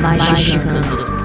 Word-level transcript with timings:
Magicando. 0.00 0.30
Mas 0.30 0.40
esse 0.40 1.19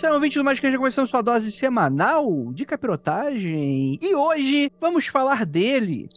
é 0.00 0.12
um 0.12 0.20
vídeo 0.20 0.40
do 0.40 0.44
Magicando 0.44 0.72
já 0.72 0.78
começando 0.78 1.06
sua 1.06 1.20
dose 1.20 1.52
semanal 1.52 2.50
de 2.52 2.64
capirotagem. 2.64 3.98
E 4.00 4.14
hoje 4.14 4.72
vamos 4.80 5.06
falar 5.06 5.44
dele. 5.44 6.08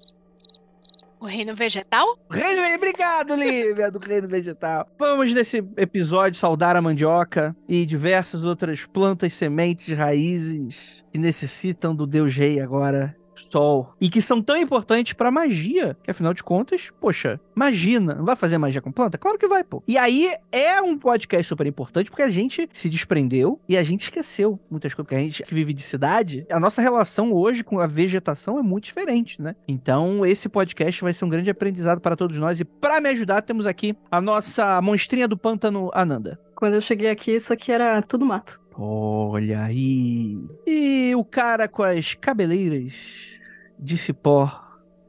O 1.19 1.25
reino 1.25 1.53
vegetal? 1.53 2.17
Reino, 2.29 2.61
obrigado, 2.75 3.35
Lívia, 3.35 3.91
do 3.91 3.99
Reino 3.99 4.27
Vegetal. 4.27 4.87
Vamos 4.97 5.33
nesse 5.33 5.57
episódio 5.75 6.39
saudar 6.39 6.75
a 6.75 6.81
mandioca 6.81 7.55
e 7.67 7.85
diversas 7.85 8.45
outras 8.45 8.85
plantas, 8.85 9.33
sementes, 9.33 9.97
raízes 9.97 11.03
que 11.11 11.17
necessitam 11.17 11.93
do 11.93 12.07
Deus 12.07 12.33
Rei 12.33 12.61
agora. 12.61 13.15
Sol. 13.35 13.93
E 13.99 14.09
que 14.09 14.21
são 14.21 14.41
tão 14.41 14.57
importantes 14.57 15.13
pra 15.13 15.31
magia. 15.31 15.97
Que 16.03 16.11
afinal 16.11 16.33
de 16.33 16.43
contas, 16.43 16.91
poxa, 16.99 17.39
imagina. 17.55 18.15
Não 18.15 18.25
vai 18.25 18.35
fazer 18.35 18.57
magia 18.57 18.81
com 18.81 18.91
planta? 18.91 19.17
Claro 19.17 19.37
que 19.37 19.47
vai, 19.47 19.63
pô. 19.63 19.83
E 19.87 19.97
aí 19.97 20.33
é 20.51 20.81
um 20.81 20.97
podcast 20.97 21.47
super 21.47 21.67
importante 21.67 22.09
porque 22.09 22.23
a 22.23 22.29
gente 22.29 22.67
se 22.71 22.89
desprendeu 22.89 23.59
e 23.67 23.77
a 23.77 23.83
gente 23.83 24.03
esqueceu 24.03 24.59
muitas 24.69 24.93
coisas. 24.93 25.05
Porque 25.05 25.15
a 25.15 25.19
gente 25.19 25.43
que 25.43 25.53
vive 25.53 25.73
de 25.73 25.81
cidade, 25.81 26.45
a 26.49 26.59
nossa 26.59 26.81
relação 26.81 27.33
hoje 27.33 27.63
com 27.63 27.79
a 27.79 27.87
vegetação 27.87 28.57
é 28.57 28.61
muito 28.61 28.85
diferente, 28.85 29.41
né? 29.41 29.55
Então, 29.67 30.25
esse 30.25 30.49
podcast 30.49 31.01
vai 31.01 31.13
ser 31.13 31.25
um 31.25 31.29
grande 31.29 31.49
aprendizado 31.49 32.01
para 32.01 32.15
todos 32.15 32.37
nós. 32.37 32.59
E 32.59 32.65
para 32.65 32.99
me 33.01 33.09
ajudar, 33.09 33.41
temos 33.41 33.67
aqui 33.67 33.95
a 34.09 34.19
nossa 34.21 34.81
monstrinha 34.81 35.27
do 35.27 35.37
pântano, 35.37 35.91
Ananda. 35.93 36.39
Quando 36.55 36.75
eu 36.75 36.81
cheguei 36.81 37.09
aqui, 37.09 37.31
isso 37.31 37.51
aqui 37.51 37.71
era 37.71 38.01
tudo 38.01 38.25
mato. 38.25 38.61
Olha 38.77 39.63
aí. 39.63 40.37
E 40.65 41.15
o 41.15 41.23
cara 41.23 41.67
com 41.67 41.83
as 41.83 42.13
cabeleiras 42.15 43.39
de 43.79 43.97
cipó, 43.97 44.51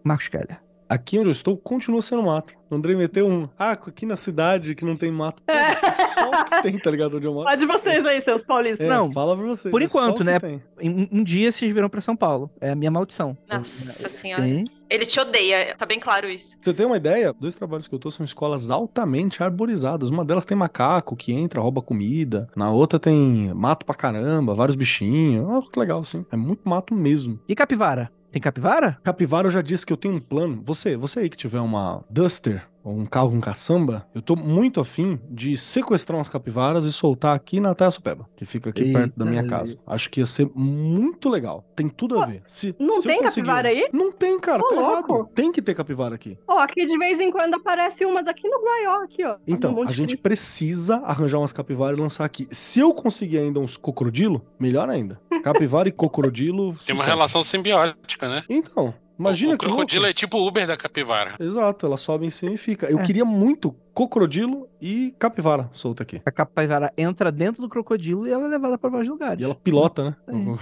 Marcos 0.04 0.28
Keller. 0.28 0.65
Aqui 0.88 1.18
onde 1.18 1.28
eu 1.28 1.32
estou 1.32 1.56
continua 1.56 2.00
sendo 2.00 2.22
mato. 2.22 2.54
O 2.70 2.74
Andrei 2.74 2.96
meteu 2.96 3.26
um. 3.26 3.48
Ah, 3.58 3.72
aqui 3.72 4.06
na 4.06 4.16
cidade 4.16 4.74
que 4.74 4.84
não 4.84 4.96
tem 4.96 5.10
mato. 5.10 5.42
Pô, 5.42 5.52
Só 6.14 6.30
o 6.30 6.44
que 6.44 6.62
tem, 6.62 6.78
tá 6.78 6.90
ligado? 6.90 7.16
Onde 7.16 7.26
eu 7.26 7.32
moro. 7.32 7.44
Lá 7.44 7.54
de 7.54 7.66
vocês 7.66 8.06
aí, 8.06 8.20
seus 8.20 8.44
paulistas. 8.44 8.80
É, 8.80 8.88
Não, 8.88 9.10
fala 9.10 9.36
pra 9.36 9.46
vocês. 9.46 9.70
por 9.70 9.82
é 9.82 9.84
enquanto, 9.84 10.24
né? 10.24 10.38
tem. 10.38 10.62
Um, 10.82 11.18
um 11.18 11.24
dia 11.24 11.50
vocês 11.50 11.72
virão 11.72 11.88
pra 11.88 12.00
São 12.00 12.16
Paulo. 12.16 12.50
É 12.60 12.70
a 12.70 12.74
minha 12.74 12.90
maldição. 12.90 13.36
Nossa 13.50 14.08
senhora. 14.08 14.44
Sim. 14.44 14.64
Ele 14.88 15.04
te 15.04 15.18
odeia, 15.18 15.74
tá 15.76 15.84
bem 15.84 15.98
claro 15.98 16.28
isso. 16.28 16.56
Você 16.62 16.72
ter 16.72 16.84
uma 16.84 16.96
ideia, 16.96 17.34
dois 17.38 17.56
trabalhos 17.56 17.88
que 17.88 17.94
eu 17.94 17.98
tô 17.98 18.08
são 18.08 18.22
escolas 18.24 18.70
altamente 18.70 19.42
arborizadas. 19.42 20.10
Uma 20.10 20.24
delas 20.24 20.44
tem 20.44 20.56
macaco 20.56 21.16
que 21.16 21.32
entra, 21.32 21.60
rouba 21.60 21.82
comida. 21.82 22.48
Na 22.54 22.70
outra 22.70 22.98
tem 22.98 23.52
mato 23.52 23.84
pra 23.84 23.96
caramba, 23.96 24.54
vários 24.54 24.76
bichinhos. 24.76 25.44
Ah, 25.50 25.60
que 25.72 25.78
legal, 25.78 26.00
assim. 26.00 26.24
É 26.30 26.36
muito 26.36 26.60
mato 26.68 26.94
mesmo. 26.94 27.40
E 27.48 27.54
capivara? 27.56 28.12
Tem 28.36 28.42
capivara? 28.42 28.98
Capivara, 29.02 29.46
eu 29.46 29.50
já 29.50 29.62
disse 29.62 29.86
que 29.86 29.90
eu 29.90 29.96
tenho 29.96 30.12
um 30.12 30.20
plano. 30.20 30.60
Você, 30.62 30.94
você 30.94 31.20
aí 31.20 31.30
que 31.30 31.38
tiver 31.38 31.58
uma 31.58 32.04
Duster 32.10 32.68
um 32.90 33.04
carro 33.06 33.30
com 33.30 33.40
caçamba, 33.40 34.06
eu 34.14 34.22
tô 34.22 34.36
muito 34.36 34.80
afim 34.80 35.18
de 35.30 35.56
sequestrar 35.56 36.16
umas 36.18 36.28
capivaras 36.28 36.84
e 36.84 36.92
soltar 36.92 37.34
aqui 37.34 37.58
na 37.60 37.74
Taçupeba, 37.74 38.28
que 38.36 38.44
fica 38.44 38.70
aqui 38.70 38.84
Eita, 38.84 38.98
perto 38.98 39.18
da 39.18 39.24
minha 39.24 39.40
ali. 39.40 39.48
casa. 39.50 39.78
Acho 39.86 40.08
que 40.10 40.20
ia 40.20 40.26
ser 40.26 40.50
muito 40.54 41.28
legal. 41.28 41.64
Tem 41.74 41.88
tudo 41.88 42.18
a 42.20 42.26
ver. 42.26 42.42
Se, 42.46 42.74
não 42.78 43.00
se 43.00 43.08
tem 43.08 43.18
conseguir- 43.22 43.46
capivara 43.46 43.68
aí? 43.68 43.88
Não 43.92 44.12
tem, 44.12 44.38
cara. 44.38 44.62
Ô, 44.62 44.68
tá 44.68 44.76
errado. 44.76 45.28
Tem 45.34 45.50
que 45.52 45.60
ter 45.62 45.74
capivara 45.74 46.14
aqui. 46.14 46.38
Ó, 46.46 46.58
aqui 46.58 46.86
de 46.86 46.96
vez 46.98 47.20
em 47.20 47.30
quando 47.30 47.54
aparece 47.54 48.04
umas 48.04 48.26
aqui 48.26 48.48
no 48.48 48.60
Guaió, 48.62 49.02
aqui, 49.04 49.24
ó. 49.24 49.36
Então, 49.46 49.74
Um 49.74 49.82
a 49.82 49.90
gente 49.92 50.16
precisa 50.16 50.96
arranjar 51.04 51.38
umas 51.38 51.52
capivaras 51.52 51.98
e 51.98 52.00
lançar 52.02 52.24
aqui. 52.24 52.46
Se 52.50 52.80
eu 52.80 52.92
conseguir 52.94 53.38
ainda 53.38 53.58
uns 53.60 53.76
cocodrilo, 53.76 54.44
melhor 54.58 54.88
ainda. 54.88 55.20
Capivara 55.42 55.88
e 55.88 55.92
cocodrilo. 55.92 56.74
Tem 56.86 56.94
uma 56.94 57.04
relação 57.04 57.42
simbiótica, 57.44 58.28
né? 58.28 58.42
Então, 58.48 58.94
imagina 59.18 59.54
o 59.54 59.58
que 59.58 59.64
crocodilo 59.66 60.02
louco. 60.02 60.10
é 60.10 60.14
tipo 60.14 60.38
o 60.38 60.46
Uber 60.46 60.66
da 60.66 60.76
capivara. 60.76 61.34
Exato, 61.40 61.86
ela 61.86 61.96
sobe 61.96 62.26
em 62.26 62.30
cima 62.30 62.52
e 62.54 62.56
fica. 62.56 62.86
Eu 62.90 62.98
É. 62.98 63.02
queria 63.02 63.24
muito 63.24 63.74
cocodrilo 63.94 64.68
e 64.80 65.14
capivara 65.18 65.70
solta 65.72 66.02
aqui. 66.02 66.20
A 66.24 66.30
capivara 66.30 66.92
entra 66.98 67.32
dentro 67.32 67.62
do 67.62 67.68
crocodilo 67.68 68.26
e 68.28 68.30
ela 68.32 68.44
é 68.44 68.48
levada 68.48 68.76
para 68.76 68.90
vários 68.90 69.08
lugares. 69.08 69.40
E 69.40 69.44
ela 69.44 69.54
pilota, 69.54 70.04
né? 70.10 70.16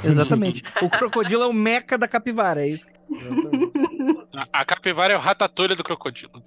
É, 0.04 0.06
exatamente. 0.09 0.62
o 0.82 0.88
crocodilo 0.88 1.43
é 1.43 1.47
o 1.47 1.53
meca 1.53 1.98
da 1.98 2.06
capivara, 2.06 2.62
é 2.64 2.69
isso. 2.69 2.87
A, 4.37 4.60
a 4.60 4.64
capivara 4.64 5.12
é 5.12 5.16
o 5.16 5.20
ratatouille 5.20 5.75
do 5.75 5.82
crocodilo. 5.84 6.43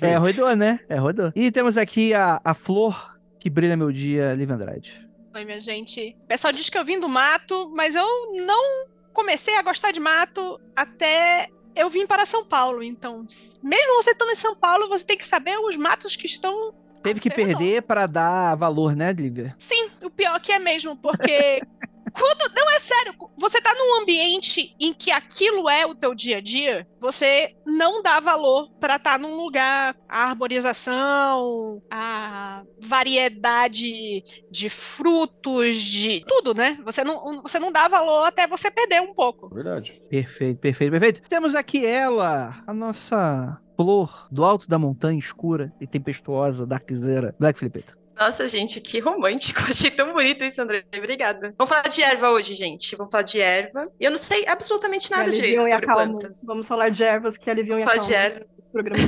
É, 0.00 0.16
rodou, 0.16 0.54
né? 0.56 0.80
É, 0.88 0.96
rodou. 0.96 1.32
E 1.34 1.50
temos 1.50 1.76
aqui 1.76 2.14
a, 2.14 2.40
a 2.44 2.54
flor 2.54 3.14
que 3.38 3.50
brilha 3.50 3.76
meu 3.76 3.92
dia, 3.92 4.34
Liv 4.34 4.50
Andrade. 4.50 5.06
Oi, 5.34 5.44
minha 5.44 5.60
gente. 5.60 6.16
O 6.24 6.26
pessoal 6.26 6.52
diz 6.52 6.70
que 6.70 6.78
eu 6.78 6.84
vim 6.84 6.98
do 6.98 7.08
mato, 7.08 7.70
mas 7.76 7.94
eu 7.94 8.06
não 8.46 8.86
comecei 9.14 9.56
a 9.56 9.62
gostar 9.62 9.92
de 9.92 10.00
mato 10.00 10.60
até 10.76 11.48
eu 11.74 11.88
vim 11.88 12.06
para 12.06 12.26
São 12.26 12.44
Paulo. 12.44 12.82
Então, 12.82 13.24
mesmo 13.62 14.02
você 14.02 14.10
estando 14.10 14.32
em 14.32 14.36
São 14.36 14.54
Paulo, 14.54 14.88
você 14.88 15.04
tem 15.04 15.16
que 15.16 15.24
saber 15.24 15.56
os 15.58 15.76
matos 15.76 16.16
que 16.16 16.26
estão. 16.26 16.74
Teve 17.02 17.20
que 17.20 17.30
perder 17.30 17.82
para 17.82 18.06
dar 18.06 18.54
valor, 18.54 18.96
né, 18.96 19.12
Lívia? 19.12 19.54
Sim, 19.58 19.90
o 20.02 20.10
pior 20.10 20.38
que 20.40 20.52
é 20.52 20.58
mesmo, 20.58 20.96
porque. 20.96 21.62
Quando. 22.12 22.52
Não, 22.54 22.70
é 22.70 22.78
sério. 22.78 23.14
Você 23.38 23.60
tá 23.60 23.74
num 23.74 24.02
ambiente 24.02 24.74
em 24.78 24.92
que 24.92 25.10
aquilo 25.10 25.68
é 25.68 25.84
o 25.86 25.94
teu 25.94 26.14
dia 26.14 26.38
a 26.38 26.40
dia, 26.40 26.86
você 27.00 27.54
não 27.66 28.02
dá 28.02 28.20
valor 28.20 28.70
pra 28.78 28.96
estar 28.96 29.18
num 29.18 29.36
lugar. 29.36 29.96
A 30.08 30.30
arborização, 30.30 31.82
a 31.90 32.62
variedade 32.80 34.22
de 34.50 34.70
frutos, 34.70 35.76
de 35.76 36.24
tudo, 36.26 36.54
né? 36.54 36.78
Você 36.84 37.02
não, 37.02 37.42
você 37.42 37.58
não 37.58 37.72
dá 37.72 37.88
valor 37.88 38.24
até 38.24 38.46
você 38.46 38.70
perder 38.70 39.00
um 39.00 39.14
pouco. 39.14 39.52
Verdade. 39.52 40.00
Perfeito, 40.08 40.58
perfeito, 40.58 40.90
perfeito. 40.90 41.22
Temos 41.28 41.54
aqui 41.54 41.84
ela, 41.84 42.62
a 42.66 42.72
nossa 42.72 43.60
flor 43.76 44.28
do 44.30 44.44
alto 44.44 44.68
da 44.68 44.78
montanha 44.78 45.18
escura 45.18 45.72
e 45.80 45.86
tempestuosa, 45.86 46.66
darkzera, 46.66 47.34
Black 47.38 47.58
Flipeta. 47.58 48.03
Nossa, 48.16 48.48
gente, 48.48 48.80
que 48.80 49.00
romântico. 49.00 49.60
Achei 49.68 49.90
tão 49.90 50.12
bonito 50.12 50.44
isso, 50.44 50.60
André. 50.62 50.84
Obrigada. 50.96 51.54
Vamos 51.58 51.68
falar 51.74 51.88
de 51.88 52.02
erva 52.02 52.30
hoje, 52.30 52.54
gente. 52.54 52.94
Vamos 52.96 53.10
falar 53.10 53.22
de 53.22 53.40
erva. 53.40 53.88
E 53.98 54.04
eu 54.04 54.10
não 54.10 54.18
sei 54.18 54.46
absolutamente 54.46 55.10
nada 55.10 55.24
Que 55.24 55.32
direito 55.32 55.58
aliviam 55.58 55.66
e 55.68 55.70
sobre 55.70 55.86
acalmam. 55.90 56.18
plantas. 56.18 56.40
Vamos 56.46 56.66
falar 56.68 56.88
de 56.90 57.02
ervas 57.04 57.36
que 57.36 57.50
aliviam 57.50 57.78
e 57.78 57.82
Falar 57.82 57.94
acalmam. 57.96 58.08
de 58.08 58.14
ervas. 58.14 58.54
Programa. 58.72 58.98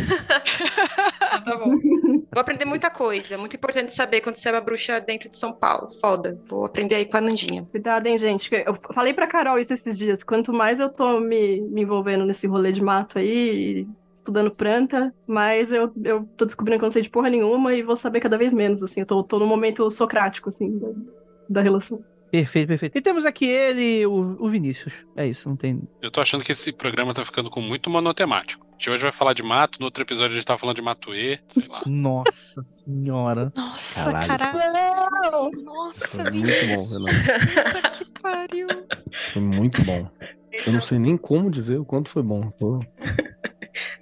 Ah, 1.21 1.41
tá 1.44 1.56
bom. 1.56 1.71
Vou 1.71 2.41
aprender 2.41 2.65
muita 2.65 2.91
coisa. 2.91 3.38
Muito 3.38 3.56
importante 3.56 3.93
saber 3.94 4.20
quando 4.20 4.37
você 4.37 4.49
é 4.49 4.53
uma 4.53 4.61
bruxa 4.61 5.00
dentro 5.00 5.29
de 5.29 5.37
São 5.37 5.53
Paulo. 5.53 5.91
Foda. 6.00 6.41
Vou 6.47 6.64
aprender 6.64 6.97
aí 6.97 7.05
com 7.06 7.17
a 7.17 7.20
Nandinha. 7.20 7.67
Cuidado, 7.70 8.06
hein, 8.06 8.19
gente. 8.19 8.49
Eu 8.53 8.75
falei 8.93 9.12
pra 9.14 9.26
Carol 9.26 9.58
isso 9.58 9.73
esses 9.73 9.97
dias. 9.99 10.23
Quanto 10.25 10.53
mais 10.53 10.81
eu 10.81 10.88
tô 10.93 11.20
me, 11.20 11.61
me 11.62 11.82
envolvendo 11.82 12.25
nesse 12.25 12.47
rolê 12.47 12.73
de 12.73 12.82
mato 12.82 13.19
aí, 13.19 13.87
estudando 14.26 14.50
planta, 14.50 15.14
mais 15.26 15.70
eu, 15.73 15.93
eu 16.02 16.25
tô 16.37 16.44
descobrindo 16.44 16.78
que 16.78 16.84
eu 16.84 16.87
não 16.87 16.90
sei 16.93 17.02
de 17.02 17.11
porra 17.11 17.31
nenhuma 17.31 17.73
e 17.73 17.82
vou 17.82 17.94
saber 17.94 18.20
cada 18.20 18.37
vez 18.37 18.52
menos, 18.52 18.82
assim. 18.82 19.00
Eu 19.00 19.06
tô, 19.06 19.23
tô 19.23 19.38
no 19.38 19.46
momento 19.46 19.88
socrático, 19.90 20.49
assim, 20.49 20.78
da, 20.78 20.88
da 21.49 21.61
relação. 21.62 22.05
Perfeito, 22.31 22.67
perfeito. 22.67 22.99
E 22.99 23.00
temos 23.00 23.25
aqui 23.25 23.46
ele, 23.46 24.05
o, 24.05 24.37
o 24.40 24.49
Vinícius. 24.49 24.93
É 25.17 25.25
isso, 25.25 25.49
não 25.49 25.56
tem. 25.56 25.81
Eu 26.02 26.11
tô 26.11 26.20
achando 26.20 26.43
que 26.43 26.50
esse 26.50 26.73
programa 26.73 27.14
tá 27.14 27.25
ficando 27.25 27.49
com 27.49 27.61
muito 27.61 27.88
monotemático. 27.88 28.67
A 28.67 28.73
gente 28.73 28.90
hoje 28.90 29.02
vai 29.05 29.12
falar 29.12 29.32
de 29.32 29.43
mato, 29.44 29.78
no 29.78 29.87
outro 29.87 30.02
episódio 30.02 30.32
a 30.32 30.34
gente 30.34 30.44
tá 30.44 30.58
falando 30.58 30.76
de 30.76 30.82
matuê, 30.82 31.38
sei 31.49 31.69
lá. 31.69 31.82
Nossa 31.87 32.62
senhora. 32.64 33.52
Nossa, 33.56 34.12
Caralho. 34.12 34.26
caralho. 34.26 35.50
Nossa, 35.62 36.08
Foi 36.08 36.31
muito 36.31 36.34
bom, 36.34 36.40
Vinícius. 36.43 36.93
Renan. 36.93 37.06
Puta 37.72 37.88
que 37.90 38.20
pariu. 38.20 38.67
Foi 39.32 39.43
muito 39.43 39.84
bom. 39.84 40.11
Eu 40.67 40.72
não 40.72 40.81
sei 40.81 40.99
nem 40.99 41.17
como 41.17 41.50
dizer 41.50 41.79
o 41.79 41.84
quanto 41.84 42.08
foi 42.08 42.22
bom. 42.22 42.50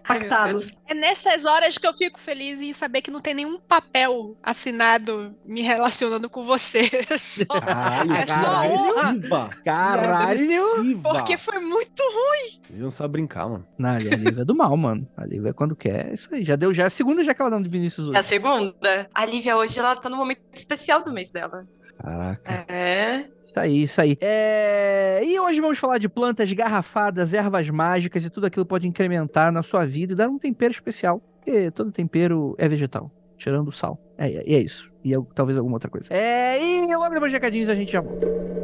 Pô, 0.05 0.13
Ai, 0.13 0.19
meu 0.21 0.29
Pactado. 0.29 0.49
Deus. 0.51 0.71
É 0.87 0.95
nessas 0.95 1.45
horas 1.45 1.77
que 1.79 1.87
eu 1.87 1.93
fico 1.95 2.21
feliz 2.21 2.61
em 2.61 2.73
saber 2.73 3.03
que 3.03 3.11
não 3.11 3.21
tem 3.21 3.35
nenhum 3.35 3.59
papel 3.59 4.37
assinado 4.43 5.35
me 5.45 5.63
relacionando 5.63 6.29
com 6.31 6.45
você. 6.45 6.91
Só- 7.19 7.45
Caralho, 7.47 8.13
É 8.13 8.27
só 8.27 8.35
honra. 8.35 9.09
agressiva. 9.09 9.51
Que 9.57 9.63
Caralho! 9.65 10.15
agressiva. 10.23 11.03
Porque 11.13 11.39
foi 11.39 11.59
muito 11.61 12.03
ruim. 12.03 12.61
Não 12.81 12.91
sabe 12.91 13.13
brincar, 13.13 13.49
mano. 13.49 13.67
Não, 13.79 13.91
a 13.91 13.99
Lívia 13.99 14.43
é 14.43 14.45
do 14.45 14.55
mal, 14.55 14.77
mano. 14.77 15.09
A 15.17 15.25
Lívia 15.25 15.51
é 15.51 15.53
quando 15.53 15.75
quer, 15.77 16.11
é 16.11 16.15
isso 16.15 16.35
aí. 16.35 16.45
Já 16.45 16.57
deu, 16.57 16.73
já 16.73 16.85
é 16.85 16.87
a 16.87 16.91
segunda 16.91 17.23
já 17.25 17.35
que 17.35 17.41
ela 17.43 17.51
dá 17.51 17.59
de 17.61 17.69
Vinícius 17.69 18.07
É 18.09 18.11
hoje. 18.11 18.19
a 18.19 18.23
segunda. 18.23 19.11
A 19.15 19.25
Lívia 19.27 19.57
hoje, 19.57 19.79
ela 19.79 19.97
tá 19.97 20.09
no 20.09 20.17
momento 20.17 20.41
especial 20.55 21.03
do 21.03 21.13
mês 21.13 21.31
dela. 21.31 21.67
Caraca. 21.99 22.65
É. 22.73 23.25
Isso 23.45 23.61
aí, 23.61 23.83
isso 23.83 24.01
aí. 24.01 24.17
É... 24.21 25.21
E 25.25 25.39
hoje 25.39 25.61
vamos 25.61 25.79
falar 25.79 25.99
de 25.99 26.09
plantas 26.09 26.53
garrafadas, 26.53 27.35
ervas 27.35 27.69
mágicas 27.71 28.25
e 28.25 28.31
tudo 28.31 28.47
aquilo 28.47 28.65
pode 28.67 28.89
incrementar 28.89 29.53
na 29.53 29.63
sua 29.63 29.85
vida 29.87 30.13
e 30.13 30.17
dar 30.17 30.29
um 30.29 30.39
tempero 30.39 30.73
especial. 30.73 31.21
Porque 31.41 31.71
todo 31.71 31.93
tempero 31.93 32.55
é 32.59 32.67
vegetal, 32.67 33.11
tirando 33.37 33.69
o 33.69 33.73
sal. 33.73 33.99
É, 34.17 34.31
e 34.31 34.55
é 34.55 34.59
isso. 34.61 34.91
E 35.05 35.13
eu- 35.13 35.27
talvez 35.35 35.59
alguma 35.59 35.77
outra 35.77 35.91
coisa. 35.91 36.13
É, 36.13 36.59
e 36.63 36.87
logo 36.97 37.11
depois 37.13 37.31
de 37.31 37.37
recadinhos 37.37 37.69
a 37.69 37.75
gente 37.75 37.93
já 37.93 38.01
volta. 38.01 38.64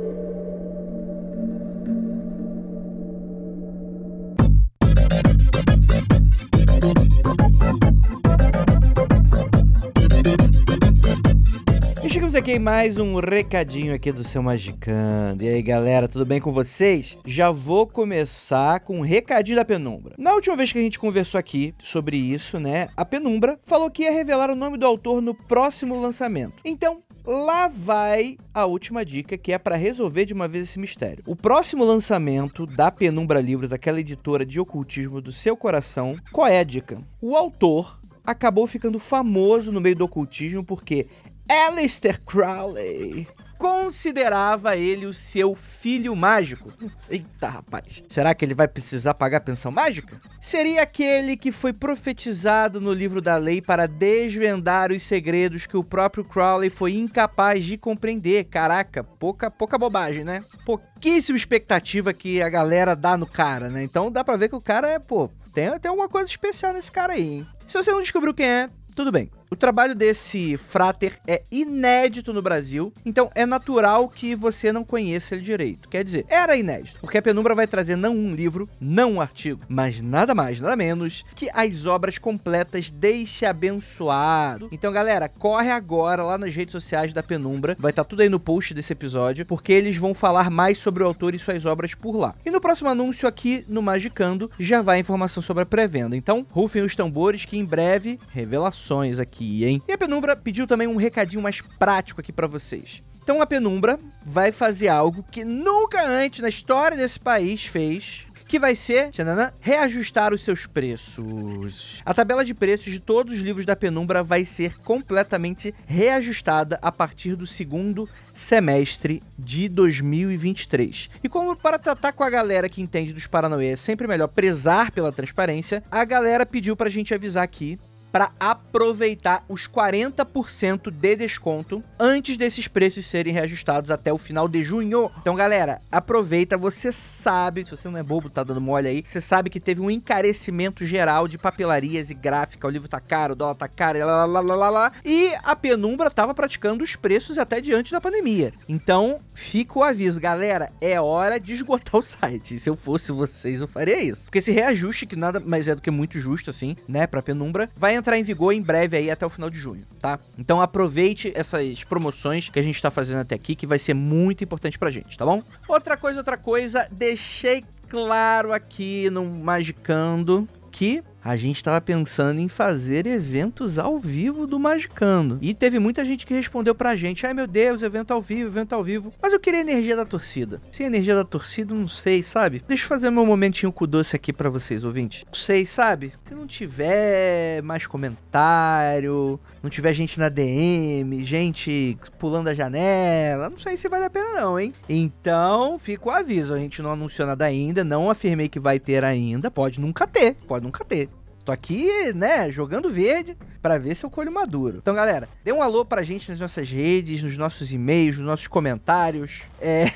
Chegamos 12.10 12.34
aqui 12.34 12.50
em 12.50 12.58
mais 12.58 12.98
um 12.98 13.20
recadinho 13.20 13.94
aqui 13.94 14.10
do 14.10 14.24
seu 14.24 14.42
Magicando. 14.42 15.44
E 15.44 15.48
aí, 15.48 15.62
galera, 15.62 16.08
tudo 16.08 16.26
bem 16.26 16.40
com 16.40 16.52
vocês? 16.52 17.16
Já 17.24 17.52
vou 17.52 17.86
começar 17.86 18.80
com 18.80 18.98
um 18.98 19.00
recadinho 19.00 19.56
da 19.56 19.64
Penumbra. 19.64 20.16
Na 20.18 20.34
última 20.34 20.56
vez 20.56 20.72
que 20.72 20.78
a 20.80 20.82
gente 20.82 20.98
conversou 20.98 21.38
aqui 21.38 21.72
sobre 21.80 22.16
isso, 22.16 22.58
né, 22.58 22.88
a 22.96 23.04
Penumbra 23.04 23.60
falou 23.62 23.88
que 23.88 24.02
ia 24.02 24.10
revelar 24.10 24.50
o 24.50 24.56
nome 24.56 24.76
do 24.76 24.84
autor 24.84 25.22
no 25.22 25.32
próximo 25.32 26.00
lançamento. 26.00 26.54
Então, 26.64 26.98
lá 27.24 27.68
vai 27.68 28.36
a 28.52 28.66
última 28.66 29.04
dica, 29.04 29.38
que 29.38 29.52
é 29.52 29.58
para 29.58 29.76
resolver 29.76 30.24
de 30.24 30.34
uma 30.34 30.48
vez 30.48 30.64
esse 30.68 30.80
mistério. 30.80 31.22
O 31.28 31.36
próximo 31.36 31.84
lançamento 31.84 32.66
da 32.66 32.90
Penumbra 32.90 33.40
Livros, 33.40 33.72
aquela 33.72 34.00
editora 34.00 34.44
de 34.44 34.58
ocultismo 34.58 35.20
do 35.20 35.30
seu 35.30 35.56
coração, 35.56 36.16
qual 36.32 36.48
é 36.48 36.58
a 36.58 36.64
dica? 36.64 36.98
O 37.22 37.36
autor 37.36 38.00
acabou 38.24 38.66
ficando 38.66 38.98
famoso 38.98 39.72
no 39.72 39.80
meio 39.80 39.96
do 39.96 40.04
ocultismo 40.04 40.64
porque 40.64 41.06
Aleister 41.50 42.20
Crowley 42.24 43.26
considerava 43.58 44.76
ele 44.76 45.04
o 45.04 45.12
seu 45.12 45.56
filho 45.56 46.14
mágico. 46.14 46.72
Eita, 47.10 47.48
rapaz. 47.48 48.04
Será 48.08 48.32
que 48.34 48.44
ele 48.44 48.54
vai 48.54 48.68
precisar 48.68 49.14
pagar 49.14 49.40
pensão 49.40 49.72
mágica? 49.72 50.18
Seria 50.40 50.82
aquele 50.82 51.36
que 51.36 51.50
foi 51.50 51.72
profetizado 51.72 52.80
no 52.80 52.92
livro 52.92 53.20
da 53.20 53.36
lei 53.36 53.60
para 53.60 53.88
desvendar 53.88 54.92
os 54.92 55.02
segredos 55.02 55.66
que 55.66 55.76
o 55.76 55.82
próprio 55.82 56.24
Crowley 56.24 56.70
foi 56.70 56.94
incapaz 56.94 57.64
de 57.64 57.76
compreender. 57.76 58.44
Caraca, 58.44 59.02
pouca, 59.02 59.50
pouca 59.50 59.76
bobagem, 59.76 60.22
né? 60.22 60.44
Pouquíssima 60.64 61.36
expectativa 61.36 62.14
que 62.14 62.40
a 62.40 62.48
galera 62.48 62.94
dá 62.94 63.16
no 63.16 63.26
cara, 63.26 63.68
né? 63.68 63.82
Então 63.82 64.10
dá 64.10 64.22
pra 64.22 64.36
ver 64.36 64.48
que 64.48 64.56
o 64.56 64.60
cara 64.60 64.88
é, 64.88 65.00
pô, 65.00 65.28
tem, 65.52 65.76
tem 65.80 65.88
alguma 65.88 66.08
coisa 66.08 66.30
especial 66.30 66.72
nesse 66.72 66.92
cara 66.92 67.14
aí, 67.14 67.38
hein? 67.38 67.46
Se 67.66 67.76
você 67.76 67.90
não 67.90 68.00
descobriu 68.00 68.32
quem 68.32 68.46
é, 68.46 68.70
tudo 68.94 69.10
bem. 69.10 69.30
O 69.52 69.56
trabalho 69.56 69.96
desse 69.96 70.56
frater 70.56 71.18
é 71.26 71.42
inédito 71.50 72.32
no 72.32 72.40
Brasil, 72.40 72.92
então 73.04 73.28
é 73.34 73.44
natural 73.44 74.08
que 74.08 74.36
você 74.36 74.72
não 74.72 74.84
conheça 74.84 75.34
ele 75.34 75.42
direito. 75.42 75.88
Quer 75.88 76.04
dizer, 76.04 76.24
era 76.28 76.56
inédito, 76.56 77.00
porque 77.00 77.18
a 77.18 77.22
Penumbra 77.22 77.52
vai 77.52 77.66
trazer 77.66 77.96
não 77.96 78.14
um 78.14 78.32
livro, 78.32 78.68
não 78.80 79.14
um 79.14 79.20
artigo, 79.20 79.62
mas 79.68 80.00
nada 80.00 80.36
mais, 80.36 80.60
nada 80.60 80.76
menos 80.76 81.24
que 81.34 81.50
as 81.52 81.84
obras 81.84 82.16
completas 82.16 82.92
Deixe 82.92 83.44
Abençoado. 83.44 84.68
Então, 84.70 84.92
galera, 84.92 85.28
corre 85.28 85.72
agora 85.72 86.22
lá 86.22 86.38
nas 86.38 86.54
redes 86.54 86.70
sociais 86.70 87.12
da 87.12 87.20
Penumbra, 87.22 87.76
vai 87.76 87.90
estar 87.90 88.04
tudo 88.04 88.22
aí 88.22 88.28
no 88.28 88.38
post 88.38 88.72
desse 88.72 88.92
episódio, 88.92 89.44
porque 89.44 89.72
eles 89.72 89.96
vão 89.96 90.14
falar 90.14 90.48
mais 90.48 90.78
sobre 90.78 91.02
o 91.02 91.06
autor 91.06 91.34
e 91.34 91.40
suas 91.40 91.66
obras 91.66 91.92
por 91.92 92.14
lá. 92.16 92.36
E 92.46 92.50
no 92.52 92.60
próximo 92.60 92.88
anúncio 92.88 93.26
aqui 93.26 93.64
no 93.68 93.82
Magicando 93.82 94.48
já 94.60 94.80
vai 94.80 94.98
a 94.98 95.00
informação 95.00 95.42
sobre 95.42 95.64
a 95.64 95.66
pré-venda. 95.66 96.16
Então, 96.16 96.46
rufem 96.50 96.82
os 96.82 96.94
tambores 96.94 97.44
que 97.44 97.58
em 97.58 97.64
breve 97.64 98.16
revelações 98.28 99.18
aqui, 99.18 99.39
hein? 99.64 99.82
E 99.88 99.92
a 99.92 99.98
Penumbra 99.98 100.36
pediu 100.36 100.66
também 100.66 100.88
um 100.88 100.96
recadinho 100.96 101.42
mais 101.42 101.60
prático 101.78 102.20
aqui 102.20 102.32
pra 102.32 102.46
vocês. 102.46 103.02
Então 103.22 103.40
a 103.40 103.46
Penumbra 103.46 103.98
vai 104.24 104.50
fazer 104.50 104.88
algo 104.88 105.22
que 105.22 105.44
nunca 105.44 106.06
antes 106.06 106.40
na 106.40 106.48
história 106.48 106.96
desse 106.96 107.20
país 107.20 107.64
fez, 107.64 108.26
que 108.50 108.58
vai 108.58 108.74
ser, 108.74 109.10
tchananã, 109.10 109.52
reajustar 109.60 110.34
os 110.34 110.42
seus 110.42 110.66
preços. 110.66 112.02
A 112.04 112.12
tabela 112.12 112.44
de 112.44 112.52
preços 112.52 112.92
de 112.92 112.98
todos 112.98 113.34
os 113.34 113.40
livros 113.40 113.64
da 113.64 113.76
Penumbra 113.76 114.24
vai 114.24 114.44
ser 114.44 114.76
completamente 114.78 115.72
reajustada 115.86 116.76
a 116.82 116.90
partir 116.90 117.36
do 117.36 117.46
segundo 117.46 118.08
semestre 118.34 119.22
de 119.38 119.68
2023. 119.68 121.10
E 121.22 121.28
como 121.28 121.54
para 121.54 121.78
tratar 121.78 122.12
com 122.12 122.24
a 122.24 122.30
galera 122.30 122.68
que 122.68 122.82
entende 122.82 123.12
dos 123.12 123.28
Paranauê 123.28 123.68
é 123.68 123.76
sempre 123.76 124.08
melhor 124.08 124.26
prezar 124.26 124.90
pela 124.90 125.12
transparência, 125.12 125.84
a 125.88 126.04
galera 126.04 126.44
pediu 126.44 126.74
pra 126.74 126.90
gente 126.90 127.14
avisar 127.14 127.44
aqui 127.44 127.78
para 128.10 128.32
aproveitar 128.38 129.44
os 129.48 129.68
40% 129.68 130.90
de 130.90 131.16
desconto 131.16 131.82
antes 131.98 132.36
desses 132.36 132.66
preços 132.68 133.06
serem 133.06 133.32
reajustados 133.32 133.90
até 133.90 134.12
o 134.12 134.18
final 134.18 134.48
de 134.48 134.62
junho. 134.62 135.10
Então, 135.20 135.34
galera, 135.34 135.80
aproveita, 135.90 136.56
você 136.56 136.92
sabe, 136.92 137.64
se 137.64 137.70
você 137.70 137.88
não 137.88 137.98
é 137.98 138.02
bobo, 138.02 138.30
tá 138.30 138.42
dando 138.42 138.60
mole 138.60 138.88
aí, 138.88 139.02
você 139.04 139.20
sabe 139.20 139.50
que 139.50 139.60
teve 139.60 139.80
um 139.80 139.90
encarecimento 139.90 140.84
geral 140.84 141.28
de 141.28 141.38
papelarias 141.38 142.10
e 142.10 142.14
gráfica, 142.14 142.66
o 142.66 142.70
livro 142.70 142.88
tá 142.88 143.00
caro, 143.00 143.32
o 143.32 143.36
dólar 143.36 143.54
tá 143.54 143.68
caro, 143.68 143.98
e 143.98 144.04
lá, 144.04 144.24
lá, 144.24 144.40
lá, 144.40 144.54
lá, 144.54 144.70
lá, 144.70 144.92
e 145.04 145.32
a 145.42 145.54
Penumbra 145.54 146.10
tava 146.10 146.34
praticando 146.34 146.82
os 146.82 146.96
preços 146.96 147.38
até 147.38 147.60
diante 147.60 147.92
da 147.92 148.00
pandemia. 148.00 148.52
Então, 148.68 149.20
fica 149.34 149.78
o 149.78 149.82
aviso, 149.82 150.20
galera, 150.20 150.70
é 150.80 151.00
hora 151.00 151.38
de 151.38 151.52
esgotar 151.52 152.00
o 152.00 152.02
site. 152.02 152.58
Se 152.58 152.68
eu 152.68 152.76
fosse 152.76 153.12
vocês, 153.12 153.62
eu 153.62 153.68
faria 153.68 154.02
isso. 154.02 154.24
Porque 154.24 154.38
esse 154.38 154.52
reajuste, 154.52 155.06
que 155.06 155.16
nada 155.16 155.40
mais 155.40 155.68
é 155.68 155.74
do 155.74 155.82
que 155.82 155.90
muito 155.90 156.18
justo, 156.18 156.50
assim, 156.50 156.76
né, 156.88 157.06
pra 157.06 157.22
Penumbra, 157.22 157.68
vai 157.76 157.96
entrar 158.00 158.18
em 158.18 158.22
vigor 158.22 158.52
em 158.52 158.62
breve 158.62 158.96
aí 158.96 159.10
até 159.10 159.24
o 159.24 159.30
final 159.30 159.48
de 159.48 159.58
junho, 159.58 159.84
tá? 160.00 160.18
Então 160.38 160.60
aproveite 160.60 161.32
essas 161.34 161.84
promoções 161.84 162.48
que 162.48 162.58
a 162.58 162.62
gente 162.62 162.80
tá 162.82 162.90
fazendo 162.90 163.20
até 163.20 163.34
aqui, 163.34 163.54
que 163.54 163.66
vai 163.66 163.78
ser 163.78 163.94
muito 163.94 164.42
importante 164.42 164.78
pra 164.78 164.90
gente, 164.90 165.16
tá 165.16 165.24
bom? 165.24 165.42
Outra 165.68 165.96
coisa, 165.96 166.18
outra 166.18 166.36
coisa, 166.36 166.88
deixei 166.90 167.62
claro 167.88 168.52
aqui 168.52 169.08
no 169.10 169.24
Magicando 169.24 170.48
que 170.70 171.02
a 171.22 171.36
gente 171.36 171.62
tava 171.62 171.80
pensando 171.80 172.40
em 172.40 172.48
fazer 172.48 173.06
eventos 173.06 173.78
ao 173.78 173.98
vivo 173.98 174.46
do 174.46 174.58
Magicando. 174.58 175.38
E 175.40 175.54
teve 175.54 175.78
muita 175.78 176.04
gente 176.04 176.26
que 176.26 176.34
respondeu 176.34 176.74
pra 176.74 176.96
gente: 176.96 177.26
ai 177.26 177.34
meu 177.34 177.46
Deus, 177.46 177.82
evento 177.82 178.12
ao 178.12 178.20
vivo, 178.20 178.48
evento 178.48 178.74
ao 178.74 178.82
vivo. 178.82 179.12
Mas 179.20 179.32
eu 179.32 179.40
queria 179.40 179.60
energia 179.60 179.96
da 179.96 180.04
torcida. 180.04 180.60
Sem 180.70 180.86
energia 180.86 181.14
da 181.14 181.24
torcida, 181.24 181.74
não 181.74 181.86
sei, 181.86 182.22
sabe? 182.22 182.64
Deixa 182.66 182.84
eu 182.84 182.88
fazer 182.88 183.10
meu 183.10 183.26
momentinho 183.26 183.70
com 183.70 183.86
doce 183.86 184.16
aqui 184.16 184.32
pra 184.32 184.48
vocês, 184.48 184.84
ouvintes. 184.84 185.24
Não 185.26 185.34
sei, 185.34 185.66
sabe? 185.66 186.12
Se 186.24 186.34
não 186.34 186.46
tiver 186.46 187.62
mais 187.62 187.86
comentário, 187.86 189.38
não 189.62 189.70
tiver 189.70 189.92
gente 189.92 190.18
na 190.18 190.28
DM, 190.28 191.24
gente 191.24 191.98
pulando 192.18 192.48
a 192.48 192.54
janela, 192.54 193.50
não 193.50 193.58
sei 193.58 193.76
se 193.76 193.88
vale 193.88 194.04
a 194.04 194.10
pena 194.10 194.40
não, 194.40 194.58
hein? 194.58 194.72
Então, 194.88 195.78
fica 195.78 196.08
o 196.08 196.10
aviso. 196.10 196.54
A 196.54 196.58
gente 196.58 196.80
não 196.80 196.92
anunciou 196.92 197.26
nada 197.26 197.44
ainda, 197.44 197.84
não 197.84 198.10
afirmei 198.10 198.48
que 198.48 198.58
vai 198.58 198.78
ter 198.78 199.04
ainda. 199.04 199.50
Pode 199.50 199.80
nunca 199.80 200.06
ter, 200.06 200.34
pode 200.46 200.64
nunca 200.64 200.84
ter. 200.84 201.09
Tô 201.50 201.54
aqui, 201.54 202.12
né, 202.14 202.48
jogando 202.48 202.88
verde 202.88 203.36
pra 203.60 203.76
ver 203.76 203.96
se 203.96 204.06
eu 204.06 204.10
colho 204.10 204.30
maduro. 204.30 204.78
Então, 204.78 204.94
galera, 204.94 205.28
dê 205.42 205.52
um 205.52 205.60
alô 205.60 205.84
pra 205.84 206.04
gente 206.04 206.30
nas 206.30 206.38
nossas 206.38 206.70
redes, 206.70 207.24
nos 207.24 207.36
nossos 207.36 207.72
e-mails, 207.72 208.18
nos 208.18 208.26
nossos 208.26 208.46
comentários, 208.46 209.42
é, 209.60 209.86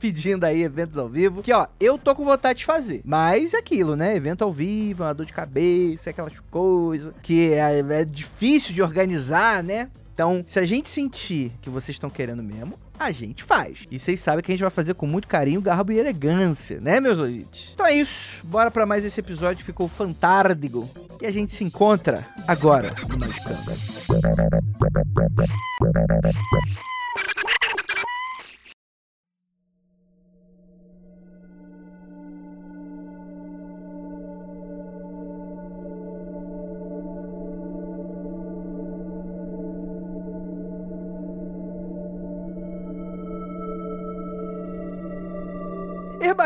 pedindo 0.00 0.42
aí 0.42 0.64
eventos 0.64 0.98
ao 0.98 1.08
vivo. 1.08 1.44
Que, 1.44 1.52
ó, 1.52 1.68
eu 1.78 1.96
tô 1.96 2.12
com 2.12 2.24
vontade 2.24 2.58
de 2.58 2.64
fazer, 2.64 3.02
mas 3.04 3.54
é 3.54 3.58
aquilo, 3.58 3.94
né, 3.94 4.16
evento 4.16 4.42
ao 4.42 4.52
vivo, 4.52 5.04
uma 5.04 5.14
dor 5.14 5.26
de 5.26 5.32
cabeça, 5.32 6.10
aquelas 6.10 6.40
coisas 6.50 7.14
que 7.22 7.52
é, 7.52 7.78
é 7.78 8.04
difícil 8.04 8.74
de 8.74 8.82
organizar, 8.82 9.62
né? 9.62 9.88
Então, 10.12 10.42
se 10.44 10.58
a 10.58 10.64
gente 10.64 10.90
sentir 10.90 11.52
que 11.62 11.70
vocês 11.70 11.94
estão 11.94 12.10
querendo 12.10 12.42
mesmo, 12.42 12.74
a 13.00 13.10
gente 13.10 13.42
faz. 13.42 13.86
E 13.90 13.98
vocês 13.98 14.20
sabem 14.20 14.44
que 14.44 14.52
a 14.52 14.54
gente 14.54 14.60
vai 14.60 14.70
fazer 14.70 14.92
com 14.92 15.06
muito 15.06 15.26
carinho, 15.26 15.62
garbo 15.62 15.90
e 15.90 15.98
elegância, 15.98 16.78
né, 16.80 17.00
meus 17.00 17.18
ouvintes? 17.18 17.70
Então 17.72 17.86
é 17.86 17.94
isso. 17.94 18.30
Bora 18.44 18.70
pra 18.70 18.84
mais 18.84 19.06
esse 19.06 19.18
episódio. 19.18 19.64
Ficou 19.64 19.88
fantárdigo. 19.88 20.86
E 21.18 21.26
a 21.26 21.30
gente 21.30 21.54
se 21.54 21.64
encontra 21.64 22.26
agora 22.46 22.94
no 23.08 23.18
Magicando. 23.18 23.70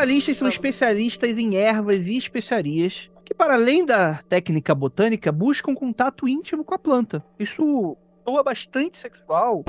Herbalistas 0.05 0.37
são 0.37 0.47
especialistas 0.47 1.35
em 1.35 1.55
ervas 1.55 2.07
e 2.07 2.15
especiarias 2.15 3.09
que 3.25 3.33
para 3.33 3.55
além 3.55 3.83
da 3.83 4.21
técnica 4.29 4.75
botânica, 4.75 5.31
busca 5.31 5.71
um 5.71 5.73
contato 5.73 6.27
íntimo 6.27 6.63
com 6.63 6.75
a 6.75 6.77
planta. 6.77 7.25
Isso 7.39 7.97
soa 8.23 8.43
bastante 8.43 8.99
sexual. 8.99 9.65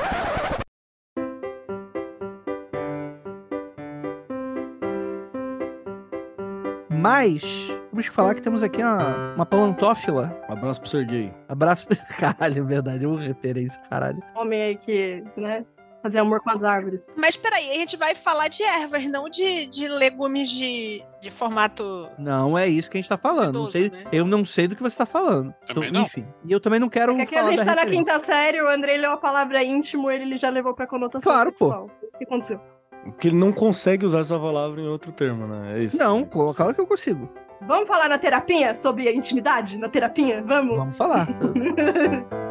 Mas, 6.91 7.43
temos 7.89 8.07
que 8.07 8.15
falar 8.15 8.35
que 8.35 8.43
temos 8.43 8.63
aqui 8.63 8.83
uma, 8.83 9.35
uma 9.37 9.47
plantófila. 9.47 10.39
Um 10.51 10.53
abraço 10.53 10.83
pro 10.83 10.91
Sergei. 10.91 11.33
Abraço. 11.49 11.87
Caralho, 12.21 12.59
é 12.59 12.67
verdade, 12.67 13.07
uma 13.07 13.19
referência, 13.19 13.81
caralho. 13.89 14.23
Homem 14.35 14.61
aí 14.61 14.77
que, 14.77 15.25
né, 15.35 15.65
fazer 16.07 16.19
amor 16.21 16.41
com 16.41 16.51
as 16.51 16.63
árvores. 16.63 17.09
Mas 17.17 17.37
peraí, 17.37 17.71
a 17.71 17.75
gente 17.75 17.97
vai 17.97 18.15
falar 18.15 18.49
de 18.49 18.63
ervas, 18.63 19.05
não 19.09 19.29
de, 19.29 19.67
de 19.67 19.89
legumes 19.89 20.49
de, 20.49 21.03
de 21.21 21.31
formato. 21.31 22.09
Não 22.19 22.57
é 22.57 22.69
isso 22.69 22.91
que 22.91 22.97
a 22.97 23.01
gente 23.01 23.09
tá 23.09 23.17
falando. 23.17 23.59
Não 23.65 23.71
sei- 23.71 23.91
né? 23.91 24.05
Eu 24.13 24.25
não 24.25 24.45
sei 24.45 24.69
do 24.69 24.77
que 24.77 24.83
você 24.83 24.97
tá 24.97 25.07
falando. 25.07 25.53
Também 25.67 25.91
Então, 25.91 26.01
não. 26.01 26.07
Enfim. 26.07 26.27
E 26.45 26.53
eu 26.53 26.61
também 26.61 26.79
não 26.79 26.89
quero 26.89 27.13
Porque 27.13 27.23
aqui 27.25 27.35
a 27.35 27.39
falar 27.41 27.51
gente 27.51 27.59
da 27.59 27.65
tá 27.65 27.75
na 27.77 27.83
referência. 27.83 28.13
quinta 28.15 28.19
série, 28.25 28.63
o 28.63 28.69
Andrei 28.69 28.97
leu 28.97 29.11
a 29.13 29.17
palavra 29.17 29.63
íntimo, 29.65 30.11
ele 30.11 30.37
já 30.37 30.49
levou 30.49 30.75
pra 30.75 30.87
conotação 30.87 31.31
Claro, 31.31 31.51
pô. 31.53 31.65
sexual. 31.67 31.91
Isso 32.03 32.19
que 32.19 32.25
aconteceu. 32.25 32.61
Porque 33.05 33.29
ele 33.29 33.37
não 33.37 33.53
consegue 33.53 34.05
usar 34.07 34.21
essa 34.21 34.39
palavra 34.39 34.81
em 34.81 34.87
outro 34.89 35.13
termo, 35.13 35.47
né? 35.47 35.79
É 35.79 35.83
isso. 35.85 35.97
Não, 35.99 36.25
pô, 36.25 36.53
claro 36.55 36.75
que 36.75 36.81
eu 36.81 36.87
consigo. 36.87 37.29
Vamos 37.63 37.89
falar 37.89 38.09
na 38.09 38.19
terapia 38.19 38.75
sobre 38.75 39.09
a 39.09 39.13
intimidade? 39.15 39.79
Na 39.79 39.89
terapia? 39.89 40.43
Vamos? 40.47 40.77
Vamos 40.77 40.97
falar. 40.97 41.27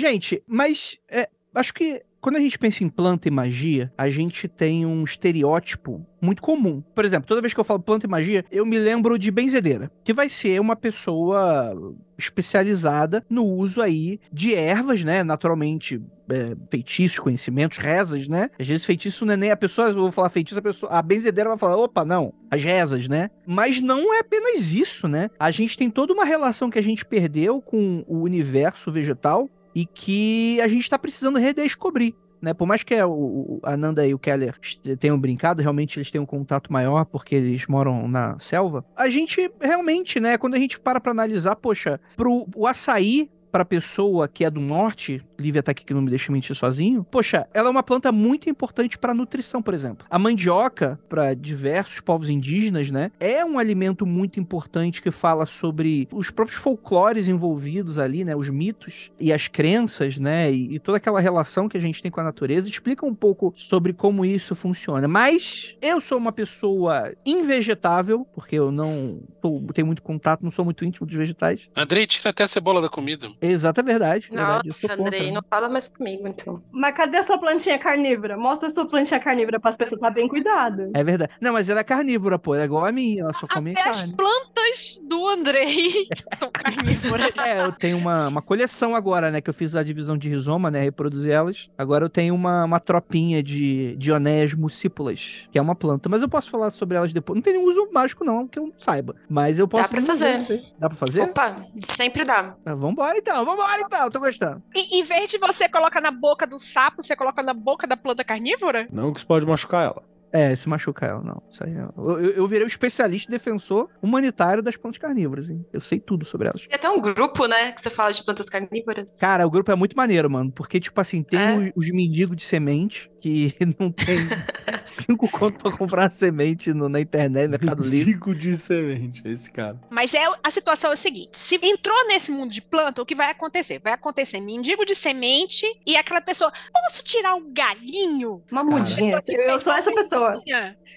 gente, 0.00 0.42
mas 0.46 0.98
é, 1.08 1.28
acho 1.54 1.72
que 1.72 2.02
quando 2.20 2.36
a 2.36 2.40
gente 2.40 2.58
pensa 2.58 2.84
em 2.84 2.88
planta 2.88 3.28
e 3.28 3.30
magia, 3.30 3.90
a 3.96 4.10
gente 4.10 4.46
tem 4.46 4.84
um 4.84 5.02
estereótipo 5.04 6.06
muito 6.20 6.42
comum. 6.42 6.82
Por 6.94 7.04
exemplo, 7.04 7.26
toda 7.26 7.40
vez 7.40 7.54
que 7.54 7.60
eu 7.60 7.64
falo 7.64 7.80
planta 7.80 8.06
e 8.06 8.10
magia, 8.10 8.44
eu 8.50 8.66
me 8.66 8.78
lembro 8.78 9.18
de 9.18 9.30
benzedeira, 9.30 9.90
que 10.04 10.12
vai 10.12 10.28
ser 10.28 10.60
uma 10.60 10.76
pessoa 10.76 11.72
especializada 12.18 13.24
no 13.30 13.44
uso 13.44 13.80
aí 13.80 14.20
de 14.30 14.54
ervas, 14.54 15.02
né? 15.02 15.24
Naturalmente, 15.24 15.98
é, 16.28 16.54
feitiços, 16.70 17.18
conhecimentos, 17.18 17.78
rezas, 17.78 18.28
né? 18.28 18.50
Às 18.58 18.66
vezes 18.66 18.84
feitiço 18.84 19.24
não 19.24 19.32
é 19.32 19.36
nem 19.38 19.50
a 19.50 19.56
pessoa, 19.56 19.88
eu 19.88 19.94
vou 19.94 20.12
falar 20.12 20.28
feitiço, 20.28 20.58
a 20.58 20.62
pessoa, 20.62 20.92
a 20.92 21.00
benzedeira 21.00 21.48
vai 21.48 21.58
falar, 21.58 21.78
opa, 21.78 22.04
não, 22.04 22.34
as 22.50 22.62
rezas, 22.62 23.08
né? 23.08 23.30
Mas 23.46 23.80
não 23.80 24.12
é 24.12 24.20
apenas 24.20 24.74
isso, 24.74 25.08
né? 25.08 25.30
A 25.38 25.50
gente 25.50 25.76
tem 25.78 25.88
toda 25.88 26.12
uma 26.12 26.26
relação 26.26 26.68
que 26.68 26.78
a 26.78 26.82
gente 26.82 27.06
perdeu 27.06 27.62
com 27.62 28.04
o 28.06 28.20
universo 28.20 28.92
vegetal 28.92 29.48
e 29.74 29.84
que 29.86 30.60
a 30.60 30.68
gente 30.68 30.88
tá 30.88 30.98
precisando 30.98 31.38
redescobrir. 31.38 32.14
Né, 32.42 32.54
por 32.54 32.66
mais 32.66 32.82
que 32.82 32.94
a, 32.94 33.06
o- 33.06 33.60
a 33.62 33.76
Nanda 33.76 34.06
e 34.06 34.14
o 34.14 34.18
Keller 34.18 34.54
tenham 34.98 35.20
brincado, 35.20 35.60
realmente 35.60 35.98
eles 35.98 36.10
têm 36.10 36.18
um 36.18 36.24
contato 36.24 36.72
maior 36.72 37.04
porque 37.04 37.34
eles 37.34 37.66
moram 37.66 38.08
na 38.08 38.38
selva. 38.38 38.82
A 38.96 39.10
gente 39.10 39.50
realmente, 39.60 40.18
né, 40.18 40.38
quando 40.38 40.54
a 40.54 40.58
gente 40.58 40.80
para 40.80 40.98
pra 41.02 41.12
analisar, 41.12 41.54
poxa, 41.56 42.00
pro, 42.16 42.46
o 42.56 42.66
açaí 42.66 43.28
pra 43.50 43.64
pessoa 43.64 44.28
que 44.28 44.44
é 44.44 44.50
do 44.50 44.60
norte, 44.60 45.22
Lívia 45.38 45.62
tá 45.62 45.72
aqui 45.72 45.84
que 45.84 45.94
não 45.94 46.02
me 46.02 46.10
deixa 46.10 46.30
mentir 46.32 46.54
sozinho, 46.54 47.04
poxa, 47.04 47.46
ela 47.52 47.68
é 47.68 47.70
uma 47.70 47.82
planta 47.82 48.12
muito 48.12 48.48
importante 48.48 48.98
pra 48.98 49.14
nutrição, 49.14 49.60
por 49.62 49.74
exemplo. 49.74 50.06
A 50.10 50.18
mandioca, 50.18 50.98
pra 51.08 51.34
diversos 51.34 52.00
povos 52.00 52.30
indígenas, 52.30 52.90
né, 52.90 53.10
é 53.18 53.44
um 53.44 53.58
alimento 53.58 54.04
muito 54.06 54.38
importante 54.38 55.02
que 55.02 55.10
fala 55.10 55.46
sobre 55.46 56.08
os 56.12 56.30
próprios 56.30 56.58
folclores 56.60 57.28
envolvidos 57.28 57.98
ali, 57.98 58.24
né, 58.24 58.36
os 58.36 58.48
mitos 58.48 59.10
e 59.18 59.32
as 59.32 59.48
crenças, 59.48 60.18
né, 60.18 60.52
e, 60.52 60.74
e 60.74 60.78
toda 60.78 60.98
aquela 60.98 61.20
relação 61.20 61.68
que 61.68 61.76
a 61.76 61.80
gente 61.80 62.02
tem 62.02 62.10
com 62.10 62.20
a 62.20 62.24
natureza, 62.24 62.68
explica 62.68 63.04
um 63.06 63.14
pouco 63.14 63.52
sobre 63.56 63.92
como 63.92 64.24
isso 64.24 64.54
funciona. 64.54 65.08
Mas 65.08 65.74
eu 65.82 66.00
sou 66.00 66.18
uma 66.18 66.32
pessoa 66.32 67.12
invegetável, 67.26 68.26
porque 68.34 68.56
eu 68.56 68.70
não 68.70 69.20
tô- 69.40 69.60
tenho 69.72 69.86
muito 69.86 70.02
contato, 70.02 70.42
não 70.42 70.50
sou 70.50 70.64
muito 70.64 70.84
íntimo 70.84 71.06
dos 71.06 71.16
vegetais. 71.16 71.68
Andrei, 71.76 72.06
tira 72.06 72.30
até 72.30 72.44
a 72.44 72.48
cebola 72.48 72.80
da 72.80 72.88
comida. 72.88 73.28
Exato, 73.40 73.80
é 73.80 73.82
verdade. 73.82 74.28
verdade, 74.28 74.68
Nossa, 74.68 74.88
contra. 74.88 75.02
Andrei, 75.02 75.32
não 75.32 75.42
fala 75.42 75.68
mais 75.68 75.88
comigo, 75.88 76.26
então. 76.26 76.62
Mas 76.72 76.94
cadê 76.94 77.18
a 77.18 77.22
sua 77.22 77.38
plantinha 77.38 77.78
carnívora? 77.78 78.36
Mostra 78.36 78.68
a 78.68 78.70
sua 78.70 78.86
plantinha 78.86 79.20
carnívora 79.20 79.58
para 79.58 79.70
as 79.70 79.76
pessoas 79.76 79.98
estar 79.98 80.10
bem 80.10 80.28
cuidado. 80.28 80.90
É 80.94 81.02
verdade. 81.02 81.32
Não, 81.40 81.52
mas 81.52 81.68
ela 81.68 81.80
é 81.80 81.84
carnívora, 81.84 82.38
pô. 82.38 82.54
Ela 82.54 82.64
é 82.64 82.66
igual 82.66 82.84
a 82.84 82.92
minha, 82.92 83.22
ela 83.22 83.32
só 83.32 83.46
come 83.46 83.72
Até 83.72 83.88
as 83.88 83.98
carne. 84.00 84.14
plantas 84.16 85.00
do 85.08 85.26
Andrei 85.28 86.06
são 86.36 86.50
carnívoras. 86.50 87.30
É, 87.44 87.62
eu 87.62 87.72
tenho 87.72 87.96
uma, 87.96 88.28
uma 88.28 88.42
coleção 88.42 88.94
agora, 88.94 89.30
né? 89.30 89.40
Que 89.40 89.50
eu 89.50 89.54
fiz 89.54 89.74
a 89.74 89.82
divisão 89.82 90.16
de 90.16 90.28
rizoma, 90.28 90.70
né? 90.70 90.82
Reproduzi 90.82 91.30
elas. 91.30 91.70
Agora 91.76 92.04
eu 92.04 92.10
tenho 92.10 92.34
uma, 92.34 92.64
uma 92.64 92.80
tropinha 92.80 93.42
de 93.42 93.96
Dionéias 93.96 94.54
muscípulas, 94.54 95.48
que 95.50 95.58
é 95.58 95.62
uma 95.62 95.74
planta. 95.74 96.08
Mas 96.08 96.22
eu 96.22 96.28
posso 96.28 96.50
falar 96.50 96.70
sobre 96.70 96.96
elas 96.96 97.12
depois. 97.12 97.36
Não 97.36 97.42
tem 97.42 97.54
nenhum 97.54 97.68
uso 97.68 97.88
mágico, 97.92 98.24
não, 98.24 98.46
que 98.46 98.58
eu 98.58 98.72
saiba. 98.78 99.14
Mas 99.28 99.58
eu 99.58 99.66
posso. 99.66 99.88
pra 99.88 100.00
dizer, 100.00 100.06
fazer. 100.10 100.44
sei. 100.46 100.62
Dá 100.78 100.88
pra 100.88 100.96
fazer? 100.98 101.22
Opa, 101.22 101.56
sempre 101.80 102.24
dá. 102.24 102.54
Ah, 102.64 102.74
vambora 102.74 103.16
então, 103.16 103.29
vambora 103.34 103.82
então, 103.82 104.10
tô 104.10 104.18
gostando. 104.20 104.62
E, 104.74 104.98
em 104.98 105.02
vez 105.02 105.30
de 105.30 105.38
você 105.38 105.68
colocar 105.68 106.00
na 106.00 106.10
boca 106.10 106.46
do 106.46 106.58
sapo, 106.58 107.02
você 107.02 107.14
coloca 107.16 107.42
na 107.42 107.54
boca 107.54 107.86
da 107.86 107.96
planta 107.96 108.24
carnívora? 108.24 108.88
Não 108.90 109.12
que 109.12 109.20
isso 109.20 109.26
pode 109.26 109.46
machucar 109.46 109.86
ela. 109.86 110.02
É, 110.32 110.54
se 110.54 110.68
machuca 110.68 111.06
ela, 111.06 111.22
não. 111.22 111.42
Isso 111.50 111.64
aí 111.64 111.72
é- 111.74 111.88
eu, 111.96 112.20
eu, 112.20 112.30
eu 112.32 112.46
virei 112.46 112.64
o 112.64 112.68
especialista 112.68 113.30
defensor 113.30 113.88
humanitário 114.02 114.62
das 114.62 114.76
plantas 114.76 114.98
carnívoras, 114.98 115.50
hein? 115.50 115.64
Eu 115.72 115.80
sei 115.80 115.98
tudo 115.98 116.24
sobre 116.24 116.48
elas. 116.48 116.60
Tem 116.66 116.74
até 116.74 116.88
um 116.88 117.00
grupo, 117.00 117.46
né, 117.46 117.72
que 117.72 117.80
você 117.82 117.90
fala 117.90 118.12
de 118.12 118.22
plantas 118.24 118.48
carnívoras. 118.48 119.18
Cara, 119.18 119.46
o 119.46 119.50
grupo 119.50 119.70
é 119.72 119.74
muito 119.74 119.96
maneiro, 119.96 120.30
mano. 120.30 120.50
Porque, 120.52 120.78
tipo 120.78 121.00
assim, 121.00 121.22
tem 121.22 121.38
É? 121.40 121.72
os, 121.76 121.84
os 121.86 121.90
mendigos 121.90 122.36
de 122.36 122.44
semente 122.44 123.10
que 123.20 123.54
não 123.78 123.90
tem 123.92 124.16
cinco 124.84 125.28
conto 125.28 125.58
pra 125.58 125.76
comprar 125.76 126.10
semente 126.10 126.72
no- 126.72 126.88
na 126.88 127.00
internet, 127.00 127.44
no 127.46 127.50
Mercado 127.50 127.82
Livre. 127.82 128.12
Digo 128.12 128.34
de 128.34 128.54
semente, 128.56 129.22
esse 129.26 129.50
cara. 129.50 129.80
Mas 129.90 130.14
é, 130.14 130.20
a 130.42 130.50
situação 130.50 130.90
é 130.90 130.94
a 130.94 130.96
seguinte: 130.96 131.30
se 131.38 131.56
entrou 131.62 132.06
nesse 132.08 132.30
mundo 132.30 132.52
de 132.52 132.62
planta, 132.62 133.02
o 133.02 133.06
que 133.06 133.14
vai 133.14 133.30
acontecer? 133.30 133.78
Vai 133.82 133.92
acontecer 133.92 134.40
mendigo 134.40 134.84
de 134.86 134.94
semente 134.94 135.66
e 135.86 135.96
aquela 135.96 136.20
pessoa. 136.20 136.52
Posso 136.72 137.04
tirar 137.04 137.34
um 137.34 137.52
galinho? 137.52 138.42
Uma 138.50 138.64
mudinha. 138.64 139.20
Eu, 139.28 139.40
eu 139.42 139.58
sou 139.58 139.72
essa 139.72 139.92
pessoa. 139.92 140.19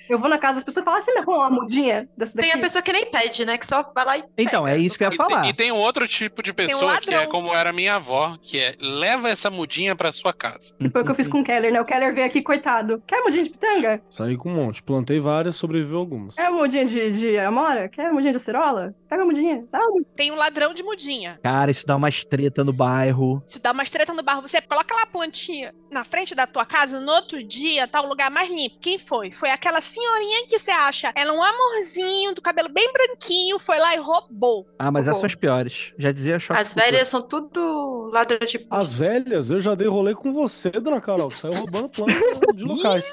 Eu 0.10 0.20
vou 0.20 0.30
na 0.30 0.38
casa 0.38 0.56
das 0.56 0.63
pessoas 0.65 0.84
e 0.84 0.86
falo, 0.86 0.98
ah, 0.98 1.01
você 1.01 1.13
me 1.13 1.20
arruma 1.20 1.38
uma 1.38 1.50
mudinha 1.50 2.10
dessa 2.18 2.36
daqui? 2.36 2.50
Tem 2.50 2.60
a 2.60 2.62
pessoa 2.62 2.82
que 2.82 2.92
nem 2.92 3.06
pede, 3.06 3.46
né, 3.46 3.58
que 3.58 3.65
só 3.65 3.89
vai 3.96 4.06
lá 4.06 4.18
e 4.18 4.24
Então, 4.38 4.68
é 4.68 4.77
isso 4.77 4.98
que 4.98 5.03
eu 5.06 5.10
ia 5.10 5.13
E, 5.13 5.18
falar. 5.18 5.42
tem- 5.42 5.50
e 5.50 5.53
tem 5.53 5.72
um 5.72 5.77
outro 5.77 6.06
tipo 6.08 6.44
de 6.44 6.51
um 6.51 6.53
pessoa 6.53 7.00
que 7.00 7.13
é 7.13 7.25
como 7.27 7.53
era 7.56 7.72
minha 7.72 7.96
avó, 7.96 8.38
que 8.42 8.60
é 8.60 8.75
leva 8.82 9.30
essa 9.30 9.50
mudinha 9.50 9.96
pra 9.96 10.12
sua 10.12 10.34
casa. 10.34 10.74
Foi 10.92 11.01
o 11.01 11.06
que 11.06 11.12
eu 11.12 11.15
fiz 11.15 11.27
com 11.30 11.39
o 11.39 11.44
Keller, 11.44 11.72
né? 11.72 11.80
O 11.80 11.86
Keller 11.86 12.13
veio 12.13 12.27
aqui, 12.27 12.42
coitado. 12.42 13.01
Quer 13.08 13.22
mudinha 13.24 13.44
de 13.44 13.50
pitanga? 13.50 14.01
Saí 14.10 14.36
com 14.36 14.50
um 14.51 14.56
monte. 14.56 14.84
Plantei 14.84 15.20
várias, 15.22 15.56
sobreviveu 15.56 16.00
algumas. 16.00 16.36
Quer 16.36 16.50
mudinha 16.51 16.84
de, 16.86 17.12
de 17.12 17.38
amora? 17.39 17.88
Quer 17.88 18.12
mudinha 18.12 18.32
de 18.32 18.38
acerola? 18.38 18.94
Pega 19.10 19.24
a 19.24 19.25
mudinha. 19.25 19.63
Dá 19.72 19.80
uma. 19.88 20.03
Tem 20.15 20.32
um 20.32 20.36
ladrão 20.36 20.74
de 20.74 20.84
mudinha. 20.84 21.39
Cara, 21.42 21.72
isso 21.72 21.86
dá 21.88 21.96
uma 21.96 22.10
treta 22.12 22.62
no 22.63 22.74
bairro. 22.74 23.42
Se 23.48 23.60
dá 23.62 23.72
umas 23.72 23.89
treta 23.89 24.13
no 24.13 24.22
barro, 24.22 24.42
você 24.42 24.60
coloca 24.62 24.94
lá 24.94 25.03
a 25.03 25.08
plantinha 25.08 25.74
na 25.89 26.03
frente 26.03 26.36
da 26.36 26.46
tua 26.48 26.65
casa, 26.65 27.00
no 27.00 27.12
outro 27.12 27.42
dia 27.44 27.88
tá 27.88 28.01
o 28.01 28.08
lugar 28.08 28.30
mais 28.32 28.50
limpo. 28.50 28.77
Quem 28.82 28.98
foi? 29.13 29.29
Foi 29.29 29.51
aquela 29.51 29.79
senhorinha 29.79 30.48
que 30.48 30.58
você 30.58 30.72
acha, 30.72 31.13
ela 31.15 31.32
é 31.32 31.34
um 31.34 31.43
amorzinho, 31.43 32.34
do 32.34 32.41
cabelo 32.41 32.67
bem 32.67 32.91
branquinho, 32.91 33.60
foi 33.60 33.77
lá 33.77 33.93
e 33.93 34.00
roubou. 34.00 34.67
Ah, 34.79 34.91
mas 34.91 35.08
essas 35.08 35.17
Bom. 35.17 35.20
são 35.20 35.27
as 35.27 35.36
piores. 35.36 35.93
Já 36.00 36.12
dizia 36.12 36.39
choque. 36.39 36.60
As 36.60 36.74
velhas 36.74 37.08
são 37.08 37.22
tudo 37.22 38.10
ladrão 38.12 38.39
de 38.39 38.65
As 38.72 38.91
velhas, 38.91 39.51
eu 39.51 39.62
já 39.62 39.75
dei 39.75 39.88
rolê 39.88 40.15
com 40.15 40.34
você, 40.34 40.72
dona 40.72 41.00
Carol, 41.00 41.29
que 41.29 41.36
saiu 41.36 41.53
roubando 41.53 41.89
planta 41.89 42.53
de 42.55 42.63
locais. 42.63 43.05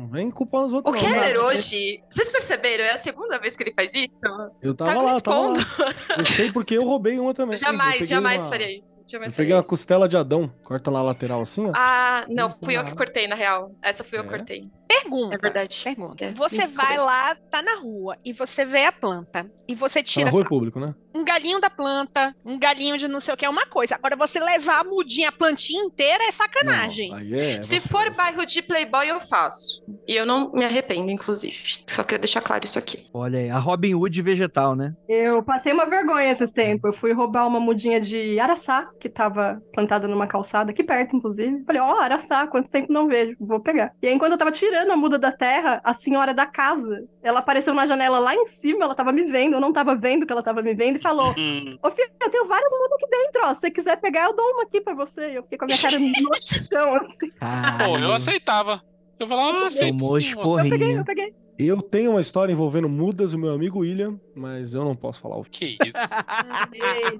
Não 0.00 0.08
vem 0.08 0.30
culpando 0.30 0.66
os 0.66 0.72
O 0.72 0.76
outros, 0.76 0.94
não. 0.94 1.00
Keller 1.12 1.38
hoje, 1.44 2.02
vocês 2.08 2.30
perceberam? 2.30 2.84
É 2.84 2.92
a 2.92 2.98
segunda 2.98 3.38
vez 3.38 3.54
que 3.54 3.62
ele 3.62 3.72
faz 3.74 3.92
isso? 3.94 4.20
Eu 4.62 4.74
tava 4.74 4.92
Tá 4.92 4.96
lá, 5.02 5.04
tava 5.04 5.16
expondo. 5.16 5.58
lá. 5.58 6.16
Eu 6.18 6.26
sei 6.26 6.50
porque 6.52 6.76
eu 6.76 6.84
roubei 6.84 7.18
uma 7.18 7.34
também. 7.34 7.54
Eu 7.60 7.60
Jamais, 7.60 8.08
jamais 8.08 8.42
uma- 8.42 8.50
faria 8.50 8.76
isso. 8.78 8.96
Jamais 9.06 9.32
Eu 9.32 9.36
peguei 9.36 9.54
uma 9.54 9.60
isso. 9.60 9.68
costela 9.68 10.08
de 10.08 10.16
Adão, 10.16 10.50
corta 10.64 10.90
lá 10.90 11.00
a 11.00 11.02
lateral 11.02 11.40
assim, 11.42 11.66
ó. 11.68 11.72
Ah, 11.74 12.24
não, 12.28 12.48
Não 12.48 12.56
fui 12.62 12.76
eu 12.76 12.84
que 12.84 12.94
cortei, 12.94 13.26
na 13.26 13.34
real. 13.34 13.72
Essa 13.82 14.02
fui 14.04 14.16
eu 14.18 14.22
É? 14.22 14.24
que 14.24 14.30
cortei. 14.30 14.70
Pergunta. 14.88 15.34
É 15.34 15.38
verdade. 15.38 15.80
Pergunta. 15.84 16.24
É, 16.24 16.32
Você 16.32 16.66
me 16.66 16.72
vai 16.74 16.96
lá, 16.98 17.34
tá 17.48 17.62
na 17.62 17.76
rua, 17.76 18.16
e 18.24 18.32
você 18.32 18.64
vê 18.64 18.84
a 18.86 18.92
planta. 18.92 19.48
E 19.68 19.74
você 19.74 20.00
Tá 20.02 20.08
tira 20.08 20.24
na 20.26 20.30
rua 20.32 20.42
é 20.42 20.44
público, 20.48 20.80
né? 20.80 20.94
um 21.14 21.24
galinho 21.24 21.60
da 21.60 21.68
planta, 21.68 22.34
um 22.44 22.56
galinho 22.58 22.96
de 22.96 23.06
não 23.08 23.18
sei 23.20 23.34
o 23.34 23.36
que, 23.36 23.44
é 23.44 23.48
uma 23.50 23.66
coisa. 23.66 23.96
Agora, 23.96 24.14
você 24.16 24.38
levar 24.38 24.80
a 24.80 24.84
mudinha, 24.84 25.28
a 25.28 25.32
plantinha 25.32 25.82
inteira, 25.82 26.22
é 26.24 26.30
sacanagem. 26.32 27.10
Não, 27.10 27.16
aí 27.16 27.34
é 27.34 27.62
Se 27.62 27.76
vacilo, 27.78 27.82
for 27.98 28.06
assim. 28.08 28.16
bairro 28.16 28.46
de 28.46 28.62
Playboy, 28.62 29.08
eu 29.08 29.20
faço. 29.20 29.82
E 30.06 30.14
eu 30.14 30.26
não 30.26 30.52
me 30.52 30.64
arrependo, 30.64 31.10
inclusive. 31.10 31.78
Só 31.86 32.02
queria 32.02 32.18
deixar 32.18 32.40
claro 32.40 32.64
isso 32.64 32.78
aqui. 32.78 33.08
Olha 33.12 33.38
aí, 33.38 33.50
a 33.50 33.58
Robin 33.58 33.94
Hood 33.94 34.20
vegetal, 34.22 34.74
né? 34.74 34.94
Eu 35.08 35.42
passei 35.42 35.72
uma 35.72 35.86
vergonha 35.86 36.30
esses 36.30 36.52
tempos. 36.52 36.84
Eu 36.84 36.92
fui 36.92 37.12
roubar 37.12 37.46
uma 37.46 37.60
mudinha 37.60 38.00
de 38.00 38.38
araçá, 38.38 38.88
que 39.00 39.08
tava 39.08 39.60
plantada 39.72 40.06
numa 40.08 40.26
calçada, 40.26 40.70
aqui 40.70 40.82
perto, 40.82 41.16
inclusive. 41.16 41.64
Falei, 41.64 41.80
ó, 41.80 41.98
araçá, 42.00 42.46
quanto 42.46 42.68
tempo 42.68 42.92
não 42.92 43.08
vejo, 43.08 43.36
vou 43.40 43.60
pegar. 43.60 43.92
E 44.02 44.08
aí, 44.08 44.14
enquanto 44.14 44.32
eu 44.32 44.38
tava 44.38 44.50
tirando 44.50 44.90
a 44.90 44.96
muda 44.96 45.18
da 45.18 45.32
terra, 45.32 45.80
a 45.84 45.94
senhora 45.94 46.32
da 46.34 46.46
casa, 46.46 47.04
ela 47.22 47.40
apareceu 47.40 47.74
na 47.74 47.86
janela 47.86 48.18
lá 48.18 48.34
em 48.34 48.44
cima, 48.46 48.84
ela 48.84 48.94
tava 48.94 49.12
me 49.12 49.24
vendo, 49.24 49.54
eu 49.54 49.60
não 49.60 49.72
tava 49.72 49.94
vendo 49.94 50.26
que 50.26 50.32
ela 50.32 50.42
tava 50.42 50.62
me 50.62 50.74
vendo, 50.74 50.96
e 50.96 51.02
falou, 51.02 51.30
Ô, 51.82 51.90
filho, 51.90 52.10
eu 52.20 52.30
tenho 52.30 52.46
várias 52.46 52.72
mudas 52.72 52.92
aqui 52.92 53.10
dentro, 53.10 53.42
ó. 53.44 53.54
Se 53.54 53.60
você 53.60 53.70
quiser 53.70 53.96
pegar, 53.96 54.24
eu 54.26 54.36
dou 54.36 54.44
uma 54.52 54.62
aqui 54.62 54.80
pra 54.80 54.94
você. 54.94 55.30
E 55.30 55.34
Eu 55.36 55.42
fiquei 55.42 55.58
com 55.58 55.64
a 55.64 55.66
minha 55.66 55.78
cara 55.78 55.98
no 55.98 56.08
chão, 56.40 56.94
assim. 56.96 57.30
pô, 57.84 57.98
eu 57.98 58.12
aceitava. 58.12 58.82
Eu 59.20 59.28
falava, 59.28 59.58
ah, 59.58 59.66
aceito 59.66 59.98
Tomou 59.98 60.20
sim. 60.20 60.32
Eu 60.32 60.70
peguei, 60.70 60.98
eu 60.98 61.04
peguei. 61.04 61.34
Eu 61.58 61.82
tenho 61.82 62.12
uma 62.12 62.22
história 62.22 62.50
envolvendo 62.50 62.88
mudas 62.88 63.34
e 63.34 63.36
o 63.36 63.38
meu 63.38 63.52
amigo 63.52 63.80
William, 63.80 64.18
mas 64.34 64.72
eu 64.72 64.82
não 64.82 64.94
posso 64.96 65.20
falar 65.20 65.36
o 65.36 65.44
que. 65.44 65.76
Que 65.76 65.88
isso? 65.88 65.98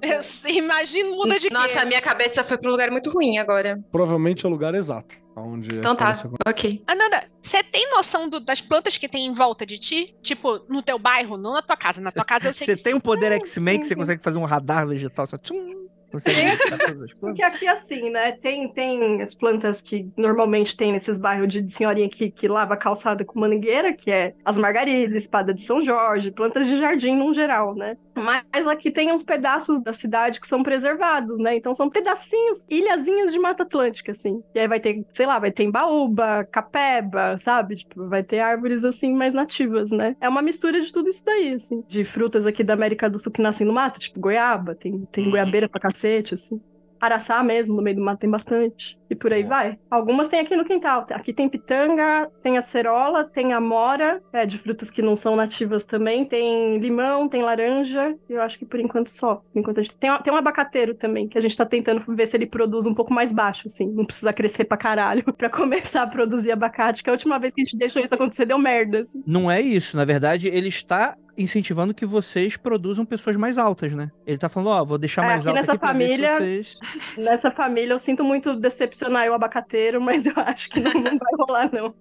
Eu 0.01 0.23
sei, 0.23 0.57
imagino 0.57 1.15
muda 1.15 1.39
de 1.39 1.51
Nossa, 1.51 1.73
quê? 1.75 1.79
a 1.79 1.85
minha 1.85 2.01
cabeça 2.01 2.43
foi 2.43 2.57
pra 2.57 2.67
um 2.67 2.71
lugar 2.71 2.89
muito 2.89 3.11
ruim 3.11 3.37
agora. 3.37 3.79
Provavelmente 3.91 4.43
é 4.43 4.49
o 4.49 4.51
lugar 4.51 4.73
exato. 4.73 5.15
Onde 5.35 5.77
Então 5.77 5.95
tá, 5.95 6.13
se- 6.13 6.27
ok. 6.45 6.83
Ananda, 6.87 7.23
você 7.41 7.63
tem 7.63 7.89
noção 7.91 8.27
do- 8.27 8.39
das 8.39 8.59
plantas 8.61 8.97
que 8.97 9.07
tem 9.07 9.25
em 9.27 9.33
volta 9.33 9.65
de 9.65 9.77
ti? 9.77 10.13
Tipo, 10.21 10.59
no 10.67 10.81
teu 10.81 10.97
bairro, 10.99 11.37
não 11.37 11.53
na 11.53 11.61
tua 11.61 11.77
casa. 11.77 12.01
Na 12.01 12.11
tua 12.11 12.25
casa 12.25 12.49
eu 12.49 12.53
sei 12.53 12.75
Você 12.75 12.83
tem 12.83 12.93
um 12.95 12.99
poder 12.99 13.31
X-Men 13.33 13.79
que 13.79 13.85
você 13.87 13.95
consegue 13.95 14.21
fazer 14.23 14.39
um 14.39 14.43
radar 14.45 14.87
vegetal 14.87 15.25
só. 15.27 15.37
Tchum, 15.37 15.87
Porque 17.19 17.41
aqui, 17.43 17.67
assim, 17.67 18.09
né, 18.09 18.31
tem, 18.33 18.67
tem 18.71 19.21
as 19.21 19.33
plantas 19.35 19.81
que 19.81 20.07
normalmente 20.17 20.75
tem 20.75 20.91
nesses 20.91 21.17
bairros 21.17 21.47
de 21.51 21.69
senhorinha 21.71 22.09
que, 22.09 22.29
que 22.31 22.47
lava 22.47 22.73
a 22.73 22.77
calçada 22.77 23.23
com 23.23 23.39
mangueira, 23.39 23.93
que 23.93 24.11
é 24.11 24.33
as 24.43 24.57
margaridas, 24.57 25.15
espada 25.15 25.53
de 25.53 25.61
São 25.61 25.81
Jorge, 25.81 26.31
plantas 26.31 26.67
de 26.67 26.77
jardim 26.79 27.15
no 27.15 27.33
geral, 27.33 27.75
né? 27.75 27.97
Mas 28.15 28.67
aqui 28.67 28.91
tem 28.91 29.11
uns 29.11 29.23
pedaços 29.23 29.81
da 29.81 29.93
cidade 29.93 30.39
que 30.41 30.47
são 30.47 30.61
preservados, 30.63 31.39
né? 31.39 31.55
Então 31.55 31.73
são 31.73 31.89
pedacinhos, 31.89 32.65
ilhazinhas 32.69 33.31
de 33.31 33.39
Mata 33.39 33.63
Atlântica, 33.63 34.11
assim. 34.11 34.43
E 34.53 34.59
aí 34.59 34.67
vai 34.67 34.79
ter, 34.79 35.05
sei 35.13 35.25
lá, 35.25 35.39
vai 35.39 35.51
ter 35.51 35.63
embaúba, 35.63 36.47
capeba, 36.51 37.37
sabe? 37.37 37.75
Tipo, 37.75 38.07
vai 38.07 38.23
ter 38.23 38.39
árvores, 38.39 38.83
assim, 38.83 39.13
mais 39.13 39.33
nativas, 39.33 39.91
né? 39.91 40.15
É 40.19 40.27
uma 40.27 40.41
mistura 40.41 40.81
de 40.81 40.91
tudo 40.91 41.09
isso 41.09 41.23
daí, 41.25 41.53
assim. 41.53 41.83
De 41.87 42.03
frutas 42.03 42.45
aqui 42.45 42.63
da 42.63 42.73
América 42.73 43.09
do 43.09 43.17
Sul 43.19 43.31
que 43.31 43.41
nascem 43.41 43.65
no 43.65 43.73
mato, 43.73 43.99
tipo 43.99 44.19
goiaba, 44.19 44.75
tem, 44.75 45.07
tem 45.11 45.25
Uhum. 45.25 45.31
goiabeira 45.31 45.69
pra 45.69 45.79
cacete, 45.79 46.00
assim. 46.33 46.61
Araçá 47.01 47.41
mesmo, 47.41 47.75
no 47.75 47.81
meio 47.81 47.95
do 47.95 48.01
mato 48.03 48.19
tem 48.19 48.29
bastante. 48.29 48.95
E 49.09 49.15
por 49.15 49.33
aí 49.33 49.41
Boa. 49.41 49.55
vai. 49.55 49.79
Algumas 49.89 50.27
tem 50.27 50.39
aqui 50.39 50.55
no 50.55 50.63
quintal. 50.63 51.07
Aqui 51.09 51.33
tem 51.33 51.49
pitanga, 51.49 52.29
tem 52.43 52.59
acerola, 52.59 53.23
tem 53.25 53.53
amora, 53.53 54.21
é, 54.31 54.45
de 54.45 54.57
frutas 54.59 54.91
que 54.91 55.01
não 55.01 55.15
são 55.15 55.35
nativas 55.35 55.83
também. 55.83 56.23
Tem 56.23 56.77
limão, 56.77 57.27
tem 57.27 57.41
laranja. 57.41 58.15
E 58.29 58.33
eu 58.33 58.41
acho 58.41 58.59
que 58.59 58.65
por 58.65 58.79
enquanto 58.79 59.07
só. 59.07 59.43
Enquanto 59.55 59.79
a 59.79 59.81
gente... 59.81 59.97
tem, 59.97 60.15
tem 60.21 60.31
um 60.31 60.37
abacateiro 60.37 60.93
também, 60.93 61.27
que 61.27 61.39
a 61.39 61.41
gente 61.41 61.57
tá 61.57 61.65
tentando 61.65 62.03
ver 62.15 62.27
se 62.27 62.37
ele 62.37 62.45
produz 62.45 62.85
um 62.85 62.93
pouco 62.93 63.11
mais 63.11 63.33
baixo, 63.33 63.63
assim. 63.65 63.91
Não 63.91 64.05
precisa 64.05 64.31
crescer 64.31 64.65
pra 64.65 64.77
caralho 64.77 65.23
pra 65.33 65.49
começar 65.49 66.03
a 66.03 66.07
produzir 66.07 66.51
abacate. 66.51 67.03
Que 67.03 67.09
a 67.09 67.13
última 67.13 67.39
vez 67.39 67.51
que 67.51 67.61
a 67.61 67.65
gente 67.65 67.77
deixou 67.77 67.99
isso 67.99 68.13
acontecer 68.13 68.45
deu 68.45 68.59
merda, 68.59 68.99
assim. 68.99 69.23
Não 69.25 69.49
é 69.49 69.59
isso. 69.59 69.97
Na 69.97 70.05
verdade, 70.05 70.49
ele 70.49 70.69
está 70.69 71.17
incentivando 71.37 71.93
que 71.93 72.05
vocês 72.05 72.55
produzam 72.57 73.05
pessoas 73.05 73.35
mais 73.35 73.57
altas, 73.57 73.93
né? 73.93 74.11
Ele 74.25 74.37
tá 74.37 74.49
falando, 74.49 74.69
ó, 74.69 74.83
vou 74.85 74.97
deixar 74.97 75.23
É, 75.23 75.25
mais 75.27 75.47
aqui 75.47 75.49
alto 75.49 75.55
nessa 75.59 75.71
aqui 75.73 75.79
pra 75.79 75.93
ver 75.93 76.03
se 76.03 76.09
família- 76.09 76.37
vocês... 76.37 76.79
Nessa 77.17 77.51
família 77.51 77.93
eu 77.93 77.99
sinto 77.99 78.23
muito 78.23 78.55
decepcionar 78.55 79.27
o 79.29 79.33
abacateiro, 79.33 80.01
mas 80.01 80.25
eu 80.25 80.33
acho 80.37 80.69
que 80.69 80.79
não, 80.79 80.91
não 80.93 81.17
vai 81.17 81.31
rolar, 81.39 81.69
não. 81.73 81.93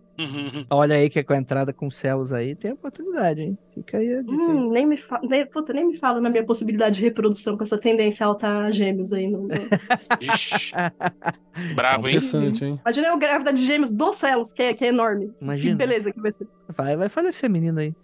Olha 0.68 0.96
aí 0.96 1.08
que 1.08 1.18
é 1.18 1.22
com 1.22 1.32
a 1.32 1.37
entrada 1.38 1.72
com 1.72 1.88
celos 1.88 2.30
aí, 2.30 2.54
tem 2.54 2.72
oportunidade, 2.72 3.40
hein? 3.40 3.58
Fica 3.75 3.96
aí 3.96 4.12
a 4.12 4.20
dica. 4.20 4.32
Hum, 4.34 4.70
nem 4.70 4.84
me 4.87 4.96
fala, 4.99 5.22
nem, 5.26 5.46
puta, 5.46 5.72
nem 5.72 5.87
me 5.87 5.96
fala 5.96 6.20
na 6.20 6.28
minha 6.28 6.44
possibilidade 6.44 6.96
de 6.96 7.02
reprodução 7.02 7.56
com 7.56 7.62
essa 7.62 7.78
tendência 7.78 8.26
alta 8.26 8.46
a 8.66 8.70
gêmeos 8.70 9.14
aí. 9.14 9.26
No, 9.28 9.49
Ixi. 10.20 10.72
Brabo, 11.75 12.06
hein? 12.08 12.16
Interessante, 12.16 12.64
hein? 12.66 12.78
Imagina 12.84 13.08
eu 13.08 13.16
grávida 13.18 13.50
de 13.50 13.62
gêmeos 13.62 13.90
dos 13.90 14.16
celos, 14.16 14.52
que 14.52 14.62
é, 14.62 14.75
que 14.75 14.84
é 14.84 14.88
enorme. 14.88 15.32
Imagina. 15.40 15.72
Que 15.72 15.78
beleza 15.78 16.12
que 16.12 16.20
vai 16.20 16.32
ser. 16.32 16.46
Vai, 16.76 16.96
vai 16.96 17.08
falecer, 17.08 17.49
menina 17.49 17.80
aí. 17.80 17.94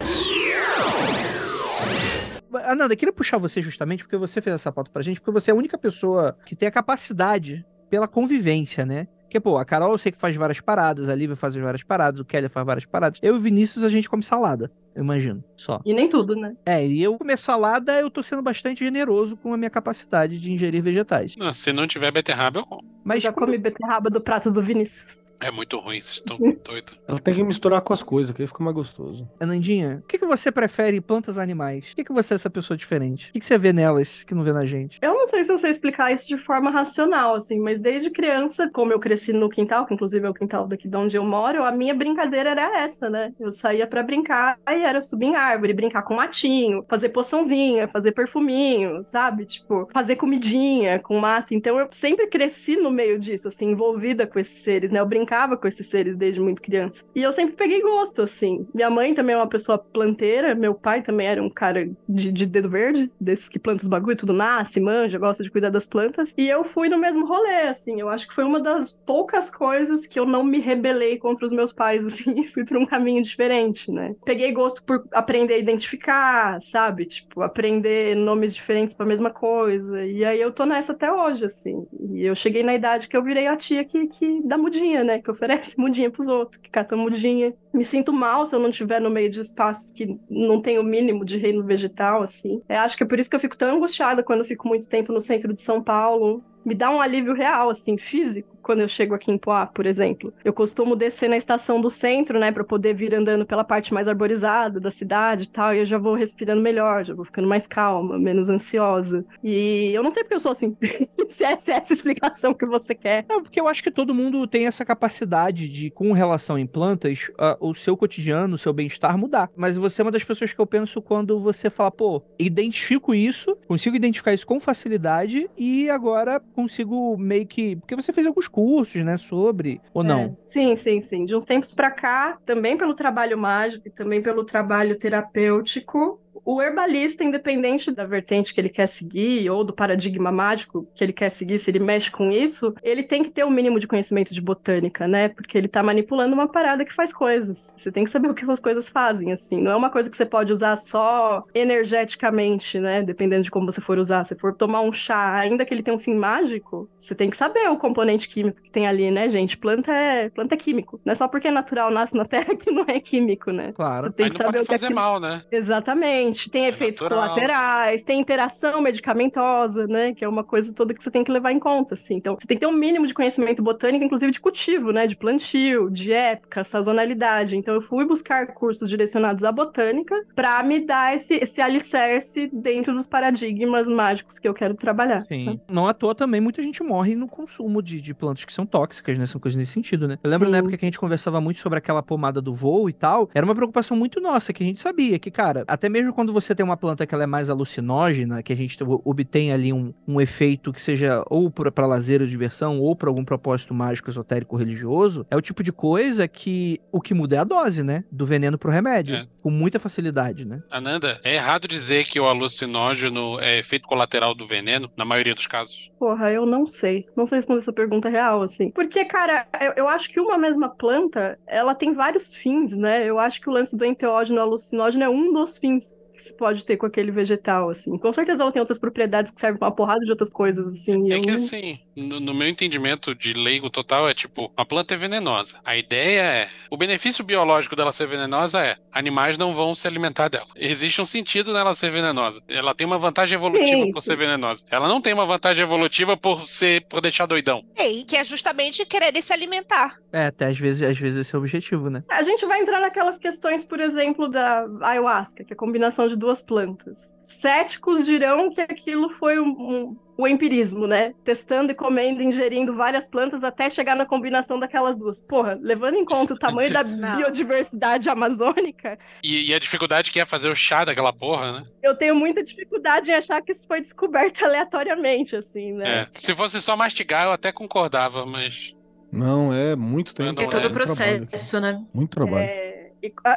Ananda, 2.56 2.94
eu 2.94 2.96
queria 2.96 3.12
puxar 3.12 3.38
você 3.38 3.60
justamente 3.62 4.04
porque 4.04 4.16
você 4.16 4.40
fez 4.40 4.54
essa 4.54 4.72
pauta 4.72 4.90
pra 4.90 5.02
gente, 5.02 5.20
porque 5.20 5.32
você 5.32 5.50
é 5.50 5.54
a 5.54 5.56
única 5.56 5.76
pessoa 5.78 6.36
que 6.44 6.56
tem 6.56 6.68
a 6.68 6.72
capacidade 6.72 7.64
pela 7.88 8.08
convivência, 8.08 8.84
né? 8.84 9.06
Porque, 9.22 9.40
pô, 9.40 9.58
a 9.58 9.64
Carol 9.64 9.90
eu 9.90 9.98
sei 9.98 10.12
que 10.12 10.18
faz 10.18 10.36
várias 10.36 10.60
paradas, 10.60 11.08
a 11.08 11.14
Lívia 11.14 11.34
faz 11.34 11.54
várias 11.56 11.82
paradas, 11.82 12.20
o 12.20 12.24
Kelly 12.24 12.48
faz 12.48 12.64
várias 12.64 12.84
paradas. 12.86 13.18
Eu 13.20 13.34
e 13.34 13.38
o 13.38 13.40
Vinícius 13.40 13.82
a 13.82 13.88
gente 13.88 14.08
come 14.08 14.22
salada, 14.22 14.70
eu 14.94 15.02
imagino, 15.02 15.42
só. 15.56 15.80
E 15.84 15.92
nem 15.92 16.08
tudo, 16.08 16.36
né? 16.36 16.54
É, 16.64 16.86
e 16.86 17.02
eu 17.02 17.18
comer 17.18 17.36
salada, 17.36 18.00
eu 18.00 18.08
tô 18.08 18.22
sendo 18.22 18.40
bastante 18.40 18.84
generoso 18.84 19.36
com 19.36 19.52
a 19.52 19.56
minha 19.56 19.68
capacidade 19.68 20.38
de 20.38 20.52
ingerir 20.52 20.80
vegetais. 20.80 21.34
Não, 21.36 21.50
se 21.50 21.72
não 21.72 21.88
tiver 21.88 22.12
beterraba, 22.12 22.60
eu 22.60 22.64
como. 22.64 22.84
Mas 23.04 23.22
já 23.22 23.32
comi 23.32 23.58
beterraba 23.58 24.08
do 24.08 24.20
prato 24.20 24.48
do 24.48 24.62
Vinícius. 24.62 25.25
É 25.40 25.50
muito 25.50 25.78
ruim, 25.78 26.00
vocês 26.00 26.16
estão 26.16 26.38
doidos. 26.64 26.98
Ela 27.06 27.18
tem 27.18 27.34
que 27.34 27.42
misturar 27.42 27.80
com 27.80 27.92
as 27.92 28.02
coisas, 28.02 28.34
que 28.34 28.42
aí 28.42 28.48
fica 28.48 28.62
mais 28.62 28.74
gostoso. 28.74 29.28
Anandinha, 29.38 30.02
o 30.04 30.06
que, 30.06 30.18
que 30.18 30.26
você 30.26 30.50
prefere 30.50 30.96
em 30.96 31.00
plantas 31.00 31.38
animais? 31.38 31.92
O 31.92 31.96
que, 31.96 32.04
que 32.04 32.12
você 32.12 32.34
é 32.34 32.36
essa 32.36 32.50
pessoa 32.50 32.76
diferente? 32.76 33.30
O 33.30 33.32
que, 33.32 33.40
que 33.40 33.46
você 33.46 33.58
vê 33.58 33.72
nelas 33.72 34.24
que 34.24 34.34
não 34.34 34.42
vê 34.42 34.52
na 34.52 34.64
gente? 34.64 34.98
Eu 35.02 35.14
não 35.14 35.26
sei 35.26 35.44
se 35.44 35.52
eu 35.52 35.58
sei 35.58 35.70
explicar 35.70 36.12
isso 36.12 36.28
de 36.28 36.38
forma 36.38 36.70
racional, 36.70 37.34
assim, 37.34 37.58
mas 37.60 37.80
desde 37.80 38.10
criança, 38.10 38.70
como 38.72 38.92
eu 38.92 38.98
cresci 38.98 39.32
no 39.32 39.48
quintal, 39.48 39.86
que 39.86 39.94
inclusive 39.94 40.26
é 40.26 40.30
o 40.30 40.34
quintal 40.34 40.66
daqui 40.66 40.88
de 40.88 40.96
onde 40.96 41.16
eu 41.16 41.24
moro, 41.24 41.64
a 41.64 41.72
minha 41.72 41.94
brincadeira 41.94 42.50
era 42.50 42.78
essa, 42.78 43.10
né? 43.10 43.32
Eu 43.38 43.52
saía 43.52 43.86
pra 43.86 44.02
brincar 44.02 44.58
e 44.68 44.82
era 44.82 45.00
subir 45.00 45.26
em 45.26 45.36
árvore, 45.36 45.72
brincar 45.72 46.02
com 46.02 46.14
matinho, 46.14 46.84
fazer 46.88 47.10
poçãozinha, 47.10 47.88
fazer 47.88 48.12
perfuminho, 48.12 49.04
sabe? 49.04 49.44
Tipo, 49.44 49.88
fazer 49.92 50.16
comidinha 50.16 50.98
com 50.98 51.18
mato. 51.18 51.54
Então 51.54 51.78
eu 51.78 51.88
sempre 51.90 52.26
cresci 52.26 52.76
no 52.76 52.90
meio 52.90 53.18
disso, 53.18 53.48
assim, 53.48 53.70
envolvida 53.70 54.26
com 54.26 54.38
esses 54.38 54.60
seres, 54.60 54.90
né? 54.90 55.00
Eu 55.00 55.06
brincava 55.26 55.56
com 55.56 55.66
esses 55.66 55.88
seres 55.88 56.16
desde 56.16 56.40
muito 56.40 56.62
criança. 56.62 57.04
E 57.14 57.22
eu 57.22 57.32
sempre 57.32 57.56
peguei 57.56 57.82
gosto, 57.82 58.22
assim. 58.22 58.66
Minha 58.72 58.88
mãe 58.88 59.12
também 59.12 59.34
é 59.34 59.36
uma 59.36 59.48
pessoa 59.48 59.76
planteira, 59.76 60.54
meu 60.54 60.74
pai 60.74 61.02
também 61.02 61.26
era 61.26 61.42
um 61.42 61.50
cara 61.50 61.90
de, 62.08 62.30
de 62.30 62.46
dedo 62.46 62.68
verde, 62.68 63.10
desses 63.20 63.48
que 63.48 63.58
planta 63.58 63.82
os 63.82 63.88
bagulho, 63.88 64.16
tudo 64.16 64.32
nasce, 64.32 64.80
manja, 64.80 65.18
gosta 65.18 65.42
de 65.42 65.50
cuidar 65.50 65.70
das 65.70 65.86
plantas. 65.86 66.32
E 66.38 66.48
eu 66.48 66.62
fui 66.62 66.88
no 66.88 66.98
mesmo 66.98 67.26
rolê, 67.26 67.62
assim. 67.62 68.00
Eu 68.00 68.08
acho 68.08 68.28
que 68.28 68.34
foi 68.34 68.44
uma 68.44 68.60
das 68.60 68.92
poucas 68.92 69.50
coisas 69.50 70.06
que 70.06 70.18
eu 70.18 70.24
não 70.24 70.44
me 70.44 70.60
rebelei 70.60 71.18
contra 71.18 71.44
os 71.44 71.52
meus 71.52 71.72
pais, 71.72 72.04
assim, 72.06 72.40
e 72.40 72.46
fui 72.46 72.64
pra 72.64 72.78
um 72.78 72.86
caminho 72.86 73.22
diferente, 73.22 73.90
né? 73.90 74.14
Peguei 74.24 74.52
gosto 74.52 74.82
por 74.84 75.04
aprender 75.12 75.54
a 75.54 75.58
identificar, 75.58 76.60
sabe? 76.60 77.06
Tipo, 77.06 77.42
aprender 77.42 78.14
nomes 78.14 78.54
diferentes 78.54 78.94
pra 78.94 79.04
mesma 79.04 79.30
coisa. 79.30 80.04
E 80.04 80.24
aí 80.24 80.40
eu 80.40 80.52
tô 80.52 80.64
nessa 80.64 80.92
até 80.92 81.12
hoje, 81.12 81.46
assim. 81.46 81.86
E 82.12 82.24
eu 82.24 82.34
cheguei 82.34 82.62
na 82.62 82.74
idade 82.74 83.08
que 83.08 83.16
eu 83.16 83.22
virei 83.22 83.46
a 83.46 83.56
tia 83.56 83.84
que, 83.84 84.06
que 84.06 84.40
dá 84.44 84.56
mudinha, 84.56 85.02
né? 85.02 85.15
Que 85.20 85.30
oferece 85.30 85.76
mudinha 85.80 86.10
pros 86.10 86.28
outros, 86.28 86.60
que 86.60 86.70
cata 86.70 86.96
mudinha. 86.96 87.54
Me 87.72 87.84
sinto 87.84 88.12
mal 88.12 88.44
se 88.44 88.54
eu 88.54 88.58
não 88.58 88.70
estiver 88.70 89.00
no 89.00 89.10
meio 89.10 89.30
de 89.30 89.40
espaços 89.40 89.90
que 89.90 90.18
não 90.28 90.60
tem 90.60 90.78
o 90.78 90.82
mínimo 90.82 91.24
de 91.24 91.38
reino 91.38 91.62
vegetal, 91.62 92.22
assim. 92.22 92.62
É, 92.68 92.76
acho 92.76 92.96
que 92.96 93.02
é 93.02 93.06
por 93.06 93.18
isso 93.18 93.28
que 93.28 93.36
eu 93.36 93.40
fico 93.40 93.56
tão 93.56 93.76
angustiada 93.76 94.22
quando 94.22 94.40
eu 94.40 94.46
fico 94.46 94.66
muito 94.66 94.88
tempo 94.88 95.12
no 95.12 95.20
centro 95.20 95.52
de 95.52 95.60
São 95.60 95.82
Paulo. 95.82 96.42
Me 96.64 96.74
dá 96.74 96.90
um 96.90 97.00
alívio 97.00 97.32
real, 97.32 97.70
assim, 97.70 97.96
físico, 97.96 98.55
quando 98.66 98.80
eu 98.80 98.88
chego 98.88 99.14
aqui 99.14 99.30
em 99.30 99.38
Poá, 99.38 99.64
por 99.64 99.86
exemplo. 99.86 100.34
Eu 100.44 100.52
costumo 100.52 100.96
descer 100.96 101.30
na 101.30 101.36
estação 101.36 101.80
do 101.80 101.88
centro, 101.88 102.40
né, 102.40 102.50
pra 102.50 102.64
poder 102.64 102.94
vir 102.94 103.14
andando 103.14 103.46
pela 103.46 103.62
parte 103.62 103.94
mais 103.94 104.08
arborizada 104.08 104.80
da 104.80 104.90
cidade 104.90 105.44
e 105.44 105.48
tal, 105.48 105.72
e 105.72 105.78
eu 105.78 105.84
já 105.84 105.96
vou 105.98 106.14
respirando 106.14 106.60
melhor, 106.60 107.04
já 107.04 107.14
vou 107.14 107.24
ficando 107.24 107.46
mais 107.46 107.64
calma, 107.68 108.18
menos 108.18 108.48
ansiosa. 108.48 109.24
E 109.42 109.92
eu 109.94 110.02
não 110.02 110.10
sei 110.10 110.24
porque 110.24 110.34
eu 110.34 110.40
sou 110.40 110.50
assim. 110.50 110.76
se, 111.28 111.44
é, 111.44 111.56
se 111.60 111.70
é 111.70 111.76
essa 111.76 111.92
explicação 111.92 112.52
que 112.52 112.66
você 112.66 112.92
quer. 112.92 113.24
Não, 113.28 113.40
porque 113.40 113.60
eu 113.60 113.68
acho 113.68 113.84
que 113.84 113.90
todo 113.90 114.12
mundo 114.12 114.44
tem 114.48 114.66
essa 114.66 114.84
capacidade 114.84 115.68
de, 115.68 115.88
com 115.90 116.10
relação 116.10 116.58
em 116.58 116.66
plantas, 116.66 117.30
ah, 117.38 117.56
o 117.60 117.72
seu 117.72 117.96
cotidiano, 117.96 118.56
o 118.56 118.58
seu 118.58 118.72
bem-estar 118.72 119.16
mudar. 119.16 119.48
Mas 119.54 119.76
você 119.76 120.02
é 120.02 120.04
uma 120.04 120.10
das 120.10 120.24
pessoas 120.24 120.52
que 120.52 120.60
eu 120.60 120.66
penso 120.66 121.00
quando 121.00 121.38
você 121.38 121.70
fala, 121.70 121.92
pô, 121.92 122.20
identifico 122.36 123.14
isso, 123.14 123.56
consigo 123.68 123.94
identificar 123.94 124.34
isso 124.34 124.46
com 124.46 124.58
facilidade 124.58 125.48
e 125.56 125.88
agora 125.88 126.40
consigo 126.40 127.16
meio 127.16 127.46
que. 127.46 127.76
Porque 127.76 127.94
você 127.94 128.12
fez 128.12 128.26
alguns 128.26 128.48
cursos, 128.56 129.04
né, 129.04 129.18
sobre. 129.18 129.82
Ou 129.92 130.02
não? 130.02 130.20
É, 130.22 130.36
sim, 130.42 130.74
sim, 130.74 130.98
sim. 130.98 131.26
De 131.26 131.36
uns 131.36 131.44
tempos 131.44 131.72
pra 131.72 131.90
cá, 131.90 132.38
também 132.46 132.74
pelo 132.74 132.94
trabalho 132.94 133.36
mágico 133.36 133.86
e 133.86 133.90
também 133.90 134.22
pelo 134.22 134.44
trabalho 134.44 134.98
terapêutico, 134.98 136.18
o 136.44 136.60
herbalista, 136.60 137.24
independente 137.24 137.90
da 137.90 138.04
vertente 138.04 138.52
que 138.52 138.60
ele 138.60 138.68
quer 138.68 138.86
seguir 138.86 139.48
ou 139.50 139.64
do 139.64 139.72
paradigma 139.72 140.30
mágico 140.30 140.86
que 140.94 141.02
ele 141.02 141.12
quer 141.12 141.28
seguir, 141.30 141.58
se 141.58 141.70
ele 141.70 141.78
mexe 141.78 142.10
com 142.10 142.30
isso, 142.30 142.74
ele 142.82 143.02
tem 143.02 143.22
que 143.22 143.30
ter 143.30 143.44
o 143.44 143.48
um 143.48 143.50
mínimo 143.50 143.78
de 143.78 143.86
conhecimento 143.86 144.32
de 144.32 144.40
botânica, 144.40 145.06
né? 145.06 145.28
Porque 145.28 145.56
ele 145.56 145.68
tá 145.68 145.82
manipulando 145.82 146.34
uma 146.34 146.48
parada 146.48 146.84
que 146.84 146.92
faz 146.92 147.12
coisas. 147.12 147.74
Você 147.76 147.90
tem 147.90 148.04
que 148.04 148.10
saber 148.10 148.28
o 148.28 148.34
que 148.34 148.42
essas 148.42 148.60
coisas 148.60 148.88
fazem, 148.88 149.32
assim. 149.32 149.60
Não 149.60 149.72
é 149.72 149.76
uma 149.76 149.90
coisa 149.90 150.10
que 150.10 150.16
você 150.16 150.26
pode 150.26 150.52
usar 150.52 150.76
só 150.76 151.44
energeticamente, 151.54 152.78
né? 152.78 153.02
Dependendo 153.02 153.42
de 153.42 153.50
como 153.50 153.70
você 153.70 153.80
for 153.80 153.98
usar. 153.98 154.24
Se 154.24 154.34
for 154.34 154.54
tomar 154.54 154.80
um 154.80 154.92
chá, 154.92 155.36
ainda 155.36 155.64
que 155.64 155.72
ele 155.72 155.82
tenha 155.82 155.96
um 155.96 156.00
fim 156.00 156.14
mágico, 156.14 156.88
você 156.96 157.14
tem 157.14 157.30
que 157.30 157.36
saber 157.36 157.68
o 157.70 157.76
componente 157.76 158.28
químico 158.28 158.60
que 158.62 158.70
tem 158.70 158.86
ali, 158.86 159.10
né, 159.10 159.28
gente? 159.28 159.56
Planta 159.56 159.92
é, 159.92 160.28
planta 160.30 160.54
é 160.54 160.58
químico. 160.58 161.00
Não 161.04 161.12
é 161.12 161.14
só 161.14 161.28
porque 161.28 161.48
é 161.48 161.50
natural, 161.50 161.90
nasce 161.90 162.16
na 162.16 162.24
terra 162.24 162.54
que 162.56 162.70
não 162.70 162.84
é 162.86 163.00
químico, 163.00 163.50
né? 163.50 163.72
Claro. 163.72 164.04
Você 164.04 164.12
tem 164.12 164.24
Aí 164.26 164.30
que 164.30 164.38
não 164.38 164.46
saber 164.46 164.58
pode 164.58 164.64
o 164.64 164.68
que 164.68 164.74
é 164.74 164.78
fazer 164.78 164.86
aquilo. 164.86 165.00
mal, 165.00 165.20
né? 165.20 165.42
Exatamente. 165.50 166.25
Tem 166.32 166.66
efeitos 166.66 167.00
natural. 167.00 167.28
colaterais, 167.28 168.02
tem 168.02 168.20
interação 168.20 168.80
medicamentosa, 168.80 169.86
né? 169.86 170.14
Que 170.14 170.24
é 170.24 170.28
uma 170.28 170.44
coisa 170.44 170.72
toda 170.72 170.94
que 170.94 171.02
você 171.02 171.10
tem 171.10 171.24
que 171.24 171.30
levar 171.30 171.52
em 171.52 171.58
conta, 171.58 171.94
assim. 171.94 172.14
Então, 172.14 172.36
você 172.38 172.46
tem 172.46 172.56
que 172.56 172.60
ter 172.60 172.66
um 172.66 172.76
mínimo 172.76 173.06
de 173.06 173.14
conhecimento 173.14 173.62
botânico, 173.62 174.04
inclusive 174.04 174.32
de 174.32 174.40
cultivo, 174.40 174.92
né? 174.92 175.06
De 175.06 175.16
plantio, 175.16 175.90
de 175.90 176.12
época, 176.12 176.64
sazonalidade. 176.64 177.56
Então, 177.56 177.74
eu 177.74 177.80
fui 177.80 178.04
buscar 178.04 178.46
cursos 178.48 178.88
direcionados 178.88 179.44
à 179.44 179.52
botânica 179.52 180.14
para 180.34 180.62
me 180.62 180.84
dar 180.84 181.14
esse, 181.14 181.34
esse 181.34 181.60
alicerce 181.60 182.48
dentro 182.52 182.94
dos 182.94 183.06
paradigmas 183.06 183.88
mágicos 183.88 184.38
que 184.38 184.48
eu 184.48 184.54
quero 184.54 184.74
trabalhar. 184.74 185.24
Sim. 185.24 185.44
sabe? 185.44 185.60
Não 185.68 185.86
à 185.86 185.94
toa 185.94 186.14
também 186.14 186.40
muita 186.40 186.62
gente 186.62 186.82
morre 186.82 187.14
no 187.14 187.28
consumo 187.28 187.82
de, 187.82 188.00
de 188.00 188.14
plantas 188.14 188.44
que 188.44 188.52
são 188.52 188.66
tóxicas, 188.66 189.18
né? 189.18 189.26
São 189.26 189.40
coisas 189.40 189.56
nesse 189.56 189.72
sentido, 189.72 190.06
né? 190.08 190.18
Eu 190.22 190.30
lembro 190.30 190.46
Sim. 190.46 190.52
na 190.52 190.58
época 190.58 190.76
que 190.76 190.84
a 190.84 190.88
gente 190.88 190.98
conversava 190.98 191.40
muito 191.40 191.60
sobre 191.60 191.78
aquela 191.78 192.02
pomada 192.02 192.40
do 192.40 192.54
voo 192.54 192.88
e 192.88 192.92
tal, 192.92 193.28
era 193.34 193.44
uma 193.44 193.54
preocupação 193.54 193.96
muito 193.96 194.20
nossa, 194.20 194.52
que 194.52 194.62
a 194.62 194.66
gente 194.66 194.80
sabia 194.80 195.18
que, 195.18 195.30
cara, 195.30 195.64
até 195.66 195.88
mesmo 195.88 196.12
quando 196.16 196.32
você 196.32 196.54
tem 196.54 196.64
uma 196.64 196.78
planta 196.78 197.06
que 197.06 197.14
ela 197.14 197.24
é 197.24 197.26
mais 197.26 197.50
alucinógena, 197.50 198.42
que 198.42 198.50
a 198.50 198.56
gente 198.56 198.78
obtém 199.04 199.52
ali 199.52 199.70
um, 199.70 199.92
um 200.08 200.18
efeito 200.18 200.72
que 200.72 200.80
seja 200.80 201.22
ou 201.28 201.50
pra 201.50 201.70
pra 201.70 201.86
lazer 201.86 202.22
ou 202.22 202.26
diversão, 202.26 202.80
ou 202.80 202.96
pra 202.96 203.10
algum 203.10 203.22
propósito 203.22 203.74
mágico, 203.74 204.08
esotérico, 204.08 204.56
religioso, 204.56 205.26
é 205.30 205.36
o 205.36 205.42
tipo 205.42 205.62
de 205.62 205.70
coisa 205.70 206.26
que 206.26 206.80
o 206.90 207.02
que 207.02 207.12
muda 207.12 207.36
é 207.36 207.38
a 207.40 207.44
dose, 207.44 207.82
né? 207.82 208.02
Do 208.10 208.24
veneno 208.24 208.56
pro 208.56 208.70
remédio. 208.70 209.14
É. 209.14 209.26
Com 209.42 209.50
muita 209.50 209.78
facilidade, 209.78 210.46
né? 210.46 210.62
Ananda, 210.70 211.20
é 211.22 211.34
errado 211.34 211.68
dizer 211.68 212.06
que 212.06 212.18
o 212.18 212.24
alucinógeno 212.24 213.38
é 213.38 213.58
efeito 213.58 213.86
colateral 213.86 214.34
do 214.34 214.46
veneno, 214.46 214.90
na 214.96 215.04
maioria 215.04 215.34
dos 215.34 215.46
casos. 215.46 215.90
Porra, 215.98 216.32
eu 216.32 216.46
não 216.46 216.66
sei. 216.66 217.04
Não 217.14 217.26
sei 217.26 217.36
responder 217.36 217.60
essa 217.60 217.74
pergunta 217.74 218.08
real, 218.08 218.40
assim. 218.40 218.70
Porque, 218.70 219.04
cara, 219.04 219.46
eu, 219.60 219.72
eu 219.76 219.88
acho 219.88 220.08
que 220.08 220.18
uma 220.18 220.38
mesma 220.38 220.70
planta, 220.70 221.38
ela 221.46 221.74
tem 221.74 221.92
vários 221.92 222.34
fins, 222.34 222.74
né? 222.74 223.04
Eu 223.04 223.18
acho 223.18 223.38
que 223.38 223.50
o 223.50 223.52
lance 223.52 223.76
do 223.76 223.84
enteógeno 223.84 224.40
alucinógeno 224.40 225.04
é 225.04 225.08
um 225.10 225.30
dos 225.30 225.58
fins 225.58 225.94
que 226.16 226.22
se 226.22 226.34
pode 226.34 226.64
ter 226.64 226.76
com 226.76 226.86
aquele 226.86 227.10
vegetal, 227.10 227.70
assim. 227.70 227.96
Com 227.98 228.12
certeza 228.12 228.42
ela 228.42 228.50
tem 228.50 228.60
outras 228.60 228.78
propriedades 228.78 229.30
que 229.30 229.40
servem 229.40 229.58
pra 229.58 229.68
uma 229.68 229.74
porrada 229.74 230.00
de 230.00 230.10
outras 230.10 230.30
coisas, 230.30 230.66
assim. 230.66 231.12
É 231.12 231.18
eu 231.18 231.22
que 231.22 231.30
assim, 231.30 231.78
no, 231.94 232.18
no 232.18 232.34
meu 232.34 232.48
entendimento 232.48 233.14
de 233.14 233.34
leigo 233.34 233.70
total, 233.70 234.08
é 234.08 234.14
tipo, 234.14 234.50
a 234.56 234.64
planta 234.64 234.94
é 234.94 234.96
venenosa. 234.96 235.60
A 235.64 235.76
ideia 235.76 236.22
é. 236.22 236.48
O 236.70 236.76
benefício 236.76 237.22
biológico 237.22 237.76
dela 237.76 237.92
ser 237.92 238.08
venenosa 238.08 238.64
é: 238.64 238.76
animais 238.90 239.36
não 239.36 239.52
vão 239.52 239.74
se 239.74 239.86
alimentar 239.86 240.28
dela. 240.28 240.48
Existe 240.56 241.00
um 241.00 241.06
sentido 241.06 241.52
nela 241.52 241.74
ser 241.74 241.90
venenosa. 241.90 242.42
Ela 242.48 242.74
tem 242.74 242.86
uma 242.86 242.98
vantagem 242.98 243.34
evolutiva 243.34 243.84
Sim, 243.84 243.92
por 243.92 244.02
ser 244.02 244.16
venenosa. 244.16 244.64
Ela 244.70 244.88
não 244.88 245.00
tem 245.00 245.12
uma 245.12 245.26
vantagem 245.26 245.62
evolutiva 245.62 246.16
por 246.16 246.48
ser 246.48 246.86
por 246.88 247.00
deixar 247.00 247.26
doidão. 247.26 247.62
E 247.76 248.04
que 248.04 248.16
é 248.16 248.24
justamente 248.24 248.84
querer 248.86 249.20
se 249.22 249.32
alimentar. 249.32 249.96
É, 250.12 250.26
até 250.26 250.46
às 250.46 250.58
vezes, 250.58 250.82
às 250.82 250.98
vezes 250.98 251.18
esse 251.18 251.34
é 251.34 251.38
o 251.38 251.40
objetivo, 251.40 251.90
né? 251.90 252.02
A 252.10 252.22
gente 252.22 252.44
vai 252.46 252.60
entrar 252.60 252.80
naquelas 252.80 253.18
questões, 253.18 253.64
por 253.64 253.80
exemplo, 253.80 254.28
da 254.28 254.66
ayahuasca, 254.82 255.44
que 255.44 255.52
é 255.52 255.54
a 255.54 255.58
combinação 255.58 256.05
de 256.08 256.16
duas 256.16 256.42
plantas. 256.42 257.16
Céticos 257.22 258.04
dirão 258.06 258.50
que 258.50 258.60
aquilo 258.60 259.08
foi 259.10 259.38
um, 259.38 259.48
um- 259.48 259.96
o 260.18 260.26
empirismo, 260.26 260.86
né? 260.86 261.12
Testando 261.24 261.72
e 261.72 261.74
comendo, 261.74 262.22
ingerindo 262.22 262.74
várias 262.74 263.06
plantas 263.06 263.44
até 263.44 263.68
chegar 263.68 263.94
na 263.94 264.06
combinação 264.06 264.58
daquelas 264.58 264.96
duas. 264.96 265.20
Porra, 265.20 265.58
levando 265.60 265.96
em 265.96 266.04
conta 266.06 266.32
o 266.32 266.38
tamanho 266.38 266.72
da 266.72 266.82
biodiversidade 267.36 268.08
amazônica, 268.08 268.98
E, 269.22 269.50
e 269.50 269.54
a 269.54 269.58
dificuldade 269.58 270.10
que 270.10 270.18
é 270.20 270.24
fazer 270.24 270.48
o 270.48 270.56
chá 270.56 270.84
daquela 270.84 271.12
porra, 271.12 271.52
né? 271.60 271.64
eu 271.82 271.94
tenho 271.94 272.14
muita 272.14 272.42
dificuldade 272.42 273.10
em 273.10 273.14
achar 273.14 273.42
que 273.42 273.52
isso 273.52 273.66
foi 273.66 273.80
descoberto 273.80 274.42
aleatoriamente, 274.44 275.36
assim, 275.36 275.72
né? 275.72 276.00
É. 276.00 276.08
Se 276.14 276.34
fosse 276.34 276.60
só 276.62 276.76
mastigar, 276.76 277.26
eu 277.26 277.32
até 277.32 277.52
concordava, 277.52 278.24
mas. 278.24 278.74
Não, 279.12 279.52
é 279.52 279.76
muito 279.76 280.14
tempo. 280.14 280.40
É 280.40 280.44
todo 280.46 280.64
o 280.64 280.70
muito 280.70 280.72
trabalho. 280.74 281.26
processo, 281.26 281.60
né? 281.60 281.80
Muito 281.94 282.10
trabalho. 282.10 282.44
É, 282.44 282.75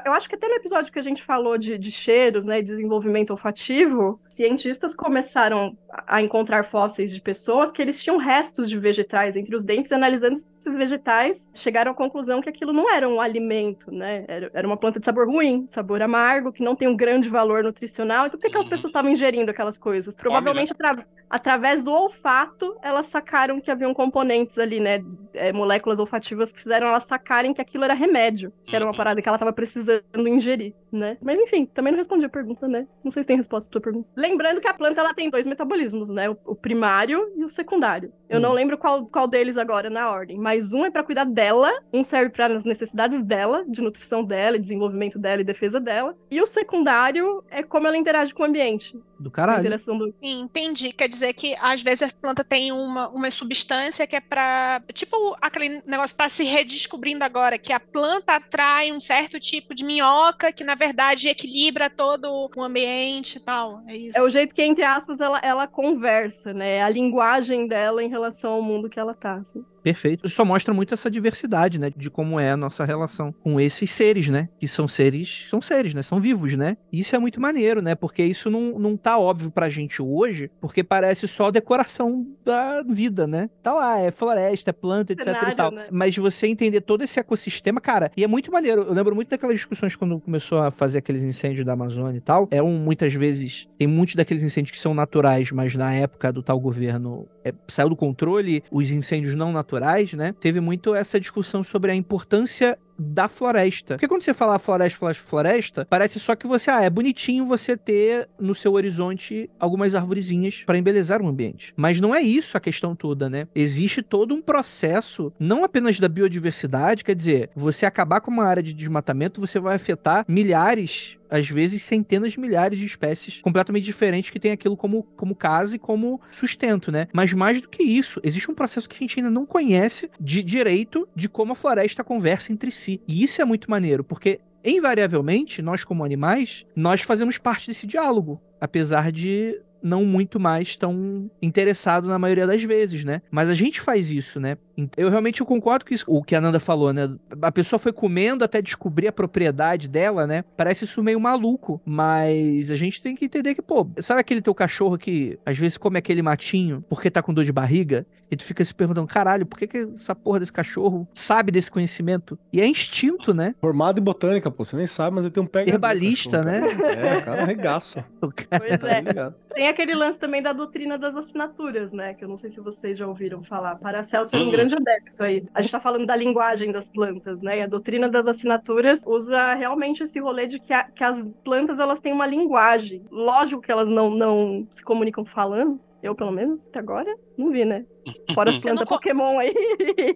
eu 0.05 0.13
acho 0.13 0.27
que 0.29 0.35
até 0.35 0.47
no 0.47 0.55
episódio 0.55 0.91
que 0.91 0.99
a 0.99 1.01
gente 1.03 1.23
falou 1.23 1.57
de, 1.57 1.77
de 1.77 1.91
cheiros, 1.91 2.45
né, 2.45 2.59
e 2.59 2.63
desenvolvimento 2.63 3.31
olfativo, 3.31 4.19
cientistas 4.29 4.95
começaram 4.95 5.77
a 6.07 6.21
encontrar 6.21 6.63
fósseis 6.63 7.13
de 7.13 7.21
pessoas 7.21 7.71
que 7.71 7.81
eles 7.81 8.01
tinham 8.03 8.17
restos 8.17 8.69
de 8.69 8.79
vegetais 8.79 9.35
entre 9.35 9.55
os 9.55 9.63
dentes, 9.63 9.91
e 9.91 9.95
analisando 9.95 10.35
esses 10.59 10.75
vegetais, 10.75 11.51
chegaram 11.55 11.91
à 11.91 11.95
conclusão 11.95 12.41
que 12.41 12.49
aquilo 12.49 12.73
não 12.73 12.89
era 12.93 13.07
um 13.07 13.19
alimento, 13.19 13.91
né, 13.91 14.25
era, 14.27 14.49
era 14.53 14.67
uma 14.67 14.77
planta 14.77 14.99
de 14.99 15.05
sabor 15.05 15.27
ruim, 15.27 15.65
sabor 15.67 16.01
amargo, 16.01 16.51
que 16.51 16.63
não 16.63 16.75
tem 16.75 16.87
um 16.87 16.95
grande 16.95 17.29
valor 17.29 17.63
nutricional. 17.63 18.27
Então, 18.27 18.39
por 18.39 18.43
que, 18.43 18.49
que 18.49 18.49
aquelas 18.49 18.65
Uhum. 18.65 18.69
pessoas 18.69 18.89
estavam 18.89 19.11
ingerindo 19.11 19.51
aquelas 19.51 19.77
coisas? 19.77 20.15
Provavelmente 20.15 20.71
atra- 20.73 21.05
através 21.29 21.83
do 21.83 21.91
olfato, 21.91 22.75
elas 22.81 23.05
sacaram 23.07 23.59
que 23.61 23.69
haviam 23.71 23.93
componentes 23.93 24.57
ali, 24.57 24.79
né, 24.79 24.99
é, 25.33 25.51
moléculas 25.53 25.99
olfativas 25.99 26.51
que 26.51 26.59
fizeram 26.59 26.87
elas 26.87 27.03
sacarem 27.05 27.53
que 27.53 27.61
aquilo 27.61 27.83
era 27.83 27.93
remédio, 27.93 28.53
que 28.67 28.75
era 28.75 28.83
uma 28.85 28.91
Uhum. 28.91 28.97
parada 28.97 29.21
que 29.21 29.27
ela 29.29 29.35
estava 29.35 29.48
precisando 29.53 30.03
ingerir, 30.27 30.73
né? 30.91 31.17
Mas 31.21 31.39
enfim, 31.39 31.65
também 31.65 31.91
não 31.91 31.97
respondi 31.97 32.25
a 32.25 32.29
pergunta, 32.29 32.67
né? 32.67 32.87
Não 33.03 33.11
sei 33.11 33.23
se 33.23 33.27
tem 33.27 33.37
resposta 33.37 33.69
pra 33.69 33.79
pergunta. 33.81 34.07
Lembrando 34.15 34.61
que 34.61 34.67
a 34.67 34.73
planta 34.73 34.99
ela 35.01 35.13
tem 35.13 35.29
dois 35.29 35.45
metabolismos, 35.45 36.09
né? 36.09 36.29
O, 36.29 36.37
o 36.45 36.55
primário 36.55 37.31
e 37.35 37.43
o 37.43 37.49
secundário. 37.49 38.11
Eu 38.29 38.37
Hum. 38.37 38.41
não 38.41 38.53
lembro 38.53 38.77
qual, 38.77 39.05
qual 39.05 39.27
deles 39.27 39.57
agora 39.57 39.89
na 39.89 40.09
ordem, 40.11 40.37
mas 40.37 40.71
um 40.73 40.85
é 40.85 40.91
pra 40.91 41.03
cuidar 41.03 41.23
dela, 41.25 41.71
um 41.93 42.03
serve 42.03 42.29
para 42.31 42.53
as 42.53 42.63
necessidades 42.63 43.21
dela, 43.23 43.63
de 43.67 43.81
nutrição 43.81 44.23
dela, 44.23 44.59
desenvolvimento 44.59 45.17
dela 45.17 45.41
e 45.41 45.43
defesa 45.45 45.79
dela, 45.79 46.15
e 46.29 46.39
o 46.41 46.45
secundário 46.45 47.43
é 47.49 47.63
como 47.63 47.87
ela 47.87 47.97
interage 47.97 48.33
com 48.33 48.43
o 48.43 48.45
ambiente, 48.45 48.97
Do 49.19 49.29
caralho. 49.29 49.59
interação 49.59 49.97
do 49.97 50.13
Sim, 50.23 50.41
entendi. 50.41 50.93
Quer 50.93 51.09
dizer 51.09 51.33
que 51.33 51.55
às 51.59 51.81
vezes 51.81 52.03
a 52.03 52.09
planta 52.09 52.43
tem 52.43 52.71
uma, 52.71 53.09
uma 53.09 53.29
substância 53.29 54.07
que 54.07 54.15
é 54.15 54.21
pra. 54.21 54.81
Tipo 54.93 55.35
aquele 55.41 55.81
negócio 55.85 56.15
que 56.15 56.23
tá 56.23 56.29
se 56.29 56.43
redescobrindo 56.43 57.23
agora, 57.23 57.57
que 57.57 57.73
a 57.73 57.79
planta 57.79 58.33
atrai 58.35 58.91
um 58.91 58.99
certo 58.99 59.39
tipo 59.39 59.75
de 59.75 59.83
minhoca 59.83 60.51
que, 60.51 60.63
na 60.63 60.75
verdade, 60.75 61.27
equilibra 61.27 61.89
todo 61.89 62.49
o 62.55 62.63
ambiente 62.63 63.35
e 63.37 63.39
tal. 63.39 63.75
É 63.87 63.95
isso. 63.95 64.17
É 64.17 64.21
o 64.21 64.29
jeito 64.29 64.55
que, 64.55 64.61
entre 64.61 64.83
aspas, 64.83 65.19
ela, 65.19 65.39
ela 65.39 65.67
conversa, 65.67 66.53
né? 66.53 66.77
É 66.77 66.83
a 66.83 66.89
linguagem 66.89 67.67
dela 67.67 68.03
em 68.03 68.09
relação 68.09 68.53
ao 68.53 68.61
mundo 68.61 68.89
que 68.89 68.99
ela 68.99 69.13
tá. 69.13 69.35
assim. 69.35 69.63
Perfeito. 69.83 70.25
Isso 70.25 70.35
só 70.35 70.45
mostra 70.45 70.73
muito 70.73 70.93
essa 70.93 71.09
diversidade, 71.09 71.79
né? 71.79 71.91
De 71.95 72.09
como 72.09 72.39
é 72.39 72.51
a 72.51 72.57
nossa 72.57 72.85
relação 72.85 73.31
com 73.31 73.59
esses 73.59 73.89
seres, 73.91 74.29
né? 74.29 74.49
Que 74.59 74.67
são 74.67 74.87
seres, 74.87 75.45
são 75.49 75.61
seres, 75.61 75.93
né? 75.93 76.01
São 76.01 76.19
vivos, 76.19 76.55
né? 76.55 76.77
E 76.91 76.99
isso 76.99 77.15
é 77.15 77.19
muito 77.19 77.39
maneiro, 77.41 77.81
né? 77.81 77.95
Porque 77.95 78.23
isso 78.23 78.49
não, 78.49 78.77
não 78.79 78.97
tá 78.97 79.17
óbvio 79.17 79.51
pra 79.51 79.69
gente 79.69 80.01
hoje, 80.01 80.49
porque 80.59 80.83
parece 80.83 81.27
só 81.27 81.51
decoração 81.51 82.27
da 82.43 82.83
vida, 82.83 83.27
né? 83.27 83.49
Tá 83.61 83.73
lá, 83.73 83.99
é 83.99 84.11
floresta, 84.11 84.69
é 84.69 84.73
planta, 84.73 85.13
etc 85.13 85.21
e 85.21 85.25
Cenário, 85.25 85.55
tal. 85.55 85.71
né? 85.71 85.87
Mas 85.91 86.15
você 86.17 86.47
entender 86.47 86.81
todo 86.81 87.03
esse 87.03 87.19
ecossistema, 87.19 87.79
cara, 87.79 88.11
e 88.15 88.23
é 88.23 88.27
muito 88.27 88.51
maneiro. 88.51 88.83
Eu 88.83 88.93
lembro 88.93 89.15
muito 89.15 89.29
daquelas 89.29 89.55
discussões 89.55 89.95
quando 89.95 90.19
começou 90.19 90.59
a 90.59 90.71
fazer 90.71 90.99
aqueles 90.99 91.23
incêndios 91.23 91.65
da 91.65 91.73
Amazônia 91.73 92.17
e 92.17 92.21
tal. 92.21 92.47
É 92.51 92.61
um, 92.61 92.77
muitas 92.77 93.13
vezes, 93.13 93.67
tem 93.77 93.87
muitos 93.87 94.15
daqueles 94.15 94.43
incêndios 94.43 94.71
que 94.71 94.77
são 94.77 94.93
naturais, 94.93 95.51
mas 95.51 95.75
na 95.75 95.93
época 95.93 96.31
do 96.31 96.41
tal 96.41 96.59
governo 96.59 97.27
é, 97.43 97.53
saiu 97.67 97.89
do 97.89 97.95
controle, 97.95 98.63
os 98.71 98.91
incêndios 98.91 99.35
não 99.35 99.51
naturais, 99.51 99.78
né? 100.15 100.33
Teve 100.39 100.59
muito 100.59 100.93
essa 100.93 101.19
discussão 101.19 101.63
sobre 101.63 101.91
a 101.91 101.95
importância 101.95 102.77
da 102.99 103.27
floresta. 103.27 103.95
Porque 103.95 104.07
quando 104.07 104.23
você 104.23 104.33
fala 104.33 104.59
floresta, 104.59 104.97
floresta, 104.99 105.23
floresta, 105.23 105.87
parece 105.89 106.19
só 106.19 106.35
que 106.35 106.47
você, 106.47 106.69
ah, 106.69 106.83
é 106.83 106.89
bonitinho 106.89 107.45
você 107.45 107.77
ter 107.77 108.27
no 108.39 108.53
seu 108.53 108.73
horizonte 108.73 109.49
algumas 109.59 109.95
arvorezinhas 109.95 110.63
para 110.65 110.77
embelezar 110.77 111.21
o 111.21 111.27
ambiente. 111.27 111.73
Mas 111.75 111.99
não 111.99 112.13
é 112.13 112.21
isso 112.21 112.57
a 112.57 112.61
questão 112.61 112.95
toda, 112.95 113.29
né? 113.29 113.47
Existe 113.55 114.01
todo 114.01 114.35
um 114.35 114.41
processo, 114.41 115.33
não 115.39 115.63
apenas 115.63 115.99
da 115.99 116.09
biodiversidade, 116.09 117.03
quer 117.03 117.15
dizer, 117.15 117.49
você 117.55 117.85
acabar 117.85 118.21
com 118.21 118.31
uma 118.31 118.45
área 118.45 118.63
de 118.63 118.73
desmatamento, 118.73 119.39
você 119.39 119.59
vai 119.59 119.75
afetar 119.75 120.25
milhares 120.27 121.19
às 121.29 121.47
vezes 121.47 121.83
centenas 121.83 122.31
de 122.31 122.39
milhares 122.39 122.79
de 122.79 122.85
espécies 122.85 123.39
completamente 123.41 123.83
diferentes 123.83 124.29
que 124.29 124.39
tem 124.39 124.51
aquilo 124.51 124.75
como, 124.75 125.03
como 125.15 125.35
casa 125.35 125.75
e 125.75 125.79
como 125.79 126.19
sustento, 126.31 126.91
né? 126.91 127.07
Mas 127.13 127.33
mais 127.33 127.61
do 127.61 127.69
que 127.69 127.83
isso, 127.83 128.19
existe 128.23 128.49
um 128.49 128.55
processo 128.55 128.89
que 128.89 128.95
a 128.95 128.99
gente 128.99 129.19
ainda 129.19 129.29
não 129.29 129.45
conhece 129.45 130.09
de 130.19 130.41
direito 130.41 131.07
de 131.15 131.29
como 131.29 131.53
a 131.53 131.55
floresta 131.55 132.03
conversa 132.03 132.51
entre 132.51 132.71
si. 132.71 132.88
E 133.07 133.23
isso 133.23 133.41
é 133.41 133.45
muito 133.45 133.69
maneiro, 133.69 134.03
porque 134.03 134.39
invariavelmente, 134.63 135.61
nós 135.61 135.83
como 135.83 136.03
animais, 136.03 136.65
nós 136.75 137.01
fazemos 137.01 137.37
parte 137.37 137.67
desse 137.67 137.87
diálogo, 137.87 138.41
apesar 138.59 139.11
de 139.11 139.59
não 139.81 140.03
muito 140.05 140.39
mais 140.39 140.75
tão 140.75 141.29
interessado 141.41 142.07
na 142.07 142.19
maioria 142.19 142.47
das 142.47 142.63
vezes, 142.63 143.03
né? 143.03 143.21
Mas 143.31 143.49
a 143.49 143.55
gente 143.55 143.81
faz 143.81 144.11
isso, 144.11 144.39
né? 144.39 144.57
Eu 144.95 145.09
realmente 145.09 145.41
eu 145.41 145.45
concordo 145.45 145.83
com 145.85 145.93
isso, 145.93 146.05
o 146.07 146.23
que 146.23 146.33
a 146.35 146.39
Nanda 146.41 146.59
falou, 146.59 146.93
né? 146.93 147.09
A 147.41 147.51
pessoa 147.51 147.77
foi 147.77 147.91
comendo 147.91 148.45
até 148.45 148.61
descobrir 148.61 149.07
a 149.09 149.11
propriedade 149.11 149.87
dela, 149.89 150.25
né? 150.25 150.43
Parece 150.55 150.85
isso 150.85 151.03
meio 151.03 151.19
maluco, 151.19 151.81
mas 151.85 152.71
a 152.71 152.75
gente 152.75 153.01
tem 153.01 153.13
que 153.15 153.25
entender 153.25 153.55
que, 153.55 153.61
pô, 153.61 153.89
sabe 153.99 154.21
aquele 154.21 154.41
teu 154.41 154.55
cachorro 154.55 154.97
que 154.97 155.37
às 155.45 155.57
vezes 155.57 155.77
come 155.77 155.97
aquele 155.97 156.21
matinho 156.21 156.83
porque 156.89 157.11
tá 157.11 157.21
com 157.21 157.33
dor 157.33 157.43
de 157.43 157.51
barriga? 157.51 158.05
E 158.31 158.35
tu 158.37 158.43
fica 158.43 158.63
se 158.63 158.73
perguntando, 158.75 159.07
caralho, 159.07 159.43
por 159.43 159.57
que, 159.57 159.65
que 159.65 159.87
essa 159.97 160.13
porra 160.13 160.39
desse 160.39 160.53
cachorro 160.53 161.07
sabe 161.15 161.51
desse 161.51 161.71
conhecimento? 161.71 162.37
E 162.53 162.61
é 162.61 162.67
instinto, 162.67 163.33
né? 163.33 163.55
Formado 163.59 163.99
em 163.99 164.03
botânica, 164.03 164.51
pô, 164.51 164.63
você 164.63 164.77
nem 164.77 164.85
sabe, 164.85 165.15
mas 165.15 165.25
ele 165.25 165.33
tem 165.33 165.41
um 165.41 165.47
pega. 165.47 165.71
Herbalista, 165.71 166.43
né? 166.43 166.61
É, 166.95 167.17
o 167.17 167.23
cara 167.23 167.41
arregaça. 167.41 168.05
O 168.21 168.27
cara- 168.31 168.61
Pois 168.67 168.79
Tá 168.79 168.87
é. 168.91 169.33
Tem 169.55 169.67
aquele 169.69 169.93
lance 169.95 170.19
também 170.19 170.41
da 170.41 170.53
doutrina 170.53 170.97
das 170.97 171.15
assinaturas, 171.15 171.93
né? 171.93 172.13
Que 172.13 172.23
eu 172.23 172.27
não 172.29 172.35
sei 172.35 172.49
se 172.49 172.59
vocês 172.61 172.97
já 172.97 173.07
ouviram 173.07 173.43
falar. 173.43 173.75
Paracelso 173.77 174.35
é 174.35 174.39
um 174.39 174.43
Uhum. 174.45 174.51
grande 174.51 174.75
adepto 174.75 175.23
aí. 175.23 175.43
A 175.53 175.61
gente 175.61 175.71
tá 175.71 175.79
falando 175.79 176.05
da 176.05 176.15
linguagem 176.15 176.71
das 176.71 176.89
plantas, 176.89 177.41
né? 177.41 177.59
E 177.59 177.61
a 177.61 177.67
doutrina 177.67 178.09
das 178.09 178.27
assinaturas 178.27 179.03
usa 179.05 179.53
realmente 179.53 180.03
esse 180.03 180.19
rolê 180.19 180.47
de 180.47 180.59
que, 180.59 180.73
a- 180.73 180.83
que 180.83 181.03
as 181.03 181.29
plantas 181.43 181.79
elas 181.79 181.99
têm 181.99 182.13
uma 182.13 182.25
linguagem. 182.27 183.03
Lógico 183.11 183.61
que 183.61 183.71
elas 183.71 183.89
não, 183.89 184.09
não 184.09 184.67
se 184.71 184.83
comunicam 184.83 185.23
falando. 185.25 185.79
Eu, 186.01 186.15
pelo 186.15 186.31
menos, 186.31 186.65
até 186.67 186.79
agora, 186.79 187.13
não 187.37 187.51
vi, 187.51 187.65
né? 187.65 187.85
Fora 188.33 188.49
as 188.49 188.57
plantas 188.57 188.87
Pokémon 188.87 189.39
aí. 189.39 189.53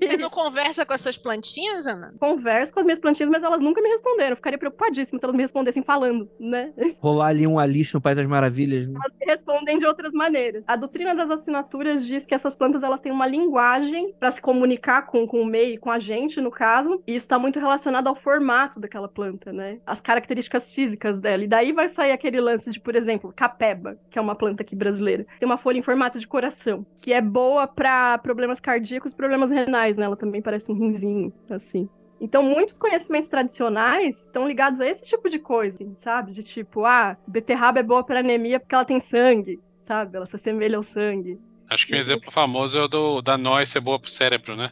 Você 0.01 0.17
não 0.17 0.29
conversa 0.29 0.85
com 0.85 0.93
as 0.93 1.01
suas 1.01 1.17
plantinhas, 1.17 1.85
Ana? 1.85 2.13
Converso 2.19 2.73
com 2.73 2.79
as 2.79 2.85
minhas 2.85 2.99
plantinhas, 2.99 3.29
mas 3.29 3.43
elas 3.43 3.61
nunca 3.61 3.81
me 3.81 3.89
responderam. 3.89 4.31
Eu 4.31 4.35
ficaria 4.35 4.57
preocupadíssima 4.57 5.19
se 5.19 5.25
elas 5.25 5.35
me 5.35 5.41
respondessem 5.41 5.83
falando, 5.83 6.29
né? 6.39 6.73
Rolar 6.99 7.27
ali 7.27 7.47
um 7.47 7.59
Alice 7.59 7.93
no 7.93 8.01
País 8.01 8.15
das 8.15 8.25
Maravilhas. 8.25 8.87
Né? 8.87 8.99
elas 9.03 9.17
respondem 9.21 9.77
de 9.77 9.85
outras 9.85 10.13
maneiras. 10.13 10.63
A 10.67 10.75
doutrina 10.75 11.15
das 11.15 11.29
assinaturas 11.29 12.05
diz 12.05 12.25
que 12.25 12.33
essas 12.33 12.55
plantas 12.55 12.83
elas 12.83 13.01
têm 13.01 13.11
uma 13.11 13.27
linguagem 13.27 14.13
para 14.19 14.31
se 14.31 14.41
comunicar 14.41 15.03
com, 15.03 15.25
com 15.27 15.41
o 15.41 15.45
meio, 15.45 15.79
com 15.79 15.91
a 15.91 15.99
gente, 15.99 16.39
no 16.41 16.51
caso, 16.51 17.01
e 17.07 17.15
isso 17.15 17.25
está 17.25 17.37
muito 17.37 17.59
relacionado 17.59 18.07
ao 18.07 18.15
formato 18.15 18.79
daquela 18.79 19.07
planta, 19.07 19.51
né? 19.51 19.79
As 19.85 20.01
características 20.01 20.71
físicas 20.71 21.19
dela. 21.19 21.43
E 21.43 21.47
daí 21.47 21.71
vai 21.71 21.87
sair 21.87 22.11
aquele 22.11 22.39
lance 22.39 22.71
de, 22.71 22.79
por 22.79 22.95
exemplo, 22.95 23.33
capeba, 23.35 23.97
que 24.09 24.17
é 24.17 24.21
uma 24.21 24.35
planta 24.35 24.63
aqui 24.63 24.75
brasileira. 24.75 25.25
Tem 25.39 25.45
uma 25.47 25.57
folha 25.57 25.77
em 25.77 25.81
formato 25.81 26.19
de 26.19 26.27
coração, 26.27 26.85
que 26.95 27.13
é 27.13 27.21
boa 27.21 27.67
para 27.83 28.17
problemas 28.17 28.61
cardíacos 28.61 29.11
e 29.11 29.15
problemas 29.15 29.51
renais, 29.51 29.97
né? 29.97 30.05
Ela 30.05 30.15
também 30.15 30.41
parece 30.41 30.71
um 30.71 30.75
rinzinho, 30.75 31.33
assim. 31.49 31.89
Então, 32.21 32.41
muitos 32.41 32.77
conhecimentos 32.79 33.27
tradicionais 33.27 34.27
estão 34.27 34.47
ligados 34.47 34.79
a 34.79 34.87
esse 34.87 35.03
tipo 35.03 35.27
de 35.27 35.37
coisa, 35.37 35.83
assim, 35.83 35.93
sabe? 35.97 36.31
De 36.31 36.41
tipo, 36.43 36.85
ah, 36.85 37.17
beterraba 37.27 37.81
é 37.81 37.83
boa 37.83 38.01
para 38.01 38.21
anemia 38.21 38.57
porque 38.57 38.73
ela 38.73 38.85
tem 38.85 39.01
sangue, 39.01 39.59
sabe? 39.77 40.15
Ela 40.15 40.25
se 40.25 40.37
assemelha 40.37 40.77
ao 40.77 40.83
sangue. 40.83 41.37
Acho 41.69 41.85
que 41.85 41.93
um 41.93 41.97
exemplo 41.97 42.31
famoso 42.31 42.79
é 42.79 42.83
o 42.83 42.87
do, 42.87 43.21
da 43.21 43.37
noz 43.37 43.67
ser 43.67 43.81
boa 43.81 43.99
pro 43.99 44.09
cérebro, 44.09 44.55
né? 44.55 44.71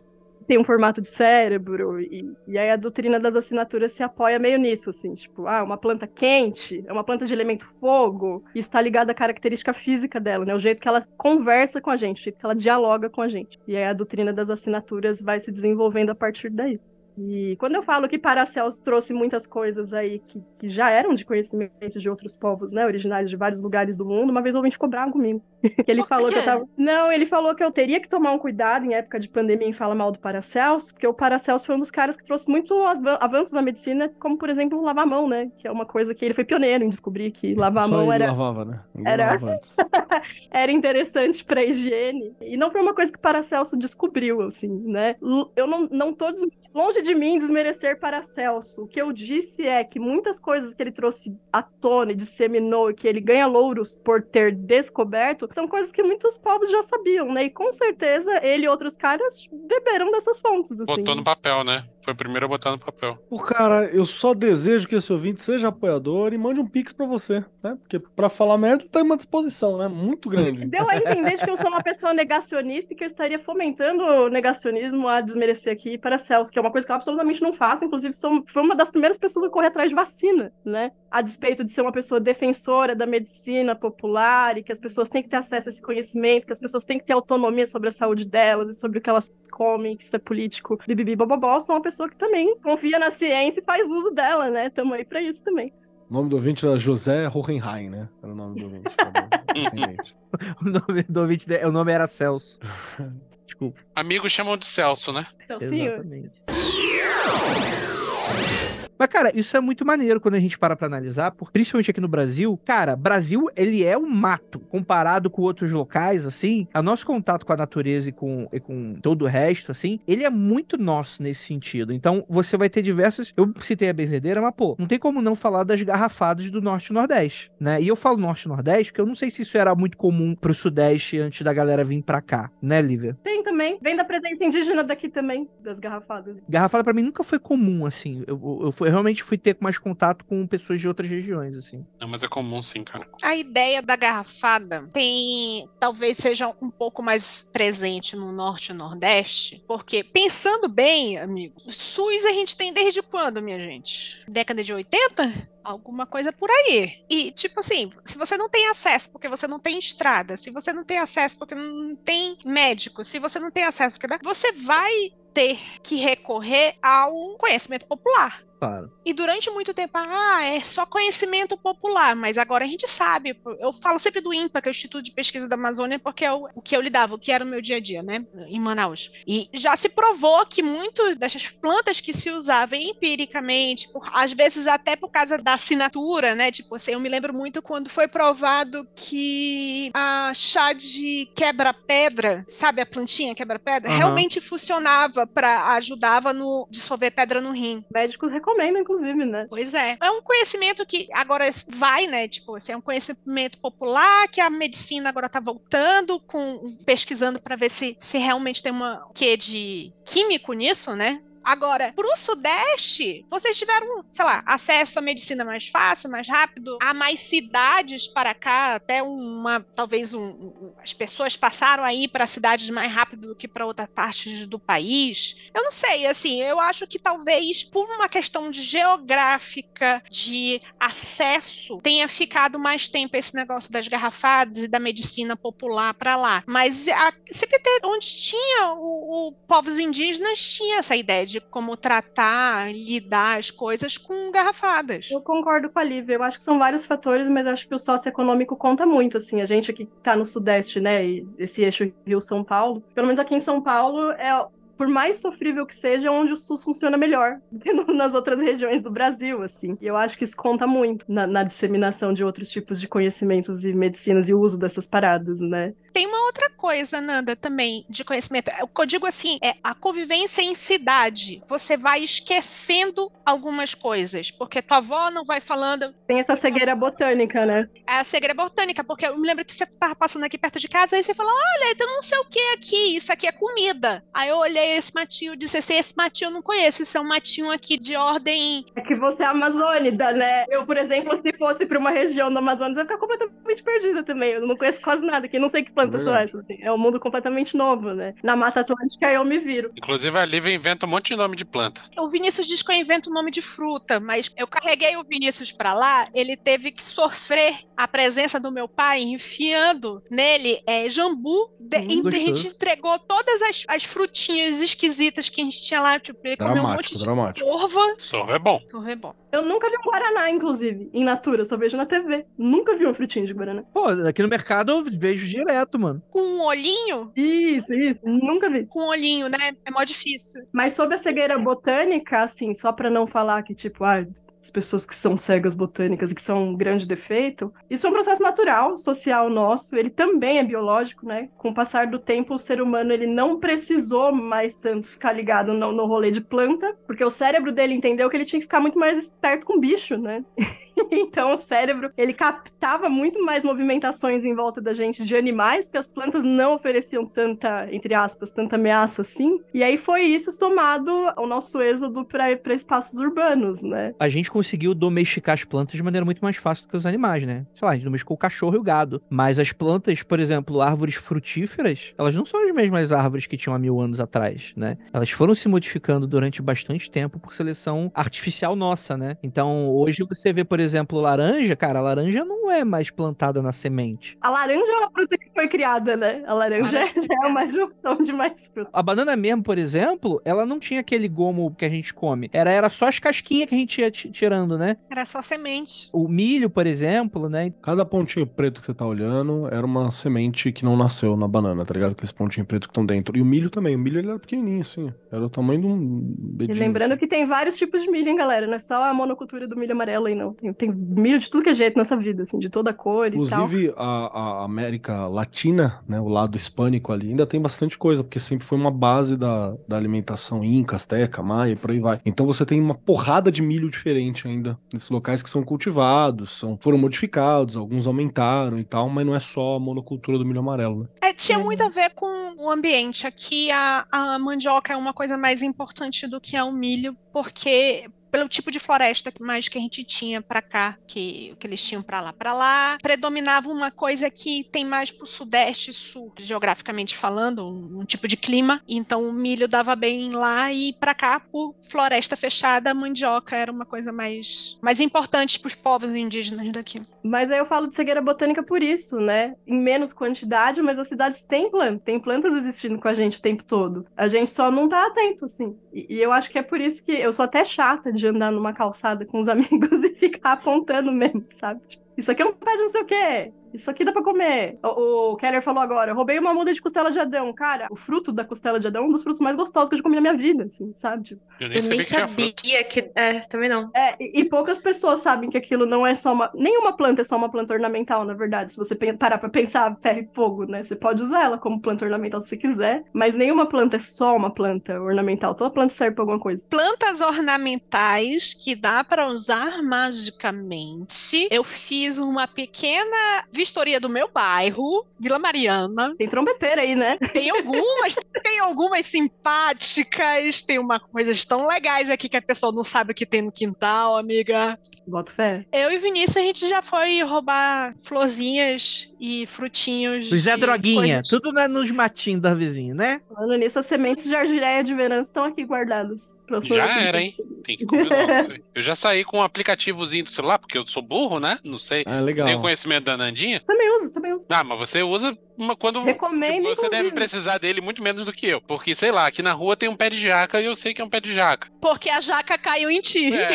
Tem 0.51 0.57
um 0.57 0.65
formato 0.65 1.01
de 1.01 1.07
cérebro, 1.07 1.97
e, 2.01 2.29
e 2.45 2.57
aí 2.57 2.69
a 2.69 2.75
doutrina 2.75 3.17
das 3.17 3.37
assinaturas 3.37 3.93
se 3.93 4.03
apoia 4.03 4.37
meio 4.37 4.59
nisso, 4.59 4.89
assim, 4.89 5.13
tipo, 5.13 5.47
ah, 5.47 5.63
uma 5.63 5.77
planta 5.77 6.05
quente, 6.05 6.83
é 6.85 6.91
uma 6.91 7.05
planta 7.05 7.25
de 7.25 7.31
elemento 7.31 7.65
fogo, 7.79 8.43
isso 8.53 8.69
tá 8.69 8.81
ligado 8.81 9.09
à 9.09 9.13
característica 9.13 9.71
física 9.71 10.19
dela, 10.19 10.43
né? 10.43 10.53
O 10.53 10.59
jeito 10.59 10.81
que 10.81 10.89
ela 10.89 11.07
conversa 11.15 11.79
com 11.79 11.89
a 11.89 11.95
gente, 11.95 12.19
o 12.19 12.23
jeito 12.25 12.37
que 12.37 12.45
ela 12.45 12.53
dialoga 12.53 13.09
com 13.09 13.21
a 13.21 13.29
gente. 13.29 13.57
E 13.65 13.77
aí 13.77 13.85
a 13.85 13.93
doutrina 13.93 14.33
das 14.33 14.49
assinaturas 14.49 15.21
vai 15.21 15.39
se 15.39 15.53
desenvolvendo 15.53 16.09
a 16.09 16.15
partir 16.15 16.49
daí. 16.49 16.81
E 17.23 17.55
quando 17.57 17.75
eu 17.75 17.83
falo 17.83 18.07
que 18.07 18.17
Paracelso 18.17 18.83
trouxe 18.83 19.13
muitas 19.13 19.45
coisas 19.45 19.93
aí 19.93 20.19
que, 20.19 20.41
que 20.59 20.67
já 20.67 20.89
eram 20.89 21.13
de 21.13 21.23
conhecimento 21.25 21.99
de 21.99 22.09
outros 22.09 22.35
povos, 22.35 22.71
né, 22.71 22.85
originários 22.85 23.29
de 23.29 23.37
vários 23.37 23.61
lugares 23.61 23.95
do 23.97 24.05
mundo, 24.05 24.29
uma 24.31 24.41
vez 24.41 24.55
o 24.55 24.57
ouvinte 24.57 24.73
ficou 24.75 24.89
bravo 24.89 25.11
comigo. 25.11 25.43
que 25.85 25.91
ele 25.91 26.01
Por 26.01 26.07
falou 26.09 26.29
que 26.29 26.39
eu 26.39 26.43
tava. 26.45 26.67
Não, 26.75 27.11
ele 27.11 27.25
falou 27.25 27.53
que 27.53 27.63
eu 27.63 27.71
teria 27.71 27.99
que 27.99 28.09
tomar 28.09 28.31
um 28.31 28.39
cuidado 28.39 28.85
em 28.85 28.93
época 28.95 29.19
de 29.19 29.29
pandemia 29.29 29.67
em 29.67 29.71
falar 29.73 29.93
mal 29.95 30.11
do 30.11 30.19
Paracelso, 30.19 30.93
porque 30.93 31.05
o 31.05 31.13
Paracelso 31.13 31.65
foi 31.67 31.75
um 31.75 31.79
dos 31.79 31.91
caras 31.91 32.15
que 32.15 32.23
trouxe 32.23 32.49
muito 32.49 32.73
avan- 32.85 33.17
avanços 33.21 33.53
na 33.53 33.61
medicina, 33.61 34.09
como 34.19 34.37
por 34.37 34.49
exemplo 34.49 34.81
lavar 34.81 35.03
a 35.03 35.07
mão, 35.07 35.27
né? 35.27 35.51
Que 35.57 35.67
é 35.67 35.71
uma 35.71 35.85
coisa 35.85 36.15
que 36.15 36.25
ele 36.25 36.33
foi 36.33 36.43
pioneiro 36.43 36.83
em 36.83 36.89
descobrir 36.89 37.29
que 37.31 37.53
lavar 37.53 37.83
a 37.83 37.87
Só 37.87 37.93
mão 37.93 38.05
ele 38.13 38.23
era, 38.23 38.31
lavava, 38.31 38.65
né? 38.65 38.79
Ninguém 38.95 39.13
era- 39.13 39.37
era 40.49 40.71
interessante 40.71 41.43
pra 41.43 41.63
higiene. 41.63 42.35
E 42.41 42.57
não 42.57 42.71
foi 42.71 42.81
uma 42.81 42.93
coisa 42.95 43.11
que 43.11 43.19
Paracelso 43.19 43.77
descobriu, 43.77 44.41
assim, 44.41 44.69
né? 44.87 45.15
Eu 45.55 45.67
não, 45.67 45.87
não 45.91 46.13
tô 46.13 46.31
des- 46.31 46.45
longe 46.73 47.01
de 47.01 47.10
mim 47.15 47.37
desmerecer 47.37 47.99
Paracelso. 47.99 48.83
O 48.83 48.87
que 48.87 49.01
eu 49.01 49.11
disse 49.11 49.65
é 49.65 49.83
que 49.83 49.99
muitas 49.99 50.39
coisas 50.39 50.73
que 50.73 50.81
ele 50.81 50.91
trouxe 50.91 51.37
à 51.51 51.61
tona 51.61 52.11
e 52.11 52.15
disseminou 52.15 52.89
e 52.89 52.93
que 52.93 53.07
ele 53.07 53.21
ganha 53.21 53.45
louros 53.47 53.95
por 53.95 54.21
ter 54.21 54.53
descoberto 54.53 55.47
são 55.53 55.67
coisas 55.67 55.91
que 55.91 56.03
muitos 56.03 56.37
povos 56.37 56.69
já 56.69 56.81
sabiam, 56.83 57.31
né? 57.31 57.45
E 57.45 57.49
com 57.49 57.71
certeza 57.71 58.45
ele 58.45 58.65
e 58.65 58.69
outros 58.69 58.95
caras 58.95 59.47
beberam 59.51 60.11
dessas 60.11 60.39
fontes, 60.39 60.73
assim. 60.73 60.85
Botou 60.85 61.15
no 61.15 61.23
papel, 61.23 61.63
né? 61.63 61.85
Foi 62.01 62.13
o 62.13 62.17
primeiro 62.17 62.45
a 62.45 62.49
botar 62.49 62.71
no 62.71 62.79
papel. 62.79 63.17
Pô, 63.29 63.37
cara, 63.39 63.85
eu 63.85 64.05
só 64.05 64.33
desejo 64.33 64.87
que 64.87 64.95
esse 64.95 65.11
ouvinte 65.11 65.41
seja 65.41 65.67
apoiador 65.67 66.33
e 66.33 66.37
mande 66.37 66.59
um 66.59 66.67
pix 66.67 66.93
pra 66.93 67.05
você, 67.05 67.43
né? 67.63 67.77
Porque 67.79 67.99
pra 67.99 68.29
falar 68.29 68.57
merda 68.57 68.85
tá 68.89 68.99
em 68.99 69.03
uma 69.03 69.17
disposição, 69.17 69.77
né? 69.77 69.87
Muito 69.87 70.29
grande. 70.29 70.65
Deu 70.65 70.89
a 70.89 70.97
entender 70.97 71.35
de 71.37 71.43
que 71.43 71.49
eu 71.49 71.57
sou 71.57 71.69
uma 71.69 71.83
pessoa 71.83 72.13
negacionista 72.13 72.93
e 72.93 72.95
que 72.95 73.03
eu 73.03 73.07
estaria 73.07 73.39
fomentando 73.39 74.03
o 74.03 74.29
negacionismo 74.29 75.07
a 75.07 75.21
desmerecer 75.21 75.73
aqui 75.73 75.97
Paracelso, 75.97 76.51
que 76.51 76.57
é 76.57 76.61
uma 76.61 76.71
coisa 76.71 76.85
que 76.85 76.90
eu 76.91 76.95
absolutamente 76.95 77.41
não 77.41 77.53
faço. 77.53 77.85
Inclusive, 77.85 78.13
sou, 78.13 78.43
foi 78.45 78.61
uma 78.61 78.75
das 78.75 78.91
primeiras 78.91 79.17
pessoas 79.17 79.45
a 79.45 79.49
correr 79.49 79.67
atrás 79.67 79.89
de 79.89 79.95
vacina, 79.95 80.53
né? 80.63 80.91
A 81.09 81.21
despeito 81.21 81.63
de 81.63 81.71
ser 81.71 81.81
uma 81.81 81.91
pessoa 81.91 82.19
defensora 82.19 82.95
da 82.95 83.05
medicina 83.05 83.75
popular 83.75 84.57
e 84.57 84.63
que 84.63 84.71
as 84.71 84.79
pessoas 84.79 85.09
têm 85.09 85.23
que 85.23 85.29
ter 85.29 85.37
acesso 85.37 85.69
a 85.69 85.71
esse 85.71 85.81
conhecimento, 85.81 86.45
que 86.45 86.53
as 86.53 86.59
pessoas 86.59 86.83
têm 86.85 86.99
que 86.99 87.05
ter 87.05 87.13
autonomia 87.13 87.65
sobre 87.65 87.89
a 87.89 87.91
saúde 87.91 88.25
delas 88.25 88.69
e 88.69 88.73
sobre 88.73 88.99
o 88.99 89.01
que 89.01 89.09
elas 89.09 89.29
comem, 89.51 89.95
que 89.95 90.03
isso 90.03 90.15
é 90.15 90.19
político, 90.19 90.77
bibibi, 90.87 91.15
bobobó. 91.15 91.59
Sou 91.59 91.75
uma 91.75 91.81
pessoa 91.81 92.09
que 92.09 92.15
também 92.15 92.55
confia 92.57 92.99
na 92.99 93.09
ciência 93.09 93.61
e 93.61 93.63
faz 93.63 93.89
uso 93.89 94.11
dela, 94.11 94.49
né? 94.49 94.69
Tamo 94.69 94.93
aí 94.93 95.05
pra 95.05 95.21
isso 95.21 95.43
também. 95.43 95.73
O 96.09 96.13
nome 96.13 96.29
do 96.29 96.35
ouvinte 96.35 96.65
era 96.65 96.77
José 96.77 97.29
Hohenheim, 97.33 97.89
né? 97.89 98.09
Era 98.21 98.33
o 98.33 98.35
nome 98.35 98.59
do 98.59 98.65
ouvinte. 98.65 98.89
tá. 98.97 99.11
O 100.61 100.65
nome 100.65 101.03
do 101.03 101.21
ouvinte, 101.21 101.45
o 101.65 101.71
nome 101.71 101.91
era 101.91 102.07
Celso. 102.07 102.59
Desculpa. 103.51 103.81
Amigos 103.93 104.31
chamam 104.31 104.55
de 104.55 104.65
Celso, 104.65 105.11
né? 105.11 105.27
Celcinho? 105.41 105.93
Exatamente. 105.93 106.31
Mas, 109.01 109.09
cara, 109.09 109.31
isso 109.33 109.57
é 109.57 109.59
muito 109.59 109.83
maneiro 109.83 110.21
quando 110.21 110.35
a 110.35 110.39
gente 110.39 110.59
para 110.59 110.75
pra 110.75 110.85
analisar, 110.85 111.31
porque, 111.31 111.53
principalmente 111.53 111.89
aqui 111.89 111.99
no 111.99 112.07
Brasil. 112.07 112.59
Cara, 112.63 112.95
Brasil, 112.95 113.47
ele 113.55 113.83
é 113.83 113.97
um 113.97 114.07
mato. 114.07 114.59
Comparado 114.59 115.27
com 115.27 115.41
outros 115.41 115.71
locais, 115.71 116.27
assim, 116.27 116.67
o 116.71 116.83
nosso 116.83 117.03
contato 117.03 117.43
com 117.43 117.51
a 117.51 117.57
natureza 117.57 118.09
e 118.09 118.11
com, 118.11 118.47
e 118.53 118.59
com 118.59 118.93
todo 119.01 119.23
o 119.23 119.27
resto, 119.27 119.71
assim, 119.71 119.99
ele 120.07 120.23
é 120.23 120.29
muito 120.29 120.77
nosso 120.77 121.23
nesse 121.23 121.43
sentido. 121.45 121.91
Então, 121.91 122.23
você 122.29 122.55
vai 122.55 122.69
ter 122.69 122.83
diversas. 122.83 123.33
Eu 123.35 123.51
citei 123.61 123.89
a 123.89 123.93
benzedeira, 123.93 124.39
mas, 124.39 124.53
pô, 124.55 124.75
não 124.77 124.85
tem 124.85 124.99
como 124.99 125.19
não 125.19 125.33
falar 125.33 125.63
das 125.63 125.81
garrafadas 125.81 126.51
do 126.51 126.61
Norte 126.61 126.89
e 126.89 126.93
Nordeste, 126.93 127.51
né? 127.59 127.81
E 127.81 127.87
eu 127.87 127.95
falo 127.95 128.17
Norte 128.17 128.43
e 128.43 128.49
Nordeste 128.49 128.91
porque 128.91 129.01
eu 129.01 129.07
não 129.07 129.15
sei 129.15 129.31
se 129.31 129.41
isso 129.41 129.57
era 129.57 129.73
muito 129.73 129.97
comum 129.97 130.35
pro 130.35 130.53
Sudeste 130.53 131.17
antes 131.17 131.41
da 131.41 131.51
galera 131.51 131.83
vir 131.83 132.03
pra 132.03 132.21
cá, 132.21 132.51
né, 132.61 132.79
Lívia? 132.83 133.17
Tem 133.23 133.41
também. 133.41 133.79
Vem 133.81 133.95
da 133.95 134.03
presença 134.05 134.45
indígena 134.45 134.83
daqui 134.83 135.09
também, 135.09 135.49
das 135.59 135.79
garrafadas. 135.79 136.37
Garrafada 136.47 136.83
pra 136.83 136.93
mim 136.93 137.01
nunca 137.01 137.23
foi 137.23 137.39
comum, 137.39 137.83
assim. 137.87 138.23
Eu, 138.27 138.39
eu, 138.39 138.65
eu 138.65 138.71
fui- 138.71 138.90
eu 138.91 138.95
realmente 138.95 139.23
fui 139.23 139.37
ter 139.37 139.55
mais 139.59 139.77
contato 139.77 140.25
com 140.25 140.45
pessoas 140.45 140.79
de 140.81 140.87
outras 140.87 141.09
regiões, 141.09 141.55
assim. 141.55 141.85
Não, 141.99 142.07
mas 142.07 142.21
é 142.23 142.27
comum 142.27 142.61
sim, 142.61 142.83
cara. 142.83 143.07
A 143.23 143.35
ideia 143.35 143.81
da 143.81 143.95
garrafada 143.95 144.87
tem 144.91 145.67
talvez 145.79 146.17
seja 146.17 146.53
um 146.61 146.69
pouco 146.69 147.01
mais 147.01 147.49
presente 147.53 148.15
no 148.15 148.31
norte 148.31 148.71
e 148.71 148.75
nordeste, 148.75 149.63
porque 149.67 150.03
pensando 150.03 150.67
bem, 150.67 151.17
amigo, 151.17 151.55
SUS 151.59 152.25
a 152.25 152.33
gente 152.33 152.57
tem 152.57 152.73
desde 152.73 153.01
quando, 153.01 153.41
minha 153.41 153.59
gente? 153.59 154.23
Década 154.27 154.63
de 154.63 154.73
80? 154.73 155.49
Alguma 155.63 156.05
coisa 156.05 156.31
por 156.33 156.49
aí. 156.49 157.03
E, 157.09 157.31
tipo 157.31 157.59
assim, 157.59 157.91
se 158.05 158.17
você 158.17 158.35
não 158.37 158.49
tem 158.49 158.67
acesso 158.67 159.09
porque 159.11 159.27
você 159.29 159.47
não 159.47 159.59
tem 159.59 159.77
estrada, 159.77 160.37
se 160.37 160.49
você 160.49 160.73
não 160.73 160.83
tem 160.83 160.97
acesso 160.97 161.37
porque 161.37 161.55
não 161.55 161.95
tem 161.95 162.37
médico, 162.45 163.03
se 163.05 163.19
você 163.19 163.39
não 163.39 163.51
tem 163.51 163.63
acesso 163.63 163.99
porque 163.99 164.17
você 164.23 164.51
vai 164.51 164.91
ter 165.33 165.57
que 165.81 165.95
recorrer 165.95 166.75
ao 166.81 167.37
conhecimento 167.37 167.85
popular. 167.85 168.43
Claro. 168.59 168.91
E 169.03 169.11
durante 169.11 169.49
muito 169.49 169.73
tempo, 169.73 169.93
ah, 169.95 170.43
é 170.43 170.59
só 170.61 170.85
conhecimento 170.85 171.57
popular, 171.57 172.15
mas 172.15 172.37
agora 172.37 172.63
a 172.63 172.67
gente 172.67 172.87
sabe. 172.87 173.35
Eu 173.59 173.73
falo 173.73 173.97
sempre 173.97 174.21
do 174.21 174.31
INPA, 174.31 174.61
que 174.61 174.69
é 174.69 174.71
o 174.71 174.71
Instituto 174.71 175.03
de 175.03 175.11
Pesquisa 175.11 175.47
da 175.47 175.55
Amazônia, 175.55 175.97
porque 175.97 176.23
é 176.23 176.31
o, 176.31 176.47
o 176.53 176.61
que 176.61 176.77
eu 176.77 176.81
lidava, 176.81 177.15
o 177.15 177.17
que 177.17 177.31
era 177.31 177.43
o 177.43 177.47
meu 177.47 177.59
dia 177.59 177.77
a 177.77 177.79
dia, 177.79 178.03
né, 178.03 178.23
em 178.47 178.59
Manaus. 178.59 179.11
E 179.25 179.49
já 179.51 179.75
se 179.75 179.89
provou 179.89 180.45
que 180.45 180.61
muitas 180.61 181.15
dessas 181.15 181.47
plantas 181.47 181.99
que 181.99 182.13
se 182.13 182.29
usavam 182.29 182.77
empiricamente, 182.77 183.89
por- 183.89 184.07
às 184.13 184.31
vezes 184.31 184.67
até 184.67 184.95
por 184.95 185.09
causa 185.09 185.39
da 185.39 185.50
assinatura, 185.53 186.35
né, 186.35 186.51
tipo 186.51 186.75
assim, 186.75 186.91
eu 186.91 186.99
me 186.99 187.09
lembro 187.09 187.33
muito 187.33 187.61
quando 187.61 187.89
foi 187.89 188.07
provado 188.07 188.87
que 188.95 189.91
a 189.93 190.31
chá 190.33 190.73
de 190.73 191.29
quebra-pedra, 191.35 192.45
sabe 192.47 192.81
a 192.81 192.85
plantinha 192.85 193.35
quebra-pedra, 193.35 193.89
Aham. 193.89 193.97
realmente 193.97 194.41
funcionava 194.41 195.25
para 195.27 195.73
ajudava 195.73 196.33
no 196.33 196.67
dissolver 196.69 197.11
pedra 197.11 197.41
no 197.41 197.51
rim. 197.51 197.83
Médicos 197.93 198.31
recomendam, 198.31 198.81
inclusive, 198.81 199.25
né? 199.25 199.45
Pois 199.49 199.73
é. 199.73 199.97
É 200.01 200.11
um 200.11 200.21
conhecimento 200.21 200.85
que 200.85 201.07
agora 201.13 201.45
vai, 201.69 202.07
né? 202.07 202.27
Tipo, 202.27 202.55
assim, 202.55 202.71
é 202.73 202.77
um 202.77 202.81
conhecimento 202.81 203.59
popular 203.59 204.27
que 204.27 204.41
a 204.41 204.49
medicina 204.49 205.09
agora 205.09 205.29
tá 205.29 205.39
voltando, 205.39 206.19
com 206.19 206.75
pesquisando 206.85 207.41
para 207.41 207.55
ver 207.55 207.69
se, 207.69 207.97
se 207.99 208.17
realmente 208.17 208.61
tem 208.61 208.71
uma 208.71 209.07
quê 209.13 209.37
de 209.37 209.93
químico 210.05 210.53
nisso, 210.53 210.95
né? 210.95 211.21
Agora, 211.43 211.93
pro 211.95 212.15
Sudeste, 212.17 213.25
vocês 213.29 213.57
tiveram, 213.57 214.03
sei 214.09 214.25
lá, 214.25 214.43
acesso 214.45 214.99
à 214.99 215.01
medicina 215.01 215.43
mais 215.43 215.67
fácil, 215.67 216.09
mais 216.09 216.27
rápido, 216.27 216.77
há 216.81 216.93
mais 216.93 217.19
cidades 217.19 218.07
para 218.07 218.33
cá, 218.33 218.75
até 218.75 219.01
uma, 219.01 219.65
talvez 219.75 220.13
um, 220.13 220.23
um- 220.23 220.73
as 220.81 220.93
pessoas 220.93 221.35
passaram 221.35 221.83
aí 221.83 222.07
para 222.07 222.27
cidades 222.27 222.69
mais 222.69 222.91
rápido 222.91 223.29
do 223.29 223.35
que 223.35 223.47
para 223.47 223.65
outras 223.65 223.89
partes 223.89 224.45
do 224.47 224.59
país. 224.59 225.35
Eu 225.53 225.63
não 225.63 225.71
sei, 225.71 226.05
assim, 226.07 226.41
eu 226.41 226.59
acho 226.59 226.85
que 226.87 226.99
talvez 226.99 227.63
por 227.63 227.85
uma 227.89 228.07
questão 228.09 228.49
de 228.51 228.61
geográfica, 228.61 230.01
de 230.11 230.61
acesso, 230.79 231.79
tenha 231.81 232.07
ficado 232.07 232.59
mais 232.59 232.87
tempo 232.87 233.15
esse 233.17 233.33
negócio 233.35 233.71
das 233.71 233.87
garrafadas 233.87 234.63
e 234.63 234.67
da 234.67 234.79
medicina 234.79 235.35
popular 235.35 235.93
para 235.93 236.15
lá. 236.15 236.43
Mas 236.47 236.87
a, 236.87 237.13
sempre 237.31 237.59
onde 237.83 238.07
tinha 238.07 238.73
o, 238.73 239.27
o 239.29 239.31
povos 239.47 239.77
indígenas, 239.79 240.39
tinha 240.53 240.79
essa 240.79 240.95
ideia 240.95 241.25
de 241.25 241.30
como 241.39 241.77
tratar, 241.77 242.71
lidar 242.73 243.37
as 243.37 243.49
coisas 243.51 243.97
com 243.97 244.31
garrafadas. 244.31 245.09
Eu 245.11 245.21
concordo 245.21 245.69
com 245.69 245.79
a 245.79 245.83
Lívia. 245.83 246.15
Eu 246.15 246.23
acho 246.23 246.37
que 246.37 246.43
são 246.43 246.59
vários 246.59 246.85
fatores, 246.85 247.27
mas 247.29 247.47
acho 247.47 247.67
que 247.67 247.75
o 247.75 247.79
socioeconômico 247.79 248.55
conta 248.55 248.85
muito, 248.85 249.17
assim. 249.17 249.41
A 249.41 249.45
gente 249.45 249.71
aqui 249.71 249.85
tá 250.03 250.15
no 250.15 250.25
Sudeste, 250.25 250.79
né, 250.79 251.05
e 251.05 251.27
esse 251.37 251.61
eixo 251.63 251.91
Rio-São 252.05 252.43
Paulo, 252.43 252.81
pelo 252.93 253.07
menos 253.07 253.19
aqui 253.19 253.35
em 253.35 253.39
São 253.39 253.61
Paulo, 253.61 254.11
é 254.11 254.45
por 254.77 254.87
mais 254.87 255.21
sofrível 255.21 255.63
que 255.63 255.75
seja, 255.75 256.07
é 256.07 256.11
onde 256.11 256.33
o 256.33 256.35
SUS 256.35 256.63
funciona 256.63 256.97
melhor 256.97 257.37
do 257.51 257.59
que 257.59 257.71
no- 257.71 257.93
nas 257.93 258.15
outras 258.15 258.41
regiões 258.41 258.81
do 258.81 258.89
Brasil, 258.89 259.43
assim. 259.43 259.77
E 259.79 259.85
eu 259.85 259.95
acho 259.95 260.17
que 260.17 260.23
isso 260.23 260.35
conta 260.35 260.65
muito 260.65 261.05
na, 261.07 261.27
na 261.27 261.43
disseminação 261.43 262.11
de 262.11 262.23
outros 262.25 262.49
tipos 262.49 262.81
de 262.81 262.87
conhecimentos 262.87 263.63
e 263.63 263.73
medicinas 263.73 264.27
e 264.27 264.33
o 264.33 264.39
uso 264.39 264.57
dessas 264.57 264.87
paradas, 264.87 265.39
né? 265.39 265.73
Tem 265.93 266.05
uma 266.07 266.25
outra 266.25 266.49
coisa, 266.49 267.01
Nanda, 267.01 267.35
também 267.35 267.85
de 267.89 268.03
conhecimento. 268.03 268.49
O 268.61 268.67
que 268.67 268.81
eu 268.81 268.85
digo 268.85 269.05
assim 269.05 269.37
é 269.43 269.55
a 269.63 269.73
convivência 269.73 270.41
em 270.41 270.55
cidade. 270.55 271.41
Você 271.47 271.75
vai 271.77 272.03
esquecendo 272.03 273.11
algumas 273.25 273.73
coisas, 273.73 274.31
porque 274.31 274.61
tua 274.61 274.77
avó 274.77 275.11
não 275.11 275.23
vai 275.23 275.39
falando 275.39 275.93
Tem 276.07 276.19
essa 276.19 276.35
cegueira 276.35 276.75
botânica, 276.75 277.45
né? 277.45 277.69
é 277.87 277.97
a 277.97 278.03
segredo 278.03 278.37
botânica, 278.37 278.83
porque 278.83 279.05
eu 279.05 279.17
me 279.17 279.27
lembro 279.27 279.43
que 279.43 279.53
você 279.53 279.65
tava 279.65 279.95
passando 279.95 280.23
aqui 280.23 280.37
perto 280.37 280.59
de 280.59 280.67
casa, 280.67 280.95
aí 280.95 281.03
você 281.03 281.13
falou: 281.13 281.31
olha, 281.31 281.75
tem 281.75 281.87
não 281.87 282.01
sei 282.01 282.17
o 282.19 282.25
que 282.25 282.39
aqui, 282.53 282.95
isso 282.95 283.11
aqui 283.11 283.27
é 283.27 283.31
comida. 283.31 284.03
Aí 284.13 284.29
eu 284.29 284.37
olhei 284.37 284.77
esse 284.77 284.93
matinho 284.93 285.33
e 285.33 285.37
disse 285.37 285.57
assim: 285.57 285.75
esse 285.75 285.95
matinho 285.95 286.29
eu 286.29 286.33
não 286.33 286.41
conheço, 286.41 286.83
isso 286.83 286.97
é 286.97 287.01
um 287.01 287.07
matinho 287.07 287.51
aqui 287.51 287.77
de 287.77 287.95
ordem. 287.95 288.65
É 288.75 288.81
que 288.81 288.95
você 288.95 289.23
é 289.23 289.25
amazônida, 289.27 290.11
né? 290.13 290.45
Eu, 290.49 290.65
por 290.65 290.77
exemplo, 290.77 291.17
se 291.17 291.33
fosse 291.33 291.65
pra 291.65 291.77
uma 291.79 291.91
região 291.91 292.31
do 292.31 292.37
Amazonas, 292.39 292.77
eu 292.77 292.83
ia 292.83 292.87
ficar 292.87 292.99
completamente 292.99 293.63
perdida 293.63 294.03
também. 294.03 294.31
Eu 294.31 294.47
não 294.47 294.55
conheço 294.55 294.81
quase 294.81 295.05
nada 295.05 295.25
aqui, 295.25 295.37
não 295.37 295.49
sei 295.49 295.63
que 295.63 295.71
plantas 295.81 296.03
são 296.03 296.15
essas, 296.15 296.39
assim. 296.41 296.57
É 296.61 296.71
um 296.71 296.77
mundo 296.77 296.99
completamente 296.99 297.55
novo, 297.55 297.93
né? 297.93 298.13
Na 298.23 298.35
Mata 298.35 298.61
Atlântica 298.61 299.11
eu 299.11 299.23
me 299.23 299.37
viro. 299.39 299.71
Inclusive, 299.75 300.17
a 300.17 300.25
Lívia 300.25 300.53
inventa 300.53 300.85
um 300.85 300.89
monte 300.89 301.09
de 301.09 301.15
nome 301.15 301.35
de 301.35 301.45
planta. 301.45 301.81
O 301.97 302.09
Vinícius 302.09 302.47
diz 302.47 302.61
que 302.61 302.71
eu 302.71 302.75
invento 302.75 303.09
o 303.09 303.13
nome 303.13 303.31
de 303.31 303.41
fruta, 303.41 303.99
mas 303.99 304.31
eu 304.37 304.47
carreguei 304.47 304.95
o 304.97 305.03
Vinícius 305.03 305.51
pra 305.51 305.73
lá, 305.73 306.07
ele 306.13 306.35
teve 306.35 306.71
que 306.71 306.81
sofrer 306.83 307.59
a 307.75 307.87
presença 307.87 308.39
do 308.39 308.51
meu 308.51 308.67
pai 308.67 309.01
enfiando 309.01 310.01
nele 310.09 310.61
é, 310.65 310.87
jambu. 310.89 311.49
De, 311.59 311.81
Hum, 311.81 312.07
a 312.07 312.11
gente 312.11 312.47
entregou 312.47 312.97
todas 312.99 313.41
as, 313.41 313.63
as 313.67 313.83
frutinhas 313.83 314.61
esquisitas 314.61 315.29
que 315.29 315.41
a 315.41 315.43
gente 315.43 315.61
tinha 315.61 315.81
lá, 315.81 315.99
tipo, 315.99 316.19
ele 316.23 316.37
comeu 316.37 316.63
um 316.63 316.67
monte 316.67 316.97
de 316.97 317.03
dramático. 317.03 317.47
corva. 317.47 317.95
Sorvo 317.97 318.31
é 318.31 318.39
bom. 318.39 318.61
Sorvo 318.67 318.89
é 318.89 318.95
bom. 318.95 319.13
Eu 319.31 319.45
nunca 319.45 319.69
vi 319.69 319.75
um 319.77 319.89
Guaraná, 319.89 320.29
inclusive, 320.29 320.89
em 320.93 321.03
natura, 321.03 321.45
só 321.45 321.55
vejo 321.55 321.77
na 321.77 321.85
TV. 321.85 322.25
Nunca 322.37 322.75
vi 322.75 322.85
uma 322.85 322.93
frutinha 322.93 323.25
de 323.25 323.33
Guaraná. 323.33 323.63
Pô, 323.73 323.87
aqui 323.87 324.21
no 324.21 324.27
mercado 324.27 324.71
eu 324.71 324.83
vejo 324.83 325.27
direto, 325.27 325.79
mano. 325.79 326.01
Com 326.09 326.21
um 326.21 326.41
olhinho, 326.41 327.11
Isso, 327.15 327.73
isso, 327.73 328.01
nunca 328.03 328.49
vi. 328.49 328.65
com 328.65 328.81
um 328.81 328.87
olhinho, 328.89 329.29
né? 329.29 329.55
É 329.65 329.71
mó 329.71 329.83
difícil. 329.83 330.41
Mas 330.51 330.73
sobre 330.73 330.95
a 330.95 330.97
cegueira 330.97 331.37
botânica, 331.39 332.23
assim, 332.23 332.53
só 332.53 332.71
pra 332.71 332.89
não 332.89 333.07
falar 333.07 333.41
que, 333.43 333.55
tipo, 333.55 333.83
ah, 333.83 334.05
as 334.41 334.49
pessoas 334.49 334.85
que 334.85 334.95
são 334.95 335.15
cegas 335.15 335.53
botânicas 335.53 336.11
e 336.11 336.15
que 336.15 336.21
são 336.21 336.49
um 336.49 336.55
grande 336.55 336.87
defeito, 336.87 337.53
isso 337.69 337.85
é 337.85 337.89
um 337.89 337.93
processo 337.93 338.23
natural, 338.23 338.75
social 338.75 339.29
nosso, 339.29 339.75
ele 339.75 339.89
também 339.89 340.39
é 340.39 340.43
biológico, 340.43 341.05
né? 341.05 341.29
Com 341.37 341.49
o 341.49 341.53
passar 341.53 341.87
do 341.87 341.99
tempo, 341.99 342.33
o 342.33 342.37
ser 342.37 342.61
humano, 342.61 342.91
ele 342.91 343.05
não 343.05 343.39
precisou 343.39 344.11
mais 344.11 344.55
tanto 344.55 344.87
ficar 344.87 345.13
ligado 345.13 345.53
no, 345.53 345.71
no 345.71 345.85
rolê 345.85 346.09
de 346.09 346.21
planta, 346.21 346.75
porque 346.87 347.03
o 347.03 347.09
cérebro 347.09 347.51
dele 347.51 347.75
entendeu 347.75 348.09
que 348.09 348.17
ele 348.17 348.25
tinha 348.25 348.39
que 348.39 348.45
ficar 348.45 348.59
muito 348.59 348.79
mais 348.79 348.97
esperto 348.97 349.45
com 349.45 349.59
bicho, 349.59 349.97
né? 349.97 350.25
Então 350.91 351.33
o 351.33 351.37
cérebro, 351.37 351.91
ele 351.97 352.13
captava 352.13 352.89
muito 352.89 353.23
mais 353.23 353.43
movimentações 353.43 354.23
em 354.23 354.35
volta 354.35 354.61
da 354.61 354.73
gente 354.73 355.03
de 355.03 355.15
animais, 355.15 355.65
porque 355.65 355.77
as 355.77 355.87
plantas 355.87 356.23
não 356.23 356.55
ofereciam 356.55 357.05
tanta, 357.05 357.67
entre 357.71 357.93
aspas, 357.93 358.31
tanta 358.31 358.55
ameaça 358.55 359.01
assim. 359.01 359.39
E 359.53 359.63
aí 359.63 359.77
foi 359.77 360.03
isso 360.03 360.31
somado 360.31 360.91
ao 361.15 361.27
nosso 361.27 361.61
êxodo 361.61 362.05
para 362.05 362.53
espaços 362.53 362.99
urbanos, 362.99 363.63
né? 363.63 363.93
A 363.99 364.09
gente 364.09 364.31
conseguiu 364.31 364.73
domesticar 364.73 365.33
as 365.33 365.43
plantas 365.43 365.75
de 365.75 365.83
maneira 365.83 366.05
muito 366.05 366.21
mais 366.21 366.37
fácil 366.37 366.65
do 366.65 366.69
que 366.69 366.77
os 366.77 366.85
animais, 366.85 367.25
né? 367.25 367.45
Sei 367.53 367.65
lá, 367.65 367.71
a 367.71 367.75
gente 367.75 367.83
domesticou 367.83 368.15
o 368.15 368.19
cachorro 368.19 368.55
e 368.55 368.59
o 368.59 368.63
gado. 368.63 369.01
Mas 369.09 369.39
as 369.39 369.51
plantas, 369.51 370.03
por 370.03 370.19
exemplo, 370.19 370.61
árvores 370.61 370.95
frutíferas, 370.95 371.93
elas 371.97 372.15
não 372.15 372.25
são 372.25 372.45
as 372.47 372.53
mesmas 372.53 372.91
árvores 372.91 373.25
que 373.25 373.37
tinham 373.37 373.55
há 373.55 373.59
mil 373.59 373.79
anos 373.79 373.99
atrás, 373.99 374.53
né? 374.55 374.77
Elas 374.93 375.09
foram 375.09 375.33
se 375.35 375.47
modificando 375.47 376.07
durante 376.07 376.41
bastante 376.41 376.89
tempo 376.89 377.19
por 377.19 377.33
seleção 377.33 377.91
artificial 377.93 378.55
nossa, 378.55 378.97
né? 378.97 379.17
Então, 379.23 379.69
hoje 379.69 380.03
você 380.03 380.33
vê, 380.33 380.43
por 380.43 380.59
exemplo, 380.59 380.70
laranja, 380.91 381.55
cara, 381.55 381.79
a 381.79 381.81
laranja 381.81 382.23
não 382.25 382.49
é 382.51 382.63
mais 382.63 382.89
plantada 382.89 383.41
na 383.41 383.51
semente. 383.51 384.17
A 384.21 384.29
laranja 384.29 384.71
é 384.71 384.75
uma 384.77 384.91
fruta 384.91 385.17
que 385.17 385.29
foi 385.33 385.47
criada, 385.47 385.95
né? 385.97 386.23
A 386.27 386.33
laranja 386.33 386.85
já 386.95 387.15
é 387.23 387.27
uma 387.27 387.45
junção 387.45 387.97
de 387.97 388.11
mais 388.13 388.47
frutas. 388.53 388.71
A 388.73 388.81
banana 388.83 389.15
mesmo, 389.15 389.43
por 389.43 389.57
exemplo, 389.57 390.21
ela 390.25 390.45
não 390.45 390.59
tinha 390.59 390.79
aquele 390.79 391.07
gomo 391.07 391.53
que 391.57 391.65
a 391.65 391.69
gente 391.69 391.93
come. 391.93 392.29
Era, 392.33 392.51
era 392.51 392.69
só 392.69 392.87
as 392.87 392.99
casquinhas 392.99 393.47
que 393.49 393.55
a 393.55 393.57
gente 393.57 393.81
ia 393.81 393.91
ti- 393.91 394.09
tirando, 394.11 394.57
né? 394.57 394.77
Era 394.89 395.05
só 395.05 395.21
semente. 395.21 395.89
O 395.93 396.07
milho, 396.07 396.49
por 396.49 396.67
exemplo, 396.67 397.29
né? 397.29 397.53
Cada 397.61 397.85
pontinho 397.85 398.25
preto 398.27 398.59
que 398.61 398.65
você 398.67 398.73
tá 398.73 398.85
olhando 398.85 399.47
era 399.51 399.65
uma 399.65 399.91
semente 399.91 400.51
que 400.51 400.63
não 400.65 400.75
nasceu 400.77 401.15
na 401.15 401.27
banana, 401.27 401.65
tá 401.65 401.73
ligado? 401.73 401.91
Aqueles 401.93 402.11
pontinhos 402.11 402.47
pretos 402.47 402.67
que 402.67 402.71
estão 402.71 402.85
dentro. 402.85 403.17
E 403.17 403.21
o 403.21 403.25
milho 403.25 403.49
também. 403.49 403.75
O 403.75 403.79
milho 403.79 403.99
ele 403.99 404.09
era 404.09 404.19
pequenininho, 404.19 404.61
assim. 404.61 404.91
Era 405.11 405.23
o 405.25 405.29
tamanho 405.29 405.61
de 405.61 405.67
um 405.67 406.15
E 406.19 406.47
dedinho. 406.47 406.59
lembrando 406.59 406.91
assim. 406.93 406.99
que 406.99 407.07
tem 407.07 407.25
vários 407.25 407.57
tipos 407.57 407.81
de 407.81 407.89
milho, 407.89 408.09
hein, 408.09 408.15
galera? 408.15 408.47
Não 408.47 408.55
é 408.55 408.59
só 408.59 408.83
a 408.83 408.93
monocultura 408.93 409.47
do 409.47 409.55
milho 409.55 409.71
amarelo 409.73 410.07
aí, 410.07 410.15
não. 410.15 410.33
Tem, 410.33 410.50
tem 410.53 410.71
milho 410.71 411.19
de 411.19 411.29
tudo 411.29 411.43
que 411.43 411.49
é 411.49 411.53
jeito 411.53 411.77
nessa 411.77 411.95
vida, 411.95 412.23
assim, 412.23 412.39
de 412.39 412.49
toda 412.49 412.73
cor 412.73 413.07
e 413.07 413.11
tal. 413.11 413.45
Inclusive, 413.45 413.73
a, 413.77 413.85
a 413.85 414.45
América 414.45 415.07
Latina, 415.07 415.81
né, 415.87 415.99
o 415.99 416.07
lado 416.07 416.35
hispânico 416.35 416.91
ali, 416.91 417.09
ainda 417.09 417.25
tem 417.25 417.41
bastante 417.41 417.77
coisa, 417.77 418.03
porque 418.03 418.19
sempre 418.19 418.45
foi 418.45 418.57
uma 418.57 418.71
base 418.71 419.17
da, 419.17 419.55
da 419.67 419.77
alimentação 419.77 420.43
inca, 420.43 420.75
asteca, 420.75 421.21
maia, 421.21 421.51
e 421.51 421.55
por 421.55 421.71
aí 421.71 421.79
vai. 421.79 421.99
Então 422.05 422.25
você 422.25 422.45
tem 422.45 422.59
uma 422.59 422.75
porrada 422.75 423.31
de 423.31 423.41
milho 423.41 423.69
diferente 423.69 424.27
ainda, 424.27 424.57
nesses 424.73 424.89
locais 424.89 425.23
que 425.23 425.29
são 425.29 425.43
cultivados, 425.43 426.37
são, 426.37 426.57
foram 426.59 426.77
modificados, 426.77 427.57
alguns 427.57 427.87
aumentaram 427.87 428.59
e 428.59 428.63
tal, 428.63 428.89
mas 428.89 429.05
não 429.05 429.15
é 429.15 429.19
só 429.19 429.55
a 429.55 429.59
monocultura 429.59 430.17
do 430.17 430.25
milho 430.25 430.39
amarelo, 430.39 430.81
né? 430.81 430.87
É, 431.01 431.13
tinha 431.13 431.39
muito 431.39 431.63
a 431.63 431.69
ver 431.69 431.93
com 431.93 432.35
o 432.37 432.49
ambiente. 432.49 433.05
Aqui 433.05 433.51
a, 433.51 433.85
a 433.91 434.19
mandioca 434.19 434.73
é 434.73 434.75
uma 434.75 434.93
coisa 434.93 435.17
mais 435.17 435.41
importante 435.41 436.07
do 436.07 436.19
que 436.19 436.35
é 436.35 436.43
o 436.43 436.51
milho, 436.51 436.95
porque 437.11 437.89
pelo 438.11 438.27
tipo 438.27 438.51
de 438.51 438.59
floresta 438.59 439.11
mais 439.19 439.47
que 439.47 439.57
a 439.57 439.61
gente 439.61 439.83
tinha 439.83 440.21
pra 440.21 440.41
cá, 440.41 440.77
que, 440.87 441.35
que 441.39 441.47
eles 441.47 441.63
tinham 441.63 441.81
pra 441.81 442.01
lá. 442.01 442.13
Pra 442.13 442.33
lá 442.33 442.77
predominava 442.81 443.49
uma 443.49 443.71
coisa 443.71 444.09
que 444.09 444.43
tem 444.51 444.65
mais 444.65 444.91
pro 444.91 445.05
sudeste 445.05 445.71
e 445.71 445.73
sul, 445.73 446.13
geograficamente 446.17 446.95
falando, 446.95 447.45
um, 447.49 447.79
um 447.79 447.85
tipo 447.85 448.07
de 448.07 448.17
clima. 448.17 448.61
Então 448.67 449.07
o 449.07 449.13
milho 449.13 449.47
dava 449.47 449.75
bem 449.75 450.11
lá 450.11 450.51
e 450.51 450.73
pra 450.73 450.93
cá, 450.93 451.19
por 451.19 451.55
floresta 451.69 452.15
fechada, 452.15 452.71
a 452.71 452.73
mandioca 452.73 453.35
era 453.35 453.51
uma 453.51 453.65
coisa 453.65 453.91
mais, 453.91 454.57
mais 454.61 454.79
importante 454.79 455.39
pros 455.39 455.55
povos 455.55 455.95
indígenas 455.95 456.51
daqui. 456.51 456.81
Mas 457.03 457.31
aí 457.31 457.39
eu 457.39 457.45
falo 457.45 457.67
de 457.67 457.75
cegueira 457.75 458.01
botânica 458.01 458.43
por 458.43 458.61
isso, 458.61 458.99
né? 458.99 459.35
Em 459.47 459.59
menos 459.59 459.93
quantidade, 459.93 460.61
mas 460.61 460.77
as 460.77 460.87
cidades 460.87 461.23
têm 461.23 461.49
plantas, 461.49 461.83
tem 461.83 461.99
plantas 461.99 462.33
existindo 462.33 462.79
com 462.79 462.87
a 462.87 462.93
gente 462.93 463.17
o 463.17 463.21
tempo 463.21 463.43
todo. 463.43 463.85
A 463.95 464.07
gente 464.07 464.31
só 464.31 464.51
não 464.51 464.67
tá 464.67 464.87
atento, 464.87 465.25
assim. 465.25 465.55
E, 465.73 465.95
e 465.95 466.01
eu 466.01 466.11
acho 466.11 466.29
que 466.29 466.37
é 466.37 466.43
por 466.43 466.59
isso 466.59 466.83
que 466.83 466.91
eu 466.91 467.11
sou 467.13 467.23
até 467.23 467.43
chata 467.43 467.91
de 467.91 468.00
andar 468.07 468.31
numa 468.31 468.53
calçada 468.53 469.05
com 469.05 469.19
os 469.19 469.27
amigos 469.29 469.83
e 469.83 469.95
ficar 469.95 470.33
apontando 470.33 470.91
mesmo, 470.91 471.25
sabe? 471.29 471.61
Tipo, 471.65 471.83
isso 471.97 472.11
aqui 472.11 472.21
é 472.21 472.25
um 472.25 472.33
pé 472.33 472.55
de 472.55 472.61
não 472.61 472.67
sei 472.67 472.81
o 472.81 472.85
quê. 472.85 473.33
Isso 473.53 473.69
aqui 473.69 473.83
dá 473.83 473.91
pra 473.91 474.03
comer. 474.03 474.57
O, 474.63 475.11
o 475.13 475.15
Keller 475.17 475.41
falou 475.41 475.61
agora, 475.61 475.91
eu 475.91 475.95
roubei 475.95 476.17
uma 476.19 476.33
muda 476.33 476.53
de 476.53 476.61
costela 476.61 476.91
de 476.91 476.99
Adão. 476.99 477.33
Cara, 477.33 477.67
o 477.71 477.75
fruto 477.75 478.11
da 478.11 478.23
costela 478.23 478.59
de 478.59 478.67
Adão 478.67 478.83
é 478.83 478.87
um 478.87 478.91
dos 478.91 479.03
frutos 479.03 479.19
mais 479.21 479.35
gostosos 479.35 479.69
que 479.69 479.75
eu 479.75 479.77
já 479.77 479.83
comi 479.83 479.95
na 479.95 480.01
minha 480.01 480.13
vida, 480.13 480.45
assim, 480.45 480.73
sabe? 480.75 481.03
Tipo, 481.03 481.21
Eu 481.39 481.49
nem 481.49 481.57
Eu 481.57 481.61
sabia 481.61 481.77
nem 481.77 481.79
que 481.79 481.83
sabia 481.85 482.63
que. 482.63 482.91
É, 482.95 483.19
também 483.21 483.49
não. 483.49 483.69
É, 483.75 483.95
e, 483.99 484.21
e 484.21 484.25
poucas 484.25 484.59
pessoas 484.59 484.99
sabem 485.01 485.29
que 485.29 485.37
aquilo 485.37 485.65
não 485.65 485.85
é 485.85 485.95
só 485.95 486.13
uma. 486.13 486.31
Nenhuma 486.33 486.75
planta 486.75 487.01
é 487.01 487.03
só 487.03 487.15
uma 487.17 487.29
planta 487.29 487.53
ornamental, 487.53 488.03
na 488.05 488.13
verdade. 488.13 488.51
Se 488.51 488.57
você 488.57 488.75
parar 488.75 489.17
pra 489.17 489.29
pensar 489.29 489.75
ferro 489.81 489.99
e 489.99 490.09
fogo, 490.13 490.45
né? 490.45 490.63
Você 490.63 490.75
pode 490.75 491.01
usar 491.01 491.23
ela 491.23 491.37
como 491.37 491.61
planta 491.61 491.85
ornamental 491.85 492.19
se 492.21 492.29
você 492.29 492.37
quiser, 492.37 492.83
mas 492.93 493.15
nenhuma 493.15 493.45
planta 493.45 493.75
é 493.77 493.79
só 493.79 494.15
uma 494.15 494.33
planta 494.33 494.79
ornamental. 494.81 495.35
Toda 495.35 495.49
planta 495.51 495.73
serve 495.73 495.95
pra 495.95 496.03
alguma 496.03 496.19
coisa. 496.19 496.43
plantas 496.49 497.01
ornamentais 497.01 498.33
que 498.33 498.55
dá 498.55 498.83
para 498.83 499.07
usar 499.07 499.61
magicamente. 499.63 501.27
Eu 501.31 501.43
fiz 501.43 501.97
uma 501.97 502.27
pequena 502.27 503.25
vistoria 503.41 503.79
do 503.79 503.89
meu 503.89 504.07
bairro, 504.07 504.85
Vila 504.99 505.17
Mariana. 505.17 505.95
Tem 505.97 506.07
trombeteira 506.07 506.61
aí, 506.61 506.75
né? 506.75 506.97
Tem 507.11 507.31
algumas, 507.31 507.95
tem 508.23 508.39
algumas 508.39 508.85
simpáticas, 508.85 510.43
tem 510.43 510.59
uma 510.59 510.79
coisas 510.79 511.25
tão 511.25 511.47
legais 511.47 511.89
aqui 511.89 512.07
que 512.07 512.17
a 512.17 512.21
pessoa 512.21 512.51
não 512.51 512.63
sabe 512.63 512.91
o 512.91 512.95
que 512.95 513.05
tem 513.05 513.23
no 513.23 513.31
quintal, 513.31 513.97
amiga. 513.97 514.59
Boto 514.91 515.13
fé. 515.13 515.45
Eu 515.51 515.71
e 515.71 515.77
Vinícius, 515.77 516.17
a 516.17 516.19
gente 516.19 516.47
já 516.49 516.61
foi 516.61 517.01
roubar 517.01 517.73
florzinhas 517.81 518.93
e 518.99 519.25
frutinhos. 519.25 520.11
E 520.11 520.37
Droguinha, 520.37 520.95
coisas. 520.97 521.07
tudo 521.07 521.31
na- 521.31 521.47
nos 521.47 521.71
matinhos 521.71 522.21
da 522.21 522.33
vizinha, 522.33 522.73
né? 522.75 523.01
Falando 523.13 523.35
nisso, 523.37 523.57
as 523.57 523.65
sementes 523.65 524.07
de 524.07 524.15
argireia 524.15 524.61
de 524.63 524.73
verão 524.75 524.99
estão 524.99 525.23
aqui 525.23 525.43
guardadas. 525.45 526.15
Já 526.47 526.81
era, 526.81 527.01
hein? 527.01 527.15
Tem 527.43 527.57
que 527.57 527.65
comer 527.65 527.89
logo 527.89 528.11
aí. 528.31 528.41
Eu 528.55 528.61
já 528.61 528.75
saí 528.75 529.03
com 529.03 529.17
um 529.17 529.21
aplicativozinho 529.23 530.03
do 530.05 530.11
celular, 530.11 530.37
porque 530.39 530.57
eu 530.57 530.65
sou 530.65 530.81
burro, 530.81 531.19
né? 531.19 531.37
Não 531.43 531.57
sei. 531.57 531.83
Ah, 531.85 531.99
legal. 531.99 532.25
Tenho 532.25 532.39
conhecimento 532.39 532.85
da 532.85 532.95
Nandinha. 532.97 533.41
Também 533.45 533.75
uso, 533.77 533.91
também 533.91 534.13
uso. 534.13 534.25
Ah, 534.29 534.43
mas 534.43 534.57
você 534.59 534.81
usa 534.83 535.17
quando 535.57 535.81
Recomendo, 535.83 536.43
tipo, 536.43 536.55
você 536.55 536.69
deve 536.69 536.91
precisar 536.91 537.37
dele 537.37 537.61
muito 537.61 537.81
menos 537.83 538.05
do 538.05 538.13
que 538.13 538.27
eu. 538.27 538.41
Porque, 538.41 538.75
sei 538.75 538.91
lá, 538.91 539.07
aqui 539.07 539.21
na 539.21 539.31
rua 539.33 539.55
tem 539.57 539.67
um 539.69 539.75
pé 539.75 539.89
de 539.89 539.99
jaca 539.99 540.39
e 540.41 540.45
eu 540.45 540.55
sei 540.55 540.73
que 540.73 540.81
é 540.81 540.85
um 540.85 540.89
pé 540.89 540.99
de 540.99 541.13
jaca. 541.13 541.49
Porque 541.61 541.89
a 541.89 541.99
jaca 542.01 542.37
caiu 542.37 542.69
em 542.69 542.81
ti. 542.81 543.13
É. 543.15 543.31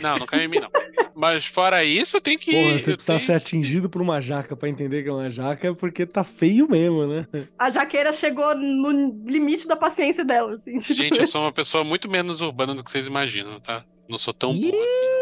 Não, 0.00 0.16
não 0.16 0.26
caiu 0.26 0.42
em 0.44 0.48
mim, 0.48 0.60
não. 0.60 0.70
Mas 1.14 1.44
fora 1.46 1.82
isso, 1.84 2.16
eu 2.16 2.20
tenho 2.20 2.38
que. 2.38 2.50
Porra, 2.52 2.78
você 2.78 2.94
precisa 2.94 3.16
tenho- 3.16 3.26
ser 3.26 3.32
atingido 3.34 3.88
por 3.90 4.00
uma 4.00 4.20
jaca 4.20 4.54
pra 4.56 4.68
entender 4.68 5.02
que 5.02 5.08
é 5.08 5.12
uma 5.12 5.30
jaca, 5.30 5.68
é 5.68 5.74
porque 5.74 6.06
tá 6.06 6.22
feio 6.24 6.68
mesmo, 6.68 7.06
né? 7.06 7.26
A 7.58 7.70
jaqueira 7.70 8.12
chegou 8.12 8.54
no 8.54 8.90
limite 9.26 9.66
da 9.66 9.76
paciência 9.76 10.24
dela, 10.24 10.54
assim. 10.54 10.78
tipo- 10.78 10.94
Gente, 10.94 11.18
eu 11.20 11.26
sou 11.26 11.42
uma 11.42 11.52
pessoa 11.52 11.82
muito 11.84 12.08
menos 12.08 12.40
urbana 12.40 12.74
do 12.74 12.84
que 12.84 12.90
vocês 12.90 13.06
imaginam, 13.06 13.60
tá? 13.60 13.84
Não 14.08 14.16
sou 14.18 14.32
tão 14.32 14.54
burro 14.58 14.68
assim. 14.82 15.17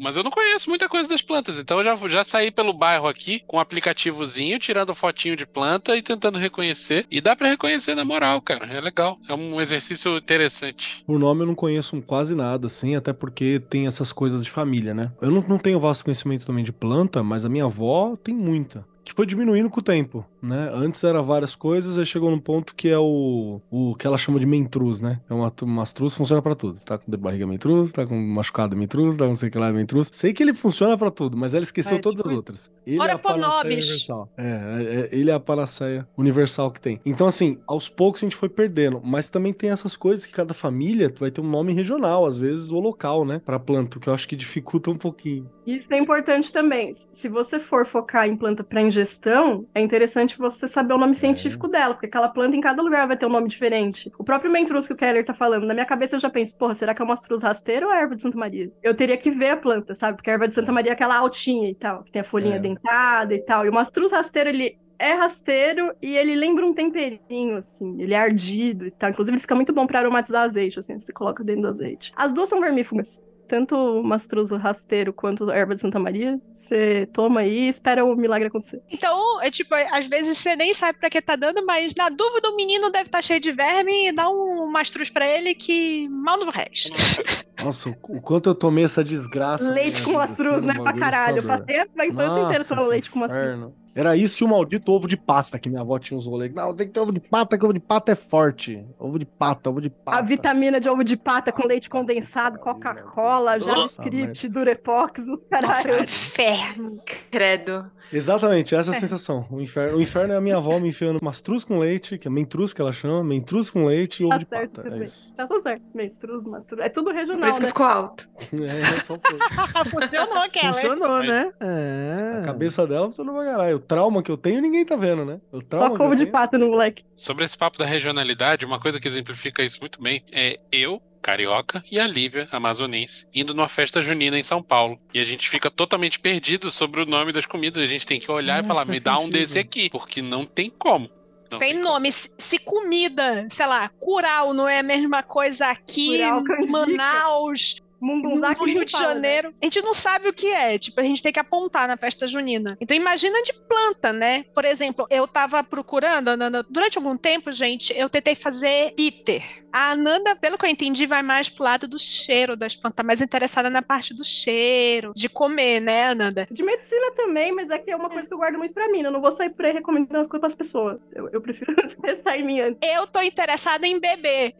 Mas 0.00 0.16
eu 0.16 0.24
não 0.24 0.30
conheço 0.30 0.70
muita 0.70 0.88
coisa 0.88 1.08
das 1.08 1.20
plantas, 1.20 1.58
então 1.58 1.78
eu 1.78 1.84
já, 1.84 2.08
já 2.08 2.24
saí 2.24 2.50
pelo 2.50 2.72
bairro 2.72 3.06
aqui 3.06 3.42
com 3.46 3.58
um 3.58 3.60
aplicativozinho, 3.60 4.58
tirando 4.58 4.94
fotinho 4.94 5.36
de 5.36 5.46
planta 5.46 5.96
e 5.96 6.02
tentando 6.02 6.38
reconhecer. 6.38 7.06
E 7.10 7.20
dá 7.20 7.36
pra 7.36 7.48
reconhecer 7.48 7.94
na 7.94 8.04
moral, 8.04 8.40
cara. 8.40 8.66
É 8.66 8.80
legal. 8.80 9.18
É 9.28 9.34
um 9.34 9.60
exercício 9.60 10.16
interessante. 10.16 11.04
Por 11.06 11.18
nome 11.18 11.42
eu 11.42 11.46
não 11.46 11.54
conheço 11.54 12.00
quase 12.02 12.34
nada, 12.34 12.66
assim, 12.66 12.96
até 12.96 13.12
porque 13.12 13.60
tem 13.68 13.86
essas 13.86 14.12
coisas 14.12 14.42
de 14.42 14.50
família, 14.50 14.94
né? 14.94 15.12
Eu 15.20 15.30
não, 15.30 15.42
não 15.42 15.58
tenho 15.58 15.78
vasto 15.78 16.04
conhecimento 16.04 16.46
também 16.46 16.64
de 16.64 16.72
planta, 16.72 17.22
mas 17.22 17.44
a 17.44 17.48
minha 17.48 17.64
avó 17.64 18.16
tem 18.16 18.34
muita. 18.34 18.84
Que 19.10 19.16
foi 19.16 19.26
diminuindo 19.26 19.68
com 19.68 19.80
o 19.80 19.82
tempo, 19.82 20.24
né? 20.40 20.70
Antes 20.72 21.02
era 21.02 21.20
várias 21.20 21.56
coisas, 21.56 21.98
aí 21.98 22.06
chegou 22.06 22.30
num 22.30 22.38
ponto 22.38 22.76
que 22.76 22.88
é 22.88 22.96
o, 22.96 23.60
o 23.68 23.92
que 23.96 24.06
ela 24.06 24.16
chama 24.16 24.38
de 24.38 24.46
mentruz, 24.46 25.00
né? 25.00 25.20
É 25.28 25.34
uma, 25.34 25.52
uma 25.62 25.82
astruz, 25.82 26.14
funciona 26.14 26.40
pra 26.40 26.54
tudo. 26.54 26.78
Você 26.78 26.86
tá 26.86 26.96
com 26.96 27.10
dor 27.10 27.16
de 27.16 27.22
barriga 27.24 27.44
mentruz, 27.44 27.92
tá 27.92 28.06
com 28.06 28.14
machucado 28.14 28.76
mentruz, 28.76 29.16
tá 29.16 29.24
com 29.24 29.30
não 29.30 29.34
sei 29.34 29.48
o 29.48 29.52
que 29.52 29.58
lá 29.58 29.72
mentruz. 29.72 30.10
Sei 30.12 30.32
que 30.32 30.40
ele 30.40 30.54
funciona 30.54 30.96
pra 30.96 31.10
tudo, 31.10 31.36
mas 31.36 31.54
ela 31.54 31.64
esqueceu 31.64 31.96
É, 31.96 32.00
todas 32.00 32.18
tipo 32.18 32.28
as 32.28 32.34
outras. 32.36 32.72
Ele 32.86 33.00
Ora 33.00 33.10
é 33.10 33.14
a 33.16 33.18
panaceia 33.18 33.64
universal. 33.64 34.28
É, 34.38 34.44
é, 34.44 34.46
é, 34.46 35.08
ele 35.10 35.30
é 35.32 35.34
a 35.34 35.40
panaceia 35.40 36.06
universal 36.16 36.70
que 36.70 36.80
tem. 36.80 37.00
Então, 37.04 37.26
assim, 37.26 37.58
aos 37.66 37.88
poucos 37.88 38.22
a 38.22 38.26
gente 38.26 38.36
foi 38.36 38.48
perdendo, 38.48 39.00
mas 39.02 39.28
também 39.28 39.52
tem 39.52 39.70
essas 39.70 39.96
coisas 39.96 40.24
que 40.24 40.32
cada 40.32 40.54
família 40.54 41.12
vai 41.18 41.32
ter 41.32 41.40
um 41.40 41.50
nome 41.50 41.72
regional, 41.72 42.26
às 42.26 42.38
vezes, 42.38 42.70
ou 42.70 42.80
local, 42.80 43.24
né? 43.24 43.42
Pra 43.44 43.58
planta, 43.58 43.98
o 43.98 44.00
que 44.00 44.08
eu 44.08 44.14
acho 44.14 44.28
que 44.28 44.36
dificulta 44.36 44.88
um 44.88 44.96
pouquinho. 44.96 45.50
Isso 45.66 45.92
é 45.92 45.98
importante 45.98 46.52
também. 46.52 46.92
Se 46.94 47.28
você 47.28 47.58
for 47.58 47.84
focar 47.84 48.28
em 48.28 48.36
planta 48.36 48.62
para 48.62 48.80
ingestão, 49.00 49.66
é 49.74 49.80
interessante 49.80 50.36
você 50.38 50.68
saber 50.68 50.94
o 50.94 50.98
nome 50.98 51.14
científico 51.14 51.66
dela, 51.68 51.94
porque 51.94 52.06
aquela 52.06 52.28
planta 52.28 52.56
em 52.56 52.60
cada 52.60 52.82
lugar 52.82 53.06
vai 53.06 53.16
ter 53.16 53.26
um 53.26 53.30
nome 53.30 53.48
diferente. 53.48 54.10
O 54.18 54.24
próprio 54.24 54.50
mentruz 54.50 54.86
que 54.86 54.92
o 54.92 54.96
Keller 54.96 55.24
tá 55.24 55.34
falando, 55.34 55.66
na 55.66 55.74
minha 55.74 55.86
cabeça 55.86 56.16
eu 56.16 56.20
já 56.20 56.30
penso, 56.30 56.56
porra, 56.56 56.74
será 56.74 56.94
que 56.94 57.00
é 57.02 57.04
uma 57.04 57.14
astruz 57.14 57.42
rasteira 57.42 57.86
ou 57.86 57.92
é 57.92 58.00
erva 58.00 58.14
de 58.14 58.22
Santa 58.22 58.38
Maria? 58.38 58.70
Eu 58.82 58.94
teria 58.94 59.16
que 59.16 59.30
ver 59.30 59.50
a 59.50 59.56
planta, 59.56 59.94
sabe? 59.94 60.16
Porque 60.16 60.30
a 60.30 60.34
erva 60.34 60.48
de 60.48 60.54
Santa 60.54 60.72
Maria 60.72 60.90
é 60.90 60.94
aquela 60.94 61.16
altinha 61.16 61.70
e 61.70 61.74
tal, 61.74 62.02
que 62.04 62.12
tem 62.12 62.20
a 62.20 62.24
folhinha 62.24 62.56
É. 62.56 62.58
dentada 62.58 63.34
e 63.34 63.42
tal. 63.44 63.64
E 63.64 63.70
o 63.70 63.78
astruz 63.78 64.12
rasteiro, 64.12 64.50
ele 64.50 64.78
é 64.98 65.12
rasteiro 65.14 65.92
e 66.02 66.16
ele 66.16 66.34
lembra 66.34 66.64
um 66.66 66.72
temperinho, 66.72 67.56
assim. 67.56 68.00
Ele 68.00 68.12
é 68.12 68.18
ardido 68.18 68.86
e 68.86 68.90
tal. 68.90 69.10
Inclusive, 69.10 69.34
ele 69.36 69.40
fica 69.40 69.54
muito 69.54 69.72
bom 69.72 69.86
pra 69.86 69.98
aromatizar 70.00 70.44
azeite, 70.44 70.78
assim, 70.78 70.98
você 71.00 71.12
coloca 71.12 71.42
dentro 71.42 71.62
do 71.62 71.68
azeite. 71.68 72.12
As 72.14 72.32
duas 72.32 72.48
são 72.48 72.60
vermífugas. 72.60 73.20
Tanto 73.50 73.74
o 73.74 74.04
mastruso 74.04 74.56
rasteiro 74.56 75.12
quanto 75.12 75.50
a 75.50 75.56
erva 75.56 75.74
de 75.74 75.80
Santa 75.80 75.98
Maria, 75.98 76.40
você 76.54 77.08
toma 77.12 77.40
aí 77.40 77.62
e 77.62 77.68
espera 77.68 78.04
o 78.04 78.14
milagre 78.14 78.46
acontecer. 78.46 78.80
Então, 78.88 79.42
é 79.42 79.50
tipo, 79.50 79.74
às 79.74 80.06
vezes 80.06 80.38
você 80.38 80.54
nem 80.54 80.72
sabe 80.72 81.00
pra 81.00 81.10
que 81.10 81.20
tá 81.20 81.34
dando, 81.34 81.66
mas 81.66 81.92
na 81.96 82.08
dúvida 82.10 82.48
o 82.48 82.54
menino 82.54 82.90
deve 82.90 83.06
estar 83.06 83.20
cheio 83.24 83.40
de 83.40 83.50
verme 83.50 84.06
e 84.06 84.12
dá 84.12 84.30
um 84.30 84.70
mastruz 84.70 85.10
pra 85.10 85.26
ele 85.26 85.52
que 85.56 86.08
mal 86.12 86.38
no 86.38 86.48
resta. 86.48 86.94
Nossa, 87.60 87.90
o, 87.90 88.20
quanto 88.22 88.50
eu 88.50 88.54
tomei 88.54 88.84
essa 88.84 89.02
desgraça. 89.02 89.68
leite 89.68 90.00
minha 90.00 90.04
com 90.04 90.12
mastruz, 90.12 90.62
né? 90.62 90.74
Pra 90.74 90.92
caralho. 90.92 91.38
Eu 91.38 91.46
passei 91.46 91.80
a 91.80 92.06
infância 92.06 92.40
inteira 92.44 92.64
tomando 92.64 92.88
leite 92.88 93.10
com 93.10 93.18
mastruz. 93.18 93.58
Era 93.94 94.16
isso 94.16 94.42
e 94.42 94.46
o 94.46 94.48
maldito 94.48 94.92
ovo 94.92 95.08
de 95.08 95.16
pata, 95.16 95.58
que 95.58 95.68
minha 95.68 95.80
avó 95.80 95.98
tinha 95.98 96.16
uns 96.16 96.26
rolês. 96.26 96.52
Não, 96.54 96.74
tem 96.74 96.86
que 96.86 96.92
ter 96.92 97.00
ovo 97.00 97.12
de 97.12 97.20
pata, 97.20 97.58
que 97.58 97.64
ovo 97.64 97.72
de 97.74 97.80
pata 97.80 98.12
é 98.12 98.14
forte. 98.14 98.84
Ovo 98.98 99.18
de 99.18 99.24
pata, 99.26 99.68
ovo 99.70 99.80
de 99.80 99.90
pata. 99.90 100.18
A 100.18 100.20
vitamina 100.20 100.78
de 100.80 100.88
ovo 100.88 101.02
de 101.02 101.16
pata 101.16 101.50
com 101.52 101.66
leite 101.66 101.90
condensado, 101.90 102.58
Coca-Cola, 102.58 103.56
Nossa, 103.56 103.70
JavaScript, 103.70 104.48
Durepox, 104.48 105.26
nos 105.26 105.42
Nossa, 105.42 105.44
que 105.44 105.48
caralho. 105.88 106.04
inferno. 106.04 107.00
Credo. 107.30 107.90
Exatamente, 108.12 108.74
essa 108.74 108.92
é 108.92 108.96
a 108.96 109.00
sensação. 109.00 109.46
O 109.50 109.60
inferno, 109.60 109.98
o 109.98 110.02
inferno 110.02 110.34
é 110.34 110.36
a 110.36 110.40
minha 110.40 110.56
avó 110.56 110.78
me 110.78 110.88
enfiando 110.88 111.18
mastruz 111.22 111.64
com 111.64 111.78
leite, 111.78 112.18
que 112.18 112.26
é 112.26 112.30
mentruz 112.30 112.72
que 112.72 112.80
ela 112.80 112.92
chama, 112.92 113.22
mentruz 113.22 113.70
com 113.70 113.84
leite 113.86 114.22
e 114.22 114.26
ovo 114.26 114.30
Tá 114.32 114.38
de 114.38 114.44
certo 114.46 114.76
pata. 114.76 114.88
É 114.88 114.90
também. 114.90 115.04
isso. 115.04 115.34
Tá 115.34 115.46
tudo 115.46 115.60
certo. 115.60 115.82
Menstruz, 115.94 116.44
mastruz. 116.44 116.84
É 116.84 116.88
tudo 116.88 117.10
regional, 117.12 117.40
Por 117.40 117.48
isso 117.48 117.58
que 117.58 117.64
né? 117.66 117.68
ficou 117.70 117.86
alto. 117.86 118.28
É, 118.40 119.04
só 119.04 119.14
um. 119.14 119.20
Funcionou, 119.90 120.50
Keller. 120.50 120.74
Funcionou, 120.74 121.08
Mas- 121.18 121.28
né? 121.28 121.52
É. 121.60 122.38
A 122.38 122.42
cabeça 122.42 122.86
dela 122.86 123.06
funciona 123.06 123.32
pra 123.32 123.44
caralho. 123.44 123.79
O 123.80 123.86
trauma 123.86 124.22
que 124.22 124.30
eu 124.30 124.36
tenho, 124.36 124.60
ninguém 124.60 124.84
tá 124.84 124.96
vendo, 124.96 125.24
né? 125.24 125.40
O 125.50 125.60
Só 125.60 125.68
trauma 125.70 125.90
que 125.92 125.96
com 125.98 126.04
ovo 126.04 126.12
eu 126.12 126.16
de 126.18 126.22
tenho- 126.24 126.32
pata 126.32 126.58
no 126.58 126.68
moleque. 126.68 127.02
Sobre 127.16 127.44
esse 127.44 127.56
papo 127.56 127.78
da 127.78 127.84
regionalidade, 127.86 128.64
uma 128.64 128.78
coisa 128.78 129.00
que 129.00 129.08
exemplifica 129.08 129.62
isso 129.62 129.80
muito 129.80 130.00
bem 130.02 130.22
é 130.32 130.58
eu, 130.70 131.00
carioca, 131.22 131.82
e 131.90 131.98
a 132.00 132.06
Lívia, 132.06 132.48
amazonense, 132.50 133.26
indo 133.34 133.54
numa 133.54 133.68
festa 133.68 134.00
junina 134.00 134.38
em 134.38 134.42
São 134.42 134.62
Paulo. 134.62 134.98
E 135.12 135.20
a 135.20 135.24
gente 135.24 135.48
fica 135.48 135.70
totalmente 135.70 136.18
perdido 136.20 136.70
sobre 136.70 137.02
o 137.02 137.06
nome 137.06 137.32
das 137.32 137.44
comidas. 137.46 137.82
A 137.82 137.86
gente 137.86 138.06
tem 138.06 138.18
que 138.20 138.30
olhar 138.30 138.56
Ah, 138.58 138.60
e 138.60 138.66
falar, 138.66 138.84
me 138.84 138.98
dá 139.00 139.18
um 139.18 139.28
desse 139.28 139.58
aqui, 139.58 139.90
porque 139.90 140.22
não 140.22 140.44
tem 140.44 140.70
como. 140.70 141.10
Não 141.50 141.58
Tem 141.58 141.72
como. 141.72 141.84
nome. 141.84 142.12
Se, 142.12 142.30
se 142.38 142.58
comida, 142.60 143.46
sei 143.50 143.66
lá, 143.66 143.88
curau 143.98 144.54
não 144.54 144.68
é 144.68 144.78
a 144.78 144.82
mesma 144.84 145.22
coisa 145.22 145.66
aqui, 145.66 146.18
Curau. 146.18 146.44
Manaus, 146.70 147.76
Mungunzá 148.00 148.54
no 148.54 148.64
Rio 148.64 148.84
de 148.84 148.92
Janeiro. 148.92 149.54
A 149.60 149.64
gente 149.66 149.82
não 149.82 149.94
sabe 149.94 150.28
o 150.28 150.32
que 150.32 150.48
é. 150.48 150.78
Tipo, 150.78 151.00
a 151.00 151.04
gente 151.04 151.22
tem 151.22 151.32
que 151.32 151.40
apontar 151.40 151.86
na 151.86 151.96
festa 151.96 152.26
junina. 152.26 152.76
Então 152.80 152.96
imagina 152.96 153.42
de 153.42 153.52
planta, 153.52 154.12
né? 154.12 154.44
Por 154.54 154.64
exemplo, 154.64 155.06
eu 155.10 155.26
tava 155.28 155.62
procurando, 155.62 156.28
Ananda, 156.28 156.64
durante 156.68 156.98
algum 156.98 157.16
tempo, 157.16 157.52
gente, 157.52 157.96
eu 157.96 158.08
tentei 158.08 158.34
fazer 158.34 158.94
bitter. 158.96 159.42
A 159.72 159.92
Ananda, 159.92 160.34
pelo 160.34 160.58
que 160.58 160.66
eu 160.66 160.70
entendi, 160.70 161.06
vai 161.06 161.22
mais 161.22 161.48
pro 161.48 161.62
lado 161.62 161.86
do 161.86 161.98
cheiro 161.98 162.56
das 162.56 162.74
plantas, 162.74 162.96
tá 162.96 163.02
mais 163.04 163.20
interessada 163.20 163.70
na 163.70 163.80
parte 163.80 164.12
do 164.12 164.24
cheiro, 164.24 165.12
de 165.14 165.28
comer, 165.28 165.80
né, 165.80 166.06
Ananda? 166.06 166.48
De 166.50 166.62
medicina 166.64 167.12
também, 167.14 167.52
mas 167.52 167.70
aqui 167.70 167.90
é 167.90 167.96
uma 167.96 168.10
coisa 168.10 168.26
que 168.26 168.34
eu 168.34 168.38
guardo 168.38 168.58
muito 168.58 168.74
pra 168.74 168.88
mim. 168.88 169.02
né? 169.02 169.08
Eu 169.08 169.12
não 169.12 169.20
vou 169.20 169.30
sair 169.30 169.50
por 169.50 169.64
aí 169.64 169.72
recomendando 169.72 170.18
as 170.18 170.26
coisas 170.26 170.40
pras 170.40 170.54
pessoas. 170.56 170.98
Eu, 171.12 171.28
eu 171.30 171.40
prefiro 171.40 171.74
testar 172.02 172.36
em 172.36 172.44
mim 172.44 172.60
antes. 172.60 172.78
Eu 172.82 173.06
tô 173.06 173.20
interessada 173.20 173.86
em 173.86 174.00
beber. 174.00 174.54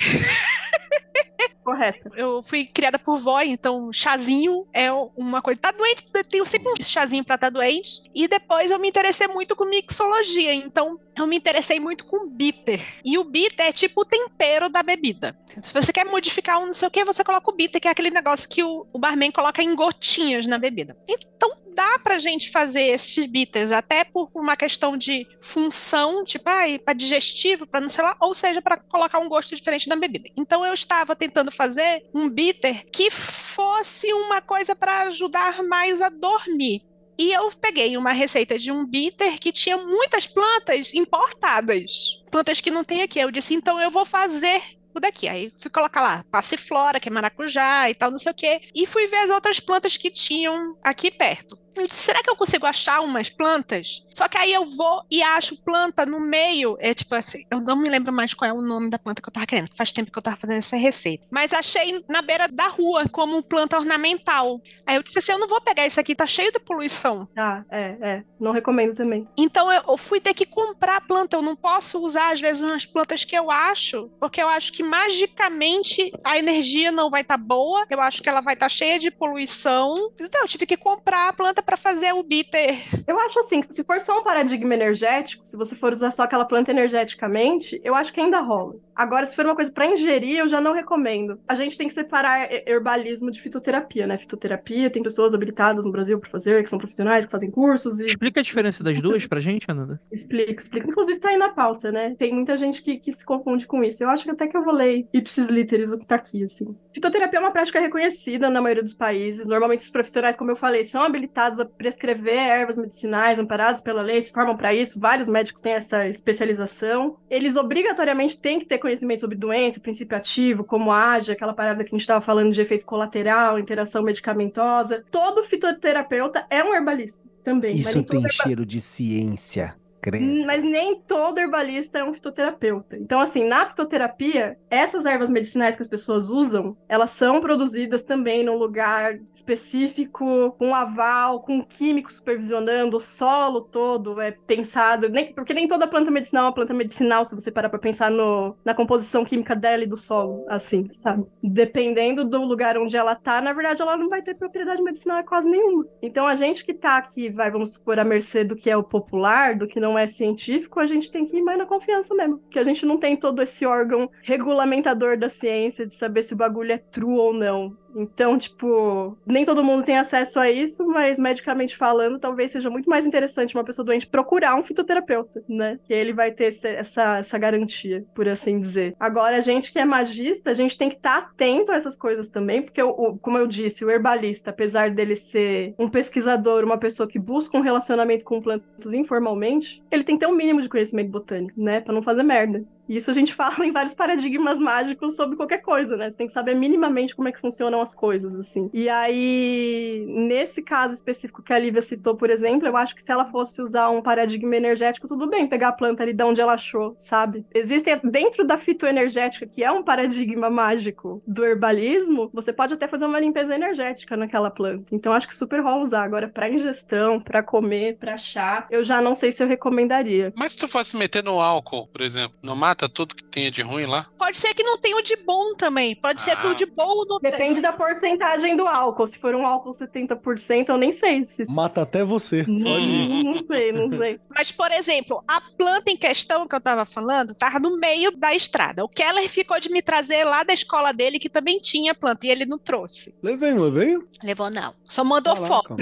Correto. 1.64 2.10
Eu 2.16 2.42
fui 2.42 2.64
criada 2.66 2.98
por 2.98 3.18
vó, 3.18 3.29
então 3.38 3.92
chazinho 3.92 4.66
é 4.72 4.90
uma 4.92 5.42
coisa. 5.42 5.60
Tá 5.60 5.70
doente, 5.70 6.04
tenho 6.28 6.46
sempre 6.46 6.72
um 6.72 6.82
chazinho 6.82 7.24
pra 7.24 7.34
estar 7.34 7.50
doente. 7.50 8.02
E 8.14 8.26
depois 8.26 8.70
eu 8.70 8.78
me 8.78 8.88
interessei 8.88 9.26
muito 9.26 9.54
com 9.54 9.64
mixologia, 9.64 10.54
então 10.54 10.96
eu 11.16 11.26
me 11.26 11.36
interessei 11.36 11.78
muito 11.78 12.04
com 12.06 12.28
bitter. 12.28 12.80
E 13.04 13.18
o 13.18 13.24
bitter 13.24 13.66
é 13.66 13.72
tipo 13.72 14.02
o 14.02 14.04
tempero 14.04 14.68
da 14.68 14.82
bebida. 14.82 15.36
Se 15.62 15.72
você 15.72 15.92
quer 15.92 16.04
modificar 16.04 16.58
um 16.58 16.66
não 16.66 16.74
sei 16.74 16.88
o 16.88 16.90
que, 16.90 17.04
você 17.04 17.24
coloca 17.24 17.50
o 17.50 17.54
bitter, 17.54 17.80
que 17.80 17.88
é 17.88 17.90
aquele 17.90 18.10
negócio 18.10 18.48
que 18.48 18.62
o, 18.62 18.86
o 18.92 18.98
barman 18.98 19.30
coloca 19.30 19.62
em 19.62 19.74
gotinhas 19.74 20.46
na 20.46 20.58
bebida. 20.58 20.96
Então 21.08 21.50
dá 21.74 21.98
pra 21.98 22.18
gente 22.18 22.50
fazer 22.50 22.82
esses 22.82 23.26
bitters, 23.26 23.70
até 23.72 24.04
por 24.04 24.30
uma 24.34 24.56
questão 24.56 24.96
de 24.96 25.26
função, 25.40 26.24
tipo, 26.24 26.48
ah, 26.48 26.64
para 26.84 26.94
digestivo, 26.94 27.66
para 27.66 27.80
não 27.80 27.88
sei 27.88 28.04
lá, 28.04 28.16
ou 28.20 28.34
seja, 28.34 28.60
para 28.60 28.76
colocar 28.76 29.18
um 29.18 29.28
gosto 29.28 29.54
diferente 29.54 29.88
na 29.88 29.96
bebida. 29.96 30.28
Então 30.36 30.64
eu 30.64 30.74
estava 30.74 31.16
tentando 31.16 31.50
fazer 31.50 32.04
um 32.14 32.28
bitter 32.28 32.82
que 32.92 33.10
fosse 33.10 34.12
uma 34.12 34.40
coisa 34.40 34.74
para 34.74 35.02
ajudar 35.02 35.62
mais 35.62 36.00
a 36.00 36.08
dormir. 36.08 36.82
E 37.18 37.32
eu 37.32 37.52
peguei 37.60 37.98
uma 37.98 38.12
receita 38.12 38.58
de 38.58 38.72
um 38.72 38.86
bitter 38.86 39.38
que 39.38 39.52
tinha 39.52 39.76
muitas 39.76 40.26
plantas 40.26 40.94
importadas. 40.94 42.22
Plantas 42.30 42.62
que 42.62 42.70
não 42.70 42.82
tem 42.82 43.02
aqui. 43.02 43.18
Eu 43.18 43.30
disse, 43.30 43.52
então 43.52 43.78
eu 43.78 43.90
vou 43.90 44.06
fazer 44.06 44.62
o 44.94 45.00
daqui. 45.00 45.28
Aí 45.28 45.52
fui 45.56 45.70
colocar 45.70 46.00
lá 46.00 46.24
passiflora, 46.30 47.00
que 47.00 47.08
é 47.08 47.12
maracujá 47.12 47.88
e 47.90 47.94
tal, 47.94 48.10
não 48.10 48.18
sei 48.18 48.32
o 48.32 48.34
quê. 48.34 48.60
E 48.74 48.86
fui 48.86 49.06
ver 49.06 49.18
as 49.18 49.30
outras 49.30 49.60
plantas 49.60 49.96
que 49.96 50.10
tinham 50.10 50.76
aqui 50.82 51.10
perto. 51.10 51.58
Eu 51.80 51.86
disse, 51.86 52.02
será 52.02 52.22
que 52.22 52.28
eu 52.28 52.36
consigo 52.36 52.66
achar 52.66 53.00
umas 53.00 53.30
plantas? 53.30 54.06
Só 54.12 54.28
que 54.28 54.36
aí 54.36 54.52
eu 54.52 54.66
vou 54.66 55.02
e 55.10 55.22
acho 55.22 55.56
planta 55.62 56.04
no 56.04 56.20
meio. 56.20 56.76
É 56.78 56.92
tipo 56.92 57.14
assim, 57.14 57.44
eu 57.50 57.60
não 57.60 57.74
me 57.74 57.88
lembro 57.88 58.12
mais 58.12 58.34
qual 58.34 58.50
é 58.50 58.52
o 58.52 58.60
nome 58.60 58.90
da 58.90 58.98
planta 58.98 59.22
que 59.22 59.28
eu 59.28 59.32
tava 59.32 59.46
querendo. 59.46 59.70
Faz 59.74 59.92
tempo 59.92 60.10
que 60.10 60.18
eu 60.18 60.22
tava 60.22 60.36
fazendo 60.36 60.58
essa 60.58 60.76
receita. 60.76 61.26
Mas 61.30 61.52
achei 61.54 62.04
na 62.06 62.20
beira 62.20 62.46
da 62.48 62.68
rua, 62.68 63.08
como 63.08 63.42
planta 63.42 63.78
ornamental. 63.78 64.60
Aí 64.86 64.96
eu 64.96 65.02
disse 65.02 65.18
assim: 65.18 65.32
eu 65.32 65.38
não 65.38 65.48
vou 65.48 65.60
pegar 65.60 65.86
isso 65.86 65.98
aqui, 65.98 66.14
tá 66.14 66.26
cheio 66.26 66.52
de 66.52 66.58
poluição. 66.58 67.26
Ah, 67.36 67.64
é, 67.70 67.96
é. 68.00 68.24
Não 68.38 68.52
recomendo 68.52 68.94
também. 68.94 69.26
Então 69.36 69.72
eu, 69.72 69.96
fui 69.96 70.20
ter 70.20 70.34
que 70.34 70.44
comprar 70.44 70.96
a 70.96 71.00
planta. 71.00 71.36
Eu 71.36 71.42
não 71.42 71.56
posso 71.56 72.04
usar, 72.04 72.32
às 72.32 72.40
vezes, 72.40 72.62
umas 72.62 72.84
plantas 72.84 73.24
que 73.24 73.36
eu 73.36 73.50
acho, 73.50 74.10
porque 74.20 74.42
eu 74.42 74.48
acho 74.48 74.72
que 74.72 74.82
magicamente 74.82 76.12
a 76.24 76.38
energia 76.38 76.92
não 76.92 77.08
vai 77.08 77.22
estar 77.22 77.38
tá 77.38 77.42
boa. 77.42 77.86
Eu 77.88 78.00
acho 78.00 78.22
que 78.22 78.28
ela 78.28 78.40
vai 78.40 78.54
estar 78.54 78.66
tá 78.66 78.70
cheia 78.70 78.98
de 78.98 79.10
poluição. 79.10 80.12
Então 80.20 80.42
eu 80.42 80.48
tive 80.48 80.66
que 80.66 80.76
comprar 80.76 81.28
a 81.28 81.32
planta 81.32 81.62
para 81.70 81.76
fazer 81.76 82.12
o 82.12 82.22
bitter. 82.24 82.82
Eu 83.06 83.16
acho 83.20 83.38
assim, 83.38 83.62
se 83.62 83.84
for 83.84 84.00
só 84.00 84.18
um 84.18 84.24
paradigma 84.24 84.74
energético, 84.74 85.44
se 85.46 85.56
você 85.56 85.76
for 85.76 85.92
usar 85.92 86.10
só 86.10 86.24
aquela 86.24 86.44
planta 86.44 86.72
energeticamente, 86.72 87.80
eu 87.84 87.94
acho 87.94 88.12
que 88.12 88.20
ainda 88.20 88.40
rola. 88.40 88.74
Agora, 89.00 89.24
se 89.24 89.34
for 89.34 89.46
uma 89.46 89.54
coisa 89.54 89.72
para 89.72 89.86
ingerir, 89.86 90.40
eu 90.40 90.46
já 90.46 90.60
não 90.60 90.74
recomendo. 90.74 91.40
A 91.48 91.54
gente 91.54 91.78
tem 91.78 91.88
que 91.88 91.94
separar 91.94 92.52
herbalismo 92.68 93.30
de 93.30 93.40
fitoterapia, 93.40 94.06
né? 94.06 94.18
Fitoterapia, 94.18 94.90
tem 94.90 95.02
pessoas 95.02 95.32
habilitadas 95.32 95.86
no 95.86 95.90
Brasil 95.90 96.20
para 96.20 96.28
fazer, 96.28 96.62
que 96.62 96.68
são 96.68 96.78
profissionais, 96.78 97.24
que 97.24 97.32
fazem 97.32 97.50
cursos 97.50 97.98
e... 97.98 98.08
Explica 98.08 98.40
a 98.40 98.42
diferença 98.42 98.84
das 98.84 99.00
duas 99.00 99.26
pra 99.26 99.40
gente, 99.40 99.64
Ananda. 99.70 99.98
Explico, 100.12 100.60
explico. 100.60 100.90
Inclusive 100.90 101.18
tá 101.18 101.30
aí 101.30 101.38
na 101.38 101.48
pauta, 101.48 101.90
né? 101.90 102.14
Tem 102.18 102.34
muita 102.34 102.58
gente 102.58 102.82
que, 102.82 102.98
que 102.98 103.10
se 103.10 103.24
confunde 103.24 103.66
com 103.66 103.82
isso. 103.82 104.04
Eu 104.04 104.10
acho 104.10 104.22
que 104.22 104.30
até 104.32 104.46
que 104.46 104.54
eu 104.54 104.62
vou 104.62 104.74
ler 104.74 105.08
ipsis 105.14 105.48
literis 105.48 105.92
o 105.92 105.98
que 105.98 106.06
tá 106.06 106.16
aqui, 106.16 106.44
assim. 106.44 106.76
Fitoterapia 106.92 107.38
é 107.38 107.42
uma 107.42 107.52
prática 107.52 107.80
reconhecida 107.80 108.50
na 108.50 108.60
maioria 108.60 108.82
dos 108.82 108.92
países. 108.92 109.48
Normalmente 109.48 109.80
os 109.80 109.88
profissionais, 109.88 110.36
como 110.36 110.50
eu 110.50 110.56
falei, 110.56 110.84
são 110.84 111.02
habilitados 111.02 111.58
a 111.58 111.64
prescrever 111.64 112.36
ervas 112.36 112.76
medicinais 112.76 113.38
amparadas 113.38 113.80
pela 113.80 114.02
lei, 114.02 114.20
se 114.20 114.30
formam 114.30 114.58
para 114.58 114.74
isso. 114.74 115.00
Vários 115.00 115.30
médicos 115.30 115.62
têm 115.62 115.72
essa 115.72 116.06
especialização. 116.06 117.16
Eles 117.30 117.56
obrigatoriamente 117.56 118.38
têm 118.38 118.58
que 118.58 118.66
ter 118.66 118.76
conhecimento 118.76 118.89
sobre 119.18 119.36
doença, 119.36 119.80
princípio 119.80 120.16
ativo, 120.16 120.64
como 120.64 120.92
age, 120.92 121.32
aquela 121.32 121.52
parada 121.52 121.82
que 121.84 121.88
a 121.88 121.92
gente 121.92 122.00
estava 122.00 122.20
falando 122.20 122.52
de 122.52 122.60
efeito 122.60 122.84
colateral, 122.84 123.58
interação 123.58 124.02
medicamentosa. 124.02 125.04
Todo 125.10 125.42
fitoterapeuta 125.42 126.46
é 126.50 126.62
um 126.62 126.74
herbalista 126.74 127.24
também. 127.42 127.74
Isso 127.74 128.02
tem 128.02 128.18
herba... 128.18 128.30
cheiro 128.30 128.66
de 128.66 128.80
ciência. 128.80 129.74
Credo. 130.00 130.46
Mas 130.46 130.62
nem 130.62 131.00
todo 131.00 131.38
herbalista 131.38 131.98
é 131.98 132.04
um 132.04 132.12
fitoterapeuta. 132.12 132.96
Então, 132.96 133.20
assim, 133.20 133.44
na 133.44 133.66
fitoterapia, 133.66 134.56
essas 134.70 135.04
ervas 135.04 135.30
medicinais 135.30 135.76
que 135.76 135.82
as 135.82 135.88
pessoas 135.88 136.30
usam, 136.30 136.76
elas 136.88 137.10
são 137.10 137.40
produzidas 137.40 138.02
também 138.02 138.42
num 138.42 138.56
lugar 138.56 139.18
específico, 139.34 140.52
com 140.58 140.74
aval, 140.74 141.40
com 141.40 141.62
químico 141.62 142.12
supervisionando, 142.12 142.96
o 142.96 143.00
solo 143.00 143.62
todo 143.62 144.20
é 144.20 144.30
pensado, 144.30 145.08
nem, 145.08 145.32
porque 145.32 145.54
nem 145.54 145.68
toda 145.68 145.86
planta 145.86 146.10
medicinal 146.10 146.44
é 146.44 146.46
uma 146.46 146.54
planta 146.54 146.74
medicinal, 146.74 147.24
se 147.24 147.34
você 147.34 147.50
parar 147.50 147.68
pra 147.68 147.78
pensar 147.78 148.10
no, 148.10 148.56
na 148.64 148.74
composição 148.74 149.24
química 149.24 149.54
dela 149.54 149.84
e 149.84 149.86
do 149.86 149.96
solo, 149.96 150.44
assim, 150.48 150.88
sabe? 150.92 151.24
Dependendo 151.42 152.24
do 152.24 152.42
lugar 152.42 152.78
onde 152.78 152.96
ela 152.96 153.14
tá, 153.14 153.40
na 153.40 153.52
verdade, 153.52 153.82
ela 153.82 153.96
não 153.96 154.08
vai 154.08 154.22
ter 154.22 154.34
propriedade 154.34 154.82
medicinal 154.82 155.22
quase 155.24 155.48
nenhuma. 155.50 155.86
Então, 156.02 156.26
a 156.26 156.34
gente 156.34 156.64
que 156.64 156.74
tá 156.74 156.96
aqui, 156.96 157.30
vai, 157.30 157.50
vamos 157.50 157.74
supor, 157.74 157.98
à 157.98 158.04
mercê 158.04 158.44
do 158.44 158.56
que 158.56 158.70
é 158.70 158.76
o 158.76 158.82
popular, 158.82 159.56
do 159.56 159.66
que 159.66 159.80
não 159.80 159.89
não 159.90 159.98
é 159.98 160.06
científico, 160.06 160.78
a 160.78 160.86
gente 160.86 161.10
tem 161.10 161.24
que 161.24 161.36
ir 161.36 161.42
mais 161.42 161.58
na 161.58 161.66
confiança 161.66 162.14
mesmo. 162.14 162.38
Porque 162.38 162.58
a 162.58 162.64
gente 162.64 162.86
não 162.86 162.96
tem 162.96 163.16
todo 163.16 163.42
esse 163.42 163.66
órgão 163.66 164.08
regulamentador 164.22 165.18
da 165.18 165.28
ciência 165.28 165.84
de 165.86 165.94
saber 165.94 166.22
se 166.22 166.32
o 166.32 166.36
bagulho 166.36 166.72
é 166.72 166.78
true 166.78 167.18
ou 167.18 167.32
não. 167.32 167.76
Então, 167.94 168.38
tipo, 168.38 169.16
nem 169.26 169.44
todo 169.44 169.64
mundo 169.64 169.84
tem 169.84 169.98
acesso 169.98 170.38
a 170.40 170.50
isso, 170.50 170.86
mas 170.86 171.18
medicamente 171.18 171.76
falando, 171.76 172.18
talvez 172.18 172.50
seja 172.50 172.70
muito 172.70 172.88
mais 172.88 173.06
interessante 173.06 173.54
uma 173.54 173.64
pessoa 173.64 173.84
doente 173.84 174.06
procurar 174.06 174.56
um 174.56 174.62
fitoterapeuta, 174.62 175.42
né? 175.48 175.78
Que 175.84 175.92
ele 175.92 176.12
vai 176.12 176.30
ter 176.32 176.54
essa, 176.62 177.18
essa 177.18 177.38
garantia, 177.38 178.04
por 178.14 178.28
assim 178.28 178.58
dizer. 178.58 178.94
Agora, 178.98 179.36
a 179.36 179.40
gente 179.40 179.72
que 179.72 179.78
é 179.78 179.84
magista, 179.84 180.50
a 180.50 180.54
gente 180.54 180.76
tem 180.76 180.88
que 180.88 180.96
estar 180.96 181.20
tá 181.20 181.26
atento 181.28 181.72
a 181.72 181.76
essas 181.76 181.96
coisas 181.96 182.28
também, 182.28 182.62
porque, 182.62 182.82
o, 182.82 183.18
como 183.18 183.38
eu 183.38 183.46
disse, 183.46 183.84
o 183.84 183.90
herbalista, 183.90 184.50
apesar 184.50 184.90
dele 184.90 185.16
ser 185.16 185.74
um 185.78 185.88
pesquisador, 185.88 186.64
uma 186.64 186.78
pessoa 186.78 187.08
que 187.08 187.18
busca 187.18 187.56
um 187.56 187.62
relacionamento 187.62 188.24
com 188.24 188.40
plantas 188.40 188.94
informalmente, 188.94 189.82
ele 189.90 190.04
tem 190.04 190.16
que 190.16 190.24
ter 190.24 190.30
um 190.30 190.36
mínimo 190.36 190.60
de 190.60 190.68
conhecimento 190.68 191.10
botânico, 191.10 191.60
né? 191.60 191.80
Pra 191.80 191.94
não 191.94 192.02
fazer 192.02 192.22
merda. 192.22 192.64
Isso 192.90 193.10
a 193.10 193.14
gente 193.14 193.32
fala 193.34 193.64
em 193.64 193.70
vários 193.70 193.94
paradigmas 193.94 194.58
mágicos 194.58 195.14
sobre 195.14 195.36
qualquer 195.36 195.58
coisa, 195.58 195.96
né? 195.96 196.10
Você 196.10 196.16
tem 196.16 196.26
que 196.26 196.32
saber 196.32 196.54
minimamente 196.54 197.14
como 197.14 197.28
é 197.28 197.32
que 197.32 197.40
funcionam 197.40 197.80
as 197.80 197.94
coisas, 197.94 198.34
assim. 198.34 198.68
E 198.72 198.88
aí, 198.88 200.04
nesse 200.08 200.62
caso 200.62 200.92
específico 200.94 201.42
que 201.42 201.52
a 201.52 201.58
Lívia 201.58 201.80
citou, 201.80 202.16
por 202.16 202.30
exemplo, 202.30 202.66
eu 202.66 202.76
acho 202.76 202.94
que 202.94 203.02
se 203.02 203.12
ela 203.12 203.24
fosse 203.24 203.62
usar 203.62 203.90
um 203.90 204.02
paradigma 204.02 204.56
energético, 204.56 205.06
tudo 205.06 205.28
bem 205.28 205.46
pegar 205.46 205.68
a 205.68 205.72
planta 205.72 206.02
ali 206.02 206.12
de 206.12 206.24
onde 206.24 206.40
ela 206.40 206.54
achou, 206.54 206.92
sabe? 206.96 207.46
Existem, 207.54 208.00
dentro 208.02 208.44
da 208.44 208.58
fitoenergética, 208.58 209.46
que 209.46 209.62
é 209.62 209.70
um 209.70 209.84
paradigma 209.84 210.50
mágico 210.50 211.22
do 211.26 211.44
herbalismo, 211.44 212.28
você 212.32 212.52
pode 212.52 212.74
até 212.74 212.88
fazer 212.88 213.06
uma 213.06 213.20
limpeza 213.20 213.54
energética 213.54 214.16
naquela 214.16 214.50
planta. 214.50 214.92
Então, 214.92 215.12
acho 215.12 215.28
que 215.28 215.36
super 215.36 215.60
rola 215.60 215.82
usar. 215.82 216.02
Agora, 216.02 216.28
para 216.28 216.50
ingestão, 216.50 217.20
para 217.20 217.42
comer, 217.42 217.96
para 217.98 218.16
chá, 218.16 218.66
eu 218.70 218.82
já 218.82 219.00
não 219.00 219.14
sei 219.14 219.30
se 219.30 219.42
eu 219.42 219.46
recomendaria. 219.46 220.32
Mas 220.34 220.52
se 220.52 220.58
tu 220.58 220.66
fosse 220.66 220.96
meter 220.96 221.22
no 221.22 221.40
álcool, 221.40 221.86
por 221.86 222.00
exemplo, 222.00 222.36
no 222.42 222.56
mata 222.56 222.79
tudo 222.88 223.14
que 223.14 223.24
tenha 223.24 223.50
de 223.50 223.62
ruim 223.62 223.86
lá? 223.86 224.06
Pode 224.18 224.38
ser 224.38 224.54
que 224.54 224.62
não 224.62 224.78
tenha 224.78 224.96
o 224.96 225.02
de 225.02 225.16
bom 225.16 225.54
também. 225.54 225.94
Pode 225.94 226.20
ah. 226.20 226.24
ser 226.24 226.36
que 226.36 226.46
o 226.46 226.54
de 226.54 226.66
bom 226.66 227.04
não 227.06 227.18
Depende 227.18 227.60
da 227.60 227.72
porcentagem 227.72 228.56
do 228.56 228.66
álcool. 228.66 229.06
Se 229.06 229.18
for 229.18 229.34
um 229.34 229.46
álcool 229.46 229.70
70%, 229.70 230.68
eu 230.68 230.78
nem 230.78 230.92
sei 230.92 231.24
se. 231.24 231.50
Mata 231.50 231.82
até 231.82 232.04
você. 232.04 232.44
Hum, 232.48 232.62
Pode 232.62 232.84
ir. 232.84 233.24
Não 233.24 233.38
sei, 233.42 233.72
não 233.72 233.90
sei. 233.90 234.20
Mas, 234.30 234.50
por 234.52 234.70
exemplo, 234.70 235.22
a 235.26 235.40
planta 235.40 235.90
em 235.90 235.96
questão 235.96 236.46
que 236.46 236.54
eu 236.54 236.60
tava 236.60 236.84
falando 236.84 237.34
tava 237.34 237.58
no 237.58 237.76
meio 237.78 238.16
da 238.16 238.34
estrada. 238.34 238.84
O 238.84 238.88
Keller 238.88 239.28
ficou 239.28 239.58
de 239.60 239.70
me 239.70 239.82
trazer 239.82 240.24
lá 240.24 240.42
da 240.42 240.52
escola 240.52 240.92
dele, 240.92 241.18
que 241.18 241.28
também 241.28 241.58
tinha 241.58 241.94
planta, 241.94 242.26
e 242.26 242.30
ele 242.30 242.46
não 242.46 242.58
trouxe. 242.58 243.14
Levei, 243.22 243.52
não 243.52 243.64
levei? 243.64 243.98
Levou, 244.22 244.50
não. 244.50 244.74
Só 244.88 245.04
mandou 245.04 245.34
Caraca. 245.34 245.54
foto. 245.54 245.76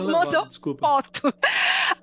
mandou 0.00 0.48
foto. 0.78 1.34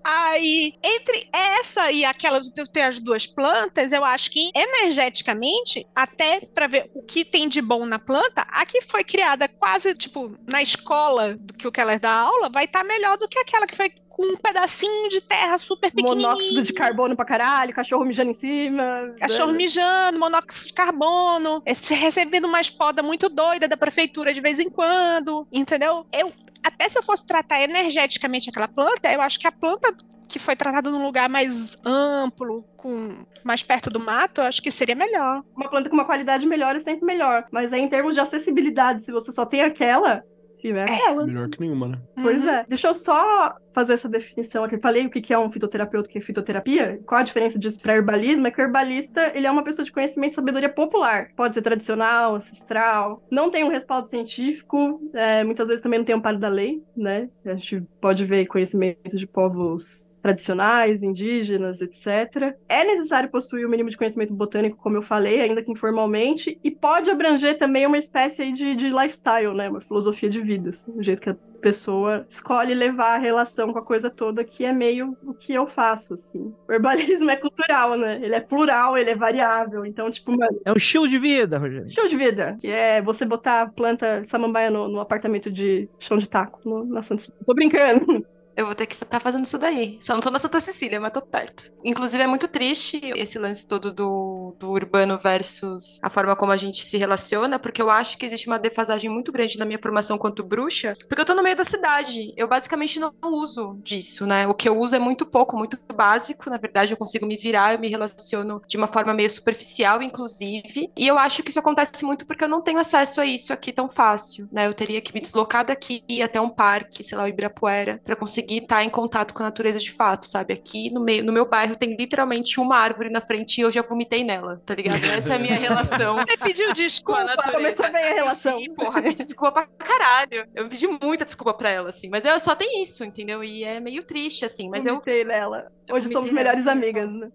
Aí, 0.03 0.73
entre 0.83 1.27
essa 1.31 1.91
e 1.91 2.05
aquela 2.05 2.39
de 2.39 2.51
ter 2.71 2.81
as 2.81 2.99
duas 2.99 3.25
plantas, 3.25 3.84
eu 3.91 4.03
acho 4.03 4.31
que 4.31 4.51
energeticamente, 4.55 5.85
até 5.95 6.41
para 6.41 6.67
ver 6.67 6.89
o 6.93 7.03
que 7.03 7.25
tem 7.25 7.47
de 7.47 7.61
bom 7.61 7.85
na 7.85 7.99
planta, 7.99 8.45
a 8.49 8.65
que 8.65 8.81
foi 8.81 9.03
criada 9.03 9.47
quase 9.47 9.95
tipo 9.95 10.35
na 10.51 10.61
escola 10.61 11.35
do 11.35 11.53
que 11.53 11.67
o 11.67 11.71
Keller 11.71 11.99
dá 11.99 12.11
aula, 12.11 12.49
vai 12.49 12.65
estar 12.65 12.81
tá 12.81 12.85
melhor 12.85 13.17
do 13.17 13.27
que 13.27 13.39
aquela 13.39 13.67
que 13.67 13.75
foi 13.75 13.91
com 14.15 14.23
um 14.23 14.37
pedacinho 14.37 15.09
de 15.09 15.19
terra 15.19 15.57
super 15.57 15.91
pequenininho. 15.91 16.29
Monóxido 16.29 16.61
de 16.61 16.71
carbono 16.71 17.17
pra 17.17 17.25
caralho, 17.25 17.73
cachorro 17.73 18.05
mijando 18.05 18.31
em 18.31 18.33
cima. 18.33 19.13
Cachorro 19.19 19.51
né? 19.51 19.57
mijando, 19.57 20.17
monóxido 20.17 20.67
de 20.67 20.73
carbono. 20.73 21.61
Recebendo 21.65 22.45
uma 22.45 22.61
espoda 22.61 23.03
muito 23.03 23.27
doida 23.27 23.67
da 23.67 23.75
prefeitura 23.75 24.33
de 24.33 24.39
vez 24.39 24.57
em 24.57 24.69
quando, 24.69 25.45
entendeu? 25.51 26.05
Eu 26.13 26.31
até 26.65 26.89
se 26.89 26.97
eu 26.97 27.03
fosse 27.03 27.25
tratar 27.25 27.61
energeticamente 27.61 28.49
aquela 28.49 28.67
planta, 28.67 29.11
eu 29.13 29.21
acho 29.21 29.39
que 29.39 29.45
a 29.45 29.51
planta 29.51 29.95
que 30.27 30.39
foi 30.39 30.55
tratada 30.55 30.89
num 30.89 31.05
lugar 31.05 31.29
mais 31.29 31.77
amplo, 31.85 32.63
com 32.75 33.23
mais 33.43 33.61
perto 33.61 33.91
do 33.91 33.99
mato, 33.99 34.41
eu 34.41 34.45
acho 34.45 34.61
que 34.63 34.71
seria 34.71 34.95
melhor. 34.95 35.43
Uma 35.55 35.69
planta 35.69 35.89
com 35.89 35.95
uma 35.95 36.05
qualidade 36.05 36.47
melhor 36.47 36.75
é 36.75 36.79
sempre 36.79 37.05
melhor. 37.05 37.45
Mas 37.51 37.71
aí, 37.71 37.81
em 37.81 37.87
termos 37.87 38.15
de 38.15 38.21
acessibilidade, 38.21 39.03
se 39.03 39.11
você 39.11 39.31
só 39.31 39.45
tem 39.45 39.61
aquela, 39.61 40.23
é 40.63 41.07
ela. 41.07 41.25
Melhor 41.25 41.49
que 41.49 41.59
nenhuma, 41.59 41.87
né? 41.87 42.01
Pois 42.21 42.45
uhum. 42.45 42.51
é. 42.51 42.65
Deixa 42.67 42.87
eu 42.87 42.93
só 42.93 43.55
fazer 43.73 43.93
essa 43.93 44.07
definição 44.09 44.63
aqui. 44.63 44.75
Eu 44.75 44.81
falei 44.81 45.05
o 45.05 45.09
que 45.09 45.33
é 45.33 45.37
um 45.37 45.51
fitoterapeuta, 45.51 46.07
o 46.07 46.11
que 46.11 46.17
é 46.17 46.21
fitoterapia. 46.21 46.99
Qual 47.05 47.19
a 47.19 47.23
diferença 47.23 47.59
disso 47.59 47.79
para 47.79 47.95
herbalismo? 47.95 48.47
É 48.47 48.51
que 48.51 48.61
o 48.61 48.63
herbalista, 48.63 49.31
ele 49.35 49.45
é 49.45 49.51
uma 49.51 49.63
pessoa 49.63 49.85
de 49.85 49.91
conhecimento 49.91 50.33
e 50.33 50.35
sabedoria 50.35 50.69
popular. 50.69 51.29
Pode 51.35 51.53
ser 51.53 51.61
tradicional, 51.61 52.35
ancestral. 52.35 53.23
Não 53.29 53.51
tem 53.51 53.63
um 53.63 53.69
respaldo 53.69 54.07
científico. 54.07 55.01
É, 55.13 55.43
muitas 55.43 55.67
vezes 55.67 55.83
também 55.83 55.99
não 55.99 56.05
tem 56.05 56.15
amparo 56.15 56.39
da 56.39 56.47
lei, 56.47 56.81
né? 56.95 57.29
A 57.45 57.55
gente 57.55 57.81
pode 57.99 58.25
ver 58.25 58.45
conhecimento 58.45 59.15
de 59.15 59.27
povos 59.27 60.09
tradicionais, 60.25 61.03
indígenas, 61.03 61.81
etc. 61.81 62.57
É 62.67 62.83
necessário 62.83 63.29
possuir 63.29 63.63
o 63.63 63.67
um 63.67 63.69
mínimo 63.69 63.91
de 63.91 63.97
conhecimento 63.97 64.33
botânico, 64.33 64.75
como 64.75 64.97
eu 64.97 65.01
falei, 65.03 65.39
ainda 65.39 65.61
que 65.61 65.71
informalmente, 65.71 66.59
e 66.63 66.71
pode 66.71 67.11
abranger 67.11 67.55
também 67.55 67.85
uma 67.85 67.99
espécie 67.99 68.51
de, 68.51 68.75
de 68.75 68.89
lifestyle, 68.89 69.53
né? 69.53 69.69
Uma 69.69 69.81
filosofia 69.81 70.27
de 70.27 70.41
vida, 70.41 70.71
assim, 70.71 70.91
o 70.97 71.03
jeito 71.03 71.21
que 71.21 71.29
a 71.29 71.35
pessoa 71.61 72.25
escolhe 72.27 72.73
levar 72.73 73.13
a 73.13 73.17
relação 73.19 73.71
com 73.71 73.77
a 73.77 73.83
coisa 73.83 74.09
toda, 74.09 74.43
que 74.43 74.65
é 74.65 74.73
meio 74.73 75.15
o 75.23 75.35
que 75.35 75.53
eu 75.53 75.67
faço, 75.67 76.15
assim. 76.15 76.51
O 76.67 76.73
herbalismo 76.73 77.29
é 77.29 77.35
cultural, 77.35 77.95
né? 77.95 78.19
Ele 78.19 78.33
é 78.33 78.39
plural, 78.39 78.97
ele 78.97 79.11
é 79.11 79.15
variável, 79.15 79.85
então, 79.85 80.09
tipo, 80.09 80.31
mano... 80.31 80.59
É 80.65 80.73
um 80.73 80.77
estilo 80.77 81.07
de 81.07 81.19
vida, 81.19 81.59
Rogério. 81.59 81.85
Estilo 81.85 82.07
de 82.07 82.17
vida, 82.17 82.57
que 82.59 82.67
é 82.67 82.99
você 82.99 83.25
botar 83.25 83.71
planta 83.73 84.23
samambaia 84.23 84.71
no, 84.71 84.87
no 84.87 84.99
apartamento 84.99 85.51
de 85.51 85.87
chão 85.99 86.17
de 86.17 86.27
taco, 86.27 86.59
no, 86.67 86.83
na 86.83 87.03
Santa... 87.03 87.25
Tô 87.45 87.53
brincando. 87.53 88.25
Eu 88.55 88.65
vou 88.65 88.75
ter 88.75 88.85
que 88.85 88.95
estar 88.95 89.19
fazendo 89.19 89.45
isso 89.45 89.57
daí. 89.57 89.97
Só 89.99 90.13
não 90.13 90.21
tô 90.21 90.29
na 90.29 90.39
Santa 90.39 90.59
Cecília, 90.59 90.99
mas 90.99 91.11
tô 91.11 91.21
perto. 91.21 91.73
Inclusive, 91.83 92.23
é 92.23 92.27
muito 92.27 92.47
triste 92.47 92.99
esse 93.15 93.37
lance 93.37 93.67
todo 93.67 93.91
do, 93.91 94.55
do 94.57 94.69
urbano 94.71 95.19
versus 95.21 95.99
a 96.01 96.09
forma 96.09 96.35
como 96.35 96.51
a 96.51 96.57
gente 96.57 96.83
se 96.83 96.97
relaciona, 96.97 97.59
porque 97.59 97.81
eu 97.81 97.89
acho 97.89 98.17
que 98.17 98.25
existe 98.25 98.47
uma 98.47 98.57
defasagem 98.57 99.09
muito 99.09 99.31
grande 99.31 99.57
na 99.57 99.65
minha 99.65 99.79
formação 99.79 100.17
quanto 100.17 100.43
bruxa, 100.43 100.93
porque 101.07 101.21
eu 101.21 101.25
tô 101.25 101.35
no 101.35 101.43
meio 101.43 101.55
da 101.55 101.65
cidade. 101.65 102.33
Eu 102.37 102.47
basicamente 102.47 102.99
não 102.99 103.13
uso 103.23 103.77
disso, 103.83 104.25
né? 104.25 104.47
O 104.47 104.53
que 104.53 104.69
eu 104.69 104.79
uso 104.79 104.95
é 104.95 104.99
muito 104.99 105.25
pouco, 105.25 105.57
muito 105.57 105.77
básico. 105.93 106.49
Na 106.49 106.57
verdade, 106.57 106.93
eu 106.93 106.97
consigo 106.97 107.25
me 107.25 107.37
virar, 107.37 107.73
eu 107.73 107.79
me 107.79 107.89
relaciono 107.89 108.61
de 108.67 108.77
uma 108.77 108.87
forma 108.87 109.13
meio 109.13 109.29
superficial, 109.29 110.01
inclusive. 110.01 110.89
E 110.95 111.07
eu 111.07 111.17
acho 111.17 111.43
que 111.43 111.49
isso 111.49 111.59
acontece 111.59 112.05
muito 112.05 112.25
porque 112.25 112.43
eu 112.43 112.49
não 112.49 112.61
tenho 112.61 112.79
acesso 112.79 113.19
a 113.19 113.25
isso 113.25 113.51
aqui 113.51 113.73
tão 113.73 113.89
fácil, 113.89 114.47
né? 114.51 114.67
Eu 114.67 114.73
teria 114.73 115.01
que 115.01 115.13
me 115.13 115.19
deslocar 115.19 115.65
daqui 115.65 116.03
até 116.21 116.39
um 116.39 116.49
parque, 116.49 117.03
sei 117.03 117.17
lá, 117.17 117.25
o 117.25 117.27
Ibirapuera, 117.27 117.99
para 118.03 118.15
conseguir 118.15 118.44
estar 118.49 118.83
em 118.83 118.89
contato 118.89 119.33
com 119.33 119.41
a 119.43 119.45
natureza 119.45 119.79
de 119.79 119.91
fato, 119.91 120.25
sabe? 120.25 120.53
Aqui 120.53 120.89
no 120.89 121.01
meio, 121.01 121.23
no 121.23 121.31
meu 121.33 121.45
bairro 121.47 121.75
tem 121.75 121.95
literalmente 121.95 122.59
uma 122.59 122.77
árvore 122.77 123.09
na 123.09 123.21
frente 123.21 123.57
e 123.57 123.61
eu 123.61 123.71
já 123.71 123.81
vomitei 123.81 124.23
nela, 124.23 124.61
tá 124.65 124.75
ligado? 124.75 124.95
Essa 125.05 125.33
é 125.33 125.35
a 125.35 125.39
minha 125.39 125.57
relação. 125.57 126.17
Você 126.17 126.37
pediu 126.37 126.65
com 126.65 126.71
a 126.71 126.73
desculpa. 126.73 127.23
natureza. 127.23 127.53
Começou 127.57 127.91
bem 127.91 128.03
a 128.03 128.13
relação. 128.13 128.59
Sim, 128.59 128.73
porra, 128.73 129.01
pedi 129.01 129.23
desculpa 129.23 129.51
pra 129.51 129.67
caralho. 129.67 130.47
Eu 130.53 130.67
pedi 130.67 130.87
muita 130.87 131.25
desculpa 131.25 131.53
pra 131.53 131.69
ela, 131.69 131.89
assim. 131.89 132.09
Mas 132.09 132.25
eu 132.25 132.39
só 132.39 132.55
tenho 132.55 132.81
isso, 132.81 133.03
entendeu? 133.03 133.43
E 133.43 133.63
é 133.63 133.79
meio 133.79 134.03
triste, 134.03 134.45
assim. 134.45 134.69
Mas 134.69 134.85
eu. 134.85 134.93
Vomitei 134.93 135.23
nela. 135.23 135.71
Hoje 135.91 136.07
somos 136.09 136.29
vomitei 136.29 136.33
melhores 136.33 136.65
nela. 136.65 136.77
amigas, 136.77 137.15
né? 137.15 137.29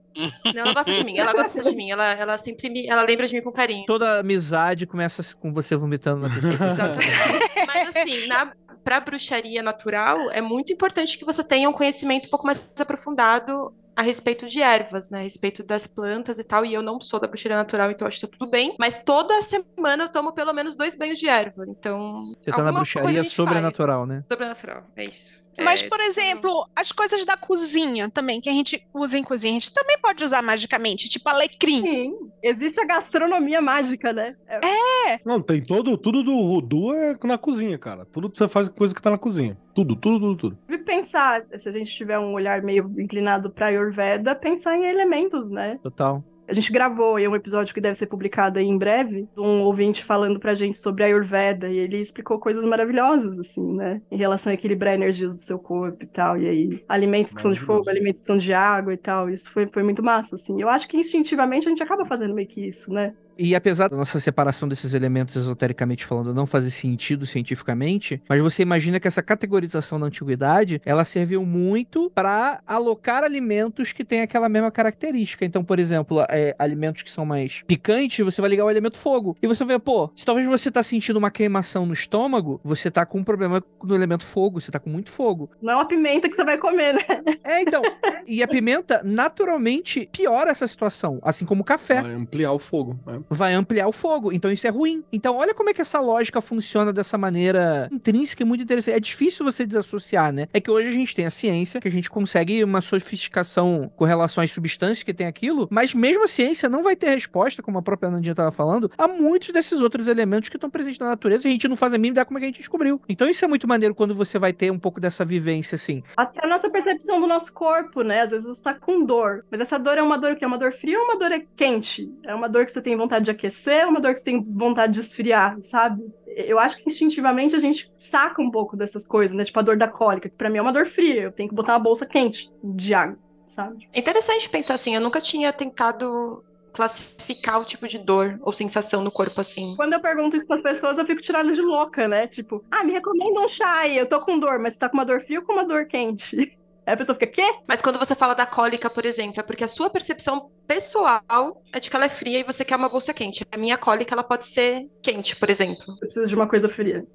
Não, 0.54 0.62
ela 0.62 0.74
gosta 0.74 0.92
de 0.92 1.04
mim, 1.04 1.18
ela 1.18 1.32
gosta 1.32 1.62
de 1.62 1.76
mim. 1.76 1.90
Ela, 1.90 2.12
ela 2.12 2.38
sempre 2.38 2.68
me. 2.68 2.86
Ela 2.86 3.02
lembra 3.02 3.26
de 3.26 3.34
mim 3.34 3.42
com 3.42 3.52
carinho. 3.52 3.84
Toda 3.86 4.20
amizade 4.20 4.86
começa 4.86 5.22
com 5.36 5.52
você 5.52 5.76
vomitando 5.76 6.22
na 6.22 6.34
pessoa. 6.34 6.52
Exatamente. 6.70 7.66
Mas 7.66 7.96
assim, 7.96 8.26
na, 8.26 8.52
pra 8.82 9.00
bruxaria 9.00 9.62
natural, 9.62 10.30
é 10.30 10.40
muito 10.40 10.72
importante 10.72 11.18
que 11.18 11.24
você 11.24 11.44
tenha 11.44 11.68
um 11.68 11.72
conhecimento 11.72 12.26
um 12.26 12.30
pouco 12.30 12.46
mais 12.46 12.72
aprofundado 12.78 13.74
a 13.96 14.02
respeito 14.02 14.46
de 14.46 14.62
ervas, 14.62 15.10
né? 15.10 15.18
A 15.20 15.22
respeito 15.22 15.62
das 15.62 15.86
plantas 15.86 16.38
e 16.38 16.44
tal. 16.44 16.64
E 16.64 16.72
eu 16.72 16.82
não 16.82 17.00
sou 17.00 17.20
da 17.20 17.26
bruxaria 17.26 17.56
natural, 17.56 17.90
então 17.90 18.08
acho 18.08 18.20
que 18.20 18.26
tá 18.26 18.36
tudo 18.38 18.50
bem. 18.50 18.74
Mas 18.78 19.00
toda 19.00 19.40
semana 19.42 20.04
eu 20.04 20.08
tomo 20.08 20.32
pelo 20.32 20.52
menos 20.52 20.74
dois 20.76 20.96
banhos 20.96 21.18
de 21.18 21.28
erva. 21.28 21.64
Então. 21.68 22.32
Você 22.40 22.50
tá 22.50 22.62
na 22.62 22.72
bruxaria 22.72 23.24
sobrenatural, 23.24 24.06
né? 24.06 24.16
faz. 24.16 24.26
Sobrenatural, 24.32 24.84
é 24.96 25.04
isso. 25.04 25.40
Mas, 25.64 25.82
É, 25.82 25.88
por 25.88 26.00
exemplo, 26.00 26.66
as 26.74 26.92
coisas 26.92 27.24
da 27.24 27.36
cozinha 27.36 28.08
também, 28.10 28.40
que 28.40 28.48
a 28.48 28.52
gente 28.52 28.82
usa 28.94 29.18
em 29.18 29.22
cozinha, 29.22 29.52
a 29.52 29.58
gente 29.60 29.72
também 29.72 29.98
pode 30.00 30.24
usar 30.24 30.42
magicamente, 30.42 31.08
tipo 31.08 31.28
alecrim. 31.28 31.82
Sim. 31.82 32.14
Existe 32.42 32.80
a 32.80 32.84
gastronomia 32.86 33.60
mágica, 33.60 34.12
né? 34.12 34.34
É- 34.48 35.20
Não, 35.24 35.40
tem 35.40 35.62
todo, 35.62 35.96
tudo 35.98 36.22
do 36.22 36.32
voodoo 36.46 36.94
é 36.94 37.16
na 37.24 37.36
cozinha, 37.38 37.78
cara. 37.78 38.04
Tudo 38.06 38.30
que 38.30 38.38
você 38.38 38.48
faz 38.48 38.68
é 38.68 38.72
coisa 38.72 38.94
que 38.94 39.02
tá 39.02 39.10
na 39.10 39.18
cozinha. 39.18 39.56
Tudo, 39.74 39.94
tudo, 39.96 40.18
tudo, 40.20 40.36
tudo. 40.36 40.58
E 40.68 40.78
pensar, 40.78 41.44
se 41.56 41.68
a 41.68 41.72
gente 41.72 41.94
tiver 41.94 42.18
um 42.18 42.32
olhar 42.32 42.62
meio 42.62 42.92
inclinado 42.98 43.50
pra 43.50 43.66
Ayurveda, 43.66 44.34
pensar 44.34 44.76
em 44.76 44.84
elementos, 44.86 45.50
né? 45.50 45.78
Total. 45.82 46.24
A 46.50 46.52
gente 46.52 46.72
gravou 46.72 47.14
aí 47.14 47.28
um 47.28 47.36
episódio 47.36 47.72
que 47.72 47.80
deve 47.80 47.94
ser 47.94 48.06
publicado 48.06 48.58
aí 48.58 48.66
em 48.66 48.76
breve, 48.76 49.28
de 49.32 49.40
um 49.40 49.62
ouvinte 49.62 50.04
falando 50.04 50.40
pra 50.40 50.52
gente 50.52 50.76
sobre 50.76 51.04
a 51.04 51.06
Ayurveda, 51.06 51.68
e 51.68 51.78
ele 51.78 51.98
explicou 51.98 52.40
coisas 52.40 52.64
maravilhosas, 52.64 53.38
assim, 53.38 53.76
né? 53.76 54.02
Em 54.10 54.16
relação 54.16 54.50
a 54.50 54.54
equilibrar 54.54 54.94
energias 54.94 55.32
do 55.32 55.38
seu 55.38 55.60
corpo 55.60 56.02
e 56.02 56.08
tal, 56.08 56.36
e 56.36 56.48
aí 56.48 56.84
alimentos 56.88 57.32
que 57.32 57.40
são 57.40 57.52
de 57.52 57.60
fogo, 57.60 57.88
alimentos 57.88 58.20
que 58.20 58.26
são 58.26 58.36
de 58.36 58.52
água 58.52 58.92
e 58.92 58.96
tal, 58.96 59.30
isso 59.30 59.48
foi, 59.52 59.68
foi 59.68 59.84
muito 59.84 60.02
massa, 60.02 60.34
assim. 60.34 60.60
Eu 60.60 60.68
acho 60.68 60.88
que 60.88 60.96
instintivamente 60.96 61.68
a 61.68 61.70
gente 61.70 61.84
acaba 61.84 62.04
fazendo 62.04 62.34
meio 62.34 62.48
que 62.48 62.66
isso, 62.66 62.92
né? 62.92 63.14
E 63.38 63.54
apesar 63.54 63.88
da 63.88 63.96
nossa 63.96 64.20
separação 64.20 64.68
desses 64.68 64.94
elementos 64.94 65.36
esotericamente 65.36 66.04
falando 66.04 66.34
não 66.34 66.46
fazer 66.46 66.70
sentido 66.70 67.26
cientificamente, 67.26 68.22
mas 68.28 68.40
você 68.40 68.62
imagina 68.62 69.00
que 69.00 69.08
essa 69.08 69.22
categorização 69.22 69.98
da 69.98 70.06
antiguidade, 70.06 70.80
ela 70.84 71.04
serviu 71.04 71.44
muito 71.44 72.10
para 72.14 72.60
alocar 72.66 73.24
alimentos 73.24 73.92
que 73.92 74.04
têm 74.04 74.20
aquela 74.20 74.48
mesma 74.48 74.70
característica. 74.70 75.44
Então, 75.44 75.64
por 75.64 75.78
exemplo, 75.78 76.24
é, 76.28 76.54
alimentos 76.58 77.02
que 77.02 77.10
são 77.10 77.24
mais 77.24 77.62
picantes, 77.66 78.24
você 78.24 78.40
vai 78.40 78.50
ligar 78.50 78.64
o 78.64 78.70
elemento 78.70 78.98
fogo. 78.98 79.36
E 79.42 79.46
você 79.46 79.64
vê, 79.64 79.78
pô, 79.78 80.10
se 80.14 80.24
talvez 80.26 80.46
você 80.46 80.70
tá 80.70 80.82
sentindo 80.82 81.16
uma 81.16 81.30
queimação 81.30 81.86
no 81.86 81.92
estômago, 81.92 82.60
você 82.62 82.90
tá 82.90 83.06
com 83.06 83.18
um 83.18 83.24
problema 83.24 83.62
no 83.82 83.94
elemento 83.94 84.24
fogo, 84.24 84.60
você 84.60 84.70
tá 84.70 84.78
com 84.78 84.90
muito 84.90 85.10
fogo. 85.10 85.50
Não 85.60 85.72
é 85.72 85.76
uma 85.76 85.86
pimenta 85.86 86.28
que 86.28 86.36
você 86.36 86.44
vai 86.44 86.58
comer, 86.58 86.94
né? 86.94 87.02
É, 87.44 87.62
então. 87.62 87.82
e 88.26 88.42
a 88.42 88.48
pimenta 88.48 89.00
naturalmente 89.04 90.08
piora 90.12 90.50
essa 90.50 90.66
situação, 90.66 91.18
assim 91.22 91.44
como 91.44 91.62
o 91.62 91.64
café 91.64 92.02
Vai 92.02 92.12
ampliar 92.12 92.52
o 92.52 92.58
fogo. 92.58 92.98
né? 93.06 93.19
Vai 93.28 93.54
ampliar 93.54 93.88
o 93.88 93.92
fogo. 93.92 94.32
Então 94.32 94.50
isso 94.50 94.66
é 94.66 94.70
ruim. 94.70 95.04
Então 95.12 95.36
olha 95.36 95.54
como 95.54 95.70
é 95.70 95.74
que 95.74 95.80
essa 95.80 96.00
lógica 96.00 96.40
funciona 96.40 96.92
dessa 96.92 97.18
maneira 97.18 97.88
intrínseca 97.92 98.42
e 98.42 98.46
muito 98.46 98.62
interessante. 98.62 98.96
É 98.96 99.00
difícil 99.00 99.44
você 99.44 99.66
desassociar, 99.66 100.32
né? 100.32 100.48
É 100.52 100.60
que 100.60 100.70
hoje 100.70 100.88
a 100.88 100.92
gente 100.92 101.14
tem 101.14 101.26
a 101.26 101.30
ciência, 101.30 101.80
que 101.80 101.88
a 101.88 101.90
gente 101.90 102.10
consegue 102.10 102.62
uma 102.62 102.80
sofisticação 102.80 103.90
com 103.96 104.04
relação 104.04 104.42
às 104.42 104.50
substâncias 104.50 105.02
que 105.02 105.14
tem 105.14 105.26
aquilo, 105.26 105.68
mas 105.70 105.94
mesmo 105.94 106.24
a 106.24 106.28
ciência 106.28 106.68
não 106.68 106.82
vai 106.82 106.96
ter 106.96 107.10
resposta, 107.10 107.62
como 107.62 107.78
a 107.78 107.82
própria 107.82 108.10
Nandinha 108.10 108.32
estava 108.32 108.50
falando, 108.50 108.90
a 108.96 109.08
muitos 109.08 109.50
desses 109.50 109.80
outros 109.80 110.08
elementos 110.08 110.48
que 110.48 110.56
estão 110.56 110.70
presentes 110.70 110.98
na 110.98 111.06
natureza 111.06 111.46
e 111.46 111.48
a 111.48 111.52
gente 111.52 111.68
não 111.68 111.76
faz 111.76 111.92
a 111.92 111.98
mínima 111.98 112.14
ideia 112.14 112.24
como 112.24 112.38
é 112.38 112.40
que 112.40 112.46
a 112.46 112.48
gente 112.48 112.58
descobriu. 112.58 113.00
Então 113.08 113.28
isso 113.28 113.44
é 113.44 113.48
muito 113.48 113.66
maneiro 113.68 113.94
quando 113.94 114.14
você 114.14 114.38
vai 114.38 114.52
ter 114.52 114.70
um 114.70 114.78
pouco 114.78 115.00
dessa 115.00 115.24
vivência, 115.24 115.76
assim. 115.76 116.02
Até 116.16 116.44
a 116.44 116.48
nossa 116.48 116.68
percepção 116.70 117.20
do 117.20 117.26
nosso 117.26 117.52
corpo, 117.52 118.02
né? 118.02 118.22
Às 118.22 118.30
vezes 118.30 118.46
você 118.46 118.62
tá 118.62 118.74
com 118.74 119.04
dor. 119.04 119.44
Mas 119.50 119.60
essa 119.60 119.78
dor 119.78 119.98
é 119.98 120.02
uma 120.02 120.18
dor 120.18 120.36
que 120.36 120.44
é 120.44 120.46
uma 120.46 120.58
dor 120.58 120.72
fria 120.72 120.98
ou 120.98 121.04
uma 121.04 121.18
dor 121.18 121.32
é 121.32 121.42
quente? 121.56 122.10
É 122.26 122.34
uma 122.34 122.48
dor 122.48 122.64
que 122.64 122.72
você 122.72 122.82
tem 122.82 122.96
vontade 122.96 123.09
de 123.18 123.30
aquecer 123.30 123.84
ou 123.84 123.90
uma 123.90 124.00
dor 124.00 124.12
que 124.12 124.18
você 124.18 124.26
tem 124.26 124.42
vontade 124.42 124.92
de 124.92 125.00
esfriar, 125.00 125.56
sabe? 125.60 126.02
Eu 126.26 126.58
acho 126.58 126.76
que 126.76 126.88
instintivamente 126.88 127.56
a 127.56 127.58
gente 127.58 127.92
saca 127.98 128.40
um 128.40 128.50
pouco 128.50 128.76
dessas 128.76 129.06
coisas, 129.06 129.36
né? 129.36 129.44
Tipo 129.44 129.58
a 129.58 129.62
dor 129.62 129.76
da 129.76 129.88
cólica, 129.88 130.28
que 130.28 130.36
pra 130.36 130.48
mim 130.48 130.58
é 130.58 130.62
uma 130.62 130.72
dor 130.72 130.86
fria. 130.86 131.22
Eu 131.22 131.32
tenho 131.32 131.48
que 131.48 131.54
botar 131.54 131.72
uma 131.72 131.78
bolsa 131.80 132.06
quente 132.06 132.50
de 132.62 132.94
água, 132.94 133.18
sabe? 133.44 133.88
É 133.92 133.98
interessante 133.98 134.48
pensar 134.48 134.74
assim, 134.74 134.94
eu 134.94 135.00
nunca 135.00 135.20
tinha 135.20 135.52
tentado 135.52 136.44
classificar 136.72 137.60
o 137.60 137.64
tipo 137.64 137.86
de 137.86 137.98
dor 137.98 138.38
ou 138.42 138.52
sensação 138.52 139.02
no 139.02 139.10
corpo 139.10 139.40
assim. 139.40 139.74
Quando 139.76 139.92
eu 139.92 140.00
pergunto 140.00 140.36
isso 140.36 140.46
pras 140.46 140.60
pessoas, 140.60 140.98
eu 140.98 141.06
fico 141.06 141.20
tirando 141.20 141.52
de 141.52 141.60
louca, 141.60 142.06
né? 142.06 142.26
Tipo, 142.26 142.64
ah, 142.70 142.84
me 142.84 142.92
recomenda 142.92 143.40
um 143.40 143.48
chá 143.48 143.80
aí, 143.80 143.96
eu 143.96 144.06
tô 144.06 144.20
com 144.20 144.38
dor, 144.38 144.58
mas 144.58 144.74
você 144.74 144.78
tá 144.78 144.88
com 144.88 144.96
uma 144.96 145.04
dor 145.04 145.20
fria 145.20 145.40
ou 145.40 145.44
com 145.44 145.52
uma 145.52 145.64
dor 145.64 145.86
quente? 145.86 146.58
Aí 146.90 146.94
a 146.94 146.96
pessoa 146.96 147.14
fica, 147.14 147.28
quê? 147.28 147.54
Mas 147.68 147.80
quando 147.80 148.00
você 148.00 148.16
fala 148.16 148.34
da 148.34 148.44
cólica, 148.44 148.90
por 148.90 149.04
exemplo, 149.04 149.38
é 149.38 149.44
porque 149.44 149.62
a 149.62 149.68
sua 149.68 149.88
percepção 149.88 150.50
pessoal 150.66 151.62
é 151.72 151.78
de 151.78 151.88
que 151.88 151.94
ela 151.94 152.06
é 152.06 152.08
fria 152.08 152.40
e 152.40 152.42
você 152.42 152.64
quer 152.64 152.74
uma 152.74 152.88
bolsa 152.88 153.14
quente. 153.14 153.46
A 153.52 153.56
minha 153.56 153.78
cólica, 153.78 154.12
ela 154.12 154.24
pode 154.24 154.44
ser 154.44 154.90
quente, 155.00 155.36
por 155.36 155.48
exemplo. 155.48 155.84
Eu 155.86 155.98
preciso 155.98 156.26
de 156.26 156.34
uma 156.34 156.48
coisa 156.48 156.68
fria. 156.68 157.06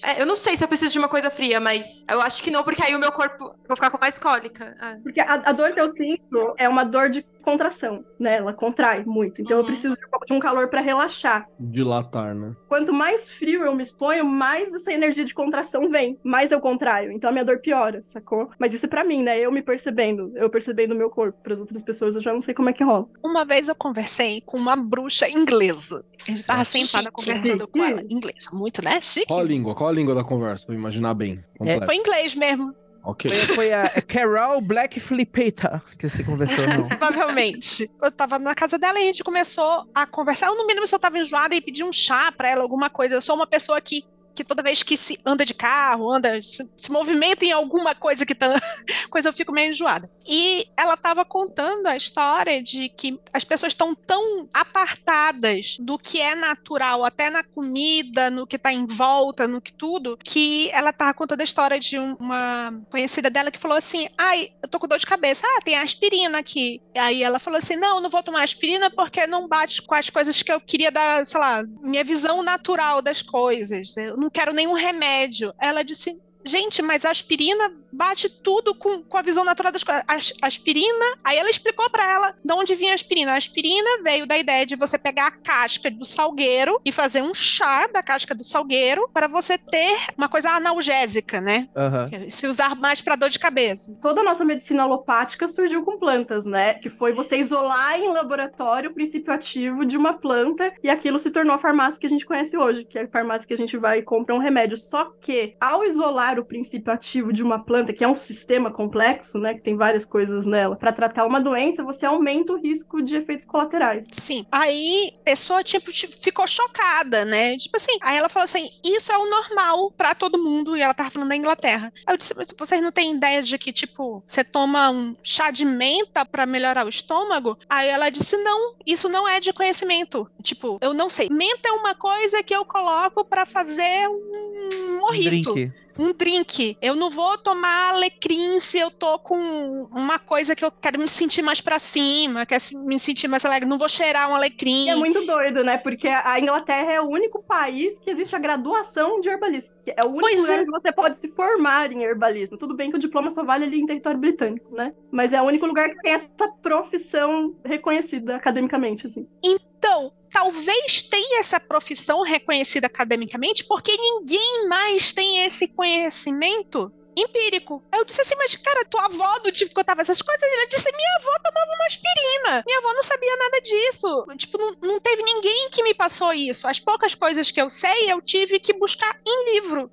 É, 0.00 0.22
eu 0.22 0.26
não 0.26 0.36
sei 0.36 0.56
se 0.56 0.62
eu 0.62 0.68
preciso 0.68 0.92
de 0.92 0.98
uma 1.00 1.08
coisa 1.08 1.28
fria, 1.28 1.58
mas 1.58 2.04
eu 2.08 2.20
acho 2.20 2.40
que 2.40 2.52
não, 2.52 2.62
porque 2.62 2.84
aí 2.84 2.94
o 2.94 3.00
meu 3.00 3.10
corpo 3.10 3.52
vou 3.66 3.76
ficar 3.76 3.90
com 3.90 3.98
mais 3.98 4.16
cólica. 4.16 4.76
Ah. 4.78 4.94
Porque 5.02 5.18
a, 5.18 5.34
a 5.34 5.50
dor 5.50 5.72
que 5.72 5.80
eu 5.80 5.88
sinto 5.88 6.54
é 6.56 6.68
uma 6.68 6.84
dor 6.84 7.10
de 7.10 7.26
contração, 7.46 8.04
né? 8.18 8.36
Ela 8.36 8.52
contrai 8.52 9.04
muito. 9.06 9.40
Então 9.40 9.56
eu 9.56 9.60
Uhum. 9.60 9.66
preciso 9.66 9.94
de 9.94 10.32
um 10.32 10.36
um 10.36 10.40
calor 10.40 10.68
pra 10.68 10.80
relaxar. 10.82 11.48
Dilatar, 11.58 12.34
né? 12.34 12.54
Quanto 12.68 12.92
mais 12.92 13.30
frio 13.30 13.62
eu 13.64 13.74
me 13.74 13.82
exponho, 13.82 14.24
mais 14.24 14.74
essa 14.74 14.92
energia 14.92 15.24
de 15.24 15.32
contração 15.32 15.88
vem, 15.88 16.18
mais 16.22 16.50
eu 16.52 16.60
contraio. 16.60 17.10
Então 17.12 17.30
a 17.30 17.32
minha 17.32 17.44
dor 17.44 17.58
piora, 17.60 18.02
sacou? 18.02 18.50
Mas 18.58 18.74
isso 18.74 18.84
é 18.86 18.88
pra 18.88 19.04
mim, 19.04 19.22
né? 19.22 19.38
Eu 19.38 19.50
me 19.52 19.62
percebendo, 19.62 20.32
eu 20.34 20.50
percebendo 20.50 20.92
o 20.92 20.96
meu 20.98 21.08
corpo. 21.08 21.38
Para 21.42 21.52
as 21.54 21.60
outras 21.60 21.82
pessoas 21.82 22.16
eu 22.16 22.20
já 22.20 22.32
não 22.32 22.42
sei 22.42 22.52
como 22.52 22.68
é 22.68 22.72
que 22.72 22.82
rola. 22.84 23.06
Uma 23.24 23.44
vez 23.44 23.68
eu 23.68 23.74
conversei 23.74 24.42
com 24.44 24.58
uma 24.58 24.76
bruxa 24.76 25.28
inglesa. 25.28 26.04
A 26.26 26.30
gente 26.30 26.44
tava 26.44 26.64
Chique. 26.64 26.86
sentada 26.86 27.10
conversando 27.10 27.60
Chique. 27.60 27.72
com 27.72 27.84
ela. 27.84 28.02
Inglesa, 28.10 28.50
muito, 28.52 28.82
né? 28.84 29.00
Chique. 29.00 29.26
Qual 29.28 29.40
a 29.40 29.44
língua? 29.44 29.74
Qual 29.74 29.88
a 29.88 29.92
língua 29.92 30.14
da 30.14 30.24
conversa? 30.24 30.66
Pra 30.66 30.74
eu 30.74 30.78
imaginar 30.78 31.14
bem. 31.14 31.42
Completo. 31.56 31.86
Foi 31.86 31.94
inglês 31.96 32.34
mesmo, 32.34 32.74
Ok. 33.06 33.30
Foi, 33.30 33.54
foi 33.54 33.72
a 33.72 33.88
Carol 34.02 34.60
Black 34.60 34.98
Flipeta 34.98 35.80
que 35.96 36.08
você 36.10 36.24
conversou, 36.24 36.66
não. 36.66 36.88
provavelmente. 36.98 37.88
Eu 38.02 38.10
tava 38.10 38.36
na 38.36 38.52
casa 38.52 38.76
dela 38.76 38.98
e 38.98 39.04
a 39.04 39.06
gente 39.06 39.22
começou 39.22 39.88
a 39.94 40.04
conversar. 40.06 40.48
Eu 40.48 40.56
não 40.56 40.66
me 40.66 40.74
lembro 40.74 40.88
se 40.88 40.94
eu 40.94 40.98
tava 40.98 41.16
enjoada 41.16 41.54
e 41.54 41.60
pedi 41.60 41.84
um 41.84 41.92
chá 41.92 42.32
pra 42.32 42.50
ela, 42.50 42.62
alguma 42.62 42.90
coisa. 42.90 43.14
Eu 43.14 43.22
sou 43.22 43.36
uma 43.36 43.46
pessoa 43.46 43.80
que, 43.80 44.04
que 44.36 44.44
toda 44.44 44.62
vez 44.62 44.82
que 44.82 44.96
se 44.96 45.18
anda 45.24 45.44
de 45.44 45.54
carro, 45.54 46.10
anda, 46.12 46.40
se, 46.42 46.68
se 46.76 46.92
movimenta 46.92 47.44
em 47.44 47.52
alguma 47.52 47.94
coisa 47.94 48.24
que 48.26 48.34
tá. 48.34 48.54
coisa 49.10 49.28
eu 49.30 49.32
fico 49.32 49.52
meio 49.52 49.70
enjoada. 49.70 50.10
E 50.26 50.66
ela 50.76 50.96
tava 50.96 51.24
contando 51.24 51.86
a 51.86 51.96
história 51.96 52.62
de 52.62 52.88
que 52.90 53.18
as 53.32 53.44
pessoas 53.44 53.72
estão 53.72 53.94
tão 53.94 54.48
apartadas 54.52 55.76
do 55.80 55.98
que 55.98 56.20
é 56.20 56.34
natural, 56.34 57.04
até 57.04 57.30
na 57.30 57.42
comida, 57.42 58.30
no 58.30 58.46
que 58.46 58.58
tá 58.58 58.72
em 58.72 58.86
volta, 58.86 59.48
no 59.48 59.60
que 59.60 59.72
tudo, 59.72 60.18
que 60.22 60.68
ela 60.72 60.92
tava 60.92 61.14
contando 61.14 61.40
a 61.40 61.44
história 61.44 61.78
de 61.80 61.98
um- 61.98 62.14
uma 62.20 62.72
conhecida 62.90 63.30
dela 63.30 63.50
que 63.50 63.58
falou 63.58 63.76
assim: 63.76 64.08
ai, 64.18 64.50
eu 64.62 64.68
tô 64.68 64.78
com 64.78 64.86
dor 64.86 64.98
de 64.98 65.06
cabeça, 65.06 65.46
ah, 65.46 65.60
tem 65.64 65.76
aspirina 65.76 66.38
aqui. 66.38 66.80
E 66.94 66.98
aí 66.98 67.22
ela 67.22 67.38
falou 67.38 67.58
assim: 67.58 67.76
não, 67.76 68.00
não 68.00 68.10
vou 68.10 68.22
tomar 68.22 68.42
aspirina 68.42 68.90
porque 68.90 69.26
não 69.26 69.48
bate 69.48 69.82
com 69.82 69.94
as 69.94 70.10
coisas 70.10 70.42
que 70.42 70.52
eu 70.52 70.60
queria 70.60 70.90
dar, 70.90 71.24
sei 71.26 71.40
lá, 71.40 71.64
minha 71.82 72.04
visão 72.04 72.42
natural 72.42 73.00
das 73.00 73.22
coisas. 73.22 73.96
Eu 73.96 74.16
não 74.16 74.25
quero 74.30 74.52
nenhum 74.52 74.74
remédio. 74.74 75.54
Ela 75.58 75.82
disse: 75.82 76.20
gente, 76.46 76.80
mas 76.82 77.04
a 77.04 77.10
aspirina 77.10 77.72
bate 77.92 78.28
tudo 78.28 78.74
com, 78.74 79.02
com 79.02 79.16
a 79.16 79.22
visão 79.22 79.44
natural 79.44 79.72
das 79.72 79.82
coisas. 79.82 80.02
As- 80.06 80.32
aspirina, 80.42 81.04
aí 81.24 81.38
ela 81.38 81.48
explicou 81.50 81.88
pra 81.90 82.08
ela 82.10 82.34
de 82.44 82.52
onde 82.54 82.74
vinha 82.74 82.92
a 82.92 82.94
aspirina. 82.94 83.32
A 83.32 83.36
aspirina 83.36 84.02
veio 84.02 84.26
da 84.26 84.36
ideia 84.36 84.66
de 84.66 84.76
você 84.76 84.98
pegar 84.98 85.26
a 85.28 85.30
casca 85.30 85.90
do 85.90 86.04
salgueiro 86.04 86.80
e 86.84 86.92
fazer 86.92 87.22
um 87.22 87.32
chá 87.34 87.86
da 87.86 88.02
casca 88.02 88.34
do 88.34 88.44
salgueiro 88.44 89.08
para 89.12 89.26
você 89.26 89.56
ter 89.56 89.96
uma 90.16 90.28
coisa 90.28 90.50
analgésica, 90.50 91.40
né? 91.40 91.68
Aham. 91.76 92.10
Se 92.30 92.46
usar 92.46 92.74
mais 92.76 93.00
pra 93.00 93.16
dor 93.16 93.30
de 93.30 93.38
cabeça. 93.38 93.96
Toda 94.00 94.20
a 94.20 94.24
nossa 94.24 94.44
medicina 94.44 94.82
alopática 94.82 95.48
surgiu 95.48 95.82
com 95.84 95.98
plantas, 95.98 96.44
né? 96.44 96.74
Que 96.74 96.88
foi 96.90 97.12
você 97.12 97.38
isolar 97.38 97.98
em 97.98 98.08
laboratório 98.12 98.90
o 98.90 98.94
princípio 98.94 99.32
ativo 99.32 99.84
de 99.84 99.96
uma 99.96 100.12
planta 100.14 100.72
e 100.82 100.90
aquilo 100.90 101.18
se 101.18 101.30
tornou 101.30 101.54
a 101.54 101.58
farmácia 101.58 102.00
que 102.00 102.06
a 102.06 102.10
gente 102.10 102.26
conhece 102.26 102.56
hoje, 102.56 102.84
que 102.84 102.98
é 102.98 103.02
a 103.04 103.08
farmácia 103.08 103.46
que 103.48 103.54
a 103.54 103.56
gente 103.56 103.76
vai 103.76 103.98
e 103.98 104.02
compra 104.02 104.34
um 104.34 104.38
remédio. 104.38 104.76
Só 104.76 105.10
que, 105.20 105.54
ao 105.60 105.84
isolar 105.84 106.35
o 106.40 106.44
princípio 106.44 106.92
ativo 106.92 107.32
de 107.32 107.42
uma 107.42 107.64
planta, 107.64 107.92
que 107.92 108.04
é 108.04 108.08
um 108.08 108.14
sistema 108.14 108.70
complexo, 108.70 109.38
né? 109.38 109.54
Que 109.54 109.60
tem 109.60 109.76
várias 109.76 110.04
coisas 110.04 110.46
nela, 110.46 110.76
para 110.76 110.92
tratar 110.92 111.24
uma 111.26 111.40
doença, 111.40 111.82
você 111.84 112.06
aumenta 112.06 112.52
o 112.52 112.60
risco 112.60 113.02
de 113.02 113.16
efeitos 113.16 113.44
colaterais. 113.44 114.06
Sim. 114.12 114.46
Aí 114.50 115.12
a 115.20 115.24
pessoa, 115.24 115.62
tipo, 115.62 115.90
ti- 115.92 116.06
ficou 116.06 116.46
chocada, 116.46 117.24
né? 117.24 117.56
Tipo 117.56 117.76
assim, 117.76 117.96
aí 118.02 118.16
ela 118.16 118.28
falou 118.28 118.44
assim: 118.44 118.68
isso 118.84 119.10
é 119.12 119.18
o 119.18 119.28
normal 119.30 119.90
pra 119.92 120.14
todo 120.14 120.42
mundo. 120.42 120.76
E 120.76 120.82
ela 120.82 120.94
tava 120.94 121.10
falando 121.10 121.28
da 121.28 121.36
Inglaterra. 121.36 121.92
Aí 122.06 122.14
eu 122.14 122.18
disse, 122.18 122.34
mas 122.36 122.48
vocês 122.58 122.82
não 122.82 122.92
têm 122.92 123.12
ideia 123.12 123.42
de 123.42 123.58
que, 123.58 123.72
tipo, 123.72 124.22
você 124.26 124.42
toma 124.44 124.90
um 124.90 125.16
chá 125.22 125.50
de 125.50 125.64
menta 125.64 126.24
pra 126.24 126.46
melhorar 126.46 126.86
o 126.86 126.88
estômago? 126.88 127.58
Aí 127.68 127.88
ela 127.88 128.10
disse: 128.10 128.36
não, 128.38 128.74
isso 128.86 129.08
não 129.08 129.28
é 129.28 129.40
de 129.40 129.52
conhecimento. 129.52 130.28
Tipo, 130.42 130.78
eu 130.80 130.92
não 130.94 131.08
sei. 131.10 131.28
Menta 131.30 131.68
é 131.68 131.72
uma 131.72 131.94
coisa 131.94 132.42
que 132.42 132.54
eu 132.54 132.64
coloco 132.64 133.24
pra 133.24 133.44
fazer 133.46 134.08
um 134.08 134.96
Um 134.96 134.98
morrito 135.00 135.52
drink. 135.54 135.72
Um 135.98 136.12
drink. 136.12 136.76
Eu 136.80 136.94
não 136.94 137.10
vou 137.10 137.36
tomar 137.38 137.94
alecrim 137.94 138.58
se 138.60 138.78
eu 138.78 138.90
tô 138.90 139.18
com 139.18 139.88
uma 139.92 140.18
coisa 140.18 140.54
que 140.54 140.64
eu 140.64 140.70
quero 140.70 140.98
me 140.98 141.08
sentir 141.08 141.42
mais 141.42 141.60
pra 141.60 141.78
cima, 141.78 142.46
quero 142.46 142.62
me 142.84 142.98
sentir 142.98 143.28
mais 143.28 143.44
alegre. 143.44 143.68
Não 143.68 143.78
vou 143.78 143.88
cheirar 143.88 144.30
um 144.30 144.34
alecrim. 144.34 144.88
É 144.88 144.94
muito 144.94 145.24
doido, 145.24 145.64
né? 145.64 145.76
Porque 145.76 146.08
a 146.08 146.38
Inglaterra 146.38 146.92
é 146.92 147.00
o 147.00 147.08
único 147.08 147.42
país 147.42 147.98
que 147.98 148.10
existe 148.10 148.34
a 148.34 148.38
graduação 148.38 149.20
de 149.20 149.28
herbalista. 149.28 149.76
Que 149.82 149.90
é 149.90 150.02
o 150.04 150.08
único 150.08 150.20
Pois 150.20 150.40
lugar 150.40 150.58
é. 150.60 150.64
que 150.64 150.70
você 150.70 150.92
pode 150.92 151.16
se 151.16 151.28
formar 151.28 151.92
em 151.92 152.02
herbalismo. 152.02 152.56
Tudo 152.56 152.74
bem 152.74 152.90
que 152.90 152.96
o 152.96 153.00
diploma 153.00 153.30
só 153.30 153.44
vale 153.44 153.64
ali 153.64 153.78
em 153.78 153.86
território 153.86 154.18
britânico, 154.18 154.74
né? 154.74 154.92
Mas 155.10 155.32
é 155.32 155.40
o 155.40 155.44
único 155.44 155.66
lugar 155.66 155.88
que 155.88 156.00
tem 156.00 156.12
essa 156.12 156.48
profissão 156.62 157.56
reconhecida 157.64 158.36
academicamente, 158.36 159.06
assim. 159.06 159.26
Então, 159.42 160.12
talvez 160.36 161.00
tenha 161.00 161.40
essa 161.40 161.58
profissão 161.58 162.20
reconhecida 162.20 162.86
academicamente 162.86 163.64
porque 163.64 163.96
ninguém 163.96 164.68
mais 164.68 165.10
tem 165.10 165.42
esse 165.46 165.66
conhecimento 165.66 166.92
empírico. 167.16 167.82
Eu 167.90 168.04
disse 168.04 168.20
assim, 168.20 168.34
mas 168.36 168.54
cara, 168.56 168.84
tua 168.84 169.06
avó 169.06 169.38
do 169.38 169.50
tipo 169.50 169.72
que 169.72 169.80
eu 169.80 169.84
tava 169.84 170.02
essas 170.02 170.20
coisas, 170.20 170.42
ela 170.42 170.68
disse, 170.68 170.94
minha 170.94 171.16
avó 171.16 171.38
tomava 171.42 171.72
uma 171.72 171.86
aspirina. 171.86 172.62
Minha 172.66 172.78
avó 172.80 172.92
não 172.92 173.02
sabia 173.02 173.34
nada 173.38 173.60
disso. 173.62 174.26
Tipo, 174.36 174.58
não, 174.58 174.76
não 174.82 175.00
teve 175.00 175.22
ninguém 175.22 175.70
que 175.70 175.82
me 175.82 175.94
passou 175.94 176.34
isso. 176.34 176.68
As 176.68 176.78
poucas 176.78 177.14
coisas 177.14 177.50
que 177.50 177.62
eu 177.62 177.70
sei, 177.70 178.12
eu 178.12 178.20
tive 178.20 178.60
que 178.60 178.74
buscar 178.74 179.18
em 179.26 179.54
livro. 179.54 179.90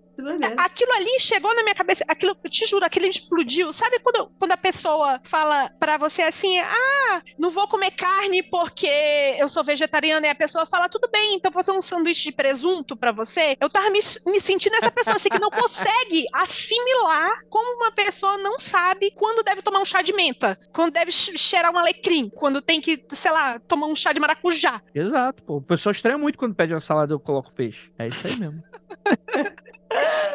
Aquilo 0.57 0.91
ali 0.93 1.19
chegou 1.19 1.53
na 1.55 1.63
minha 1.63 1.75
cabeça, 1.75 2.03
aquilo, 2.07 2.37
eu 2.43 2.49
te 2.49 2.65
juro, 2.65 2.85
aquilo 2.85 3.05
explodiu. 3.07 3.71
Sabe 3.73 3.99
quando, 3.99 4.29
quando 4.37 4.51
a 4.51 4.57
pessoa 4.57 5.19
fala 5.25 5.69
pra 5.79 5.97
você 5.97 6.21
assim, 6.21 6.57
ah, 6.59 7.21
não 7.37 7.51
vou 7.51 7.67
comer 7.67 7.91
carne 7.91 8.43
porque 8.43 8.87
eu 9.39 9.47
sou 9.49 9.63
vegetariana, 9.63 10.27
e 10.27 10.29
a 10.29 10.35
pessoa 10.35 10.65
fala, 10.65 10.87
tudo 10.89 11.09
bem, 11.11 11.35
então 11.35 11.51
vou 11.51 11.63
fazer 11.63 11.77
um 11.77 11.81
sanduíche 11.81 12.29
de 12.29 12.35
presunto 12.35 12.95
pra 12.95 13.11
você. 13.11 13.55
Eu 13.59 13.69
tava 13.69 13.89
me, 13.89 13.99
me 14.27 14.39
sentindo 14.39 14.75
essa 14.75 14.91
pessoa 14.91 15.15
assim 15.15 15.29
que 15.29 15.39
não 15.39 15.49
consegue 15.49 16.25
assimilar 16.33 17.39
como 17.49 17.77
uma 17.77 17.91
pessoa 17.91 18.37
não 18.37 18.59
sabe 18.59 19.11
quando 19.15 19.43
deve 19.43 19.61
tomar 19.61 19.79
um 19.79 19.85
chá 19.85 20.01
de 20.01 20.13
menta, 20.13 20.57
quando 20.73 20.93
deve 20.93 21.11
che- 21.11 21.37
cheirar 21.37 21.73
um 21.73 21.77
alecrim, 21.77 22.29
quando 22.29 22.61
tem 22.61 22.79
que, 22.81 23.03
sei 23.11 23.31
lá, 23.31 23.59
tomar 23.59 23.87
um 23.87 23.95
chá 23.95 24.13
de 24.13 24.19
maracujá. 24.19 24.81
Exato, 24.93 25.43
pô. 25.43 25.57
O 25.57 25.61
pessoal 25.61 25.91
estranha 25.91 26.17
muito 26.17 26.37
quando 26.37 26.55
pede 26.55 26.73
uma 26.73 26.79
salada 26.79 27.13
e 27.13 27.15
eu 27.15 27.19
coloco 27.19 27.51
peixe. 27.53 27.91
É 27.97 28.07
isso 28.07 28.25
aí 28.27 28.35
mesmo. 28.37 28.63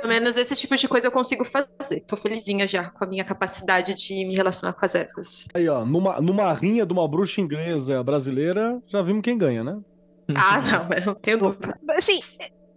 Pelo 0.00 0.08
menos 0.08 0.36
esse 0.36 0.54
tipo 0.54 0.76
de 0.76 0.88
coisa 0.88 1.06
eu 1.06 1.12
consigo 1.12 1.44
fazer. 1.44 2.00
Tô 2.06 2.16
felizinha 2.16 2.66
já 2.66 2.90
com 2.90 3.04
a 3.04 3.06
minha 3.06 3.24
capacidade 3.24 3.94
de 3.94 4.24
me 4.24 4.34
relacionar 4.34 4.72
com 4.72 4.84
as 4.84 4.94
ervas. 4.94 5.48
Aí, 5.54 5.68
ó, 5.68 5.84
numa, 5.84 6.20
numa 6.20 6.52
rinha 6.52 6.86
de 6.86 6.92
uma 6.92 7.06
bruxa 7.08 7.40
inglesa 7.40 8.02
brasileira, 8.02 8.80
já 8.86 9.02
vimos 9.02 9.22
quem 9.22 9.36
ganha, 9.36 9.64
né? 9.64 9.78
Ah, 10.34 10.60
não, 10.60 11.12
eu 11.12 11.14
tenho 11.14 11.38
dúvida. 11.38 11.78
assim, 11.90 12.20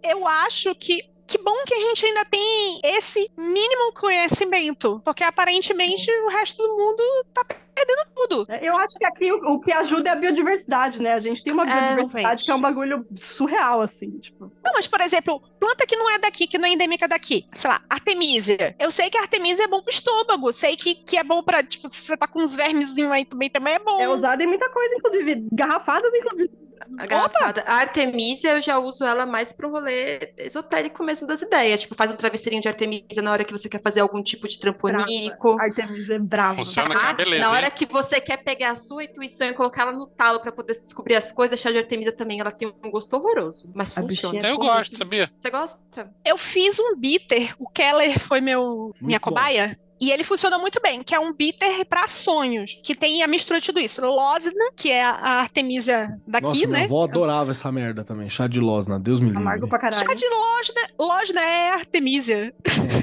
eu 0.02 0.26
acho 0.26 0.74
que 0.74 1.12
que 1.24 1.38
bom 1.38 1.64
que 1.64 1.72
a 1.72 1.78
gente 1.78 2.04
ainda 2.04 2.26
tem 2.26 2.80
esse 2.84 3.30
mínimo 3.38 3.94
conhecimento, 3.94 5.00
porque 5.02 5.24
aparentemente 5.24 6.10
o 6.10 6.28
resto 6.28 6.62
do 6.62 6.76
mundo 6.76 7.02
tá 7.32 7.42
perdendo 7.74 8.06
tudo. 8.14 8.46
É, 8.48 8.66
Eu 8.68 8.76
acho 8.76 8.98
que 8.98 9.04
aqui 9.04 9.32
o, 9.32 9.54
o 9.54 9.60
que 9.60 9.72
ajuda 9.72 10.10
é 10.10 10.12
a 10.12 10.16
biodiversidade, 10.16 11.02
né? 11.02 11.14
A 11.14 11.18
gente 11.18 11.42
tem 11.42 11.52
uma 11.52 11.62
É, 11.64 11.66
biodiversidade 11.66 12.22
realmente. 12.22 12.44
que 12.44 12.50
é 12.50 12.54
um 12.54 12.60
bagulho 12.60 13.06
surreal, 13.18 13.80
assim, 13.80 14.18
tipo. 14.18 14.52
Não, 14.64 14.72
mas 14.74 14.86
por 14.86 15.00
exemplo, 15.00 15.40
planta 15.58 15.86
que 15.86 15.96
não 15.96 16.10
é 16.10 16.18
daqui, 16.18 16.46
que 16.46 16.58
não 16.58 16.66
é 16.68 16.72
endêmica 16.72 17.08
daqui, 17.08 17.46
sei 17.52 17.70
lá, 17.70 17.80
artemisia. 17.88 18.74
Eu 18.78 18.90
sei 18.90 19.10
que 19.10 19.16
a 19.18 19.22
artemisia 19.22 19.64
é 19.64 19.68
bom 19.68 19.82
pro 19.82 19.92
estômago, 19.92 20.52
sei 20.52 20.76
que, 20.76 20.94
que 20.94 21.16
é 21.16 21.24
bom 21.24 21.42
pra, 21.42 21.62
tipo, 21.62 21.88
se 21.90 22.02
você 22.02 22.16
tá 22.16 22.26
com 22.26 22.40
uns 22.42 22.54
vermezinhos 22.54 23.10
aí 23.12 23.24
também, 23.24 23.48
também 23.50 23.74
é 23.74 23.78
bom. 23.78 24.00
É 24.00 24.08
usada 24.08 24.42
em 24.42 24.46
muita 24.46 24.68
coisa, 24.70 24.94
inclusive. 24.94 25.46
Garrafadas, 25.52 26.12
inclusive. 26.14 26.61
A 26.98 27.06
garrafada. 27.06 27.62
A 27.66 27.74
Artemisia, 27.74 28.52
eu 28.52 28.62
já 28.62 28.78
uso 28.78 29.04
ela 29.04 29.24
mais 29.26 29.52
pro 29.52 29.70
rolê 29.70 30.32
esotérico 30.36 31.02
mesmo 31.02 31.26
das 31.26 31.42
ideias. 31.42 31.80
Tipo, 31.82 31.94
faz 31.94 32.10
um 32.12 32.16
travesseirinho 32.16 32.62
de 32.62 32.68
Artemisia 32.68 33.22
na 33.22 33.30
hora 33.32 33.44
que 33.44 33.52
você 33.52 33.68
quer 33.68 33.80
fazer 33.82 34.00
algum 34.00 34.22
tipo 34.22 34.46
de 34.48 34.58
trampo 34.58 34.86
Brava. 34.88 35.04
onírico. 35.04 35.56
Artemisia 35.60 36.16
é 36.16 36.18
brava. 36.18 36.56
Funciona 36.56 36.94
é 36.94 36.98
Ah, 36.98 37.12
beleza. 37.12 37.42
na 37.42 37.48
hein? 37.50 37.54
hora 37.56 37.70
que 37.70 37.86
você 37.86 38.20
quer 38.20 38.38
pegar 38.38 38.70
a 38.70 38.74
sua 38.74 39.04
intuição 39.04 39.48
e 39.48 39.54
colocar 39.54 39.82
ela 39.82 39.92
no 39.92 40.06
talo 40.06 40.40
pra 40.40 40.52
poder 40.52 40.72
descobrir 40.74 41.14
as 41.16 41.30
coisas, 41.32 41.58
chá 41.58 41.70
de 41.70 41.78
Artemisia 41.78 42.12
também, 42.12 42.40
ela 42.40 42.50
tem 42.50 42.68
um 42.82 42.90
gosto 42.90 43.14
horroroso, 43.16 43.70
mas 43.74 43.96
A 43.96 44.00
funciona. 44.02 44.34
bichinha- 44.34 44.52
Eu 44.52 44.58
gosto, 44.58 44.96
sabia? 44.96 45.30
Você 45.40 45.50
gosta? 45.50 45.78
Eu 46.24 46.36
fiz 46.38 46.78
um 46.78 46.96
bitter, 46.96 47.54
o 47.58 47.68
Keller 47.68 48.18
foi 48.18 48.40
meu 48.40 48.94
minha 49.00 49.18
bom. 49.18 49.24
cobaia. 49.30 49.78
E 50.02 50.10
ele 50.10 50.24
funcionou 50.24 50.58
muito 50.58 50.80
bem, 50.82 51.00
que 51.00 51.14
é 51.14 51.20
um 51.20 51.32
bitter 51.32 51.86
pra 51.86 52.08
sonhos, 52.08 52.80
que 52.82 52.92
tem 52.92 53.22
a 53.22 53.28
mistura 53.28 53.60
de 53.60 53.66
tudo 53.66 53.78
isso. 53.78 54.00
Losna, 54.00 54.72
que 54.76 54.90
é 54.90 55.04
a 55.04 55.38
Artemisia 55.38 56.18
daqui, 56.26 56.46
Nossa, 56.46 56.56
minha 56.66 56.68
né? 56.80 56.84
avó 56.86 57.04
adorava 57.04 57.52
essa 57.52 57.70
merda 57.70 58.02
também. 58.02 58.28
Chá 58.28 58.48
de 58.48 58.58
losna, 58.58 58.98
Deus 58.98 59.20
me 59.20 59.26
livre. 59.26 59.40
Amargo 59.40 59.68
pra 59.68 59.78
caralho. 59.78 60.04
Chá 60.04 60.12
de 60.12 60.24
Losna, 60.28 60.82
Losna 60.98 61.40
é 61.40 61.70
Artemisia. 61.70 62.52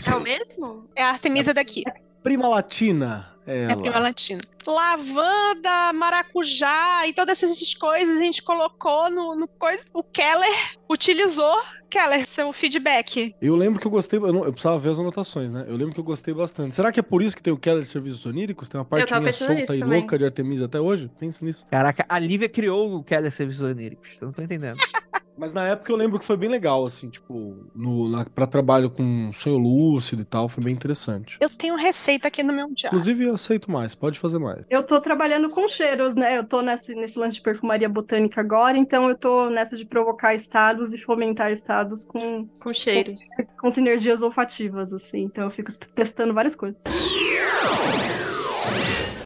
É 0.06 0.14
o 0.14 0.20
mesmo? 0.20 0.90
É 0.94 1.02
a 1.02 1.12
Artemisia 1.12 1.54
daqui. 1.54 1.86
Prima 2.22 2.50
latina. 2.50 3.34
É 3.52 3.76
prima 3.76 4.00
latina. 4.00 4.42
Lavanda, 4.68 5.94
maracujá 5.94 7.08
e 7.08 7.14
todas 7.14 7.42
essas 7.42 7.74
coisas 7.74 8.18
a 8.18 8.22
gente 8.22 8.44
colocou 8.44 9.10
no, 9.10 9.36
no 9.36 9.48
coisa. 9.48 9.84
O 9.94 10.04
Keller 10.04 10.78
utilizou. 10.90 11.58
Keller, 11.90 12.28
seu 12.28 12.54
feedback. 12.54 13.34
Eu 13.42 13.56
lembro 13.56 13.80
que 13.80 13.88
eu 13.88 13.92
gostei. 13.92 14.20
Eu, 14.20 14.32
não- 14.32 14.46
eu 14.46 14.52
precisava 14.52 14.78
ver 14.78 14.90
as 14.90 15.00
anotações, 15.00 15.52
né? 15.52 15.66
Eu 15.68 15.76
lembro 15.76 15.94
que 15.94 16.00
eu 16.00 16.04
gostei 16.04 16.34
bastante. 16.34 16.76
Será 16.76 16.92
que 16.92 17.00
é 17.00 17.04
por 17.04 17.24
isso 17.24 17.36
que 17.36 17.42
tem 17.42 17.52
o 17.52 17.58
Keller 17.58 17.82
de 17.84 17.90
Serviços 17.90 18.24
Oníricos? 18.28 18.70
Tem 18.70 18.80
uma 18.80 18.86
parte 18.86 19.12
minha 19.20 19.34
solta 19.34 19.76
e 19.76 19.80
também. 19.80 20.00
louca 20.02 20.18
de 20.18 20.26
Artemisia 20.26 20.68
até 20.68 20.80
hoje? 20.80 21.10
Pensa 21.20 21.44
nisso. 21.44 21.66
Caraca, 21.72 22.06
a 22.08 22.20
Lívia 22.20 22.48
criou 22.48 22.96
o 22.96 23.04
Keller 23.04 23.32
Serviços 23.34 23.64
Oníricos. 23.64 24.10
Eu 24.22 24.28
não 24.28 24.34
tô 24.34 24.42
entendendo. 24.44 24.78
Mas 25.40 25.54
na 25.54 25.66
época 25.68 25.92
eu 25.92 25.96
lembro 25.96 26.20
que 26.20 26.26
foi 26.26 26.36
bem 26.36 26.50
legal, 26.50 26.86
assim, 26.86 27.10
tipo, 27.10 27.56
no, 27.74 28.10
na, 28.10 28.26
pra 28.26 28.46
trabalho 28.46 28.90
com 28.90 29.32
sonho 29.34 29.58
lúcido 29.58 30.22
e 30.22 30.26
tal, 30.26 30.50
foi 30.50 30.64
bem 30.64 30.74
interessante. 30.74 31.38
Eu 31.40 31.50
tenho 31.50 31.76
receita 31.76 32.28
aqui 32.28 32.44
no 32.44 32.52
meu 32.52 32.68
diário. 32.74 32.88
Inclusive, 32.88 33.26
eu 33.26 33.34
aceito 33.36 33.72
mais, 33.72 33.96
pode 33.96 34.20
fazer 34.20 34.38
mais. 34.38 34.66
Eu 34.70 34.84
tô 34.84 35.00
trabalhando 35.00 35.50
com 35.50 35.68
cheiros, 35.68 36.16
né? 36.16 36.38
Eu 36.38 36.44
tô 36.44 36.62
nesse, 36.62 36.94
nesse 36.94 37.18
lance 37.18 37.36
de 37.36 37.42
perfumaria 37.42 37.88
botânica 37.88 38.42
agora, 38.42 38.78
então 38.78 39.08
eu 39.08 39.16
tô 39.18 39.50
nessa 39.50 39.78
de 39.78 39.86
provocar 39.86 40.34
estados 40.34 40.94
e 40.94 40.98
fomentar 40.98 41.52
estados 41.52 42.04
com, 42.04 42.46
Com 42.60 42.74
cheiros. 42.74 43.22
com 43.60 43.72
sinergias 43.72 44.22
olfativas, 44.22 44.94
assim. 44.94 45.22
Então 45.24 45.46
eu 45.46 45.52
fico 45.52 45.72
testando 45.96 46.34
várias 46.34 46.56
coisas. 46.56 46.78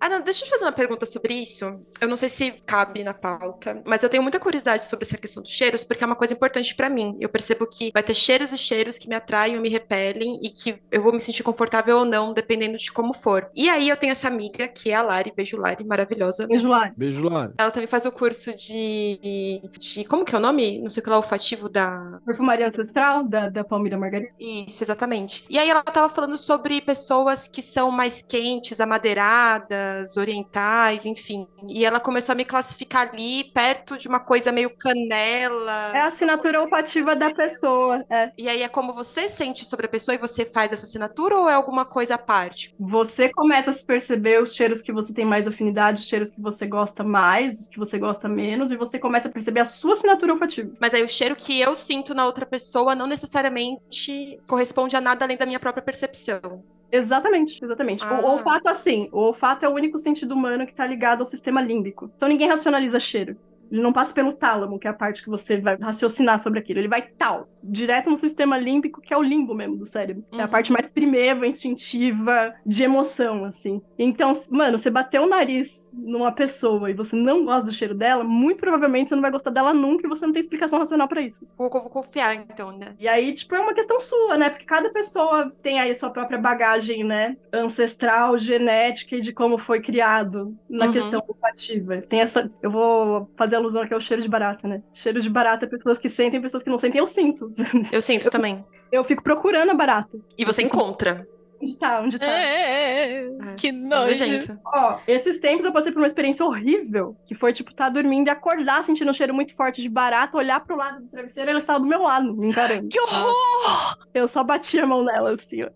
Ah, 0.04 0.10
não, 0.10 0.20
deixa 0.20 0.42
eu 0.42 0.48
te 0.48 0.50
fazer 0.50 0.66
uma 0.66 0.72
pergunta 0.74 1.06
sobre 1.06 1.34
isso. 1.34 1.80
Eu 2.02 2.10
não 2.10 2.18
sei 2.18 2.28
se 2.28 2.52
cabe 2.66 3.06
na 3.06 3.14
pauta, 3.14 3.82
mas 3.86 4.04
eu 4.04 4.10
tenho 4.10 4.22
muita 4.22 4.38
curiosidade 4.38 4.84
sobre 4.84 5.06
essa 5.06 5.18
questão 5.18 5.42
dos 5.42 5.54
cheiros, 5.54 5.82
porque 5.82 6.04
é 6.04 6.06
uma 6.06 6.16
coisa 6.18 6.34
importante 6.34 6.76
pra 6.76 6.90
mim. 6.90 7.16
Eu 7.22 7.30
percebo 7.30 7.66
que 7.66 7.90
vai 7.94 8.04
ter 8.04 8.14
cheiros 8.14 8.52
e 8.52 8.58
cheiros 8.58 8.98
que 8.98 9.08
me 9.08 9.16
atraem 9.16 9.56
ou 9.56 9.62
me 9.62 9.70
repelem 9.70 10.42
e 10.44 10.50
que 10.50 10.78
eu 10.92 11.02
vou 11.02 11.14
me 11.14 11.22
sentir 11.22 11.42
confortável 11.42 12.00
ou 12.00 12.04
não, 12.04 12.34
dependendo 12.34 12.78
de 12.78 12.92
como 12.92 13.14
for. 13.14 13.50
E 13.56 13.70
aí 13.70 13.88
eu 13.88 13.96
tenho 13.96 14.12
essa 14.12 14.28
amiga, 14.28 14.68
que 14.68 14.92
é 14.92 14.96
a 14.96 15.02
Lari, 15.02 15.32
beijo 15.34 15.56
Lari, 15.56 15.86
maravilhosa. 15.86 16.48
Enjoar. 16.52 16.94
Beijo, 16.98 17.24
Lara. 17.30 17.54
Ela 17.58 17.72
também 17.72 17.88
faz 17.88 18.06
o 18.06 18.12
curso 18.12 18.54
de, 18.54 19.62
de. 19.78 20.04
Como 20.04 20.26
que 20.26 20.36
é 20.36 20.38
o 20.38 20.42
nome? 20.42 20.80
Não 20.80 20.90
sei 20.90 21.00
o 21.00 21.04
que 21.06 21.10
lá, 21.10 21.16
olfativo 21.16 21.70
da. 21.70 22.20
Perfumaria 22.26 22.68
ancestral 22.68 23.24
da, 23.24 23.48
da 23.48 23.64
Palmira 23.64 23.98
Margarida. 23.98 24.34
Isso, 24.38 24.84
exatamente. 24.84 25.46
E 25.50 25.58
aí 25.58 25.70
ela 25.70 25.82
tava 25.82 26.14
falando 26.14 26.38
sobre 26.38 26.82
pessoas 26.82 27.48
que 27.48 27.62
são 27.62 27.90
mais 27.90 28.22
quentes, 28.22 28.82
amadeiradas, 28.82 29.93
orientais, 30.18 31.06
enfim. 31.06 31.48
E 31.68 31.86
ela 31.86 32.00
começou 32.00 32.34
a 32.34 32.36
me 32.36 32.46
classificar 32.46 33.10
ali 33.10 33.46
perto 33.54 33.98
de 33.98 34.08
uma 34.08 34.20
coisa 34.20 34.52
meio 34.52 34.76
canela. 34.76 35.92
É 35.94 36.02
a 36.02 36.08
assinatura 36.08 36.62
olfativa 36.62 37.16
da 37.16 37.34
pessoa. 37.34 38.04
É. 38.10 38.32
E 38.38 38.48
aí 38.48 38.62
é 38.62 38.68
como 38.68 38.94
você 38.94 39.30
sente 39.30 39.66
sobre 39.66 39.86
a 39.86 39.90
pessoa 39.90 40.16
e 40.16 40.18
você 40.18 40.46
faz 40.46 40.72
essa 40.72 40.86
assinatura 40.86 41.38
ou 41.38 41.50
é 41.50 41.54
alguma 41.54 41.86
coisa 41.86 42.16
à 42.16 42.18
parte? 42.18 42.74
Você 42.80 43.30
começa 43.30 43.72
a 43.72 43.74
se 43.74 43.86
perceber 43.86 44.42
os 44.42 44.54
cheiros 44.54 44.82
que 44.82 44.92
você 44.92 45.14
tem 45.14 45.26
mais 45.26 45.48
afinidade, 45.48 46.02
os 46.02 46.08
cheiros 46.08 46.30
que 46.30 46.42
você 46.42 46.66
gosta 46.66 47.04
mais, 47.04 47.60
os 47.60 47.68
que 47.68 47.78
você 47.78 47.98
gosta 47.98 48.28
menos, 48.28 48.72
e 48.72 48.78
você 48.78 49.00
começa 49.00 49.28
a 49.28 49.32
perceber 49.32 49.62
a 49.62 49.66
sua 49.66 49.94
assinatura 49.94 50.34
olfativa. 50.34 50.72
Mas 50.80 50.94
aí 50.94 51.04
o 51.04 51.08
cheiro 51.08 51.36
que 51.36 51.60
eu 51.60 51.76
sinto 51.76 52.14
na 52.14 52.26
outra 52.26 52.46
pessoa 52.46 52.96
não 52.96 53.08
necessariamente 53.08 54.40
corresponde 54.48 54.96
a 54.96 55.02
nada 55.02 55.26
além 55.26 55.38
da 55.38 55.46
minha 55.46 55.60
própria 55.60 55.84
percepção. 55.84 56.64
Exatamente, 56.96 57.60
exatamente. 57.66 58.04
Ah. 58.06 58.22
O 58.22 58.28
olfato, 58.28 58.70
assim, 58.70 59.10
o 59.12 59.18
olfato 59.18 59.66
é 59.66 59.68
o 59.68 59.74
único 59.74 59.98
sentido 59.98 60.36
humano 60.36 60.64
que 60.64 60.76
tá 60.76 60.86
ligado 60.86 61.22
ao 61.22 61.26
sistema 61.26 61.60
límbico. 61.60 62.12
Então 62.16 62.30
ninguém 62.30 62.48
racionaliza 62.48 63.00
cheiro. 63.00 63.36
Ele 63.74 63.82
não 63.82 63.92
passa 63.92 64.14
pelo 64.14 64.34
tálamo, 64.34 64.78
que 64.78 64.88
é 64.88 64.92
a 64.92 64.94
parte 64.94 65.24
que 65.24 65.30
você 65.30 65.60
vai 65.60 65.76
raciocinar 65.82 66.38
sobre 66.40 66.60
aquilo. 66.60 66.80
Ele 66.80 66.88
vai 66.88 67.02
tal, 67.18 67.44
direto 67.64 68.10
no 68.10 68.16
sistema 68.16 68.58
límbico, 68.58 69.02
que 69.02 69.14
é 69.14 69.18
o 69.18 69.22
limbo 69.24 69.56
mesmo 69.56 69.76
do 69.78 69.86
cérebro. 69.86 70.24
É 70.32 70.42
a 70.42 70.46
Uhum. 70.46 70.48
parte 70.52 70.72
mais 70.72 70.86
primeva, 70.88 71.48
instintiva, 71.48 72.54
de 72.66 72.84
emoção, 72.84 73.46
assim. 73.46 73.82
Então, 73.98 74.32
mano, 74.52 74.78
você 74.78 74.90
bateu 74.92 75.24
o 75.24 75.28
nariz 75.28 75.92
numa 75.94 76.32
pessoa 76.32 76.92
e 76.92 76.94
você 76.94 77.16
não 77.16 77.44
gosta 77.44 77.70
do 77.70 77.76
cheiro 77.76 77.96
dela, 77.96 78.24
muito 78.24 78.60
provavelmente 78.60 79.10
você 79.10 79.16
não 79.16 79.22
vai 79.24 79.32
gostar 79.32 79.50
dela 79.50 79.74
nunca 79.74 80.06
e 80.06 80.10
você 80.10 80.26
não 80.26 80.34
tem 80.34 80.40
explicação 80.40 80.78
racional 80.80 81.08
pra 81.08 81.22
isso. 81.22 81.44
Vou, 81.58 81.70
vou 81.70 81.90
confiar, 81.90 82.36
então, 82.36 82.72
né? 82.78 82.94
E 83.00 83.08
aí, 83.08 83.34
tipo, 83.34 83.56
é 83.56 83.60
uma 83.60 83.74
questão 83.74 84.00
sua, 84.00 84.38
né? 84.38 84.50
Porque 84.50 84.66
cada 84.66 84.92
pessoa 84.92 85.52
tem 85.64 85.80
aí 85.80 85.90
a 85.90 85.96
sua 85.96 86.12
própria 86.12 86.38
bagagem, 86.38 87.04
né? 87.04 87.36
Ancestral, 87.52 88.38
genética 88.38 89.16
e 89.16 89.22
de 89.22 89.34
como 89.34 89.58
foi 89.58 89.82
criado 89.82 90.56
na 90.70 90.86
Uhum. 90.86 90.92
questão 90.92 91.24
olfativa. 91.28 92.02
Tem 92.04 92.22
essa. 92.22 92.52
Eu 92.62 92.70
vou 92.70 93.30
fazer 93.38 93.56
alusão 93.64 93.82
aqui 93.82 93.94
ao 93.94 94.00
cheiro 94.02 94.22
de 94.22 94.30
barata, 94.30 94.68
né? 94.68 94.82
Cheiro 94.94 95.20
de 95.22 95.30
barata, 95.30 95.68
pessoas 95.68 95.98
que 95.98 96.10
sentem, 96.10 96.42
pessoas 96.42 96.64
que 96.64 96.70
não 96.70 96.78
sentem, 96.78 97.00
eu 97.00 97.08
sinto. 97.08 97.50
Eu 97.92 98.02
sinto 98.02 98.30
também. 98.32 98.64
Eu 98.92 99.04
fico 99.04 99.24
procurando 99.24 99.72
a 99.72 99.74
barata. 99.74 100.18
E 100.38 100.46
você 100.46 100.62
encontra. 100.62 101.28
Onde 101.62 101.80
tá? 101.80 102.02
Onde 102.02 102.20
tá? 102.20 102.26
É, 102.26 103.26
que 103.58 103.70
É 103.70 103.72
nojo. 103.72 104.60
Ó, 104.66 105.00
esses 105.08 105.40
tempos 105.40 105.64
eu 105.64 105.72
passei 105.72 105.94
por 105.94 106.00
uma 106.00 106.08
experiência 106.08 106.46
horrível, 106.46 107.16
que 107.26 107.34
foi, 107.34 107.54
tipo, 107.54 107.72
estar 107.72 107.88
dormindo 107.88 108.28
e 108.28 108.30
acordar 108.30 108.84
sentindo 108.84 109.10
um 109.10 109.14
cheiro 109.14 109.34
muito 109.34 109.56
forte 109.56 109.82
de 109.82 109.88
barata, 109.88 110.36
olhar 110.38 110.60
pro 110.60 110.76
lado 110.76 111.02
do 111.02 111.08
travesseiro 111.08 111.50
e 111.50 111.52
ela 111.52 111.60
estava 111.60 111.80
do 111.80 111.86
meu 111.86 112.02
lado, 112.02 112.36
me 112.36 112.48
encarando. 112.50 112.90
Que 112.90 113.00
horror! 113.00 113.98
Eu 114.14 114.28
só 114.28 114.44
bati 114.44 114.78
a 114.78 114.86
mão 114.86 115.06
nela, 115.06 115.32
assim, 115.32 115.64
ó. 115.64 115.70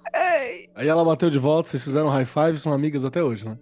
Aí 0.76 0.88
ela 0.88 1.06
bateu 1.06 1.30
de 1.30 1.40
volta, 1.40 1.70
vocês 1.70 1.84
fizeram 1.86 2.10
high 2.10 2.26
five, 2.26 2.58
são 2.58 2.74
amigas 2.74 3.06
até 3.06 3.24
hoje, 3.24 3.46
né? 3.46 3.58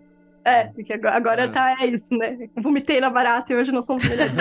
É, 0.46 0.66
porque 0.66 0.93
agora, 0.93 1.16
agora 1.18 1.43
É. 1.46 1.48
tá, 1.48 1.76
é 1.82 1.88
isso, 1.88 2.16
né? 2.16 2.38
Vomitei 2.56 3.02
na 3.02 3.10
barata 3.10 3.52
e 3.52 3.56
hoje 3.56 3.72
nós 3.72 3.84
somos 3.86 4.04
melhores. 4.08 4.32